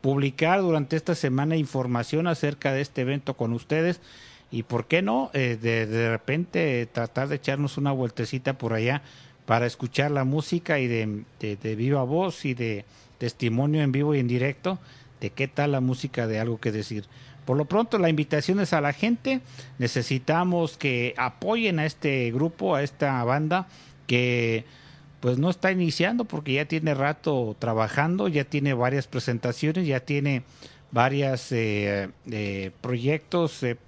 Publicar 0.00 0.60
durante 0.60 0.94
esta 0.94 1.16
semana 1.16 1.56
información 1.56 2.28
acerca 2.28 2.72
de 2.72 2.80
este 2.80 3.00
evento 3.00 3.34
con 3.34 3.52
ustedes. 3.52 4.00
Y 4.52 4.62
por 4.62 4.86
qué 4.86 5.02
no, 5.02 5.30
de, 5.34 5.56
de 5.56 6.10
repente 6.10 6.86
tratar 6.86 7.28
de 7.28 7.36
echarnos 7.36 7.76
una 7.76 7.92
vueltecita 7.92 8.56
por 8.56 8.72
allá 8.72 9.02
para 9.48 9.64
escuchar 9.64 10.10
la 10.10 10.24
música 10.24 10.78
y 10.78 10.86
de, 10.88 11.22
de- 11.40 11.74
viva 11.74 12.02
voz 12.02 12.44
y 12.44 12.52
de 12.52 12.84
testimonio 13.16 13.80
en 13.80 13.92
vivo 13.92 14.14
y 14.14 14.18
en 14.18 14.28
directo 14.28 14.78
de 15.22 15.30
qué 15.30 15.48
tal 15.48 15.72
la 15.72 15.80
música 15.80 16.26
de 16.26 16.38
algo 16.38 16.60
que 16.60 16.70
decir. 16.70 17.06
Por 17.46 17.56
lo 17.56 17.64
pronto 17.64 17.96
la 17.96 18.10
invitación 18.10 18.60
es 18.60 18.74
a 18.74 18.82
la 18.82 18.92
gente, 18.92 19.40
necesitamos 19.78 20.76
que 20.76 21.14
apoyen 21.16 21.78
a 21.78 21.86
este 21.86 22.30
grupo, 22.30 22.74
a 22.74 22.82
esta 22.82 23.24
banda 23.24 23.68
que 24.06 24.66
pues 25.20 25.38
no 25.38 25.48
está 25.48 25.72
iniciando 25.72 26.26
porque 26.26 26.52
ya 26.52 26.66
tiene 26.66 26.92
rato 26.92 27.56
trabajando, 27.58 28.28
ya 28.28 28.44
tiene 28.44 28.74
varias 28.74 29.06
presentaciones, 29.06 29.86
ya 29.86 30.00
tiene 30.00 30.42
varias 30.92 31.52
eh, 31.52 32.10
eh, 32.30 32.70
proyectos 32.82 33.62
eh, 33.62 33.78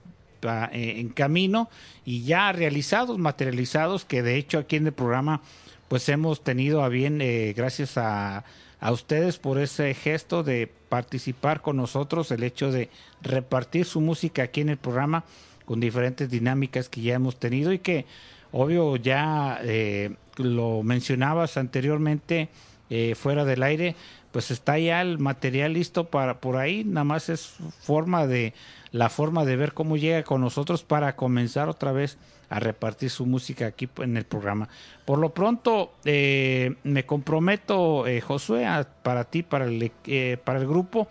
eh, 0.42 1.00
en 1.00 1.08
camino 1.10 1.68
y 2.04 2.22
ya 2.24 2.52
realizados, 2.52 3.18
materializados, 3.18 4.04
que 4.04 4.22
de 4.22 4.36
hecho 4.36 4.58
aquí 4.58 4.76
en 4.76 4.86
el 4.86 4.92
programa 4.92 5.42
pues 5.88 6.08
hemos 6.08 6.44
tenido 6.44 6.84
a 6.84 6.88
bien, 6.88 7.20
eh, 7.20 7.52
gracias 7.56 7.98
a, 7.98 8.44
a 8.80 8.92
ustedes 8.92 9.38
por 9.38 9.58
ese 9.58 9.92
gesto 9.94 10.42
de 10.42 10.70
participar 10.88 11.62
con 11.62 11.76
nosotros, 11.76 12.30
el 12.30 12.42
hecho 12.42 12.70
de 12.72 12.88
repartir 13.22 13.84
su 13.84 14.00
música 14.00 14.44
aquí 14.44 14.60
en 14.60 14.70
el 14.70 14.76
programa 14.76 15.24
con 15.64 15.80
diferentes 15.80 16.30
dinámicas 16.30 16.88
que 16.88 17.00
ya 17.00 17.14
hemos 17.14 17.38
tenido 17.38 17.72
y 17.72 17.78
que 17.78 18.06
obvio 18.52 18.96
ya 18.96 19.60
eh, 19.62 20.14
lo 20.36 20.82
mencionabas 20.82 21.56
anteriormente 21.56 22.48
eh, 22.88 23.14
fuera 23.14 23.44
del 23.44 23.62
aire, 23.62 23.94
pues 24.32 24.50
está 24.50 24.78
ya 24.78 25.00
el 25.00 25.18
material 25.18 25.74
listo 25.74 26.04
para 26.08 26.40
por 26.40 26.56
ahí, 26.56 26.84
nada 26.84 27.04
más 27.04 27.28
es 27.28 27.54
forma 27.82 28.26
de 28.26 28.52
la 28.92 29.08
forma 29.08 29.44
de 29.44 29.56
ver 29.56 29.72
cómo 29.72 29.96
llega 29.96 30.22
con 30.24 30.40
nosotros 30.40 30.82
para 30.82 31.16
comenzar 31.16 31.68
otra 31.68 31.92
vez 31.92 32.18
a 32.48 32.58
repartir 32.58 33.10
su 33.10 33.26
música 33.26 33.66
aquí 33.66 33.88
en 33.98 34.16
el 34.16 34.24
programa. 34.24 34.68
Por 35.04 35.18
lo 35.18 35.32
pronto, 35.32 35.92
eh, 36.04 36.74
me 36.82 37.06
comprometo, 37.06 38.06
eh, 38.06 38.20
Josué, 38.20 38.66
para 39.02 39.24
ti, 39.24 39.42
para 39.42 39.66
el, 39.66 39.92
eh, 40.06 40.36
para 40.42 40.58
el 40.58 40.66
grupo, 40.66 41.08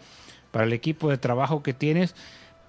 para 0.51 0.65
el 0.65 0.73
equipo 0.73 1.09
de 1.09 1.17
trabajo 1.17 1.63
que 1.63 1.73
tienes, 1.73 2.15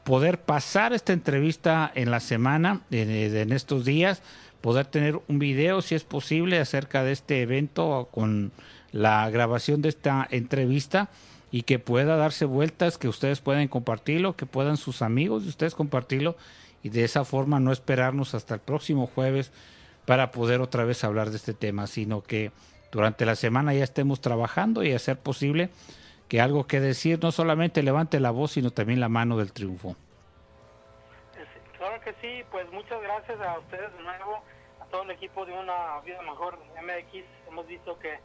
poder 0.05 0.41
pasar 0.41 0.93
esta 0.93 1.13
entrevista 1.13 1.91
en 1.95 2.11
la 2.11 2.21
semana, 2.21 2.83
en, 2.91 3.11
en 3.11 3.53
estos 3.53 3.85
días, 3.85 4.23
poder 4.61 4.87
tener 4.87 5.21
un 5.27 5.39
video, 5.39 5.83
si 5.83 5.97
es 5.97 6.05
posible, 6.05 6.61
acerca 6.61 7.03
de 7.03 7.13
este 7.13 7.43
evento 7.43 8.09
con 8.13 8.53
la 8.93 9.29
grabación 9.31 9.83
de 9.83 9.89
esta 9.89 10.27
entrevista 10.31 11.11
y 11.51 11.63
que 11.63 11.79
pueda 11.79 12.17
darse 12.17 12.45
vueltas, 12.45 12.99
que 12.99 13.09
ustedes 13.09 13.41
puedan 13.41 13.67
compartirlo, 13.69 14.37
que 14.37 14.47
puedan 14.47 14.77
sus 14.77 15.03
amigos 15.03 15.43
de 15.43 15.49
ustedes 15.49 15.75
compartirlo 15.75 16.37
y 16.83 16.91
de 16.91 17.05
esa 17.05 17.25
forma 17.25 17.61
no 17.61 17.73
esperarnos 17.73 18.35
hasta 18.35 18.55
el 18.55 18.61
próximo 18.61 19.07
jueves 19.07 19.53
para 20.07 20.31
poder 20.31 20.61
otra 20.61 20.85
vez 20.85 21.05
hablar 21.05 21.31
de 21.31 21.37
este 21.37 21.55
tema, 21.55 21.87
sino 21.87 22.23
que 22.23 22.53
durante 22.93 23.27
la 23.27 23.37
semana 23.37 23.75
ya 23.75 23.85
estemos 23.85 24.21
trabajando 24.21 24.83
y 24.83 24.93
hacer 24.93 25.19
posible 25.19 25.71
que 26.29 26.41
algo 26.41 26.67
que 26.67 26.81
decir 26.81 27.19
no 27.23 27.33
solamente 27.33 27.83
levante 27.83 28.21
la 28.21 28.31
voz, 28.31 28.53
sino 28.53 28.71
también 28.71 29.01
la 29.01 29.09
mano 29.09 29.37
del 29.37 29.53
triunfo. 29.53 29.97
Claro 31.77 32.01
que 32.03 32.15
sí, 32.21 32.45
pues 32.51 32.71
muchas 32.73 33.01
gracias 33.03 33.41
a 33.41 33.59
ustedes 33.59 33.93
de 33.97 34.03
nuevo, 34.03 34.43
a 34.81 34.85
todo 34.87 35.03
el 35.03 35.11
equipo 35.11 35.45
de 35.45 35.53
Una 35.53 36.01
Vida 36.05 36.23
Mejor 36.23 36.59
MX. 36.83 37.25
Hemos 37.49 37.67
visto 37.67 37.99
que 37.99 38.19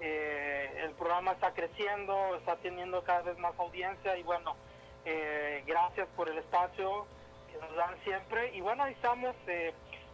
eh, 0.00 0.82
el 0.84 0.92
programa 0.92 1.32
está 1.32 1.52
creciendo, 1.52 2.36
está 2.36 2.56
teniendo 2.56 3.02
cada 3.02 3.22
vez 3.22 3.38
más 3.38 3.58
audiencia 3.58 4.16
y 4.16 4.22
bueno, 4.22 4.56
eh, 5.04 5.62
gracias 5.66 6.08
por 6.16 6.28
el 6.28 6.38
espacio 6.38 7.06
que 7.50 7.58
nos 7.58 7.74
dan 7.74 7.98
siempre. 8.04 8.54
Y 8.54 8.60
bueno, 8.60 8.84
ahí 8.84 8.92
estamos, 8.92 9.34
eh, 9.46 9.72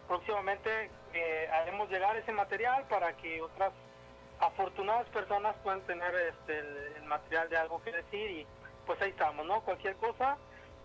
próximamente 0.09 0.90
eh, 1.12 1.48
haremos 1.52 1.90
llegar 1.90 2.16
ese 2.16 2.32
material 2.32 2.86
para 2.89 3.16
que 3.16 3.43
otras 3.43 3.73
afortunadas 4.40 5.09
personas 5.09 5.55
puedan 5.62 5.81
tener 5.82 6.15
este, 6.15 6.59
el, 6.59 6.77
el 6.97 7.02
material 7.05 7.48
de 7.48 7.56
algo 7.56 7.82
que 7.82 7.93
decir 7.93 8.31
y 8.31 8.47
pues 8.86 9.01
ahí 9.01 9.11
estamos, 9.11 9.47
¿no? 9.47 9.62
Cualquier 9.62 9.97
cosa, 9.97 10.36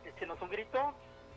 échenos 0.06 0.42
un 0.42 0.50
grito 0.50 0.94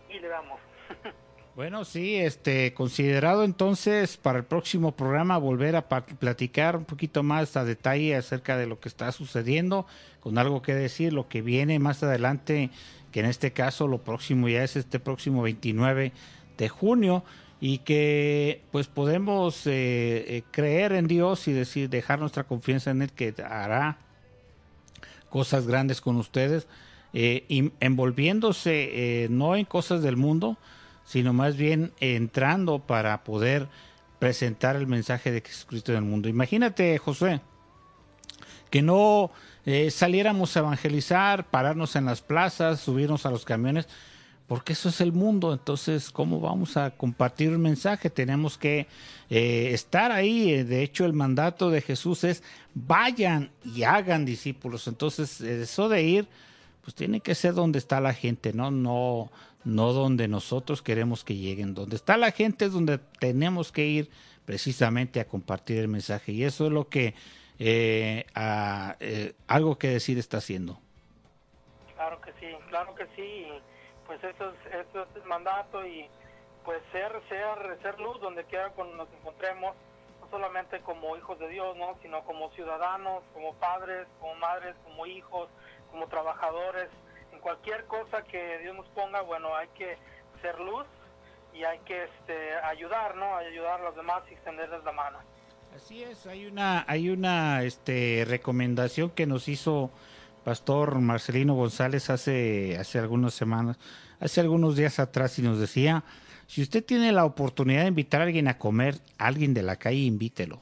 y 0.08 0.18
le 0.18 0.28
damos. 0.28 0.60
Bueno, 1.54 1.84
sí, 1.84 2.16
este, 2.16 2.72
considerado 2.72 3.44
entonces 3.44 4.16
para 4.16 4.38
el 4.38 4.44
próximo 4.44 4.92
programa 4.92 5.36
volver 5.36 5.76
a 5.76 5.86
platicar 5.88 6.76
un 6.76 6.86
poquito 6.86 7.22
más 7.22 7.56
a 7.56 7.64
detalle 7.64 8.16
acerca 8.16 8.56
de 8.56 8.66
lo 8.66 8.80
que 8.80 8.88
está 8.88 9.12
sucediendo, 9.12 9.86
con 10.20 10.38
algo 10.38 10.62
que 10.62 10.74
decir, 10.74 11.12
lo 11.12 11.28
que 11.28 11.42
viene 11.42 11.78
más 11.78 12.02
adelante, 12.02 12.70
que 13.10 13.20
en 13.20 13.26
este 13.26 13.52
caso 13.52 13.86
lo 13.86 13.98
próximo 13.98 14.48
ya 14.48 14.64
es 14.64 14.76
este 14.76 14.98
próximo 14.98 15.42
29 15.42 16.12
de 16.56 16.68
junio 16.70 17.22
y 17.60 17.78
que 17.78 18.62
pues 18.70 18.86
podemos 18.86 19.66
eh, 19.66 20.24
eh, 20.28 20.42
creer 20.50 20.92
en 20.92 21.06
Dios 21.06 21.46
y 21.48 21.52
decir, 21.52 21.90
dejar 21.90 22.18
nuestra 22.18 22.44
confianza 22.44 22.90
en 22.92 23.02
Él 23.02 23.12
que 23.12 23.34
hará 23.44 23.98
cosas 25.28 25.66
grandes 25.66 26.00
con 26.00 26.16
ustedes, 26.16 26.66
eh, 27.14 27.44
y 27.48 27.72
envolviéndose 27.80 29.24
eh, 29.24 29.28
no 29.28 29.54
en 29.54 29.66
cosas 29.66 30.02
del 30.02 30.16
mundo, 30.16 30.56
sino 31.04 31.32
más 31.32 31.56
bien 31.56 31.92
entrando 32.00 32.80
para 32.80 33.24
poder 33.24 33.68
presentar 34.18 34.76
el 34.76 34.86
mensaje 34.86 35.32
de 35.32 35.40
Jesucristo 35.40 35.92
en 35.92 35.98
el 35.98 36.04
mundo. 36.04 36.28
Imagínate, 36.28 36.96
Josué, 36.98 37.40
que 38.70 38.82
no 38.82 39.30
eh, 39.66 39.90
saliéramos 39.90 40.56
a 40.56 40.60
evangelizar, 40.60 41.50
pararnos 41.50 41.94
en 41.96 42.06
las 42.06 42.20
plazas, 42.20 42.80
subirnos 42.80 43.26
a 43.26 43.30
los 43.30 43.44
camiones, 43.44 43.88
porque 44.46 44.72
eso 44.72 44.88
es 44.88 45.00
el 45.00 45.12
mundo. 45.12 45.52
Entonces, 45.52 46.10
¿cómo 46.10 46.40
vamos 46.40 46.76
a 46.76 46.90
compartir 46.92 47.50
un 47.50 47.62
mensaje? 47.62 48.10
Tenemos 48.10 48.58
que 48.58 48.86
eh, 49.30 49.70
estar 49.72 50.12
ahí. 50.12 50.62
De 50.62 50.82
hecho, 50.82 51.04
el 51.04 51.12
mandato 51.12 51.70
de 51.70 51.80
Jesús 51.80 52.24
es 52.24 52.42
vayan 52.74 53.50
y 53.64 53.82
hagan 53.82 54.24
discípulos. 54.24 54.88
Entonces, 54.88 55.40
eso 55.40 55.88
de 55.88 56.02
ir, 56.02 56.28
pues 56.82 56.94
tiene 56.94 57.20
que 57.20 57.34
ser 57.34 57.54
donde 57.54 57.78
está 57.78 58.00
la 58.00 58.14
gente, 58.14 58.52
¿no? 58.52 58.70
No, 58.70 59.30
no 59.64 59.92
donde 59.92 60.28
nosotros 60.28 60.82
queremos 60.82 61.24
que 61.24 61.36
lleguen. 61.36 61.74
Donde 61.74 61.96
está 61.96 62.16
la 62.16 62.30
gente 62.30 62.66
es 62.66 62.72
donde 62.72 62.98
tenemos 62.98 63.72
que 63.72 63.86
ir 63.86 64.10
precisamente 64.44 65.20
a 65.20 65.26
compartir 65.26 65.78
el 65.78 65.88
mensaje. 65.88 66.32
Y 66.32 66.44
eso 66.44 66.66
es 66.66 66.72
lo 66.72 66.88
que 66.88 67.14
eh, 67.58 68.26
eh, 69.00 69.34
algo 69.46 69.78
que 69.78 69.88
decir 69.88 70.18
está 70.18 70.38
haciendo. 70.38 70.78
Claro 71.94 72.20
que 72.20 72.32
sí, 72.40 72.48
claro 72.68 72.94
que 72.94 73.06
sí. 73.14 73.46
Pues 74.06 74.22
eso 74.24 74.50
es, 74.50 74.86
eso 74.86 75.02
es 75.02 75.16
el 75.16 75.24
mandato 75.24 75.86
y 75.86 76.08
pues 76.64 76.80
ser, 76.92 77.12
ser, 77.28 77.78
ser 77.82 78.00
luz 78.00 78.20
donde 78.20 78.44
quiera 78.44 78.70
cuando 78.70 78.96
nos 78.96 79.08
encontremos, 79.12 79.74
no 80.20 80.28
solamente 80.30 80.80
como 80.80 81.16
hijos 81.16 81.38
de 81.38 81.48
Dios, 81.48 81.76
¿no? 81.76 81.96
sino 82.02 82.24
como 82.24 82.50
ciudadanos, 82.50 83.22
como 83.32 83.54
padres, 83.54 84.06
como 84.20 84.34
madres, 84.36 84.74
como 84.84 85.06
hijos, 85.06 85.48
como 85.90 86.06
trabajadores. 86.08 86.88
Cualquier 87.42 87.84
cosa 87.86 88.22
que 88.22 88.58
Dios 88.62 88.76
nos 88.76 88.86
ponga, 88.88 89.20
bueno, 89.22 89.54
hay 89.54 89.68
que 89.76 89.98
ser 90.40 90.58
luz 90.60 90.86
y 91.52 91.64
hay 91.64 91.80
que 91.80 92.04
este, 92.04 92.54
ayudar, 92.64 93.16
¿no? 93.16 93.36
Ayudar 93.36 93.80
a 93.80 93.84
los 93.84 93.96
demás 93.96 94.22
y 94.30 94.34
extenderles 94.34 94.82
la 94.84 94.92
mano. 94.92 95.18
Así 95.74 96.02
es, 96.02 96.26
hay 96.26 96.46
una, 96.46 96.84
hay 96.86 97.10
una 97.10 97.62
este, 97.62 98.24
recomendación 98.28 99.10
que 99.10 99.26
nos 99.26 99.48
hizo 99.48 99.90
Pastor 100.44 101.00
Marcelino 101.00 101.54
González 101.54 102.10
hace, 102.10 102.76
hace 102.78 102.98
algunas 102.98 103.34
semanas, 103.34 103.78
hace 104.20 104.40
algunos 104.40 104.76
días 104.76 104.98
atrás 104.98 105.38
y 105.38 105.42
nos 105.42 105.58
decía, 105.58 106.04
si 106.46 106.62
usted 106.62 106.84
tiene 106.84 107.12
la 107.12 107.24
oportunidad 107.24 107.82
de 107.82 107.88
invitar 107.88 108.20
a 108.20 108.24
alguien 108.24 108.48
a 108.48 108.58
comer, 108.58 108.98
alguien 109.18 109.54
de 109.54 109.62
la 109.62 109.76
calle, 109.76 110.00
invítelo. 110.00 110.60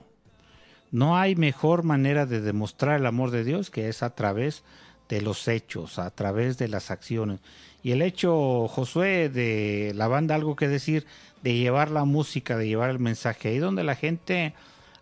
No 0.93 1.17
hay 1.17 1.35
mejor 1.35 1.83
manera 1.83 2.27
de 2.27 2.41
demostrar 2.41 2.99
el 3.01 3.07
amor 3.07 3.31
de 3.31 3.45
Dios 3.45 3.71
que 3.71 3.89
es 3.89 4.03
a 4.03 4.15
través 4.15 4.59
de 4.59 4.65
los 5.21 5.49
hechos, 5.49 5.99
a 5.99 6.11
través 6.11 6.59
de 6.59 6.69
las 6.69 6.91
acciones. 6.91 7.41
Y 7.83 7.93
el 7.93 8.03
hecho, 8.03 8.69
Josué, 8.69 9.29
de 9.29 9.93
la 9.95 10.07
banda 10.07 10.35
Algo 10.35 10.57
que 10.57 10.69
decir, 10.69 11.07
de 11.43 11.55
llevar 11.55 11.91
la 11.91 12.05
música, 12.05 12.57
de 12.57 12.69
llevar 12.69 12.91
el 12.91 12.99
mensaje, 12.99 13.49
ahí 13.49 13.59
donde 13.59 13.85
la 13.85 13.97
gente, 13.97 14.55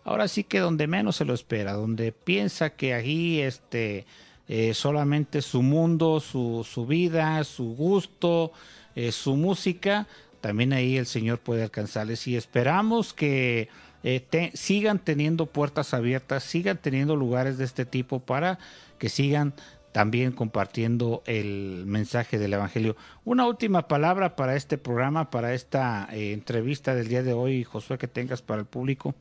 ahora 0.03 0.27
sí 0.27 0.43
que 0.43 0.59
donde 0.59 0.87
menos 0.87 1.17
se 1.17 1.25
lo 1.25 1.33
espera, 1.33 1.73
donde 1.73 2.11
piensa 2.11 2.71
que 2.71 2.93
ahí 2.93 3.39
este, 3.39 4.05
eh, 4.47 4.73
solamente 4.73 5.41
su 5.41 5.61
mundo, 5.61 6.19
su, 6.19 6.65
su 6.67 6.85
vida, 6.85 7.43
su 7.43 7.75
gusto, 7.75 8.51
eh, 8.95 9.11
su 9.11 9.35
música, 9.35 10.07
también 10.41 10.73
ahí 10.73 10.97
el 10.97 11.05
Señor 11.05 11.39
puede 11.39 11.63
alcanzarles. 11.63 12.25
Y 12.27 12.35
esperamos 12.35 13.13
que 13.13 13.69
eh, 14.03 14.51
sigan 14.53 14.99
teniendo 14.99 15.45
puertas 15.45 15.93
abiertas, 15.93 16.43
sigan 16.43 16.77
teniendo 16.77 17.15
lugares 17.15 17.57
de 17.57 17.65
este 17.65 17.85
tipo 17.85 18.19
para 18.19 18.57
que 18.97 19.09
sigan 19.09 19.53
también 19.91 20.31
compartiendo 20.31 21.23
el 21.25 21.83
mensaje 21.85 22.37
del 22.37 22.53
Evangelio. 22.53 22.95
Una 23.25 23.45
última 23.45 23.87
palabra 23.87 24.35
para 24.35 24.55
este 24.55 24.77
programa, 24.77 25.29
para 25.29 25.53
esta 25.53 26.07
eh, 26.11 26.33
entrevista 26.33 26.95
del 26.95 27.07
día 27.07 27.23
de 27.23 27.33
hoy, 27.33 27.63
Josué, 27.63 27.97
que 27.97 28.07
tengas 28.07 28.41
para 28.41 28.61
el 28.61 28.67
público. 28.67 29.13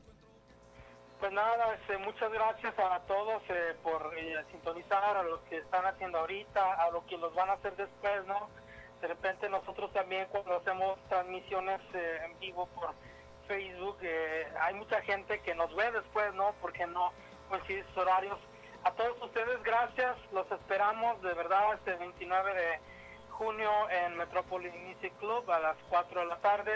Pues 1.20 1.32
nada, 1.32 1.74
este, 1.74 1.98
muchas 1.98 2.32
gracias 2.32 2.74
a 2.78 3.00
todos 3.00 3.42
eh, 3.48 3.74
por 3.82 4.12
eh, 4.16 4.36
sintonizar, 4.52 5.16
a 5.16 5.22
los 5.24 5.40
que 5.48 5.58
están 5.58 5.84
haciendo 5.84 6.18
ahorita, 6.18 6.74
a 6.74 6.90
los 6.90 7.02
que 7.04 7.16
los 7.16 7.34
van 7.34 7.50
a 7.50 7.54
hacer 7.54 7.74
después, 7.76 8.24
¿no? 8.26 8.48
De 9.00 9.06
repente 9.06 9.48
nosotros 9.48 9.92
también 9.92 10.26
cuando 10.30 10.56
hacemos 10.56 10.98
transmisiones 11.08 11.80
eh, 11.94 12.18
en 12.24 12.38
vivo 12.40 12.66
por 12.74 12.94
Facebook, 13.46 13.98
eh, 14.02 14.46
hay 14.60 14.74
mucha 14.74 15.00
gente 15.02 15.40
que 15.40 15.54
nos 15.54 15.74
ve 15.76 15.90
después, 15.92 16.34
¿no? 16.34 16.52
Porque 16.60 16.84
no 16.86 17.12
coinciden 17.48 17.86
sus 17.88 17.98
horarios. 17.98 18.38
A 18.84 18.92
todos 18.92 19.20
ustedes, 19.22 19.62
gracias, 19.62 20.16
los 20.32 20.50
esperamos 20.50 21.20
de 21.22 21.34
verdad 21.34 21.74
este 21.74 21.94
29 21.96 22.54
de 22.54 22.80
junio 23.30 23.70
en 23.90 24.16
Metropolis 24.16 24.72
Music 24.74 25.12
Club 25.18 25.50
a 25.50 25.58
las 25.58 25.76
4 25.90 26.20
de 26.20 26.26
la 26.26 26.36
tarde. 26.36 26.72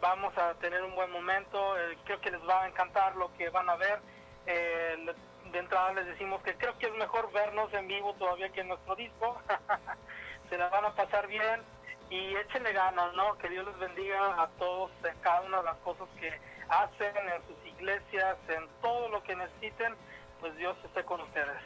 Vamos 0.00 0.36
a 0.36 0.54
tener 0.54 0.82
un 0.82 0.94
buen 0.94 1.10
momento, 1.10 1.78
eh, 1.78 1.98
creo 2.04 2.20
que 2.20 2.30
les 2.30 2.40
va 2.48 2.62
a 2.62 2.68
encantar 2.68 3.16
lo 3.16 3.32
que 3.36 3.50
van 3.50 3.68
a 3.68 3.76
ver. 3.76 4.00
Eh, 4.46 5.14
de 5.52 5.58
entrada 5.58 5.92
les 5.92 6.06
decimos 6.06 6.42
que 6.42 6.56
creo 6.56 6.76
que 6.78 6.86
es 6.86 6.94
mejor 6.94 7.30
vernos 7.32 7.72
en 7.74 7.86
vivo 7.86 8.14
todavía 8.14 8.48
que 8.50 8.62
en 8.62 8.68
nuestro 8.68 8.96
disco. 8.96 9.40
Se 10.48 10.58
la 10.58 10.68
van 10.68 10.86
a 10.86 10.94
pasar 10.94 11.26
bien 11.26 11.62
y 12.10 12.34
échenle 12.36 12.72
ganas, 12.72 13.14
¿no? 13.14 13.36
Que 13.38 13.48
Dios 13.48 13.66
les 13.66 13.78
bendiga 13.78 14.42
a 14.42 14.48
todos 14.58 14.90
en 15.04 15.16
cada 15.20 15.42
una 15.42 15.58
de 15.58 15.64
las 15.64 15.76
cosas 15.78 16.08
que 16.18 16.32
hacen 16.68 17.16
en 17.16 17.46
sus 17.46 17.66
iglesias, 17.66 18.36
en 18.48 18.66
todo 18.80 19.08
lo 19.08 19.22
que 19.22 19.36
necesiten, 19.36 19.94
pues 20.42 20.56
Dios 20.58 20.76
esté 20.84 21.04
con 21.04 21.20
ustedes. 21.20 21.56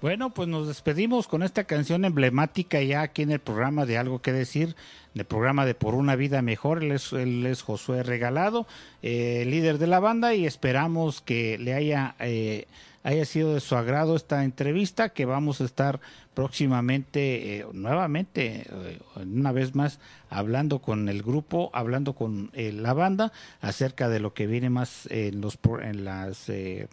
Bueno, 0.00 0.30
pues 0.30 0.48
nos 0.48 0.66
despedimos 0.66 1.28
con 1.28 1.42
esta 1.42 1.64
canción 1.64 2.04
emblemática 2.04 2.80
ya 2.80 3.02
aquí 3.02 3.22
en 3.22 3.32
el 3.32 3.40
programa 3.40 3.84
de 3.84 3.98
Algo 3.98 4.22
que 4.22 4.32
Decir, 4.32 4.76
del 5.12 5.26
programa 5.26 5.66
de 5.66 5.74
Por 5.74 5.94
una 5.94 6.16
Vida 6.16 6.40
Mejor. 6.40 6.82
Él 6.82 6.92
es, 6.92 7.62
Josué 7.62 8.02
Regalado, 8.02 8.66
eh, 9.02 9.44
líder 9.46 9.76
de 9.76 9.88
la 9.88 10.00
banda, 10.00 10.34
y 10.34 10.46
esperamos 10.46 11.20
que 11.20 11.58
le 11.58 11.74
haya, 11.74 12.14
eh, 12.20 12.66
haya 13.02 13.24
sido 13.26 13.52
de 13.52 13.60
su 13.60 13.76
agrado 13.76 14.16
esta 14.16 14.44
entrevista, 14.44 15.10
que 15.10 15.26
vamos 15.26 15.60
a 15.60 15.64
estar 15.64 16.00
próximamente, 16.38 17.58
eh, 17.58 17.66
nuevamente, 17.72 18.64
eh, 18.70 19.00
una 19.16 19.50
vez 19.50 19.74
más, 19.74 19.98
hablando 20.30 20.78
con 20.78 21.08
el 21.08 21.24
grupo, 21.24 21.68
hablando 21.72 22.12
con 22.12 22.52
eh, 22.52 22.70
la 22.70 22.92
banda 22.92 23.32
acerca 23.60 24.08
de 24.08 24.20
lo 24.20 24.34
que 24.34 24.46
viene 24.46 24.70
más 24.70 25.08
en 25.10 25.40
los 25.40 25.58
en 25.82 26.04
las 26.04 26.48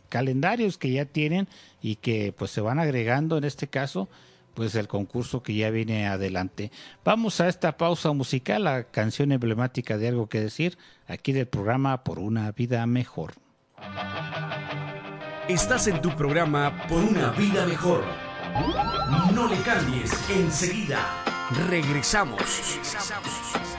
calendarios 0.09 0.79
que 0.79 0.89
ya 0.89 1.05
tienen 1.05 1.47
y 1.79 1.97
que 1.97 2.33
pues 2.35 2.49
se 2.49 2.59
van 2.59 2.79
agregando 2.79 3.37
en 3.37 3.43
este 3.43 3.67
caso 3.67 4.09
pues 4.55 4.73
el 4.73 4.87
concurso 4.87 5.43
que 5.43 5.53
ya 5.53 5.69
viene 5.69 6.07
adelante. 6.07 6.71
Vamos 7.03 7.39
a 7.39 7.47
esta 7.47 7.77
pausa 7.77 8.13
musical, 8.13 8.63
la 8.63 8.85
canción 8.85 9.31
emblemática 9.31 9.99
de 9.99 10.07
algo 10.07 10.27
que 10.27 10.39
decir, 10.39 10.75
aquí 11.07 11.33
del 11.33 11.45
programa 11.45 12.03
Por 12.03 12.17
una 12.17 12.51
vida 12.51 12.83
mejor. 12.87 13.33
Estás 15.47 15.85
en 15.85 16.01
tu 16.01 16.09
programa 16.15 16.87
Por 16.89 17.03
una 17.03 17.29
vida 17.29 17.67
mejor. 17.67 18.24
No 19.33 19.47
le 19.47 19.57
cambies, 19.63 20.11
enseguida 20.29 20.99
regresamos. 21.67 22.41
El 22.41 23.74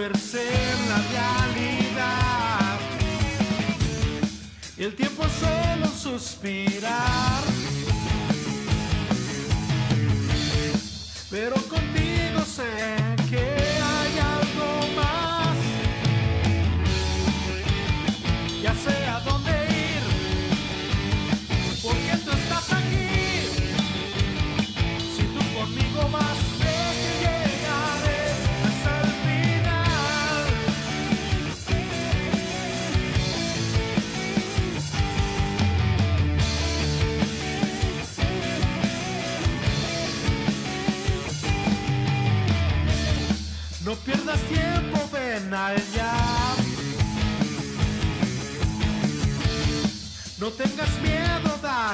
tuercen 0.00 0.88
la 0.88 0.96
realidad. 1.12 2.78
El 4.78 4.96
tiempo 4.96 5.24
solo 5.24 5.92
un 6.06 6.18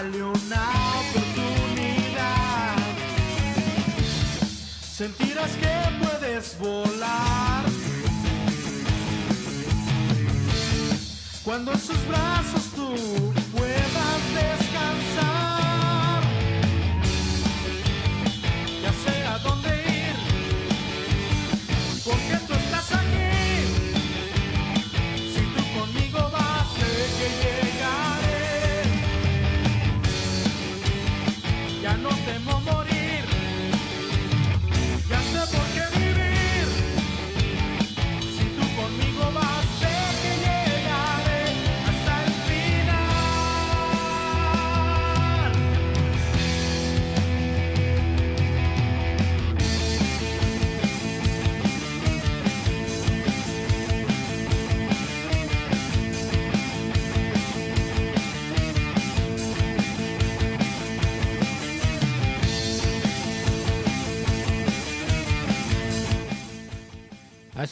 una 0.04 0.70
oportunidad. 1.00 2.76
Sentirás 4.94 5.50
que 5.52 5.72
puedes 6.04 6.58
volar. 6.58 7.64
Cuando 11.42 11.72
sus 11.78 12.06
brazos 12.08 12.64
tú 12.74 13.35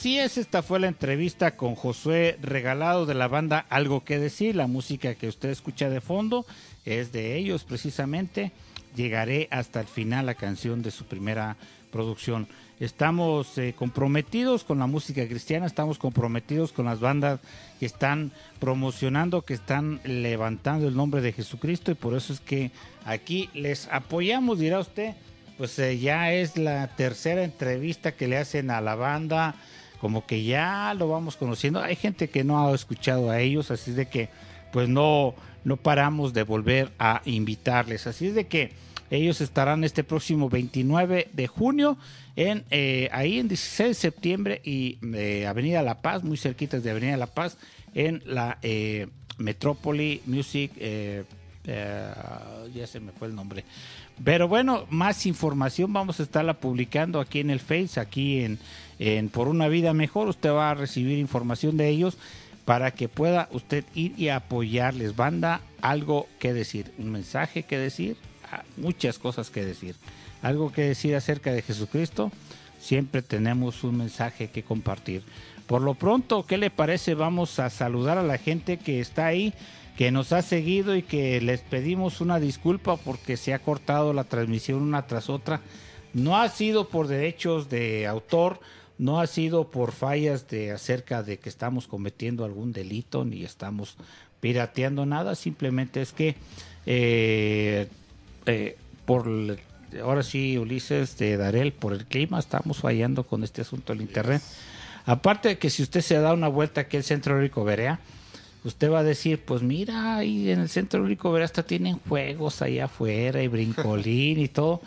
Así 0.04 0.18
es, 0.18 0.36
esta 0.36 0.62
fue 0.62 0.80
la 0.80 0.88
entrevista 0.88 1.56
con 1.56 1.76
Josué 1.76 2.36
Regalado 2.42 3.06
de 3.06 3.14
la 3.14 3.26
banda 3.26 3.64
Algo 3.70 4.04
que 4.04 4.18
decir. 4.18 4.54
La 4.54 4.66
música 4.66 5.14
que 5.14 5.28
usted 5.28 5.48
escucha 5.48 5.88
de 5.88 6.02
fondo 6.02 6.44
es 6.84 7.10
de 7.10 7.38
ellos 7.38 7.64
precisamente. 7.64 8.52
Llegaré 8.94 9.48
hasta 9.50 9.80
el 9.80 9.86
final 9.86 10.26
la 10.26 10.34
canción 10.34 10.82
de 10.82 10.90
su 10.90 11.06
primera 11.06 11.56
producción. 11.90 12.48
Estamos 12.80 13.56
eh, 13.56 13.74
comprometidos 13.74 14.62
con 14.62 14.78
la 14.78 14.86
música 14.86 15.26
cristiana, 15.26 15.64
estamos 15.64 15.96
comprometidos 15.96 16.72
con 16.72 16.84
las 16.84 17.00
bandas 17.00 17.40
que 17.80 17.86
están 17.86 18.30
promocionando, 18.60 19.40
que 19.40 19.54
están 19.54 20.02
levantando 20.04 20.86
el 20.86 20.96
nombre 20.96 21.22
de 21.22 21.32
Jesucristo 21.32 21.90
y 21.90 21.94
por 21.94 22.14
eso 22.14 22.34
es 22.34 22.40
que 22.40 22.72
aquí 23.06 23.48
les 23.54 23.88
apoyamos, 23.90 24.58
dirá 24.58 24.80
usted. 24.80 25.14
Pues 25.56 25.78
eh, 25.78 25.98
ya 25.98 26.32
es 26.34 26.58
la 26.58 26.88
tercera 26.88 27.42
entrevista 27.42 28.12
que 28.12 28.28
le 28.28 28.36
hacen 28.36 28.70
a 28.70 28.82
la 28.82 28.96
banda, 28.96 29.54
como 30.04 30.26
que 30.26 30.44
ya 30.44 30.92
lo 30.92 31.08
vamos 31.08 31.34
conociendo. 31.34 31.80
Hay 31.80 31.96
gente 31.96 32.28
que 32.28 32.44
no 32.44 32.68
ha 32.68 32.74
escuchado 32.74 33.30
a 33.30 33.40
ellos, 33.40 33.70
así 33.70 33.92
es 33.92 33.96
de 33.96 34.04
que 34.04 34.28
pues 34.70 34.86
no, 34.86 35.34
no 35.64 35.78
paramos 35.78 36.34
de 36.34 36.42
volver 36.42 36.92
a 36.98 37.22
invitarles. 37.24 38.06
Así 38.06 38.26
es 38.26 38.34
de 38.34 38.46
que 38.46 38.72
ellos 39.10 39.40
estarán 39.40 39.82
este 39.82 40.04
próximo 40.04 40.50
29 40.50 41.28
de 41.32 41.46
junio 41.46 41.96
en 42.36 42.66
eh, 42.70 43.08
ahí 43.12 43.38
en 43.38 43.48
16 43.48 43.88
de 43.88 43.94
septiembre 43.94 44.60
y 44.62 44.98
eh, 45.14 45.46
Avenida 45.46 45.80
La 45.80 46.02
Paz, 46.02 46.22
muy 46.22 46.36
cerquitas 46.36 46.84
de 46.84 46.90
Avenida 46.90 47.16
La 47.16 47.28
Paz, 47.28 47.56
en 47.94 48.22
la 48.26 48.58
eh, 48.60 49.06
Metrópoli 49.38 50.20
Music, 50.26 50.70
eh, 50.76 51.24
ya 52.74 52.86
se 52.86 53.00
me 53.00 53.10
fue 53.12 53.28
el 53.28 53.34
nombre. 53.34 53.64
Pero 54.22 54.48
bueno, 54.48 54.84
más 54.90 55.24
información 55.24 55.94
vamos 55.94 56.20
a 56.20 56.24
estarla 56.24 56.60
publicando 56.60 57.20
aquí 57.20 57.40
en 57.40 57.48
el 57.48 57.60
Face, 57.60 57.98
aquí 57.98 58.40
en, 58.40 58.58
en 58.98 59.28
Por 59.28 59.48
una 59.48 59.68
Vida 59.68 59.94
Mejor. 59.94 60.28
Usted 60.28 60.50
va 60.50 60.70
a 60.70 60.74
recibir 60.74 61.18
información 61.18 61.76
de 61.76 61.88
ellos 61.88 62.16
para 62.64 62.92
que 62.92 63.08
pueda 63.08 63.48
usted 63.52 63.84
ir 63.94 64.14
y 64.18 64.28
apoyarles. 64.28 65.16
Banda, 65.16 65.60
algo 65.82 66.26
que 66.38 66.52
decir, 66.52 66.92
un 66.98 67.10
mensaje 67.10 67.64
que 67.64 67.78
decir, 67.78 68.16
ah, 68.50 68.62
muchas 68.76 69.18
cosas 69.18 69.50
que 69.50 69.64
decir. 69.64 69.96
Algo 70.42 70.72
que 70.72 70.82
decir 70.82 71.14
acerca 71.14 71.52
de 71.52 71.62
Jesucristo. 71.62 72.30
siempre 72.78 73.22
tenemos 73.22 73.82
un 73.82 73.96
mensaje 73.96 74.48
que 74.48 74.62
compartir. 74.62 75.22
Por 75.66 75.80
lo 75.80 75.94
pronto, 75.94 76.44
¿qué 76.44 76.58
le 76.58 76.68
parece? 76.68 77.14
Vamos 77.14 77.58
a 77.58 77.70
saludar 77.70 78.18
a 78.18 78.22
la 78.22 78.36
gente 78.36 78.76
que 78.76 79.00
está 79.00 79.26
ahí, 79.26 79.54
que 79.96 80.10
nos 80.10 80.32
ha 80.32 80.42
seguido 80.42 80.94
y 80.94 81.02
que 81.02 81.40
les 81.40 81.60
pedimos 81.62 82.20
una 82.20 82.38
disculpa 82.38 82.98
porque 82.98 83.38
se 83.38 83.54
ha 83.54 83.58
cortado 83.58 84.12
la 84.12 84.24
transmisión 84.24 84.82
una 84.82 85.06
tras 85.06 85.30
otra. 85.30 85.62
No 86.12 86.36
ha 86.36 86.48
sido 86.50 86.88
por 86.88 87.08
derechos 87.08 87.70
de 87.70 88.06
autor, 88.06 88.60
no 89.04 89.20
ha 89.20 89.26
sido 89.26 89.70
por 89.70 89.92
fallas 89.92 90.48
de 90.48 90.72
acerca 90.72 91.22
de 91.22 91.38
que 91.38 91.50
estamos 91.50 91.86
cometiendo 91.86 92.42
algún 92.46 92.72
delito 92.72 93.26
ni 93.26 93.44
estamos 93.44 93.96
pirateando 94.40 95.04
nada, 95.04 95.34
simplemente 95.34 96.00
es 96.00 96.12
que 96.12 96.36
eh, 96.86 97.86
eh, 98.46 98.78
por 99.04 99.28
ahora 100.02 100.22
sí 100.22 100.56
Ulises 100.56 101.18
de 101.18 101.36
Darel 101.36 101.74
por 101.74 101.92
el 101.92 102.06
clima 102.06 102.38
estamos 102.38 102.78
fallando 102.78 103.24
con 103.24 103.44
este 103.44 103.60
asunto 103.60 103.92
del 103.92 104.00
internet. 104.00 104.40
Aparte 105.04 105.50
de 105.50 105.58
que 105.58 105.68
si 105.68 105.82
usted 105.82 106.00
se 106.00 106.18
da 106.18 106.32
una 106.32 106.48
vuelta 106.48 106.80
aquí 106.80 106.96
al 106.96 107.04
Centro 107.04 107.38
Rico 107.38 107.62
Berea, 107.62 108.00
usted 108.64 108.90
va 108.90 109.00
a 109.00 109.04
decir, 109.04 109.38
pues 109.44 109.60
mira, 109.60 110.16
ahí 110.16 110.48
en 110.50 110.60
el 110.60 110.70
Centro 110.70 111.04
Rico 111.04 111.30
Berea 111.30 111.44
hasta 111.44 111.62
tienen 111.62 111.98
juegos 112.08 112.62
allá 112.62 112.86
afuera 112.86 113.42
y 113.42 113.48
brincolín 113.48 114.40
y 114.40 114.48
todo. 114.48 114.80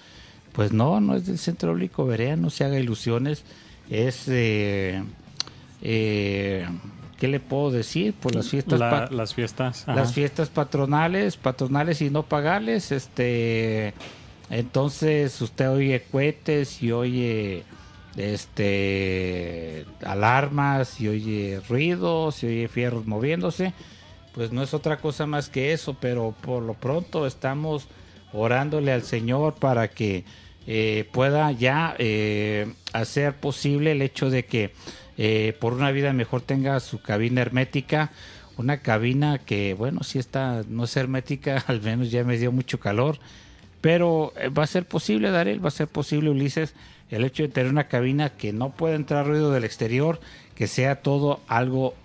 Pues 0.54 0.72
no, 0.72 1.00
no 1.02 1.16
es 1.16 1.28
del 1.28 1.38
Centro 1.38 1.76
Rico 1.76 2.08
Berea, 2.08 2.36
no 2.36 2.50
se 2.50 2.64
haga 2.64 2.80
ilusiones. 2.80 3.44
Es, 3.90 4.26
eh, 4.28 5.04
eh, 5.82 6.68
¿qué 7.18 7.28
le 7.28 7.40
puedo 7.40 7.72
decir? 7.72 8.14
Pues 8.20 8.36
las 8.36 8.50
fiestas 8.50 8.80
La- 8.80 9.08
las 9.12 9.34
fiestas. 9.34 9.84
ajá. 9.84 9.96
las 9.96 10.14
fiestas 10.14 10.50
patronales, 10.50 11.38
patronales 11.38 12.02
y 12.02 12.10
no 12.10 12.24
pagales, 12.24 12.92
este, 12.92 13.94
entonces 14.50 15.40
usted 15.42 15.70
oye 15.70 16.04
cohetes 16.12 16.82
y 16.84 16.92
oye, 16.92 17.64
este, 18.18 19.86
alarmas 20.06 21.00
y 21.02 21.08
oye 21.08 21.62
ruidos 21.70 22.44
y 22.44 22.48
oye 22.48 22.68
fierros 22.68 23.06
moviéndose, 23.06 23.74
pues 24.34 24.52
no 24.52 24.62
es 24.64 24.74
otra 24.74 24.98
cosa 24.98 25.26
más 25.26 25.50
que 25.50 25.74
eso, 25.74 25.96
pero 26.00 26.34
por 26.42 26.64
lo 26.64 26.74
pronto 26.74 27.26
estamos 27.28 27.88
orándole 28.34 28.92
al 28.92 29.04
Señor 29.04 29.56
para 29.56 29.88
que 29.90 30.26
eh, 30.68 31.08
pueda 31.12 31.52
ya 31.52 31.96
eh, 31.98 32.72
hacer 32.94 33.34
posible 33.36 33.94
el 33.94 34.02
hecho 34.02 34.30
de 34.30 34.46
que 34.46 34.74
eh, 35.18 35.58
por 35.60 35.74
una 35.74 35.92
vida 35.92 36.14
mejor 36.14 36.42
tenga 36.42 36.80
su 36.80 37.02
cabina 37.02 37.42
hermética, 37.42 38.12
una 38.56 38.82
cabina 38.82 39.40
que 39.40 39.74
bueno, 39.74 40.04
si 40.04 40.20
está, 40.20 40.64
no 40.68 40.84
es 40.84 40.96
hermética, 40.96 41.64
al 41.68 41.82
menos 41.82 42.12
ya 42.12 42.24
me 42.24 42.38
dio 42.38 42.52
mucho 42.52 42.80
calor, 42.80 43.18
pero 43.82 44.32
eh, 44.38 44.50
va 44.50 44.64
a 44.64 44.68
ser 44.68 44.86
posible, 44.86 45.32
Darel, 45.32 45.64
va 45.64 45.70
a 45.70 45.72
ser 45.72 45.88
posible, 45.88 46.30
Ulises, 46.30 46.76
el 47.10 47.24
hecho 47.24 47.44
de 47.44 47.50
tener 47.50 47.72
una 47.72 47.88
cabina 47.88 48.30
que 48.30 48.54
no 48.54 48.72
pueda 48.72 48.96
entrar 48.96 49.26
ruido 49.26 49.52
del 49.52 49.64
exterior, 49.64 50.20
que 50.54 50.68
sea 50.68 51.02
todo 51.02 51.40
algo 51.48 51.96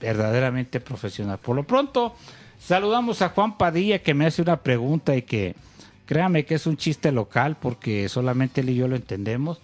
verdaderamente 0.00 0.80
profesional. 0.80 1.38
Por 1.38 1.56
lo 1.56 1.64
pronto, 1.64 2.16
saludamos 2.58 3.22
a 3.22 3.28
Juan 3.28 3.58
Padilla 3.58 4.00
que 4.00 4.14
me 4.14 4.26
hace 4.26 4.42
una 4.42 4.56
pregunta 4.56 5.14
y 5.14 5.22
que 5.22 5.54
créame 6.06 6.44
que 6.44 6.54
es 6.54 6.66
un 6.66 6.76
chiste 6.76 7.12
local 7.12 7.56
porque 7.60 8.08
solamente 8.08 8.62
él 8.62 8.70
y 8.70 8.76
yo 8.76 8.88
lo 8.88 8.96
entendemos. 8.96 9.60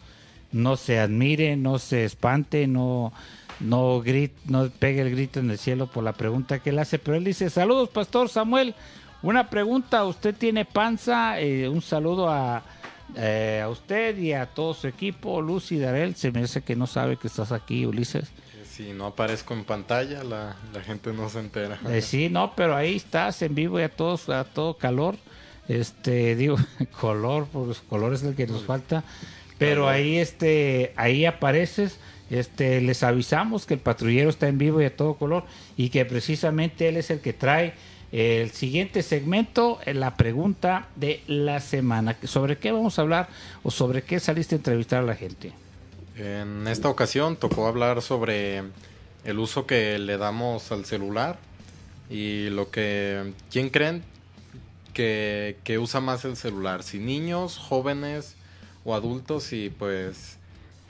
No 0.52 0.76
se 0.76 0.98
admire, 0.98 1.56
no 1.56 1.78
se 1.78 2.04
espante, 2.04 2.66
no 2.66 3.12
no 3.60 4.00
grite, 4.00 4.34
no 4.46 4.68
pegue 4.70 5.02
el 5.02 5.10
grito 5.10 5.38
en 5.40 5.50
el 5.50 5.58
cielo 5.58 5.86
por 5.86 6.02
la 6.02 6.12
pregunta 6.14 6.58
que 6.58 6.70
él 6.70 6.78
hace, 6.78 6.98
pero 6.98 7.16
él 7.16 7.24
dice, 7.24 7.48
"Saludos, 7.48 7.88
pastor 7.90 8.28
Samuel. 8.28 8.74
Una 9.22 9.48
pregunta, 9.48 10.04
¿usted 10.04 10.34
tiene 10.34 10.64
panza? 10.64 11.40
Eh, 11.40 11.68
un 11.68 11.80
saludo 11.80 12.28
a 12.28 12.62
eh, 13.16 13.60
a 13.62 13.68
usted 13.68 14.16
y 14.18 14.32
a 14.32 14.46
todo 14.46 14.72
su 14.74 14.86
equipo, 14.88 15.42
Lucy 15.42 15.78
Darel, 15.78 16.14
se 16.16 16.32
me 16.32 16.40
hace 16.40 16.62
que 16.62 16.76
no 16.76 16.86
sabe 16.86 17.16
que 17.18 17.26
estás 17.26 17.52
aquí, 17.52 17.84
Ulises. 17.84 18.30
Si 18.66 18.92
no 18.92 19.06
aparezco 19.06 19.52
en 19.52 19.64
pantalla, 19.64 20.24
la, 20.24 20.56
la 20.72 20.80
gente 20.80 21.12
no 21.12 21.28
se 21.28 21.40
entera. 21.40 21.78
Eh, 21.90 22.00
sí, 22.00 22.30
no, 22.30 22.54
pero 22.56 22.74
ahí 22.74 22.96
estás 22.96 23.42
en 23.42 23.54
vivo 23.54 23.78
y 23.78 23.82
a 23.82 23.90
todos, 23.90 24.30
a 24.30 24.44
todo 24.44 24.78
calor. 24.78 25.16
Este, 25.68 26.36
digo, 26.36 26.56
color, 27.00 27.46
pues 27.52 27.80
color 27.88 28.14
es 28.14 28.22
el 28.22 28.34
que 28.34 28.46
nos 28.46 28.64
falta. 28.64 29.04
Pero 29.58 29.88
ahí, 29.88 30.18
este, 30.18 30.92
ahí 30.96 31.24
apareces. 31.24 31.98
Este, 32.30 32.80
les 32.80 33.02
avisamos 33.02 33.66
que 33.66 33.74
el 33.74 33.80
patrullero 33.80 34.30
está 34.30 34.48
en 34.48 34.56
vivo 34.56 34.80
y 34.80 34.86
a 34.86 34.96
todo 34.96 35.14
color 35.14 35.44
y 35.76 35.90
que 35.90 36.06
precisamente 36.06 36.88
él 36.88 36.96
es 36.96 37.10
el 37.10 37.20
que 37.20 37.34
trae 37.34 37.74
el 38.10 38.50
siguiente 38.52 39.02
segmento, 39.02 39.78
eh, 39.84 39.94
la 39.94 40.16
pregunta 40.16 40.88
de 40.96 41.22
la 41.26 41.60
semana. 41.60 42.16
¿Sobre 42.24 42.58
qué 42.58 42.72
vamos 42.72 42.98
a 42.98 43.02
hablar 43.02 43.28
o 43.62 43.70
sobre 43.70 44.02
qué 44.02 44.18
saliste 44.20 44.54
a 44.54 44.58
entrevistar 44.58 45.02
a 45.02 45.06
la 45.06 45.14
gente? 45.14 45.52
En 46.16 46.66
esta 46.68 46.88
ocasión 46.88 47.36
tocó 47.36 47.66
hablar 47.66 48.02
sobre 48.02 48.62
el 49.24 49.38
uso 49.38 49.66
que 49.66 49.98
le 49.98 50.18
damos 50.18 50.72
al 50.72 50.84
celular 50.84 51.38
y 52.10 52.50
lo 52.50 52.70
que... 52.70 53.32
¿Quién 53.50 53.70
creen 53.70 54.02
que, 54.92 55.58
que 55.64 55.78
usa 55.78 56.00
más 56.00 56.24
el 56.24 56.36
celular? 56.36 56.82
Si 56.82 56.98
niños, 56.98 57.58
jóvenes 57.58 58.34
o 58.84 58.94
adultos 58.94 59.52
y 59.52 59.70
pues 59.70 60.38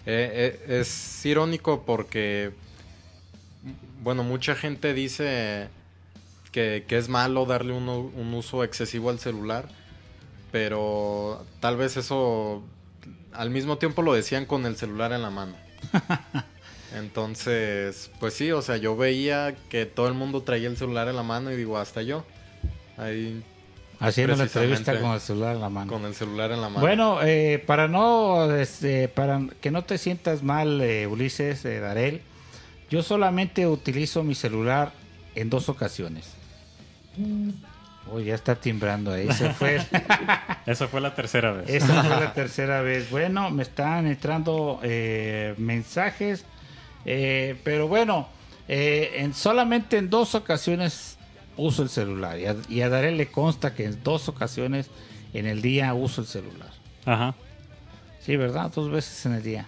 eh, 0.06 0.58
eh, 0.66 0.80
es 0.80 1.24
irónico 1.24 1.84
porque, 1.84 2.52
bueno, 4.02 4.24
mucha 4.24 4.54
gente 4.54 4.94
dice 4.94 5.68
que, 6.50 6.84
que 6.88 6.98
es 6.98 7.08
malo 7.08 7.46
darle 7.46 7.72
un, 7.72 7.88
un 7.88 8.34
uso 8.34 8.64
excesivo 8.64 9.10
al 9.10 9.20
celular, 9.20 9.68
pero 10.50 11.44
tal 11.60 11.76
vez 11.76 11.96
eso 11.96 12.62
al 13.32 13.50
mismo 13.50 13.78
tiempo 13.78 14.02
lo 14.02 14.12
decían 14.12 14.44
con 14.44 14.66
el 14.66 14.76
celular 14.76 15.12
en 15.12 15.22
la 15.22 15.30
mano. 15.30 15.54
Entonces, 16.94 18.10
pues 18.20 18.34
sí, 18.34 18.52
o 18.52 18.60
sea, 18.60 18.76
yo 18.76 18.96
veía 18.96 19.56
que 19.70 19.86
todo 19.86 20.08
el 20.08 20.14
mundo 20.14 20.42
traía 20.42 20.68
el 20.68 20.76
celular 20.76 21.08
en 21.08 21.16
la 21.16 21.22
mano 21.22 21.50
y 21.50 21.56
digo, 21.56 21.78
hasta 21.78 22.02
yo. 22.02 22.24
Ahí 22.98 23.42
Haciendo 24.02 24.36
la 24.36 24.44
entrevista 24.44 25.00
con 25.00 25.12
el 25.12 25.20
celular 25.20 25.54
en 25.54 25.60
la 25.60 25.68
mano. 25.68 25.92
Con 25.92 26.04
el 26.04 26.14
celular 26.14 26.50
en 26.50 26.60
la 26.60 26.68
mano. 26.68 26.80
Bueno, 26.80 27.22
eh, 27.22 27.62
para 27.66 27.88
no, 27.88 28.52
este, 28.54 29.08
para 29.08 29.40
que 29.60 29.70
no 29.70 29.84
te 29.84 29.98
sientas 29.98 30.42
mal, 30.42 30.80
eh, 30.80 31.06
Ulises, 31.06 31.64
eh, 31.64 31.80
Darel, 31.80 32.20
yo 32.90 33.02
solamente 33.02 33.66
utilizo 33.66 34.22
mi 34.22 34.34
celular 34.34 34.92
en 35.34 35.48
dos 35.48 35.68
ocasiones. 35.68 36.34
Oh, 38.10 38.18
ya 38.18 38.34
está 38.34 38.56
timbrando 38.56 39.12
ahí, 39.12 39.30
se 39.32 39.50
fue. 39.50 39.80
Esa 40.66 40.88
fue 40.88 41.00
la 41.00 41.14
tercera 41.14 41.52
vez. 41.52 41.68
Esa 41.68 42.02
fue 42.02 42.10
la 42.10 42.32
tercera 42.32 42.82
vez. 42.82 43.10
Bueno, 43.10 43.50
me 43.50 43.62
están 43.62 44.06
entrando 44.06 44.80
eh, 44.82 45.54
mensajes, 45.58 46.44
eh, 47.04 47.56
pero 47.64 47.88
bueno, 47.88 48.28
eh, 48.68 49.12
en 49.16 49.34
solamente 49.34 49.98
en 49.98 50.10
dos 50.10 50.34
ocasiones 50.34 51.16
uso 51.56 51.82
el 51.82 51.88
celular. 51.88 52.38
Y 52.38 52.46
a, 52.46 52.56
y 52.68 52.80
a 52.82 52.88
Darel 52.88 53.16
le 53.16 53.28
consta 53.28 53.74
que 53.74 53.84
en 53.84 54.02
dos 54.02 54.28
ocasiones 54.28 54.88
en 55.34 55.46
el 55.46 55.62
día 55.62 55.92
uso 55.94 56.20
el 56.22 56.26
celular. 56.26 56.70
Ajá. 57.04 57.34
Sí, 58.20 58.36
¿verdad? 58.36 58.70
Dos 58.74 58.90
veces 58.90 59.24
en 59.26 59.32
el 59.32 59.42
día. 59.42 59.66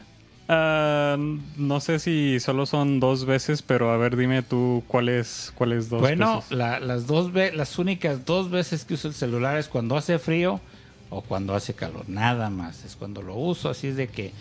Ah, 0.48 1.16
no 1.56 1.81
sé 1.81 1.98
si 1.98 2.39
solo 2.39 2.66
son 2.66 3.01
dos 3.01 3.24
veces, 3.24 3.62
pero 3.62 3.90
a 3.90 3.97
ver, 3.97 4.15
dime 4.16 4.43
tú 4.43 4.85
cuáles 4.86 5.52
cuáles 5.55 5.89
dos 5.89 6.01
bueno, 6.02 6.36
veces? 6.36 6.51
la- 6.52 6.81
las 6.81 7.06
dos 7.06 7.32
las 7.32 7.78
únicas 7.78 8.27
dos 8.27 8.51
veces 8.51 8.85
que 8.85 8.94
uso 8.94 9.09
el 9.09 9.15
celular 9.15 9.56
es 9.56 9.69
cuando 9.69 9.97
hace 9.97 10.19
frío 10.19 10.61
o 11.09 11.23
cuando 11.23 11.55
hace 11.55 11.73
calor, 11.74 12.05
nada 12.09 12.51
más. 12.51 12.85
Es 12.85 12.94
cuando 12.94 13.23
lo 13.23 13.35
uso, 13.36 13.70
así 13.70 13.89
es 13.89 13.97
de 13.97 14.09
que, 14.09 14.32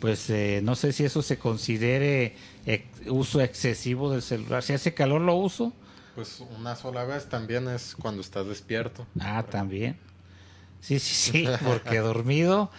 pues, 0.00 0.30
eh, 0.30 0.60
no 0.62 0.76
sé 0.76 0.92
si 0.94 1.04
eso 1.04 1.20
se 1.20 1.38
considere 1.38 2.34
ex- 2.64 3.06
uso 3.08 3.42
excesivo 3.42 4.10
del 4.10 4.22
celular. 4.22 4.62
Si 4.62 4.72
hace 4.72 4.94
calor 4.94 5.20
lo 5.20 5.34
uso. 5.34 5.72
Pues 6.14 6.42
una 6.58 6.76
sola 6.76 7.04
vez 7.04 7.28
también 7.28 7.68
es 7.68 7.96
cuando 8.00 8.20
estás 8.20 8.46
despierto. 8.46 9.06
Ah, 9.20 9.44
también. 9.48 9.96
Sí, 10.80 10.98
sí, 10.98 11.32
sí, 11.32 11.48
porque 11.64 11.98
dormido. 11.98 12.70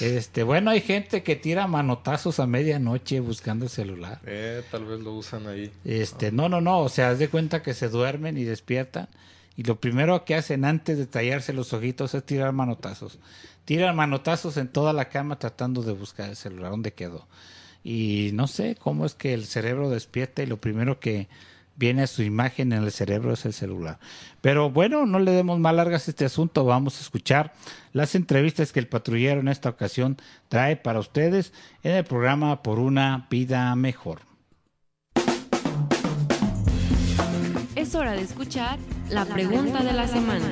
Este, 0.00 0.42
bueno, 0.42 0.70
hay 0.70 0.80
gente 0.80 1.22
que 1.22 1.36
tira 1.36 1.66
manotazos 1.66 2.40
a 2.40 2.46
medianoche 2.46 3.20
buscando 3.20 3.66
el 3.66 3.70
celular. 3.70 4.20
Eh, 4.24 4.62
tal 4.70 4.86
vez 4.86 5.00
lo 5.00 5.14
usan 5.14 5.46
ahí. 5.46 5.70
Este, 5.84 6.32
no, 6.32 6.48
no, 6.48 6.60
no, 6.60 6.80
o 6.80 6.88
sea, 6.88 7.10
haz 7.10 7.18
de 7.18 7.28
cuenta 7.28 7.62
que 7.62 7.74
se 7.74 7.88
duermen 7.88 8.38
y 8.38 8.44
despiertan 8.44 9.08
y 9.56 9.62
lo 9.64 9.78
primero 9.78 10.24
que 10.24 10.34
hacen 10.34 10.64
antes 10.64 10.96
de 10.96 11.06
tallarse 11.06 11.52
los 11.52 11.74
ojitos 11.74 12.14
es 12.14 12.24
tirar 12.24 12.52
manotazos. 12.52 13.18
Tiran 13.66 13.94
manotazos 13.94 14.56
en 14.56 14.68
toda 14.68 14.94
la 14.94 15.10
cama 15.10 15.38
tratando 15.38 15.82
de 15.82 15.92
buscar 15.92 16.30
el 16.30 16.36
celular, 16.36 16.70
¿dónde 16.70 16.94
quedó? 16.94 17.28
Y 17.84 18.30
no 18.32 18.46
sé 18.46 18.76
cómo 18.76 19.04
es 19.04 19.14
que 19.14 19.34
el 19.34 19.44
cerebro 19.44 19.90
despierta 19.90 20.42
y 20.42 20.46
lo 20.46 20.58
primero 20.60 20.98
que 20.98 21.28
viene 21.76 22.02
a 22.02 22.06
su 22.06 22.22
imagen 22.22 22.72
en 22.72 22.82
el 22.82 22.92
cerebro 22.92 23.32
es 23.32 23.44
el 23.46 23.52
celular. 23.52 23.98
Pero 24.40 24.70
bueno, 24.70 25.06
no 25.06 25.18
le 25.18 25.30
demos 25.30 25.58
más 25.58 25.74
largas 25.74 26.06
a 26.06 26.10
este 26.10 26.24
asunto, 26.24 26.64
vamos 26.64 26.98
a 26.98 27.02
escuchar 27.02 27.52
las 27.92 28.14
entrevistas 28.14 28.72
que 28.72 28.80
el 28.80 28.88
patrullero 28.88 29.40
en 29.40 29.48
esta 29.48 29.68
ocasión 29.68 30.16
trae 30.48 30.76
para 30.76 30.98
ustedes 30.98 31.52
en 31.82 31.92
el 31.92 32.04
programa 32.04 32.62
Por 32.62 32.78
una 32.78 33.26
vida 33.30 33.74
mejor. 33.76 34.20
Es 37.76 37.94
hora 37.94 38.12
de 38.12 38.22
escuchar 38.22 38.78
la 39.08 39.24
pregunta 39.24 39.82
de 39.82 39.92
la 39.92 40.06
semana. 40.06 40.50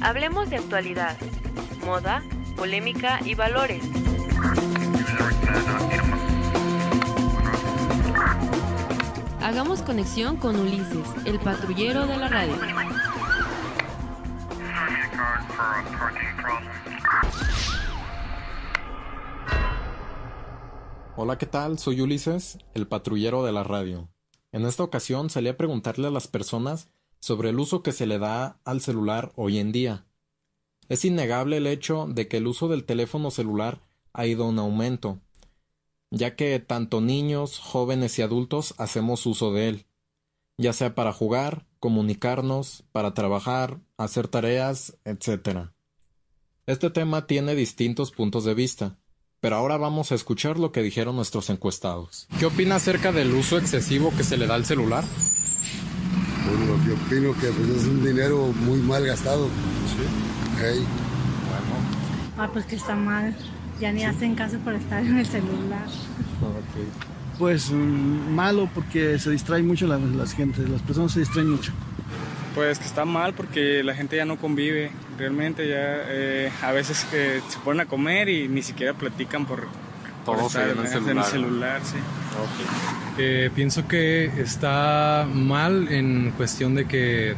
Hablemos 0.00 0.50
de 0.50 0.56
actualidad, 0.56 1.16
moda, 1.84 2.22
polémica 2.56 3.20
y 3.24 3.34
valores. 3.34 3.82
Hagamos 9.52 9.82
conexión 9.82 10.38
con 10.38 10.56
Ulises, 10.58 11.06
el 11.26 11.38
patrullero 11.38 12.06
de 12.06 12.16
la 12.16 12.26
radio. 12.26 12.54
Hola, 21.16 21.36
¿qué 21.36 21.44
tal? 21.44 21.78
Soy 21.78 22.00
Ulises, 22.00 22.56
el 22.72 22.86
patrullero 22.88 23.44
de 23.44 23.52
la 23.52 23.62
radio. 23.62 24.08
En 24.52 24.64
esta 24.64 24.84
ocasión 24.84 25.28
salí 25.28 25.48
a 25.48 25.58
preguntarle 25.58 26.08
a 26.08 26.10
las 26.10 26.28
personas 26.28 26.88
sobre 27.20 27.50
el 27.50 27.58
uso 27.58 27.82
que 27.82 27.92
se 27.92 28.06
le 28.06 28.18
da 28.18 28.58
al 28.64 28.80
celular 28.80 29.32
hoy 29.36 29.58
en 29.58 29.70
día. 29.70 30.06
Es 30.88 31.04
innegable 31.04 31.58
el 31.58 31.66
hecho 31.66 32.06
de 32.08 32.26
que 32.26 32.38
el 32.38 32.46
uso 32.46 32.68
del 32.68 32.84
teléfono 32.84 33.30
celular 33.30 33.82
ha 34.14 34.24
ido 34.24 34.48
en 34.48 34.58
aumento, 34.58 35.20
ya 36.12 36.36
que 36.36 36.58
tanto 36.60 37.00
niños, 37.00 37.58
jóvenes 37.58 38.18
y 38.18 38.22
adultos 38.22 38.74
hacemos 38.76 39.24
uso 39.24 39.52
de 39.52 39.70
él, 39.70 39.86
ya 40.58 40.74
sea 40.74 40.94
para 40.94 41.12
jugar, 41.12 41.66
comunicarnos, 41.80 42.84
para 42.92 43.14
trabajar, 43.14 43.80
hacer 43.96 44.28
tareas, 44.28 44.98
etc. 45.06 45.70
Este 46.66 46.90
tema 46.90 47.26
tiene 47.26 47.54
distintos 47.54 48.12
puntos 48.12 48.44
de 48.44 48.52
vista, 48.52 48.98
pero 49.40 49.56
ahora 49.56 49.78
vamos 49.78 50.12
a 50.12 50.14
escuchar 50.14 50.58
lo 50.58 50.70
que 50.70 50.82
dijeron 50.82 51.16
nuestros 51.16 51.48
encuestados. 51.48 52.28
¿Qué 52.38 52.44
opina 52.44 52.76
acerca 52.76 53.10
del 53.10 53.32
uso 53.32 53.56
excesivo 53.56 54.12
que 54.14 54.22
se 54.22 54.36
le 54.36 54.46
da 54.46 54.54
al 54.54 54.66
celular? 54.66 55.04
Bueno, 56.46 56.86
yo 56.86 56.94
opino 56.94 57.32
que 57.40 57.46
pues, 57.48 57.68
es 57.70 57.84
un 57.84 58.04
dinero 58.04 58.52
muy 58.66 58.80
mal 58.80 59.06
gastado. 59.06 59.46
Sí. 59.46 60.84
Ah, 62.36 62.50
pues 62.52 62.66
que 62.66 62.76
está 62.76 62.94
mal. 62.94 63.34
Ya 63.82 63.90
ni 63.90 64.04
hacen 64.04 64.36
caso 64.36 64.58
por 64.58 64.74
estar 64.74 65.02
en 65.04 65.18
el 65.18 65.26
celular. 65.26 65.88
Pues 67.36 67.72
mm, 67.72 68.32
malo 68.32 68.70
porque 68.72 69.18
se 69.18 69.28
distrae 69.32 69.60
mucho 69.64 69.88
las, 69.88 70.00
las 70.00 70.34
gentes, 70.34 70.68
las 70.68 70.80
personas 70.82 71.10
se 71.10 71.18
distraen 71.18 71.50
mucho. 71.50 71.72
Pues 72.54 72.78
que 72.78 72.84
está 72.84 73.04
mal 73.04 73.34
porque 73.34 73.82
la 73.82 73.92
gente 73.96 74.14
ya 74.14 74.24
no 74.24 74.36
convive, 74.36 74.92
realmente 75.18 75.66
ya 75.66 75.96
eh, 76.06 76.52
a 76.62 76.70
veces 76.70 77.08
eh, 77.12 77.40
se 77.48 77.58
ponen 77.58 77.80
a 77.80 77.86
comer 77.86 78.28
y 78.28 78.46
ni 78.46 78.62
siquiera 78.62 78.94
platican 78.94 79.46
por, 79.46 79.66
por 80.24 80.38
estar 80.38 80.68
en 80.68 80.78
el 80.78 80.84
en 80.84 80.88
celular. 80.88 81.24
celular, 81.24 81.80
sí. 81.82 81.96
Eh, 83.18 83.50
pienso 83.52 83.88
que 83.88 84.26
está 84.40 85.26
mal 85.34 85.88
en 85.90 86.30
cuestión 86.36 86.76
de 86.76 86.86
que 86.86 87.34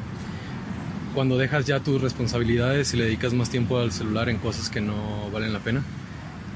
cuando 1.15 1.39
dejas 1.39 1.65
ya 1.65 1.81
tus 1.81 2.03
responsabilidades 2.03 2.93
y 2.93 2.99
le 2.99 3.05
dedicas 3.05 3.33
más 3.33 3.49
tiempo 3.49 3.79
al 3.79 3.93
celular 3.93 4.29
en 4.29 4.37
cosas 4.37 4.69
que 4.69 4.83
no 4.83 5.31
valen 5.33 5.55
la 5.55 5.61
pena. 5.61 5.83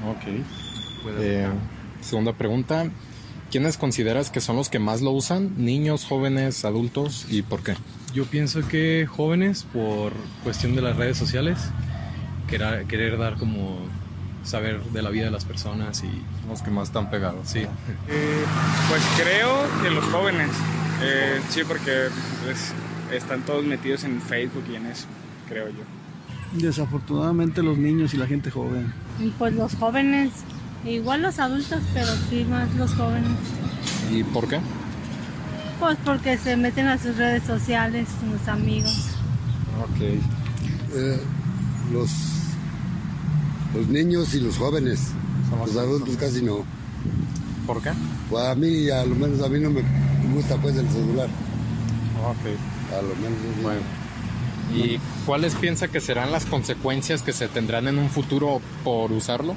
Ok. 0.07 0.23
Eh, 1.19 1.47
segunda 2.01 2.33
pregunta. 2.33 2.89
¿Quiénes 3.51 3.77
consideras 3.77 4.29
que 4.29 4.41
son 4.41 4.57
los 4.57 4.69
que 4.69 4.77
más 4.77 5.01
lo 5.01 5.11
usan? 5.11 5.53
¿Niños, 5.57 6.05
jóvenes, 6.05 6.65
adultos 6.65 7.25
y 7.29 7.41
por 7.41 7.63
qué? 7.63 7.75
Yo 8.13 8.25
pienso 8.25 8.67
que 8.67 9.07
jóvenes, 9.09 9.63
por 9.73 10.13
cuestión 10.43 10.75
de 10.75 10.81
las 10.81 10.97
redes 10.97 11.17
sociales, 11.17 11.57
querer, 12.47 12.85
querer 12.85 13.17
dar 13.17 13.37
como 13.37 13.79
saber 14.43 14.81
de 14.81 15.01
la 15.01 15.09
vida 15.09 15.25
de 15.25 15.31
las 15.31 15.45
personas 15.45 16.03
y 16.03 16.11
los 16.47 16.61
que 16.61 16.71
más 16.71 16.89
están 16.89 17.09
pegados. 17.09 17.49
Sí. 17.49 17.59
Eh, 17.59 18.45
pues 18.89 19.01
creo 19.17 19.67
que 19.81 19.89
los 19.89 20.05
jóvenes, 20.05 20.49
eh, 21.01 21.39
sí, 21.49 21.61
porque 21.67 22.07
pues, 22.45 22.71
están 23.11 23.41
todos 23.41 23.63
metidos 23.63 24.03
en 24.03 24.21
Facebook 24.21 24.65
y 24.71 24.75
en 24.75 24.85
eso, 24.87 25.07
creo 25.47 25.69
yo. 25.69 25.98
Desafortunadamente 26.53 27.61
los 27.61 27.77
niños 27.77 28.13
y 28.13 28.17
la 28.17 28.25
gente 28.27 28.49
joven. 28.49 28.91
Y 29.19 29.29
Pues 29.29 29.53
los 29.53 29.75
jóvenes, 29.75 30.31
igual 30.85 31.21
los 31.21 31.39
adultos, 31.39 31.79
pero 31.93 32.07
sí 32.29 32.45
más 32.49 32.73
los 32.75 32.93
jóvenes. 32.95 33.31
¿Y 34.11 34.23
por 34.23 34.47
qué? 34.47 34.59
Pues 35.79 35.97
porque 36.03 36.37
se 36.37 36.57
meten 36.57 36.87
a 36.87 36.97
sus 36.97 37.15
redes 37.17 37.43
sociales, 37.43 38.07
sus 38.19 38.47
amigos. 38.47 39.09
Ok. 39.81 40.01
Eh, 40.01 41.19
los, 41.93 42.09
los 43.75 43.87
niños 43.87 44.33
y 44.33 44.39
los 44.39 44.57
jóvenes. 44.57 45.11
Los 45.65 45.77
adultos 45.77 46.15
casi 46.17 46.41
no. 46.41 46.63
¿Por 47.65 47.81
qué? 47.81 47.91
Pues 48.29 48.45
a 48.45 48.55
mí, 48.55 48.89
a 48.89 49.05
lo 49.05 49.15
menos 49.15 49.41
a 49.41 49.49
mí 49.49 49.59
no 49.59 49.69
me 49.69 49.83
gusta 50.33 50.57
pues 50.57 50.75
el 50.75 50.89
celular. 50.89 51.27
Ok. 52.25 52.97
A 52.97 53.01
lo 53.01 53.15
menos. 53.15 53.63
Bueno. 53.63 53.98
¿Y 54.75 54.99
cuáles 55.25 55.55
piensa 55.55 55.87
que 55.87 55.99
serán 55.99 56.31
las 56.31 56.45
consecuencias 56.45 57.21
que 57.21 57.33
se 57.33 57.47
tendrán 57.47 57.87
en 57.87 57.97
un 57.97 58.09
futuro 58.09 58.61
por 58.83 59.11
usarlo? 59.11 59.55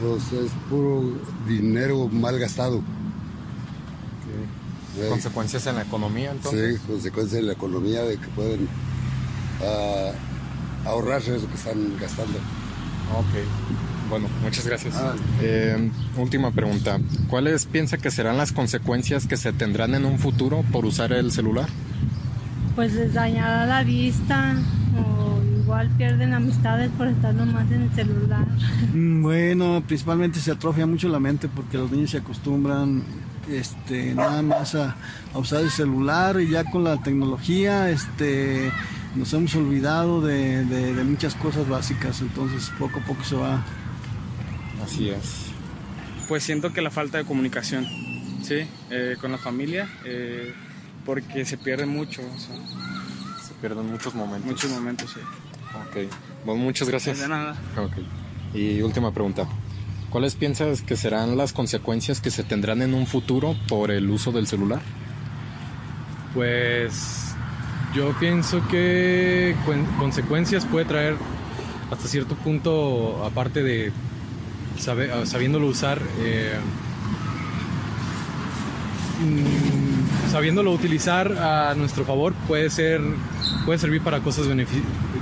Pues 0.00 0.32
es 0.32 0.50
puro 0.68 1.12
dinero 1.46 2.08
mal 2.08 2.38
gastado. 2.38 2.82
¿Consecuencias 5.08 5.66
en 5.66 5.76
la 5.76 5.82
economía 5.82 6.32
entonces? 6.32 6.80
Sí, 6.80 6.86
consecuencias 6.86 7.40
en 7.40 7.46
la 7.46 7.52
economía 7.52 8.02
de 8.02 8.18
que 8.18 8.26
pueden 8.28 8.68
ah, 9.62 10.10
ahorrarse 10.84 11.36
eso 11.36 11.48
que 11.48 11.54
están 11.54 11.96
gastando. 12.00 12.38
Ok. 13.16 14.10
Bueno, 14.10 14.28
muchas 14.42 14.66
gracias. 14.66 14.94
Ah. 14.96 15.14
Eh, 15.40 15.90
última 16.16 16.50
pregunta. 16.50 16.98
¿Cuáles 17.28 17.66
piensa 17.66 17.98
que 17.98 18.10
serán 18.10 18.38
las 18.38 18.52
consecuencias 18.52 19.26
que 19.26 19.36
se 19.36 19.52
tendrán 19.52 19.94
en 19.94 20.04
un 20.04 20.18
futuro 20.18 20.64
por 20.72 20.84
usar 20.84 21.12
el 21.12 21.30
celular? 21.30 21.68
Pues 22.78 22.92
les 22.94 23.12
dañará 23.12 23.66
la 23.66 23.82
vista 23.82 24.54
o 25.04 25.42
igual 25.62 25.88
pierden 25.98 26.32
amistades 26.32 26.88
por 26.96 27.08
estar 27.08 27.34
nomás 27.34 27.68
en 27.72 27.82
el 27.82 27.90
celular. 27.92 28.46
Mm, 28.94 29.20
Bueno, 29.22 29.82
principalmente 29.84 30.38
se 30.38 30.52
atrofia 30.52 30.86
mucho 30.86 31.08
la 31.08 31.18
mente 31.18 31.48
porque 31.48 31.76
los 31.76 31.90
niños 31.90 32.10
se 32.12 32.18
acostumbran 32.18 33.02
este, 33.50 34.14
nada 34.14 34.42
más 34.42 34.76
a, 34.76 34.94
a 35.34 35.38
usar 35.38 35.62
el 35.62 35.70
celular 35.70 36.40
y 36.40 36.50
ya 36.50 36.62
con 36.70 36.84
la 36.84 37.02
tecnología 37.02 37.90
este, 37.90 38.70
nos 39.16 39.32
hemos 39.32 39.56
olvidado 39.56 40.20
de, 40.20 40.64
de- 40.64 40.94
de 40.94 41.02
muchas 41.02 41.34
cosas 41.34 41.68
básicas, 41.68 42.20
entonces 42.20 42.70
poco 42.78 43.00
a 43.00 43.02
poco 43.02 43.24
se 43.24 43.34
va. 43.34 43.60
Así 44.84 45.08
es. 45.08 45.46
Pues 46.28 46.44
siento 46.44 46.72
que 46.72 46.80
la 46.80 46.90
falta 46.92 47.18
de 47.18 47.24
comunicación, 47.24 47.84
sí, 48.44 48.58
eh, 48.90 49.16
con 49.20 49.32
la 49.32 49.38
familia, 49.38 49.88
eh, 50.04 50.54
porque 51.08 51.46
se 51.46 51.56
pierde 51.56 51.86
mucho. 51.86 52.20
o 52.20 52.38
sea, 52.38 52.54
Se 53.42 53.54
pierden 53.62 53.90
muchos 53.90 54.14
momentos. 54.14 54.44
muchos 54.50 54.70
momentos, 54.70 55.10
sí. 55.10 55.20
Ok. 55.74 56.12
Bueno, 56.44 56.62
muchas 56.62 56.86
gracias. 56.86 57.18
De 57.20 57.28
nada. 57.28 57.56
Ok. 57.78 57.92
Y 58.54 58.82
última 58.82 59.10
pregunta. 59.12 59.48
¿Cuáles 60.10 60.34
piensas 60.34 60.82
que 60.82 60.96
serán 60.98 61.38
las 61.38 61.54
consecuencias 61.54 62.20
que 62.20 62.30
se 62.30 62.42
tendrán 62.44 62.82
en 62.82 62.92
un 62.92 63.06
futuro 63.06 63.56
por 63.68 63.90
el 63.90 64.10
uso 64.10 64.32
del 64.32 64.46
celular? 64.46 64.80
Pues 66.34 67.34
yo 67.94 68.12
pienso 68.20 68.60
que 68.68 69.56
cuen- 69.66 69.86
consecuencias 69.98 70.66
puede 70.66 70.84
traer 70.84 71.16
hasta 71.90 72.06
cierto 72.06 72.34
punto, 72.36 73.24
aparte 73.24 73.62
de 73.62 73.92
sabe- 74.78 75.24
sabiéndolo 75.26 75.66
usar, 75.68 76.00
eh, 76.20 76.58
mm, 79.24 79.87
sabiéndolo 80.30 80.72
utilizar 80.72 81.32
a 81.32 81.74
nuestro 81.74 82.04
favor, 82.04 82.34
puede 82.46 82.70
ser, 82.70 83.00
puede 83.64 83.78
servir 83.78 84.02
para 84.02 84.20
cosas 84.20 84.46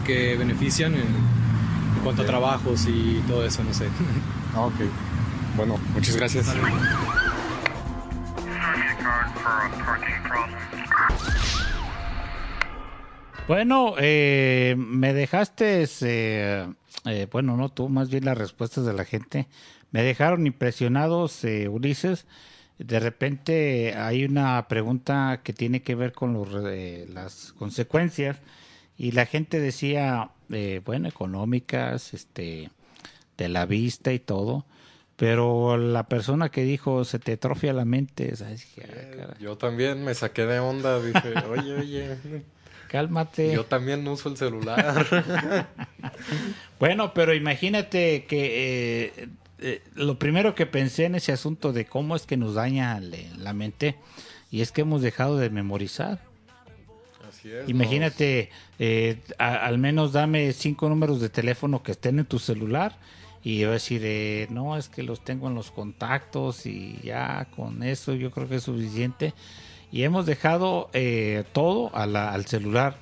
que 0.04 0.36
benefician 0.36 0.94
en, 0.94 1.00
en 1.00 2.02
cuanto 2.02 2.22
a 2.22 2.26
trabajos 2.26 2.86
y 2.88 3.22
todo 3.26 3.44
eso, 3.44 3.62
no 3.64 3.72
sé. 3.72 3.86
Ok. 4.56 4.72
Bueno, 5.54 5.78
muchas 5.92 6.16
gracias. 6.16 6.46
Bueno, 13.46 13.94
eh, 13.98 14.74
me 14.78 15.12
dejaste, 15.12 15.86
eh, 16.00 16.66
eh, 17.04 17.28
bueno, 17.30 17.56
no 17.56 17.68
tú, 17.68 17.88
más 17.88 18.10
bien 18.10 18.24
las 18.24 18.38
respuestas 18.38 18.84
de 18.86 18.92
la 18.92 19.04
gente. 19.04 19.46
Me 19.92 20.02
dejaron 20.02 20.46
impresionados, 20.46 21.44
eh, 21.44 21.68
Ulises. 21.68 22.26
De 22.78 23.00
repente 23.00 23.94
hay 23.96 24.24
una 24.24 24.66
pregunta 24.68 25.40
que 25.42 25.52
tiene 25.52 25.82
que 25.82 25.94
ver 25.94 26.12
con 26.12 26.34
los, 26.34 26.48
eh, 26.66 27.06
las 27.12 27.52
consecuencias 27.52 28.38
y 28.98 29.12
la 29.12 29.26
gente 29.26 29.60
decía, 29.60 30.30
eh, 30.50 30.80
bueno, 30.84 31.08
económicas, 31.08 32.12
este, 32.14 32.70
de 33.38 33.48
la 33.48 33.66
vista 33.66 34.12
y 34.12 34.18
todo. 34.18 34.66
Pero 35.16 35.78
la 35.78 36.08
persona 36.08 36.50
que 36.50 36.62
dijo 36.64 37.04
se 37.06 37.18
te 37.18 37.32
atrofia 37.32 37.72
la 37.72 37.86
mente, 37.86 38.34
"Ah, 38.42 38.52
caray". 38.78 39.28
Yo 39.40 39.56
también 39.56 40.04
me 40.04 40.14
saqué 40.14 40.44
de 40.44 40.58
onda, 40.58 41.00
dije, 41.00 41.32
oye, 41.50 41.74
oye. 41.74 42.16
Cálmate. 42.88 43.52
Yo 43.52 43.64
también 43.64 44.06
uso 44.06 44.28
el 44.28 44.36
celular. 44.36 45.06
Bueno, 46.78 47.14
pero 47.14 47.34
imagínate 47.34 48.26
que 48.26 49.06
eh, 49.18 49.28
eh, 49.58 49.82
lo 49.94 50.18
primero 50.18 50.54
que 50.54 50.66
pensé 50.66 51.04
en 51.06 51.14
ese 51.14 51.32
asunto 51.32 51.72
de 51.72 51.86
cómo 51.86 52.14
es 52.16 52.26
que 52.26 52.36
nos 52.36 52.54
daña 52.54 53.00
la 53.00 53.52
mente 53.52 53.96
y 54.50 54.60
es 54.60 54.70
que 54.72 54.82
hemos 54.82 55.02
dejado 55.02 55.36
de 55.38 55.50
memorizar. 55.50 56.20
Así 57.28 57.50
es. 57.50 57.68
Imagínate, 57.68 58.50
eh, 58.78 59.18
a- 59.38 59.66
al 59.66 59.78
menos 59.78 60.12
dame 60.12 60.52
cinco 60.52 60.88
números 60.88 61.20
de 61.20 61.28
teléfono 61.28 61.82
que 61.82 61.92
estén 61.92 62.18
en 62.18 62.24
tu 62.26 62.38
celular 62.38 62.96
y 63.42 63.62
a 63.64 63.70
decir, 63.70 64.02
eh, 64.04 64.46
no, 64.50 64.76
es 64.76 64.88
que 64.88 65.02
los 65.02 65.20
tengo 65.24 65.48
en 65.48 65.54
los 65.54 65.70
contactos 65.70 66.66
y 66.66 66.98
ya 67.02 67.46
con 67.56 67.82
eso 67.82 68.14
yo 68.14 68.30
creo 68.30 68.48
que 68.48 68.56
es 68.56 68.62
suficiente. 68.64 69.34
Y 69.92 70.02
hemos 70.02 70.26
dejado 70.26 70.90
eh, 70.92 71.44
todo 71.52 71.94
a 71.94 72.06
la- 72.06 72.32
al 72.32 72.46
celular, 72.46 72.96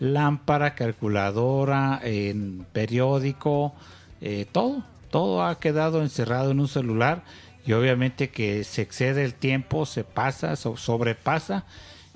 lámpara, 0.00 0.74
calculadora, 0.74 2.00
en 2.02 2.66
periódico, 2.72 3.72
eh, 4.20 4.46
todo, 4.50 4.84
todo 5.14 5.44
ha 5.46 5.60
quedado 5.60 6.02
encerrado 6.02 6.50
en 6.50 6.58
un 6.58 6.66
celular 6.66 7.22
y 7.64 7.72
obviamente 7.72 8.30
que 8.30 8.64
se 8.64 8.82
excede 8.82 9.24
el 9.24 9.32
tiempo, 9.34 9.86
se 9.86 10.02
pasa, 10.02 10.56
so- 10.56 10.76
sobrepasa 10.76 11.66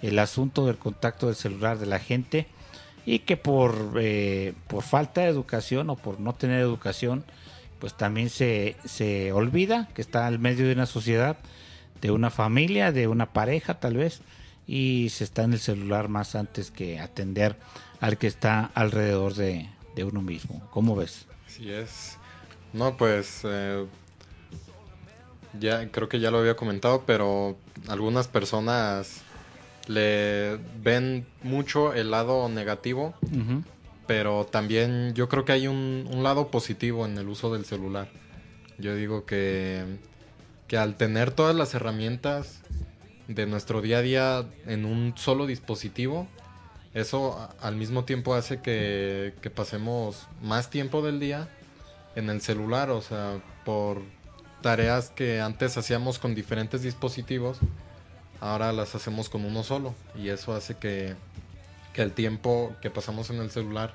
el 0.03 0.19
asunto 0.19 0.67
del 0.67 0.79
contacto 0.79 1.27
del 1.27 1.37
celular 1.37 1.79
de 1.79 1.87
la 1.87 2.01
gente 2.01 2.49
y 3.07 3.21
que 3.21 3.37
por, 3.37 3.93
eh, 4.01 4.53
por 4.67 4.83
falta 4.83 5.21
de 5.21 5.29
educación 5.29 5.91
o 5.91 5.95
por 5.97 6.19
no 6.19 6.33
tener 6.35 6.59
educación, 6.61 7.25
pues 7.79 7.95
también 7.97 8.31
se, 8.31 8.75
se 8.85 9.31
olvida 9.31 9.89
que 9.95 10.03
está 10.03 10.27
al 10.27 10.41
medio 10.41 10.67
de 10.67 10.73
una 10.73 10.87
sociedad, 10.87 11.37
de 12.01 12.11
una 12.11 12.31
familia, 12.31 12.91
de 12.91 13.07
una 13.07 13.27
pareja 13.33 13.79
tal 13.79 13.97
vez, 13.97 14.23
y 14.67 15.07
se 15.11 15.23
está 15.23 15.45
en 15.45 15.53
el 15.53 15.61
celular 15.61 16.09
más 16.09 16.35
antes 16.35 16.73
que 16.73 16.99
atender 16.99 17.55
al 18.01 18.19
que 18.19 18.27
está 18.27 18.73
alrededor 18.75 19.35
de, 19.35 19.69
de 19.95 20.03
uno 20.03 20.21
mismo. 20.21 20.69
¿Cómo 20.73 20.97
ves? 20.97 21.27
Así 21.47 21.71
es. 21.71 22.18
No, 22.73 22.97
pues 22.97 23.43
eh, 23.45 23.87
ya 25.59 25.91
creo 25.91 26.09
que 26.09 26.21
ya 26.21 26.31
lo 26.31 26.39
había 26.39 26.57
comentado, 26.57 27.05
pero 27.07 27.57
algunas 27.89 28.29
personas 28.29 29.23
le 29.87 30.59
ven 30.83 31.27
mucho 31.43 31.95
el 31.95 32.11
lado 32.11 32.49
negativo, 32.49 33.15
pero 34.07 34.45
también 34.45 35.15
yo 35.15 35.29
creo 35.29 35.45
que 35.45 35.53
hay 35.53 35.67
un, 35.67 36.09
un 36.13 36.23
lado 36.23 36.51
positivo 36.51 37.07
en 37.07 37.17
el 37.17 37.29
uso 37.29 37.53
del 37.53 37.65
celular. 37.65 38.09
Yo 38.79 38.95
digo 38.95 39.25
que, 39.25 39.85
que 40.67 40.77
al 40.77 40.97
tener 40.97 41.31
todas 41.31 41.57
las 41.57 41.75
herramientas 41.75 42.61
de 43.29 43.47
nuestro 43.47 43.81
día 43.81 43.99
a 43.99 44.03
día 44.03 44.47
en 44.67 44.85
un 44.85 45.15
solo 45.17 45.47
dispositivo, 45.47 46.29
eso 46.95 47.49
al 47.61 47.77
mismo 47.77 48.05
tiempo 48.05 48.35
hace 48.35 48.61
que, 48.61 49.35
que 49.41 49.51
pasemos 49.51 50.29
más 50.43 50.71
tiempo 50.71 51.03
del 51.03 51.19
día 51.19 51.49
en 52.19 52.31
el 52.31 52.41
celular, 52.41 52.91
o 52.91 53.01
sea, 53.01 53.39
por 53.65 54.03
tareas 54.61 55.11
que 55.11 55.41
antes 55.41 55.77
hacíamos 55.77 56.19
con 56.19 56.35
diferentes 56.35 56.83
dispositivos, 56.83 57.59
ahora 58.41 58.73
las 58.73 58.95
hacemos 58.95 59.29
con 59.29 59.45
uno 59.45 59.63
solo. 59.63 59.95
Y 60.17 60.29
eso 60.29 60.53
hace 60.55 60.75
que, 60.77 61.15
que 61.93 62.03
el 62.03 62.13
tiempo 62.13 62.75
que 62.83 62.91
pasamos 62.91 63.31
en 63.31 63.39
el 63.41 63.51
celular 63.51 63.95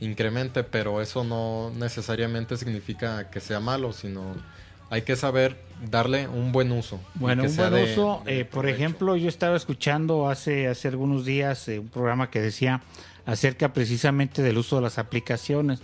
incremente, 0.00 0.62
pero 0.64 1.00
eso 1.00 1.24
no 1.24 1.70
necesariamente 1.76 2.56
significa 2.58 3.30
que 3.30 3.40
sea 3.40 3.60
malo, 3.60 3.92
sino 3.94 4.34
hay 4.90 5.02
que 5.02 5.16
saber 5.16 5.56
darle 5.90 6.28
un 6.28 6.52
buen 6.52 6.70
uso. 6.72 7.00
Bueno, 7.14 7.44
un 7.44 7.56
buen 7.56 7.72
de- 7.72 7.92
uso. 7.92 8.22
eh, 8.26 8.44
por 8.44 8.68
ejemplo, 8.68 9.16
yo 9.16 9.28
estaba 9.28 9.56
escuchando 9.56 10.28
hace, 10.28 10.68
hace 10.68 10.88
algunos 10.88 11.24
días 11.24 11.66
eh, 11.68 11.78
un 11.78 11.88
programa 11.88 12.30
que 12.30 12.40
decía 12.42 12.82
acerca 13.24 13.72
precisamente 13.72 14.42
del 14.42 14.58
uso 14.58 14.76
de 14.76 14.82
las 14.82 14.98
aplicaciones, 14.98 15.80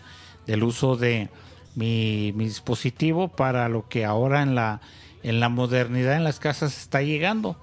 del 0.47 0.63
uso 0.63 0.97
de 0.97 1.31
mi, 1.75 2.33
mi 2.35 2.45
dispositivo 2.45 3.29
para 3.29 3.69
lo 3.69 3.89
que 3.89 4.05
ahora 4.05 4.43
en 4.43 4.55
la, 4.55 4.81
en 5.23 5.41
la 5.41 5.49
modernidad 5.49 6.17
en 6.17 6.25
las 6.25 6.41
casas 6.41 6.79
está 6.79 7.03
llegando. 7.03 7.57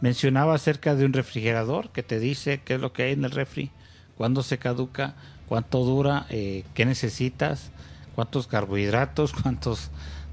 Mencionaba 0.00 0.54
acerca 0.54 0.94
de 0.94 1.04
un 1.04 1.12
refrigerador 1.12 1.90
que 1.90 2.02
te 2.02 2.18
dice 2.18 2.60
qué 2.64 2.74
es 2.74 2.80
lo 2.80 2.92
que 2.92 3.04
hay 3.04 3.12
en 3.12 3.24
el 3.24 3.30
refri, 3.30 3.70
cuándo 4.16 4.42
se 4.42 4.58
caduca, 4.58 5.14
cuánto 5.48 5.84
dura, 5.84 6.26
eh, 6.30 6.64
qué 6.74 6.84
necesitas, 6.84 7.70
cuántos 8.14 8.46
carbohidratos, 8.46 9.32
cuántos 9.42 9.90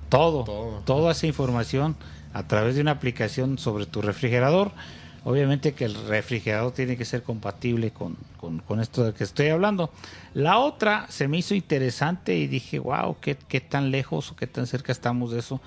todo, 0.09 0.81
toda 0.85 1.11
esa 1.11 1.27
información 1.27 1.95
a 2.33 2.47
través 2.47 2.75
de 2.75 2.81
una 2.81 2.91
aplicación 2.91 3.57
sobre 3.57 3.85
tu 3.85 4.01
refrigerador. 4.01 4.71
Obviamente 5.29 5.73
que 5.73 5.85
el 5.85 5.93
refrigerador 6.07 6.71
tiene 6.71 6.97
que 6.97 7.05
ser 7.05 7.21
compatible 7.21 7.91
con, 7.91 8.17
con- 8.37 8.57
con 8.61 8.79
esto 8.79 9.03
de 9.03 9.13
que 9.13 9.23
estoy 9.23 9.49
hablando. 9.49 9.91
La 10.33 10.57
otra 10.57 11.05
se 11.09 11.27
me 11.27 11.37
hizo 11.37 11.53
interesante 11.53 12.35
y 12.35 12.47
dije, 12.47 12.79
wow, 12.79 13.15
¿qué, 13.21 13.37
qué 13.47 13.61
tan 13.61 13.91
lejos 13.91 14.31
o 14.31 14.35
qué 14.35 14.47
tan 14.47 14.65
cerca 14.65 14.91
estamos 14.91 15.31
de 15.31 15.37
eso. 15.37 15.61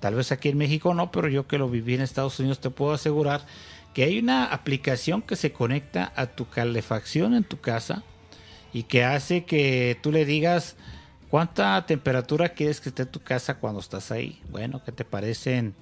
Tal 0.00 0.14
vez 0.14 0.32
aquí 0.32 0.48
en 0.48 0.56
México 0.56 0.94
no, 0.94 1.10
pero 1.12 1.28
yo 1.28 1.46
que 1.46 1.58
lo 1.58 1.68
viví 1.68 1.92
en 1.94 2.00
Estados 2.00 2.40
Unidos 2.40 2.58
te 2.60 2.70
puedo 2.70 2.92
asegurar 2.94 3.42
que 3.92 4.04
hay 4.04 4.18
una 4.18 4.46
aplicación 4.46 5.20
que 5.20 5.36
se 5.36 5.52
conecta 5.52 6.10
a 6.16 6.28
tu 6.28 6.48
calefacción 6.48 7.34
en 7.34 7.44
tu 7.44 7.60
casa 7.60 8.02
y 8.72 8.84
que 8.84 9.04
hace 9.04 9.44
que 9.44 9.98
tú 10.02 10.10
le 10.10 10.24
digas 10.24 10.76
cuánta 11.28 11.84
temperatura 11.84 12.48
quieres 12.54 12.80
que 12.80 12.88
esté 12.88 13.04
tu 13.04 13.20
casa 13.20 13.58
cuando 13.58 13.80
estás 13.80 14.10
ahí. 14.10 14.40
Bueno, 14.50 14.80
¿qué 14.82 14.90
te 14.90 15.04
parecen 15.04 15.74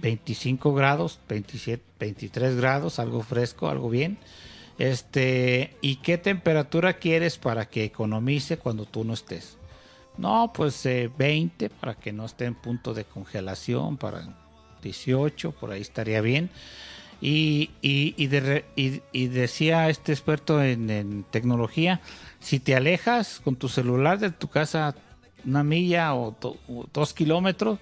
25 0.00 0.74
grados, 0.74 1.20
27, 1.28 1.82
23 1.98 2.56
grados, 2.56 2.98
algo 2.98 3.22
fresco, 3.22 3.68
algo 3.68 3.90
bien? 3.90 4.18
Este, 4.78 5.76
¿y 5.82 5.96
qué 5.96 6.16
temperatura 6.16 6.94
quieres 6.94 7.36
para 7.36 7.68
que 7.68 7.84
economice 7.84 8.56
cuando 8.56 8.86
tú 8.86 9.04
no 9.04 9.12
estés? 9.12 9.58
No, 10.16 10.52
pues 10.54 10.84
eh, 10.86 11.10
20 11.18 11.70
para 11.70 11.94
que 11.94 12.12
no 12.12 12.24
esté 12.24 12.46
en 12.46 12.54
punto 12.54 12.94
de 12.94 13.04
congelación, 13.04 13.96
para 13.96 14.36
18, 14.82 15.52
por 15.52 15.70
ahí 15.70 15.82
estaría 15.82 16.20
bien. 16.20 16.50
Y, 17.22 17.70
y, 17.82 18.26
decía 19.28 19.90
este 19.90 20.12
experto 20.12 20.62
en, 20.62 21.26
tecnología, 21.30 22.00
si 22.38 22.60
te 22.60 22.74
alejas 22.74 23.40
con 23.44 23.56
tu 23.56 23.68
celular 23.68 24.18
de 24.18 24.30
tu 24.30 24.48
casa 24.48 24.94
una 25.44 25.62
milla 25.62 26.14
o, 26.14 26.34
o 26.40 26.86
dos 26.90 27.12
kilómetros, 27.12 27.78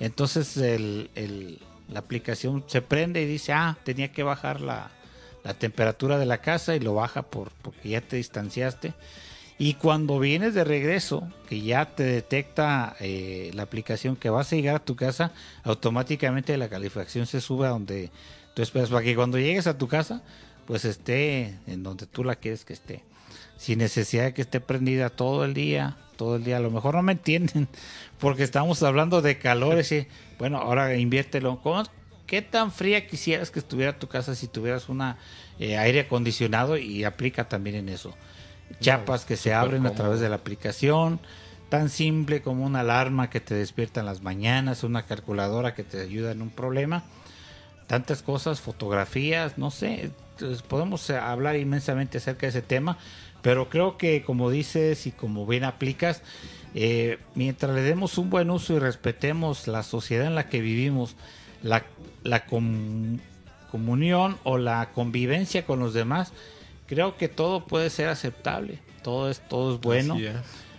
entonces 0.00 0.56
el- 0.56 1.10
el- 1.14 1.58
la 1.88 2.00
aplicación 2.00 2.64
se 2.66 2.82
prende 2.82 3.22
y 3.22 3.26
dice, 3.26 3.52
ah, 3.52 3.78
tenía 3.84 4.10
que 4.12 4.22
bajar 4.24 4.60
la, 4.60 4.90
la 5.44 5.54
temperatura 5.54 6.18
de 6.18 6.26
la 6.26 6.38
casa 6.38 6.74
y 6.74 6.80
lo 6.80 6.94
baja 6.94 7.22
por, 7.22 7.50
porque 7.62 7.90
ya 7.90 8.00
te 8.00 8.16
distanciaste. 8.16 8.92
Y 9.58 9.74
cuando 9.74 10.18
vienes 10.18 10.52
de 10.52 10.64
regreso, 10.64 11.26
que 11.48 11.62
ya 11.62 11.94
te 11.94 12.02
detecta 12.02 12.94
eh, 13.00 13.50
la 13.54 13.62
aplicación 13.62 14.16
que 14.16 14.28
vas 14.28 14.52
a 14.52 14.56
llegar 14.56 14.74
a 14.76 14.84
tu 14.84 14.96
casa, 14.96 15.32
automáticamente 15.62 16.56
la 16.58 16.68
calefacción 16.68 17.26
se 17.26 17.40
sube 17.40 17.66
a 17.66 17.70
donde 17.70 18.10
tú 18.54 18.62
esperas, 18.62 18.90
para 18.90 19.02
que 19.04 19.14
cuando 19.14 19.38
llegues 19.38 19.66
a 19.66 19.78
tu 19.78 19.88
casa, 19.88 20.22
pues 20.66 20.84
esté 20.84 21.54
en 21.66 21.82
donde 21.84 22.06
tú 22.06 22.24
la 22.24 22.34
quieres 22.34 22.64
que 22.64 22.72
esté. 22.72 23.02
Sin 23.56 23.78
necesidad 23.78 24.24
de 24.24 24.34
que 24.34 24.42
esté 24.42 24.60
prendida 24.60 25.10
todo 25.10 25.44
el 25.44 25.54
día, 25.54 25.96
todo 26.16 26.36
el 26.36 26.44
día. 26.44 26.58
A 26.58 26.60
lo 26.60 26.70
mejor 26.70 26.94
no 26.94 27.02
me 27.02 27.12
entienden, 27.12 27.68
porque 28.18 28.42
estamos 28.42 28.82
hablando 28.82 29.22
de 29.22 29.38
calores. 29.38 29.90
y, 29.92 30.06
bueno, 30.38 30.58
ahora 30.58 30.94
inviértelo. 30.96 31.60
¿Cómo- 31.62 31.84
¿Qué 32.26 32.42
tan 32.42 32.72
fría 32.72 33.06
quisieras 33.06 33.50
que 33.52 33.60
estuviera 33.60 33.98
tu 33.98 34.08
casa 34.08 34.34
si 34.34 34.48
tuvieras 34.48 34.88
una 34.88 35.16
eh, 35.60 35.78
aire 35.78 36.00
acondicionado? 36.00 36.76
Y 36.76 37.04
aplica 37.04 37.48
también 37.48 37.76
en 37.76 37.88
eso 37.88 38.14
chapas 38.80 39.24
que 39.24 39.36
se 39.36 39.54
abren 39.54 39.86
a 39.86 39.92
través 39.92 40.18
de 40.18 40.28
la 40.28 40.34
aplicación, 40.34 41.20
tan 41.68 41.88
simple 41.88 42.42
como 42.42 42.64
una 42.66 42.80
alarma 42.80 43.30
que 43.30 43.38
te 43.40 43.54
despierta 43.54 44.00
en 44.00 44.06
las 44.06 44.22
mañanas, 44.22 44.82
una 44.82 45.06
calculadora 45.06 45.72
que 45.72 45.84
te 45.84 46.00
ayuda 46.00 46.32
en 46.32 46.42
un 46.42 46.50
problema, 46.50 47.04
tantas 47.86 48.22
cosas, 48.22 48.60
fotografías, 48.60 49.56
no 49.56 49.70
sé, 49.70 50.10
podemos 50.68 51.08
eh, 51.10 51.16
hablar 51.16 51.54
inmensamente 51.56 52.18
acerca 52.18 52.46
de 52.46 52.50
ese 52.50 52.62
tema, 52.62 52.98
pero 53.46 53.68
creo 53.68 53.96
que 53.96 54.22
como 54.22 54.50
dices 54.50 55.06
y 55.06 55.12
como 55.12 55.46
bien 55.46 55.64
aplicas, 55.64 56.22
eh, 56.74 57.18
mientras 57.34 57.74
le 57.74 57.82
demos 57.82 58.18
un 58.18 58.28
buen 58.28 58.50
uso 58.50 58.74
y 58.74 58.78
respetemos 58.78 59.66
la 59.68 59.82
sociedad 59.82 60.26
en 60.26 60.34
la 60.34 60.48
que 60.48 60.60
vivimos, 60.60 61.16
la, 61.62 61.84
la 62.22 62.44
com- 62.46 63.18
comunión 63.70 64.36
o 64.44 64.58
la 64.58 64.90
convivencia 64.92 65.64
con 65.64 65.78
los 65.78 65.94
demás, 65.94 66.32
creo 66.86 67.16
que 67.16 67.28
todo 67.28 67.64
puede 67.66 67.88
ser 67.90 68.08
aceptable, 68.08 68.78
todo 69.02 69.30
es, 69.30 69.40
todo 69.48 69.74
es 69.74 69.80
bueno. 69.80 70.14
Así 70.14 70.26
es. 70.26 70.36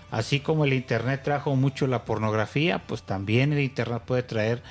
Así 0.10 0.40
como 0.40 0.64
el 0.66 0.74
Internet 0.74 1.22
trajo 1.24 1.56
mucho 1.56 1.86
la 1.88 2.06
pornografía, 2.06 2.80
pues 2.88 3.04
también 3.04 3.52
el 3.52 3.60
Internet 3.60 4.04
puede 4.06 4.24
traer 4.24 4.62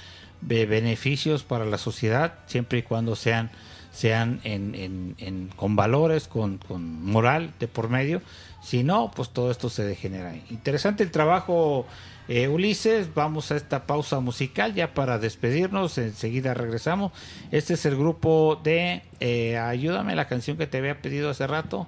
be- 0.41 0.65
beneficios 0.67 1.43
para 1.43 1.65
la 1.67 1.77
sociedad, 1.79 2.35
siempre 2.47 2.79
y 2.79 2.83
cuando 2.83 3.17
sean, 3.17 3.51
sean 3.97 4.41
en, 4.45 5.15
en- 5.19 5.49
con 5.57 5.75
valores, 5.75 6.29
con, 6.29 6.61
moral 7.03 7.53
de 7.59 7.67
por 7.67 7.89
medio. 7.89 8.21
Si 8.63 8.83
no, 8.83 9.11
pues 9.15 9.31
todo 9.31 9.51
esto 9.51 9.71
se 9.71 9.85
degenera. 9.85 10.35
Interesante 10.51 11.03
el 11.03 11.11
trabajo, 11.11 11.87
eh, 12.29 12.49
Ulises. 12.49 13.15
Vamos 13.15 13.51
a 13.53 13.57
esta 13.57 13.87
pausa 13.87 14.21
musical 14.21 14.75
ya 14.75 14.93
para 14.93 15.19
despedirnos. 15.19 15.97
Enseguida 15.99 16.53
regresamos. 16.53 17.13
Este 17.53 17.75
es 17.75 17.87
el 17.87 17.97
grupo 17.97 18.61
de 18.63 19.03
eh, 19.21 19.57
Ayúdame, 19.57 20.15
la 20.15 20.27
canción 20.29 20.57
que 20.57 20.67
te 20.67 20.79
había 20.79 21.01
pedido 21.01 21.31
hace 21.31 21.47
rato. 21.47 21.87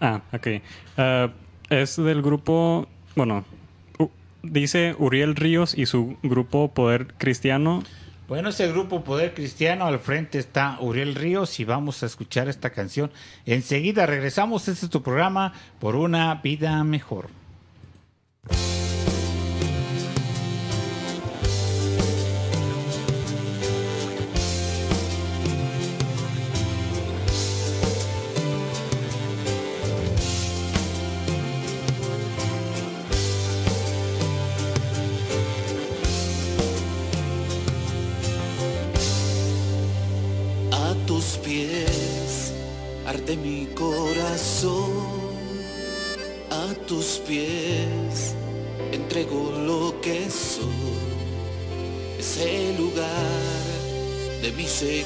Ah, 0.00 0.20
ok. 0.32 0.46
Ah, 0.96 1.30
es 1.68 1.96
del 1.96 2.22
grupo, 2.22 2.86
bueno, 3.16 3.44
u- 3.98 4.10
dice 4.42 4.94
Uriel 4.98 5.36
Ríos 5.36 5.76
y 5.76 5.86
su 5.86 6.16
grupo 6.22 6.72
Poder 6.72 7.14
Cristiano. 7.18 7.82
Bueno, 8.30 8.50
ese 8.50 8.68
grupo 8.68 9.02
Poder 9.02 9.34
Cristiano, 9.34 9.86
al 9.86 9.98
frente 9.98 10.38
está 10.38 10.78
Uriel 10.78 11.16
Ríos 11.16 11.58
y 11.58 11.64
vamos 11.64 12.04
a 12.04 12.06
escuchar 12.06 12.48
esta 12.48 12.70
canción. 12.70 13.10
Enseguida 13.44 14.06
regresamos, 14.06 14.68
este 14.68 14.86
es 14.86 14.90
tu 14.92 15.02
programa 15.02 15.52
por 15.80 15.96
una 15.96 16.36
vida 16.36 16.84
mejor. 16.84 17.28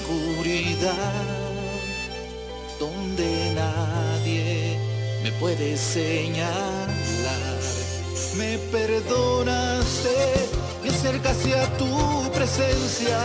Mi 0.08 0.74
seguridad, 0.74 1.22
donde 2.78 3.52
nadie 3.54 4.78
me 5.22 5.32
puede 5.32 5.76
señalar. 5.76 6.84
Me 8.36 8.58
perdonaste, 8.72 10.08
me 10.82 10.90
acercaste 10.90 11.54
a 11.54 11.66
tu 11.76 12.30
presencia, 12.32 13.24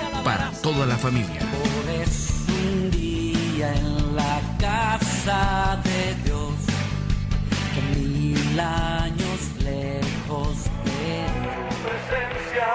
para 0.23 0.51
toda 0.61 0.85
la 0.85 0.97
familia. 0.97 1.41
un 2.47 2.91
día 2.91 3.73
en 3.73 4.15
la 4.15 4.41
casa 4.59 5.79
de 5.83 6.15
Dios, 6.23 6.53
que 7.73 7.99
mil 7.99 8.59
años 8.59 9.39
lejos 9.63 10.65
de 10.85 11.25
presencia. 11.83 12.67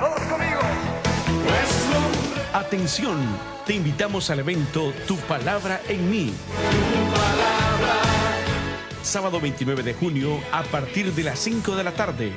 Todos 0.00 0.20
conmigo. 0.20 0.60
Atención, 2.52 3.16
te 3.66 3.74
invitamos 3.74 4.30
al 4.30 4.40
evento 4.40 4.92
Tu 5.06 5.16
Palabra 5.16 5.80
en 5.88 6.10
mí. 6.10 6.32
Sábado 9.02 9.40
29 9.40 9.82
de 9.82 9.94
junio 9.94 10.40
a 10.52 10.62
partir 10.64 11.12
de 11.14 11.22
las 11.22 11.38
5 11.38 11.76
de 11.76 11.84
la 11.84 11.92
tarde, 11.92 12.32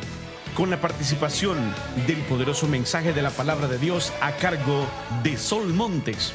con 0.60 0.69
la 0.69 0.81
participación 0.81 1.57
del 2.06 2.18
poderoso 2.23 2.68
mensaje 2.68 3.14
de 3.14 3.22
la 3.22 3.30
palabra 3.30 3.69
de 3.69 3.77
Dios 3.77 4.11
a 4.19 4.34
cargo 4.34 4.86
de 5.23 5.38
Sol 5.38 5.73
Montes. 5.73 6.34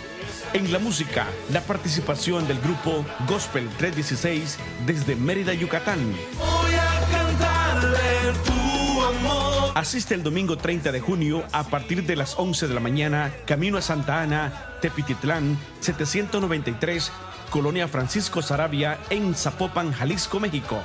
En 0.54 0.72
la 0.72 0.78
música, 0.78 1.26
la 1.52 1.60
participación 1.60 2.48
del 2.48 2.58
grupo 2.58 3.04
Gospel 3.28 3.68
316 3.76 4.58
desde 4.86 5.14
Mérida, 5.14 5.52
Yucatán. 5.52 6.00
Voy 6.38 6.72
a 6.72 7.06
cantarle 7.12 7.98
tu 8.46 9.02
amor. 9.02 9.72
Asiste 9.74 10.14
el 10.14 10.22
domingo 10.22 10.56
30 10.56 10.90
de 10.90 11.00
junio 11.00 11.44
a 11.52 11.64
partir 11.64 12.06
de 12.06 12.16
las 12.16 12.38
11 12.38 12.66
de 12.66 12.72
la 12.72 12.80
mañana, 12.80 13.30
camino 13.44 13.76
a 13.76 13.82
Santa 13.82 14.22
Ana, 14.22 14.78
Tepititlán, 14.80 15.58
793, 15.80 17.12
Colonia 17.50 17.88
Francisco 17.88 18.40
Sarabia, 18.40 18.98
en 19.10 19.34
Zapopan, 19.34 19.92
Jalisco, 19.92 20.40
México. 20.40 20.80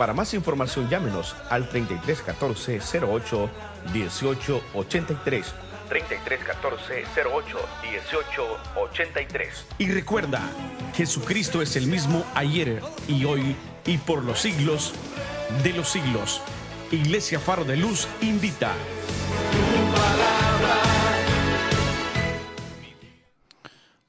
Para 0.00 0.14
más 0.14 0.32
información, 0.32 0.88
llámenos 0.88 1.36
al 1.50 1.68
3314 1.68 3.04
08 3.04 3.50
18 3.92 4.62
83. 4.72 5.54
3314 5.90 7.04
08 7.22 7.58
18 7.82 8.58
83. 8.76 9.66
Y 9.76 9.92
recuerda, 9.92 10.40
Jesucristo 10.94 11.60
es 11.60 11.76
el 11.76 11.86
mismo 11.86 12.24
ayer 12.34 12.80
y 13.08 13.26
hoy 13.26 13.54
y 13.84 13.98
por 13.98 14.24
los 14.24 14.40
siglos 14.40 14.94
de 15.62 15.74
los 15.74 15.90
siglos. 15.90 16.40
Iglesia 16.90 17.38
Faro 17.38 17.64
de 17.64 17.76
Luz 17.76 18.08
invita. 18.22 18.72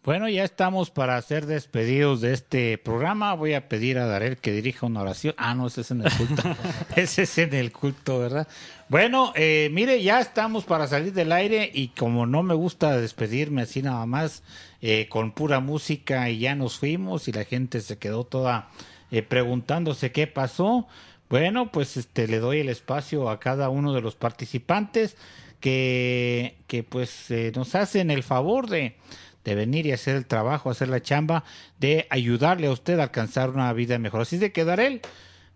Bueno, 0.03 0.27
ya 0.27 0.43
estamos 0.43 0.89
para 0.89 1.21
ser 1.21 1.45
despedidos 1.45 2.21
de 2.21 2.33
este 2.33 2.79
programa. 2.79 3.35
Voy 3.35 3.53
a 3.53 3.69
pedir 3.69 3.99
a 3.99 4.07
Darel 4.07 4.37
que 4.37 4.51
dirija 4.51 4.87
una 4.87 5.01
oración. 5.01 5.35
Ah, 5.37 5.53
no, 5.53 5.67
ese 5.67 5.81
es 5.81 5.91
en 5.91 6.01
el 6.01 6.11
culto. 6.11 6.41
ese 6.95 7.21
es 7.21 7.37
en 7.37 7.53
el 7.53 7.71
culto, 7.71 8.17
¿verdad? 8.17 8.47
Bueno, 8.89 9.31
eh, 9.35 9.69
mire, 9.71 10.01
ya 10.01 10.19
estamos 10.19 10.63
para 10.63 10.87
salir 10.87 11.13
del 11.13 11.31
aire 11.31 11.69
y 11.71 11.89
como 11.89 12.25
no 12.25 12.41
me 12.41 12.55
gusta 12.55 12.97
despedirme 12.97 13.61
así 13.61 13.83
nada 13.83 14.07
más 14.07 14.41
eh, 14.81 15.07
con 15.07 15.33
pura 15.33 15.59
música 15.59 16.31
y 16.31 16.39
ya 16.39 16.55
nos 16.55 16.79
fuimos 16.79 17.27
y 17.27 17.31
la 17.31 17.43
gente 17.43 17.79
se 17.79 17.99
quedó 17.99 18.23
toda 18.23 18.69
eh, 19.11 19.21
preguntándose 19.21 20.11
qué 20.11 20.25
pasó. 20.25 20.87
Bueno, 21.29 21.71
pues 21.71 21.95
este 21.95 22.27
le 22.27 22.39
doy 22.39 22.61
el 22.61 22.69
espacio 22.69 23.29
a 23.29 23.39
cada 23.39 23.69
uno 23.69 23.93
de 23.93 24.01
los 24.01 24.15
participantes 24.15 25.15
que, 25.59 26.55
que 26.65 26.81
pues 26.81 27.29
eh, 27.29 27.51
nos 27.55 27.75
hacen 27.75 28.09
el 28.09 28.23
favor 28.23 28.67
de, 28.67 28.95
de 29.43 29.55
venir 29.55 29.85
y 29.85 29.91
hacer 29.91 30.15
el 30.15 30.25
trabajo, 30.25 30.69
hacer 30.69 30.89
la 30.89 31.01
chamba, 31.01 31.43
de 31.79 32.07
ayudarle 32.09 32.67
a 32.67 32.71
usted 32.71 32.99
a 32.99 33.03
alcanzar 33.03 33.49
una 33.49 33.71
vida 33.73 33.97
mejor. 33.99 34.21
Así 34.21 34.37
de 34.37 34.51
que 34.51 34.65
Darel, 34.65 35.01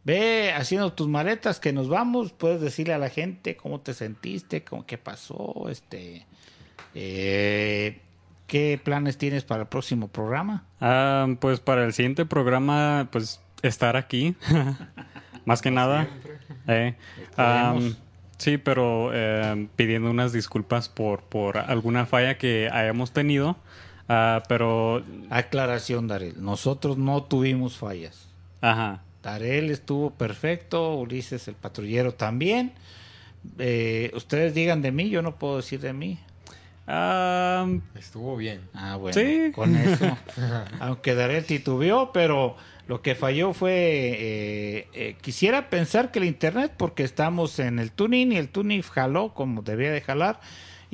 ve 0.03 0.53
haciendo 0.53 0.93
tus 0.93 1.07
maletas 1.07 1.59
que 1.59 1.73
nos 1.73 1.89
vamos, 1.89 2.31
puedes 2.31 2.61
decirle 2.61 2.93
a 2.93 2.97
la 2.97 3.09
gente 3.09 3.57
cómo 3.57 3.81
te 3.81 3.93
sentiste, 3.93 4.63
cómo, 4.63 4.85
qué 4.85 4.97
pasó, 4.97 5.67
este, 5.69 6.25
eh, 6.93 7.99
qué 8.47 8.79
planes 8.81 9.17
tienes 9.17 9.43
para 9.43 9.63
el 9.63 9.67
próximo 9.67 10.07
programa. 10.07 10.63
Ah, 10.79 11.27
pues 11.39 11.59
para 11.59 11.83
el 11.83 11.93
siguiente 11.93 12.25
programa, 12.25 13.09
pues 13.11 13.41
estar 13.61 13.97
aquí. 13.97 14.35
Más 15.45 15.61
que 15.61 15.71
nada. 15.71 16.07
Eh, 16.67 16.95
sí, 18.37 18.57
pero 18.57 19.11
eh, 19.13 19.67
pidiendo 19.75 20.09
unas 20.09 20.33
disculpas 20.33 20.89
por, 20.89 21.21
por 21.23 21.57
alguna 21.57 22.05
falla 22.05 22.37
que 22.37 22.69
hayamos 22.71 23.11
tenido. 23.11 23.57
Ah, 24.07 24.43
pero. 24.47 25.03
Aclaración, 25.29 26.07
Darel. 26.07 26.35
Nosotros 26.43 26.97
no 26.97 27.23
tuvimos 27.23 27.77
fallas. 27.77 28.27
Ajá. 28.61 29.01
Darel 29.23 29.71
estuvo 29.71 30.11
perfecto, 30.11 30.95
Ulises 30.95 31.47
el 31.47 31.55
patrullero 31.55 32.13
también. 32.13 32.73
Eh, 33.57 34.11
ustedes 34.15 34.53
digan 34.53 34.81
de 34.83 34.91
mí, 34.91 35.09
yo 35.09 35.21
no 35.23 35.35
puedo 35.37 35.57
decir 35.57 35.79
de 35.79 35.93
mí. 35.93 36.19
Estuvo 37.95 38.37
bien. 38.37 38.61
Ah, 38.73 38.95
bueno, 38.97 39.19
Sí. 39.19 39.51
con 39.53 39.75
eso. 39.75 40.17
Aunque 40.79 41.15
Darel 41.15 41.45
titubeó, 41.45 42.11
pero 42.13 42.55
lo 42.87 43.01
que 43.01 43.15
falló 43.15 43.53
fue, 43.53 43.71
eh, 43.73 44.87
eh, 44.93 45.15
quisiera 45.21 45.69
pensar 45.71 46.11
que 46.11 46.19
el 46.19 46.25
internet, 46.25 46.73
porque 46.77 47.03
estamos 47.03 47.57
en 47.57 47.79
el 47.79 47.91
tuning 47.91 48.33
y 48.33 48.37
el 48.37 48.49
tuning 48.49 48.83
jaló 48.83 49.33
como 49.33 49.63
debía 49.63 49.91
de 49.91 50.01
jalar. 50.01 50.39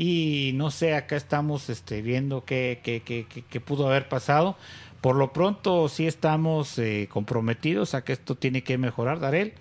Y 0.04 0.54
no 0.56 0.72
sé, 0.72 0.96
acá 0.96 1.16
estamos 1.16 1.70
este, 1.70 2.02
viendo 2.02 2.44
qué, 2.44 2.80
qué, 2.84 3.04
qué- 3.06 3.28
qué- 3.30 3.44
qué 3.48 3.60
pudo 3.62 3.86
haber 3.88 4.10
pasado. 4.10 4.58
Por 5.00 5.16
lo 5.16 5.32
pronto 5.32 5.88
sí 5.90 6.08
estamos 6.08 6.80
eh, 6.80 7.08
comprometidos 7.12 7.94
a 7.94 8.04
que 8.04 8.14
esto 8.14 8.34
tiene 8.34 8.64
que 8.64 8.80
mejorar, 8.80 9.20
Darel. 9.20 9.54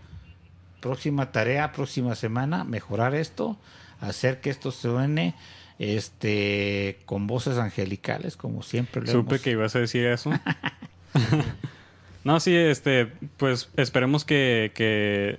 Próxima 0.80 1.30
tarea, 1.30 1.72
próxima 1.72 2.14
semana, 2.14 2.64
mejorar 2.64 3.14
esto, 3.14 3.58
hacer 4.00 4.40
que 4.40 4.48
esto 4.48 4.70
suene 4.70 5.34
este 5.78 6.98
con 7.04 7.26
voces 7.26 7.58
angelicales, 7.58 8.38
como 8.38 8.62
siempre 8.62 9.02
lo 9.02 9.12
Supe 9.12 9.34
hemos- 9.34 9.42
que 9.42 9.50
ibas 9.50 9.76
a 9.76 9.80
decir 9.80 10.06
eso. 10.06 10.30
no, 12.24 12.40
sí, 12.40 12.54
este, 12.56 13.12
pues 13.36 13.68
esperemos 13.76 14.24
que, 14.24 14.72
que 14.74 15.38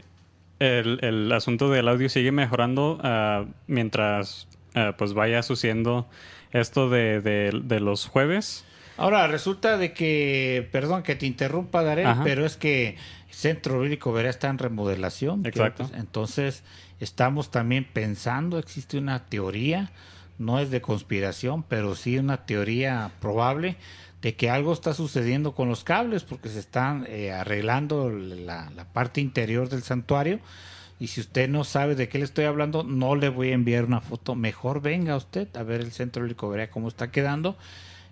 el, 0.59 0.99
el 1.03 1.31
asunto 1.31 1.71
del 1.71 1.87
audio 1.87 2.07
sigue 2.07 2.31
mejorando 2.31 2.99
ah, 3.03 3.45
mientras 3.65 4.47
ah, 4.75 4.95
pues 4.97 5.13
vaya 5.13 5.43
sucediendo 5.43 6.07
esto 6.51 6.89
de, 6.89 7.21
de- 7.21 7.61
de 7.63 7.79
los 7.79 8.05
jueves. 8.07 8.65
Ahora, 8.97 9.25
resulta 9.27 9.77
de 9.77 9.93
que, 9.93 10.67
perdón 10.71 11.01
que 11.03 11.15
te 11.15 11.25
interrumpa, 11.25 11.79
Ajá. 11.91 12.23
pero 12.23 12.45
es 12.45 12.57
que 12.57 12.97
Centro 13.29 13.79
Bíblico 13.79 14.11
Verá 14.11 14.29
está 14.29 14.49
en 14.49 14.57
remodelación. 14.57 15.45
Exacto. 15.45 15.85
que, 15.85 15.89
pues, 15.89 15.99
Entonces, 15.99 16.63
estamos 16.99 17.49
también 17.49 17.87
pensando, 17.91 18.59
existe 18.59 18.97
una 18.97 19.25
teoría, 19.25 19.91
no 20.37 20.59
es 20.59 20.69
de 20.71 20.81
conspiración, 20.81 21.63
pero 21.63 21.95
sí 21.95 22.17
una 22.17 22.45
teoría 22.45 23.11
probable 23.21 23.77
de 24.21 24.35
que 24.35 24.49
algo 24.51 24.71
está 24.73 24.93
sucediendo 24.93 25.55
con 25.55 25.67
los 25.69 25.83
cables 25.83 26.23
porque 26.23 26.49
se 26.49 26.59
están 26.59 27.05
eh, 27.09 27.31
arreglando 27.31 28.09
la, 28.11 28.69
la 28.75 28.85
parte 28.93 29.19
interior 29.21 29.69
del 29.69 29.81
santuario. 29.81 30.39
Y 31.01 31.07
si 31.07 31.19
usted 31.21 31.49
no 31.49 31.63
sabe 31.63 31.95
de 31.95 32.07
qué 32.07 32.19
le 32.19 32.25
estoy 32.25 32.45
hablando, 32.45 32.83
no 32.83 33.15
le 33.15 33.29
voy 33.29 33.49
a 33.49 33.53
enviar 33.55 33.85
una 33.85 34.01
foto. 34.01 34.35
Mejor 34.35 34.83
venga 34.83 35.15
usted 35.15 35.47
a 35.57 35.63
ver 35.63 35.81
el 35.81 35.91
centro 35.91 36.21
bíblico, 36.21 36.47
verá 36.47 36.69
cómo 36.69 36.89
está 36.89 37.09
quedando. 37.09 37.57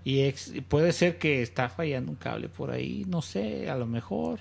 Y 0.04 0.32
puede 0.70 0.92
ser 0.92 1.20
que 1.20 1.44
está 1.44 1.70
fallando 1.70 2.10
un 2.10 2.18
cable 2.18 2.50
por 2.50 2.72
ahí, 2.72 3.06
no 3.08 3.22
sé, 3.22 3.70
a 3.70 3.78
lo 3.78 3.86
mejor. 3.86 4.40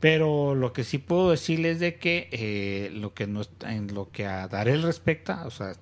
Pero 0.00 0.56
lo 0.56 0.72
que 0.72 0.82
sí 0.82 0.98
puedo 0.98 1.30
decirles 1.30 1.74
es 1.74 1.80
de 1.80 1.94
que 1.98 2.28
eh, 2.32 2.90
lo 2.94 3.14
que 3.14 3.28
no 3.28 3.42
en 3.64 3.94
lo 3.94 4.10
que 4.10 4.26
a 4.26 4.48
Darel 4.48 4.82
respecta, 4.82 5.46
o 5.46 5.52
sea, 5.52 5.74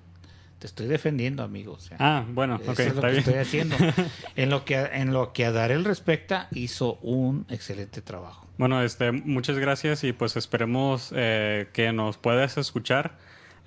te 0.59 0.67
estoy 0.67 0.87
defendiendo, 0.87 1.43
amigo. 1.43 1.73
o 1.73 1.79
sea, 1.79 1.97
Ah, 1.99 2.25
bueno, 2.29 2.59
eso 2.61 2.71
ok, 2.71 2.79
es 2.79 2.87
lo 2.87 2.93
está 2.95 3.01
que 3.07 3.11
bien. 3.13 3.19
estoy 3.19 3.35
haciendo. 3.35 3.75
En 4.35 4.49
lo 4.49 4.65
que 4.65 4.75
a- 4.77 4.87
en 5.01 5.13
lo 5.13 5.33
que 5.33 5.45
a 5.45 5.51
Darel 5.51 5.85
respecta, 5.85 6.47
hizo 6.51 6.95
un 7.01 7.45
excelente 7.49 8.01
trabajo. 8.01 8.47
Bueno, 8.57 8.81
este, 8.81 9.11
muchas 9.11 9.57
gracias 9.59 10.03
y 10.03 10.13
pues 10.13 10.35
esperemos 10.35 11.11
eh, 11.15 11.67
que 11.73 11.93
nos 11.93 12.17
puedas 12.17 12.57
escuchar 12.57 13.17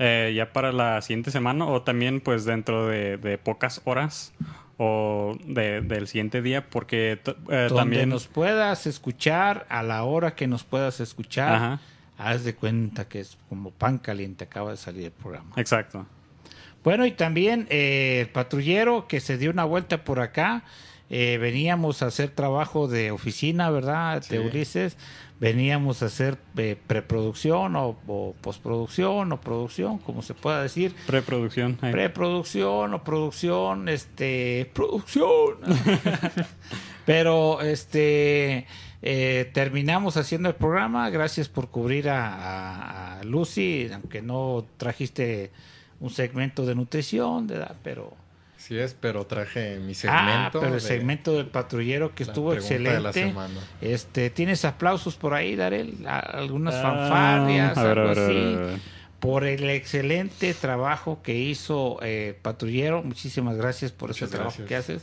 eh, 0.01 0.33
ya 0.35 0.53
para 0.53 0.73
la 0.73 1.01
siguiente 1.03 1.31
semana 1.31 1.67
o 1.67 1.83
también 1.83 2.21
pues 2.21 2.45
dentro 2.45 2.87
de, 2.89 3.17
de 3.19 3.39
pocas 3.39 3.83
horas 3.85 4.33
o 4.79 5.37
de- 5.45 5.83
del 5.83 6.09
siguiente 6.09 6.41
día 6.43 6.69
porque 6.71 7.13
eh, 7.13 7.19
Donde 7.25 7.69
también 7.75 8.09
nos 8.09 8.27
puedas 8.27 8.87
escuchar, 8.87 9.67
a 9.69 9.83
la 9.83 10.03
hora 10.05 10.35
que 10.35 10.47
nos 10.49 10.65
puedas 10.65 10.99
escuchar, 11.01 11.53
Ajá. 11.55 11.81
haz 12.19 12.45
de 12.45 12.55
cuenta 12.55 13.07
que 13.07 13.21
es 13.21 13.37
como 13.49 13.71
pan 13.71 13.99
caliente, 13.99 14.45
acaba 14.45 14.71
de 14.73 14.77
salir 14.79 15.05
el 15.05 15.13
programa. 15.13 15.51
Exacto. 15.57 16.07
Bueno, 16.85 17.05
y 17.07 17.11
también 17.13 17.67
eh, 17.71 18.21
el 18.23 18.29
patrullero 18.29 19.07
que 19.07 19.21
se 19.21 19.37
dio 19.39 19.51
una 19.51 19.65
vuelta 19.65 20.03
por 20.05 20.21
acá, 20.21 20.65
eh, 21.11 21.39
veníamos 21.39 22.03
a 22.03 22.07
hacer 22.07 22.31
trabajo 22.31 22.89
de 22.89 23.11
oficina, 23.11 23.69
¿verdad? 23.71 24.23
De 24.29 24.39
Ulises. 24.41 24.97
Veníamos 25.41 26.03
a 26.03 26.07
hacer 26.07 26.37
eh, 26.59 26.77
preproducción 26.87 27.75
o, 27.75 27.97
o 28.07 28.35
postproducción 28.43 29.33
o 29.33 29.41
producción, 29.41 29.97
como 29.99 30.21
se 30.23 30.35
pueda 30.35 30.63
decir. 30.63 30.95
Preproducción. 31.07 31.77
Preproducción 31.77 32.93
o 32.95 33.03
producción, 33.03 33.89
este, 33.89 34.71
producción. 34.75 35.57
Pero 37.07 37.61
este 37.63 38.67
eh, 39.03 39.51
terminamos 39.53 40.17
haciendo 40.17 40.49
el 40.51 40.55
programa. 40.55 41.09
Gracias 41.11 41.49
por 41.49 41.69
cubrir 41.71 42.09
a, 42.11 42.35
a- 42.35 43.21
a 43.21 43.25
Lucy, 43.25 43.89
aunque 43.93 44.23
no 44.23 44.67
trajiste 44.77 45.51
un 46.01 46.11
segmento 46.11 46.67
de 46.67 46.75
nutrición, 46.75 47.47
¿verdad? 47.47 47.77
Pero 47.83 48.17
Sí 48.57 48.77
es, 48.79 48.93
pero 48.93 49.25
traje 49.27 49.79
mi 49.79 49.93
ah, 49.93 49.95
segmento. 49.95 50.61
pero 50.61 50.75
el 50.75 50.83
de- 50.83 50.87
segmento 50.87 51.33
del 51.35 51.47
patrullero 51.47 52.15
que 52.15 52.25
la 52.27 52.31
estuvo 52.31 52.51
de 52.53 52.59
excelente. 52.59 53.13
semana. 53.15 53.59
Este, 53.81 54.29
tienes 54.29 54.67
aplausos 54.67 55.17
por 55.17 55.33
ahí, 55.33 55.57
Darel, 55.57 55.95
algunas 56.07 56.75
Ah, 56.75 56.83
fanfarrias, 56.83 57.77
ver, 57.77 57.87
algo 57.99 58.09
ver, 58.11 58.19
a 58.19 58.27
ver, 58.29 58.73
así, 58.75 58.83
por 59.19 59.45
el 59.45 59.69
excelente 59.71 60.53
trabajo 60.53 61.21
que 61.23 61.39
hizo 61.39 61.99
eh, 62.03 62.39
patrullero. 62.43 63.03
Muchísimas 63.03 63.57
gracias 63.57 63.93
por 63.93 64.11
ese 64.11 64.27
trabajo 64.29 64.57
gracias. 64.59 64.69
que 64.69 64.77
haces. 64.77 65.03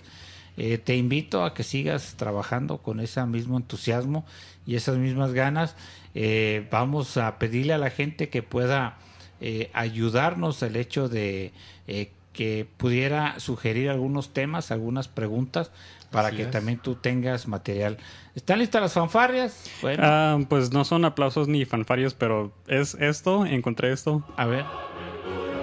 Eh, 0.57 0.78
te 0.80 0.95
invito 0.95 1.44
a 1.44 1.53
que 1.56 1.64
sigas 1.64 2.14
trabajando 2.15 2.78
con 2.80 2.99
ese 2.99 3.24
mismo 3.26 3.57
entusiasmo 3.57 4.24
y 4.68 4.76
esas 4.76 4.98
mismas 4.98 5.34
ganas. 5.34 5.76
Eh, 6.15 6.68
vamos 6.72 7.18
a 7.18 7.38
pedirle 7.40 7.74
a 7.74 7.78
la 7.80 7.90
gente 7.91 8.30
que 8.30 8.41
pueda 8.44 8.98
eh, 9.42 9.70
ayudarnos 9.74 10.62
el 10.64 10.76
hecho 10.76 11.10
de 11.10 11.52
eh, 11.88 12.12
que 12.34 12.68
pudiera 12.78 13.40
sugerir 13.40 13.90
algunos 13.90 14.32
temas, 14.34 14.70
algunas 14.72 15.08
preguntas 15.08 15.72
para 16.12 16.28
Así 16.30 16.38
que 16.38 16.44
es. 16.44 16.52
también 16.52 16.78
tú 16.80 16.96
tengas 16.96 17.48
material. 17.48 17.98
¿Están 18.36 18.60
listas 18.60 18.82
las 18.82 18.94
fanfarrias? 18.94 19.70
Bueno, 19.82 20.04
Ah, 20.06 20.38
pues 20.48 20.72
no 20.72 20.86
son 20.86 21.04
aplausos 21.06 21.48
ni 21.48 21.66
fanfarios, 21.66 22.14
pero 22.14 22.54
es 22.68 22.94
esto, 22.96 23.46
encontré 23.46 23.92
esto. 23.92 24.24
A 24.38 24.46
ver. 24.46 24.66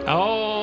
¡Oh! 0.09 0.54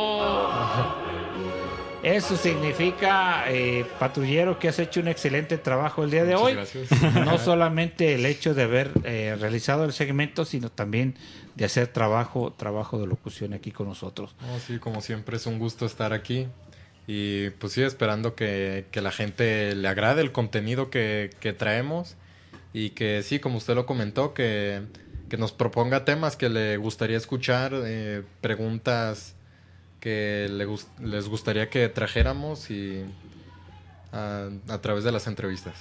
Eso 2.04 2.36
significa, 2.36 3.44
eh, 3.52 3.86
patrullero, 4.00 4.58
que 4.58 4.68
has 4.68 4.80
hecho 4.80 5.00
un 5.02 5.08
excelente 5.08 5.58
trabajo 5.60 6.04
el 6.04 6.10
día 6.10 6.24
de 6.24 6.36
Muchas 6.36 6.76
hoy. 6.76 6.88
gracias. 6.88 7.26
No 7.26 7.38
solamente 7.38 8.16
el 8.16 8.26
hecho 8.26 8.56
de 8.56 8.64
haber 8.64 8.92
eh, 9.04 9.38
realizado 9.40 9.86
el 9.86 9.94
segmento, 9.94 10.44
sino 10.46 10.72
también 10.72 11.16
de 11.56 11.66
hacer 11.66 11.88
trabajo, 11.88 12.54
trabajo 12.58 13.00
de 13.00 13.06
locución 13.06 13.54
aquí 13.54 13.72
con 13.72 13.88
nosotros. 13.88 14.36
No, 14.42 14.60
sí, 14.60 14.80
como 14.80 15.02
siempre 15.02 15.38
es 15.38 15.46
un 15.46 15.60
gusto 15.60 15.86
estar 15.86 16.12
aquí. 16.12 16.48
Y 17.06 17.52
pues 17.52 17.74
sí, 17.74 17.84
esperando 17.84 18.36
que, 18.36 18.86
que 18.92 19.02
la 19.02 19.12
gente 19.12 19.76
le 19.76 19.88
agrade 19.88 20.22
el 20.22 20.32
contenido 20.32 20.90
que, 20.90 21.30
que 21.40 21.54
traemos. 21.54 22.16
Y 22.74 22.92
que 22.92 23.22
sí, 23.22 23.40
como 23.40 23.58
usted 23.58 23.76
lo 23.76 23.86
comentó, 23.86 24.34
que, 24.34 24.82
que 25.30 25.38
nos 25.38 25.52
proponga 25.52 26.04
temas 26.04 26.36
que 26.36 26.50
le 26.50 26.78
gustaría 26.78 27.18
escuchar, 27.18 27.74
eh, 27.76 28.24
preguntas 28.40 29.36
que 30.02 30.48
le 30.52 30.66
gus- 30.66 30.88
les 31.00 31.30
gustaría 31.30 31.70
que 31.70 31.88
trajéramos 31.88 32.70
y 32.70 33.06
a, 34.12 34.50
a 34.68 34.82
través 34.82 35.06
de 35.06 35.14
las 35.14 35.28
entrevistas. 35.28 35.76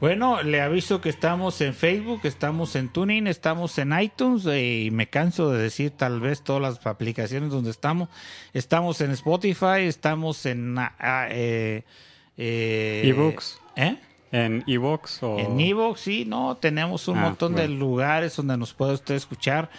Bueno, 0.00 0.42
le 0.42 0.60
aviso 0.60 1.00
que 1.00 1.08
estamos 1.08 1.60
en 1.62 1.72
Facebook, 1.74 2.20
estamos 2.24 2.76
en 2.76 2.90
Tuning, 2.90 3.26
estamos 3.26 3.78
en 3.78 3.98
iTunes 3.98 4.44
eh, 4.46 4.84
y 4.86 4.90
me 4.90 5.08
canso 5.08 5.50
de 5.50 5.62
decir 5.62 5.90
tal 5.90 6.20
vez 6.20 6.42
todas 6.42 6.60
las 6.60 6.86
aplicaciones 6.86 7.50
donde 7.50 7.70
estamos. 7.70 8.08
Estamos 8.52 9.00
en 9.00 9.10
Spotify, 9.12 9.80
estamos 9.86 10.44
en 10.46 10.78
ah, 10.78 10.94
ah, 10.98 11.26
eh, 11.30 11.82
eh, 12.36 13.02
ebooks. 13.04 13.58
¿Eh? 13.76 13.96
En 14.32 14.64
ebooks 14.66 15.22
o 15.22 15.38
En 15.38 15.58
Evox, 15.60 16.00
sí, 16.00 16.24
no, 16.26 16.56
tenemos 16.56 17.08
un 17.08 17.16
Ah, 17.18 17.22
montón 17.22 17.54
de 17.54 17.68
lugares 17.68 18.36
donde 18.36 18.56
nos 18.58 18.74
puede 18.74 18.92
usted 18.94 19.14
escuchar. 19.14 19.70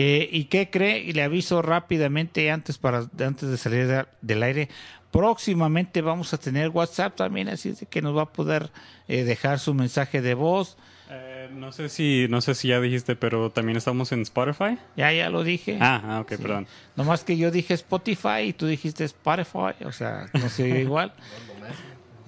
Eh, 0.00 0.28
¿Y 0.30 0.44
qué 0.44 0.70
cree? 0.70 0.98
Y 1.00 1.12
le 1.12 1.22
aviso 1.24 1.60
rápidamente 1.60 2.50
antes 2.52 2.78
para 2.78 2.98
antes 3.18 3.48
de 3.48 3.56
salir 3.56 3.88
de- 3.88 4.06
del 4.22 4.42
aire. 4.44 4.68
Próximamente 5.10 6.02
vamos 6.02 6.32
a 6.32 6.38
tener 6.38 6.68
WhatsApp 6.68 7.16
también, 7.16 7.48
así 7.48 7.70
es 7.70 7.80
de 7.80 7.86
que 7.86 8.00
nos 8.00 8.16
va 8.16 8.22
a 8.22 8.32
poder 8.32 8.70
eh, 9.08 9.24
dejar 9.24 9.58
su 9.58 9.74
mensaje 9.74 10.20
de 10.22 10.34
voz. 10.34 10.76
Eh, 11.10 11.48
no 11.52 11.72
sé 11.72 11.88
si 11.88 12.26
no 12.30 12.40
sé 12.42 12.54
si 12.54 12.68
ya 12.68 12.80
dijiste, 12.80 13.16
pero 13.16 13.50
también 13.50 13.76
estamos 13.78 14.12
en 14.12 14.20
Spotify. 14.22 14.78
Ya, 14.96 15.10
ya 15.12 15.30
lo 15.30 15.42
dije. 15.42 15.78
Ah, 15.80 16.00
ah, 16.04 16.20
ok, 16.20 16.32
Sí. 16.32 16.36
perdón. 16.42 16.66
Nomás 16.94 17.24
que 17.24 17.36
yo 17.36 17.50
dije 17.50 17.74
Spotify 17.74 18.42
y 18.48 18.52
tú 18.52 18.66
dijiste 18.66 19.04
Spotify, 19.04 19.82
o 19.84 19.90
sea, 19.92 20.26
no 20.34 20.48
se 20.48 20.62
oye 20.64 20.80
igual. 20.82 21.12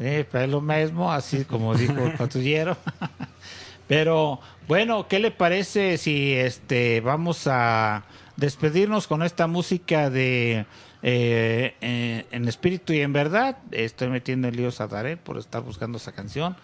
Eh, 0.01 0.25
pero 0.33 0.45
es 0.45 0.51
lo 0.51 0.63
mismo, 0.63 1.13
así 1.13 1.45
como 1.45 1.75
dijo 1.77 2.03
el 2.05 2.13
patrullero. 2.19 2.77
Pero 3.91 4.39
bueno, 4.69 5.09
¿qué 5.09 5.19
le 5.19 5.33
parece 5.33 5.99
si 5.99 6.33
este 6.33 7.01
vamos 7.01 7.49
a 7.49 8.05
despedirnos 8.37 9.09
con 9.09 9.25
esta 9.25 9.49
música 9.49 10.11
de 10.11 10.65
eh, 11.03 11.75
eh, 11.81 12.25
en 12.31 12.47
espíritu 12.47 12.93
y 12.93 13.01
en 13.01 13.13
verdad? 13.13 13.59
Estoy 13.73 14.07
metiendo 14.07 14.47
en 14.47 14.55
líos 14.55 14.81
a 14.81 14.87
Daré 14.87 15.17
por 15.17 15.39
estar 15.39 15.63
buscando 15.63 15.99
esa 15.99 16.13
canción. 16.13 16.55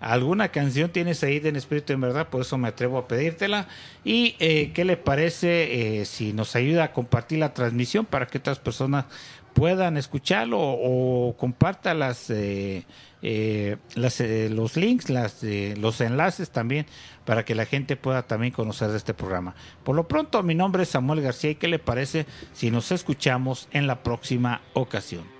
¿Alguna 0.00 0.48
canción 0.48 0.88
tienes 0.88 1.22
ahí 1.22 1.38
de 1.38 1.50
en 1.50 1.56
espíritu 1.56 1.92
y 1.92 1.96
en 1.96 2.00
verdad? 2.00 2.28
Por 2.28 2.40
eso 2.40 2.56
me 2.56 2.68
atrevo 2.68 2.96
a 2.96 3.06
pedírtela. 3.06 3.68
¿Y 4.02 4.36
eh, 4.38 4.72
qué 4.72 4.86
le 4.86 4.96
parece 4.96 6.02
si 6.06 6.32
nos 6.32 6.56
ayuda 6.56 6.84
a 6.84 6.92
compartir 6.94 7.40
la 7.40 7.52
transmisión 7.52 8.06
para 8.06 8.26
que 8.26 8.38
otras 8.38 8.58
personas 8.58 9.04
puedan 9.52 9.96
escucharlo 9.96 10.58
o, 10.58 11.28
o 11.28 11.36
comparta 11.36 11.94
las, 11.94 12.30
eh, 12.30 12.84
eh, 13.22 13.76
las, 13.94 14.20
eh, 14.20 14.48
los 14.50 14.76
links, 14.76 15.10
las, 15.10 15.42
eh, 15.44 15.74
los 15.78 16.00
enlaces 16.00 16.50
también 16.50 16.86
para 17.26 17.44
que 17.44 17.54
la 17.54 17.66
gente 17.66 17.96
pueda 17.96 18.22
también 18.22 18.52
conocer 18.52 18.90
de 18.90 18.96
este 18.96 19.14
programa. 19.14 19.54
Por 19.84 19.94
lo 19.94 20.08
pronto, 20.08 20.42
mi 20.42 20.54
nombre 20.54 20.84
es 20.84 20.88
Samuel 20.88 21.20
García 21.20 21.50
y 21.50 21.54
qué 21.56 21.68
le 21.68 21.78
parece 21.78 22.26
si 22.52 22.70
nos 22.70 22.92
escuchamos 22.92 23.68
en 23.72 23.86
la 23.86 24.02
próxima 24.02 24.62
ocasión. 24.72 25.39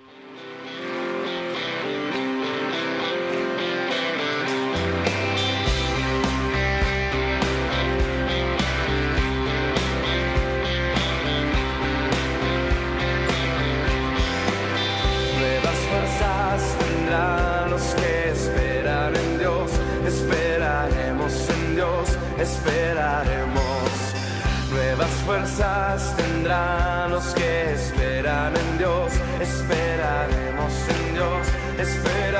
Esperaremos. 22.41 23.91
Nuevas 24.71 25.11
fuerzas 25.27 26.15
tendrán 26.17 27.11
los 27.11 27.35
que 27.35 27.73
esperan 27.75 28.57
en 28.57 28.79
Dios. 28.79 29.12
Esperaremos 29.41 30.73
en 30.89 31.15
Dios, 31.15 31.47
esperaré 31.79 32.40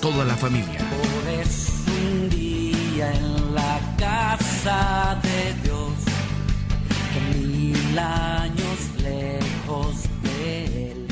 toda 0.00 0.24
la 0.24 0.36
familia. 0.36 0.78
un 1.88 2.28
día 2.30 3.12
en 3.12 3.54
la 3.54 3.80
casa 3.98 5.18
de 5.22 5.54
Dios, 5.62 5.92
mil 7.34 7.98
años 7.98 8.78
lejos 9.02 10.04
de 10.22 10.90
él. 10.92 11.08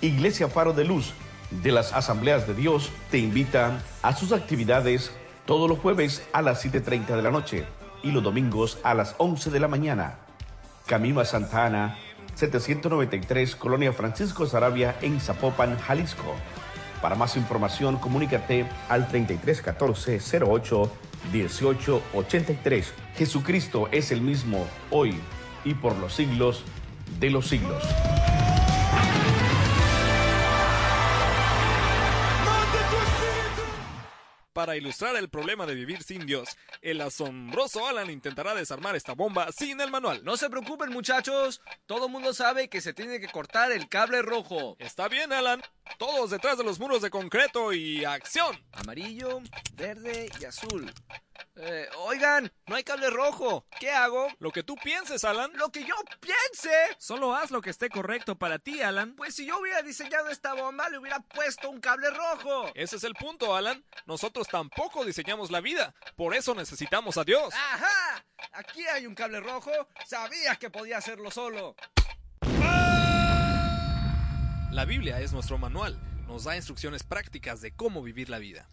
Iglesia 0.00 0.48
Faro 0.48 0.72
de 0.72 0.84
Luz 0.84 1.12
de 1.50 1.72
las 1.72 1.92
Asambleas 1.92 2.46
de 2.46 2.54
Dios 2.54 2.90
te 3.10 3.18
invita 3.18 3.82
a 4.02 4.16
sus 4.16 4.32
actividades 4.32 5.12
todos 5.44 5.68
los 5.68 5.78
jueves 5.78 6.26
a 6.32 6.40
las 6.40 6.64
7.30 6.64 7.16
de 7.16 7.22
la 7.22 7.30
noche 7.30 7.66
y 8.02 8.10
los 8.10 8.22
domingos 8.22 8.78
a 8.84 8.94
las 8.94 9.14
11 9.18 9.50
de 9.50 9.60
la 9.60 9.68
mañana. 9.68 10.18
Camino 10.86 11.20
a 11.20 11.24
Santa 11.24 11.66
Ana, 11.66 11.98
793, 12.40 13.54
Colonia 13.54 13.92
Francisco 13.92 14.46
Sarabia 14.46 14.96
en 15.02 15.20
Zapopan, 15.20 15.78
Jalisco. 15.78 16.34
Para 17.02 17.14
más 17.14 17.36
información, 17.36 17.96
comunícate 17.96 18.66
al 18.88 19.08
3314 19.08 20.40
08 20.42 20.90
18 21.32 22.02
83. 22.14 22.94
Jesucristo 23.16 23.88
es 23.92 24.10
el 24.10 24.22
mismo 24.22 24.66
hoy 24.90 25.20
y 25.64 25.74
por 25.74 25.94
los 25.96 26.14
siglos 26.14 26.64
de 27.18 27.30
los 27.30 27.46
siglos. 27.46 27.84
Para 34.60 34.76
ilustrar 34.76 35.16
el 35.16 35.30
problema 35.30 35.64
de 35.64 35.74
vivir 35.74 36.02
sin 36.02 36.26
Dios, 36.26 36.50
el 36.82 37.00
asombroso 37.00 37.88
Alan 37.88 38.10
intentará 38.10 38.54
desarmar 38.54 38.94
esta 38.94 39.14
bomba 39.14 39.50
sin 39.52 39.80
el 39.80 39.90
manual. 39.90 40.22
No 40.22 40.36
se 40.36 40.50
preocupen 40.50 40.90
muchachos, 40.90 41.62
todo 41.86 42.04
el 42.04 42.12
mundo 42.12 42.34
sabe 42.34 42.68
que 42.68 42.82
se 42.82 42.92
tiene 42.92 43.20
que 43.20 43.28
cortar 43.28 43.72
el 43.72 43.88
cable 43.88 44.20
rojo. 44.20 44.76
Está 44.78 45.08
bien, 45.08 45.32
Alan. 45.32 45.62
Todos 45.98 46.28
detrás 46.28 46.58
de 46.58 46.64
los 46.64 46.78
muros 46.78 47.00
de 47.00 47.08
concreto 47.08 47.72
y 47.72 48.04
acción. 48.04 48.54
Amarillo, 48.72 49.40
verde 49.76 50.30
y 50.38 50.44
azul. 50.44 50.92
Eh, 51.56 51.88
oigan, 51.98 52.52
no 52.66 52.76
hay 52.76 52.84
cable 52.84 53.10
rojo. 53.10 53.66
¿Qué 53.78 53.90
hago? 53.90 54.28
Lo 54.38 54.50
que 54.50 54.62
tú 54.62 54.76
pienses, 54.76 55.24
Alan. 55.24 55.50
Lo 55.54 55.70
que 55.70 55.84
yo 55.84 55.94
piense. 56.20 56.70
Solo 56.98 57.34
haz 57.34 57.50
lo 57.50 57.60
que 57.60 57.70
esté 57.70 57.88
correcto 57.88 58.36
para 58.36 58.58
ti, 58.58 58.82
Alan. 58.82 59.14
Pues 59.16 59.34
si 59.34 59.46
yo 59.46 59.58
hubiera 59.58 59.82
diseñado 59.82 60.28
esta 60.28 60.54
bomba, 60.54 60.88
le 60.88 60.98
hubiera 60.98 61.20
puesto 61.20 61.70
un 61.70 61.80
cable 61.80 62.10
rojo. 62.10 62.70
Ese 62.74 62.96
es 62.96 63.04
el 63.04 63.14
punto, 63.14 63.54
Alan. 63.54 63.84
Nosotros 64.06 64.48
tampoco 64.48 65.04
diseñamos 65.04 65.50
la 65.50 65.60
vida. 65.60 65.94
Por 66.16 66.34
eso 66.34 66.54
necesitamos 66.54 67.16
a 67.18 67.24
Dios. 67.24 67.52
¡Ajá! 67.54 68.24
Aquí 68.52 68.86
hay 68.86 69.06
un 69.06 69.14
cable 69.14 69.40
rojo. 69.40 69.70
Sabía 70.06 70.56
que 70.56 70.70
podía 70.70 70.98
hacerlo 70.98 71.30
solo. 71.30 71.76
La 74.70 74.84
Biblia 74.84 75.20
es 75.20 75.32
nuestro 75.32 75.58
manual. 75.58 75.98
Nos 76.26 76.44
da 76.44 76.54
instrucciones 76.54 77.02
prácticas 77.02 77.60
de 77.60 77.74
cómo 77.74 78.02
vivir 78.02 78.30
la 78.30 78.38
vida. 78.38 78.70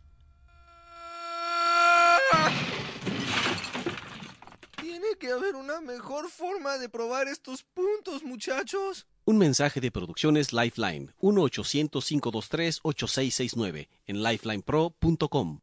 Tiene 4.80 5.08
que 5.20 5.32
haber 5.32 5.56
una 5.56 5.82
mejor 5.82 6.30
forma 6.30 6.78
de 6.78 6.88
probar 6.90 7.28
estos 7.28 7.64
puntos, 7.64 8.24
muchachos. 8.24 9.08
Un 9.26 9.38
mensaje 9.38 9.82
de 9.82 9.92
Producciones 9.92 10.54
Lifeline 10.54 11.14
1-800-523-8669 11.20 13.90
en 14.06 14.24
lifelinepro.com. 14.24 15.60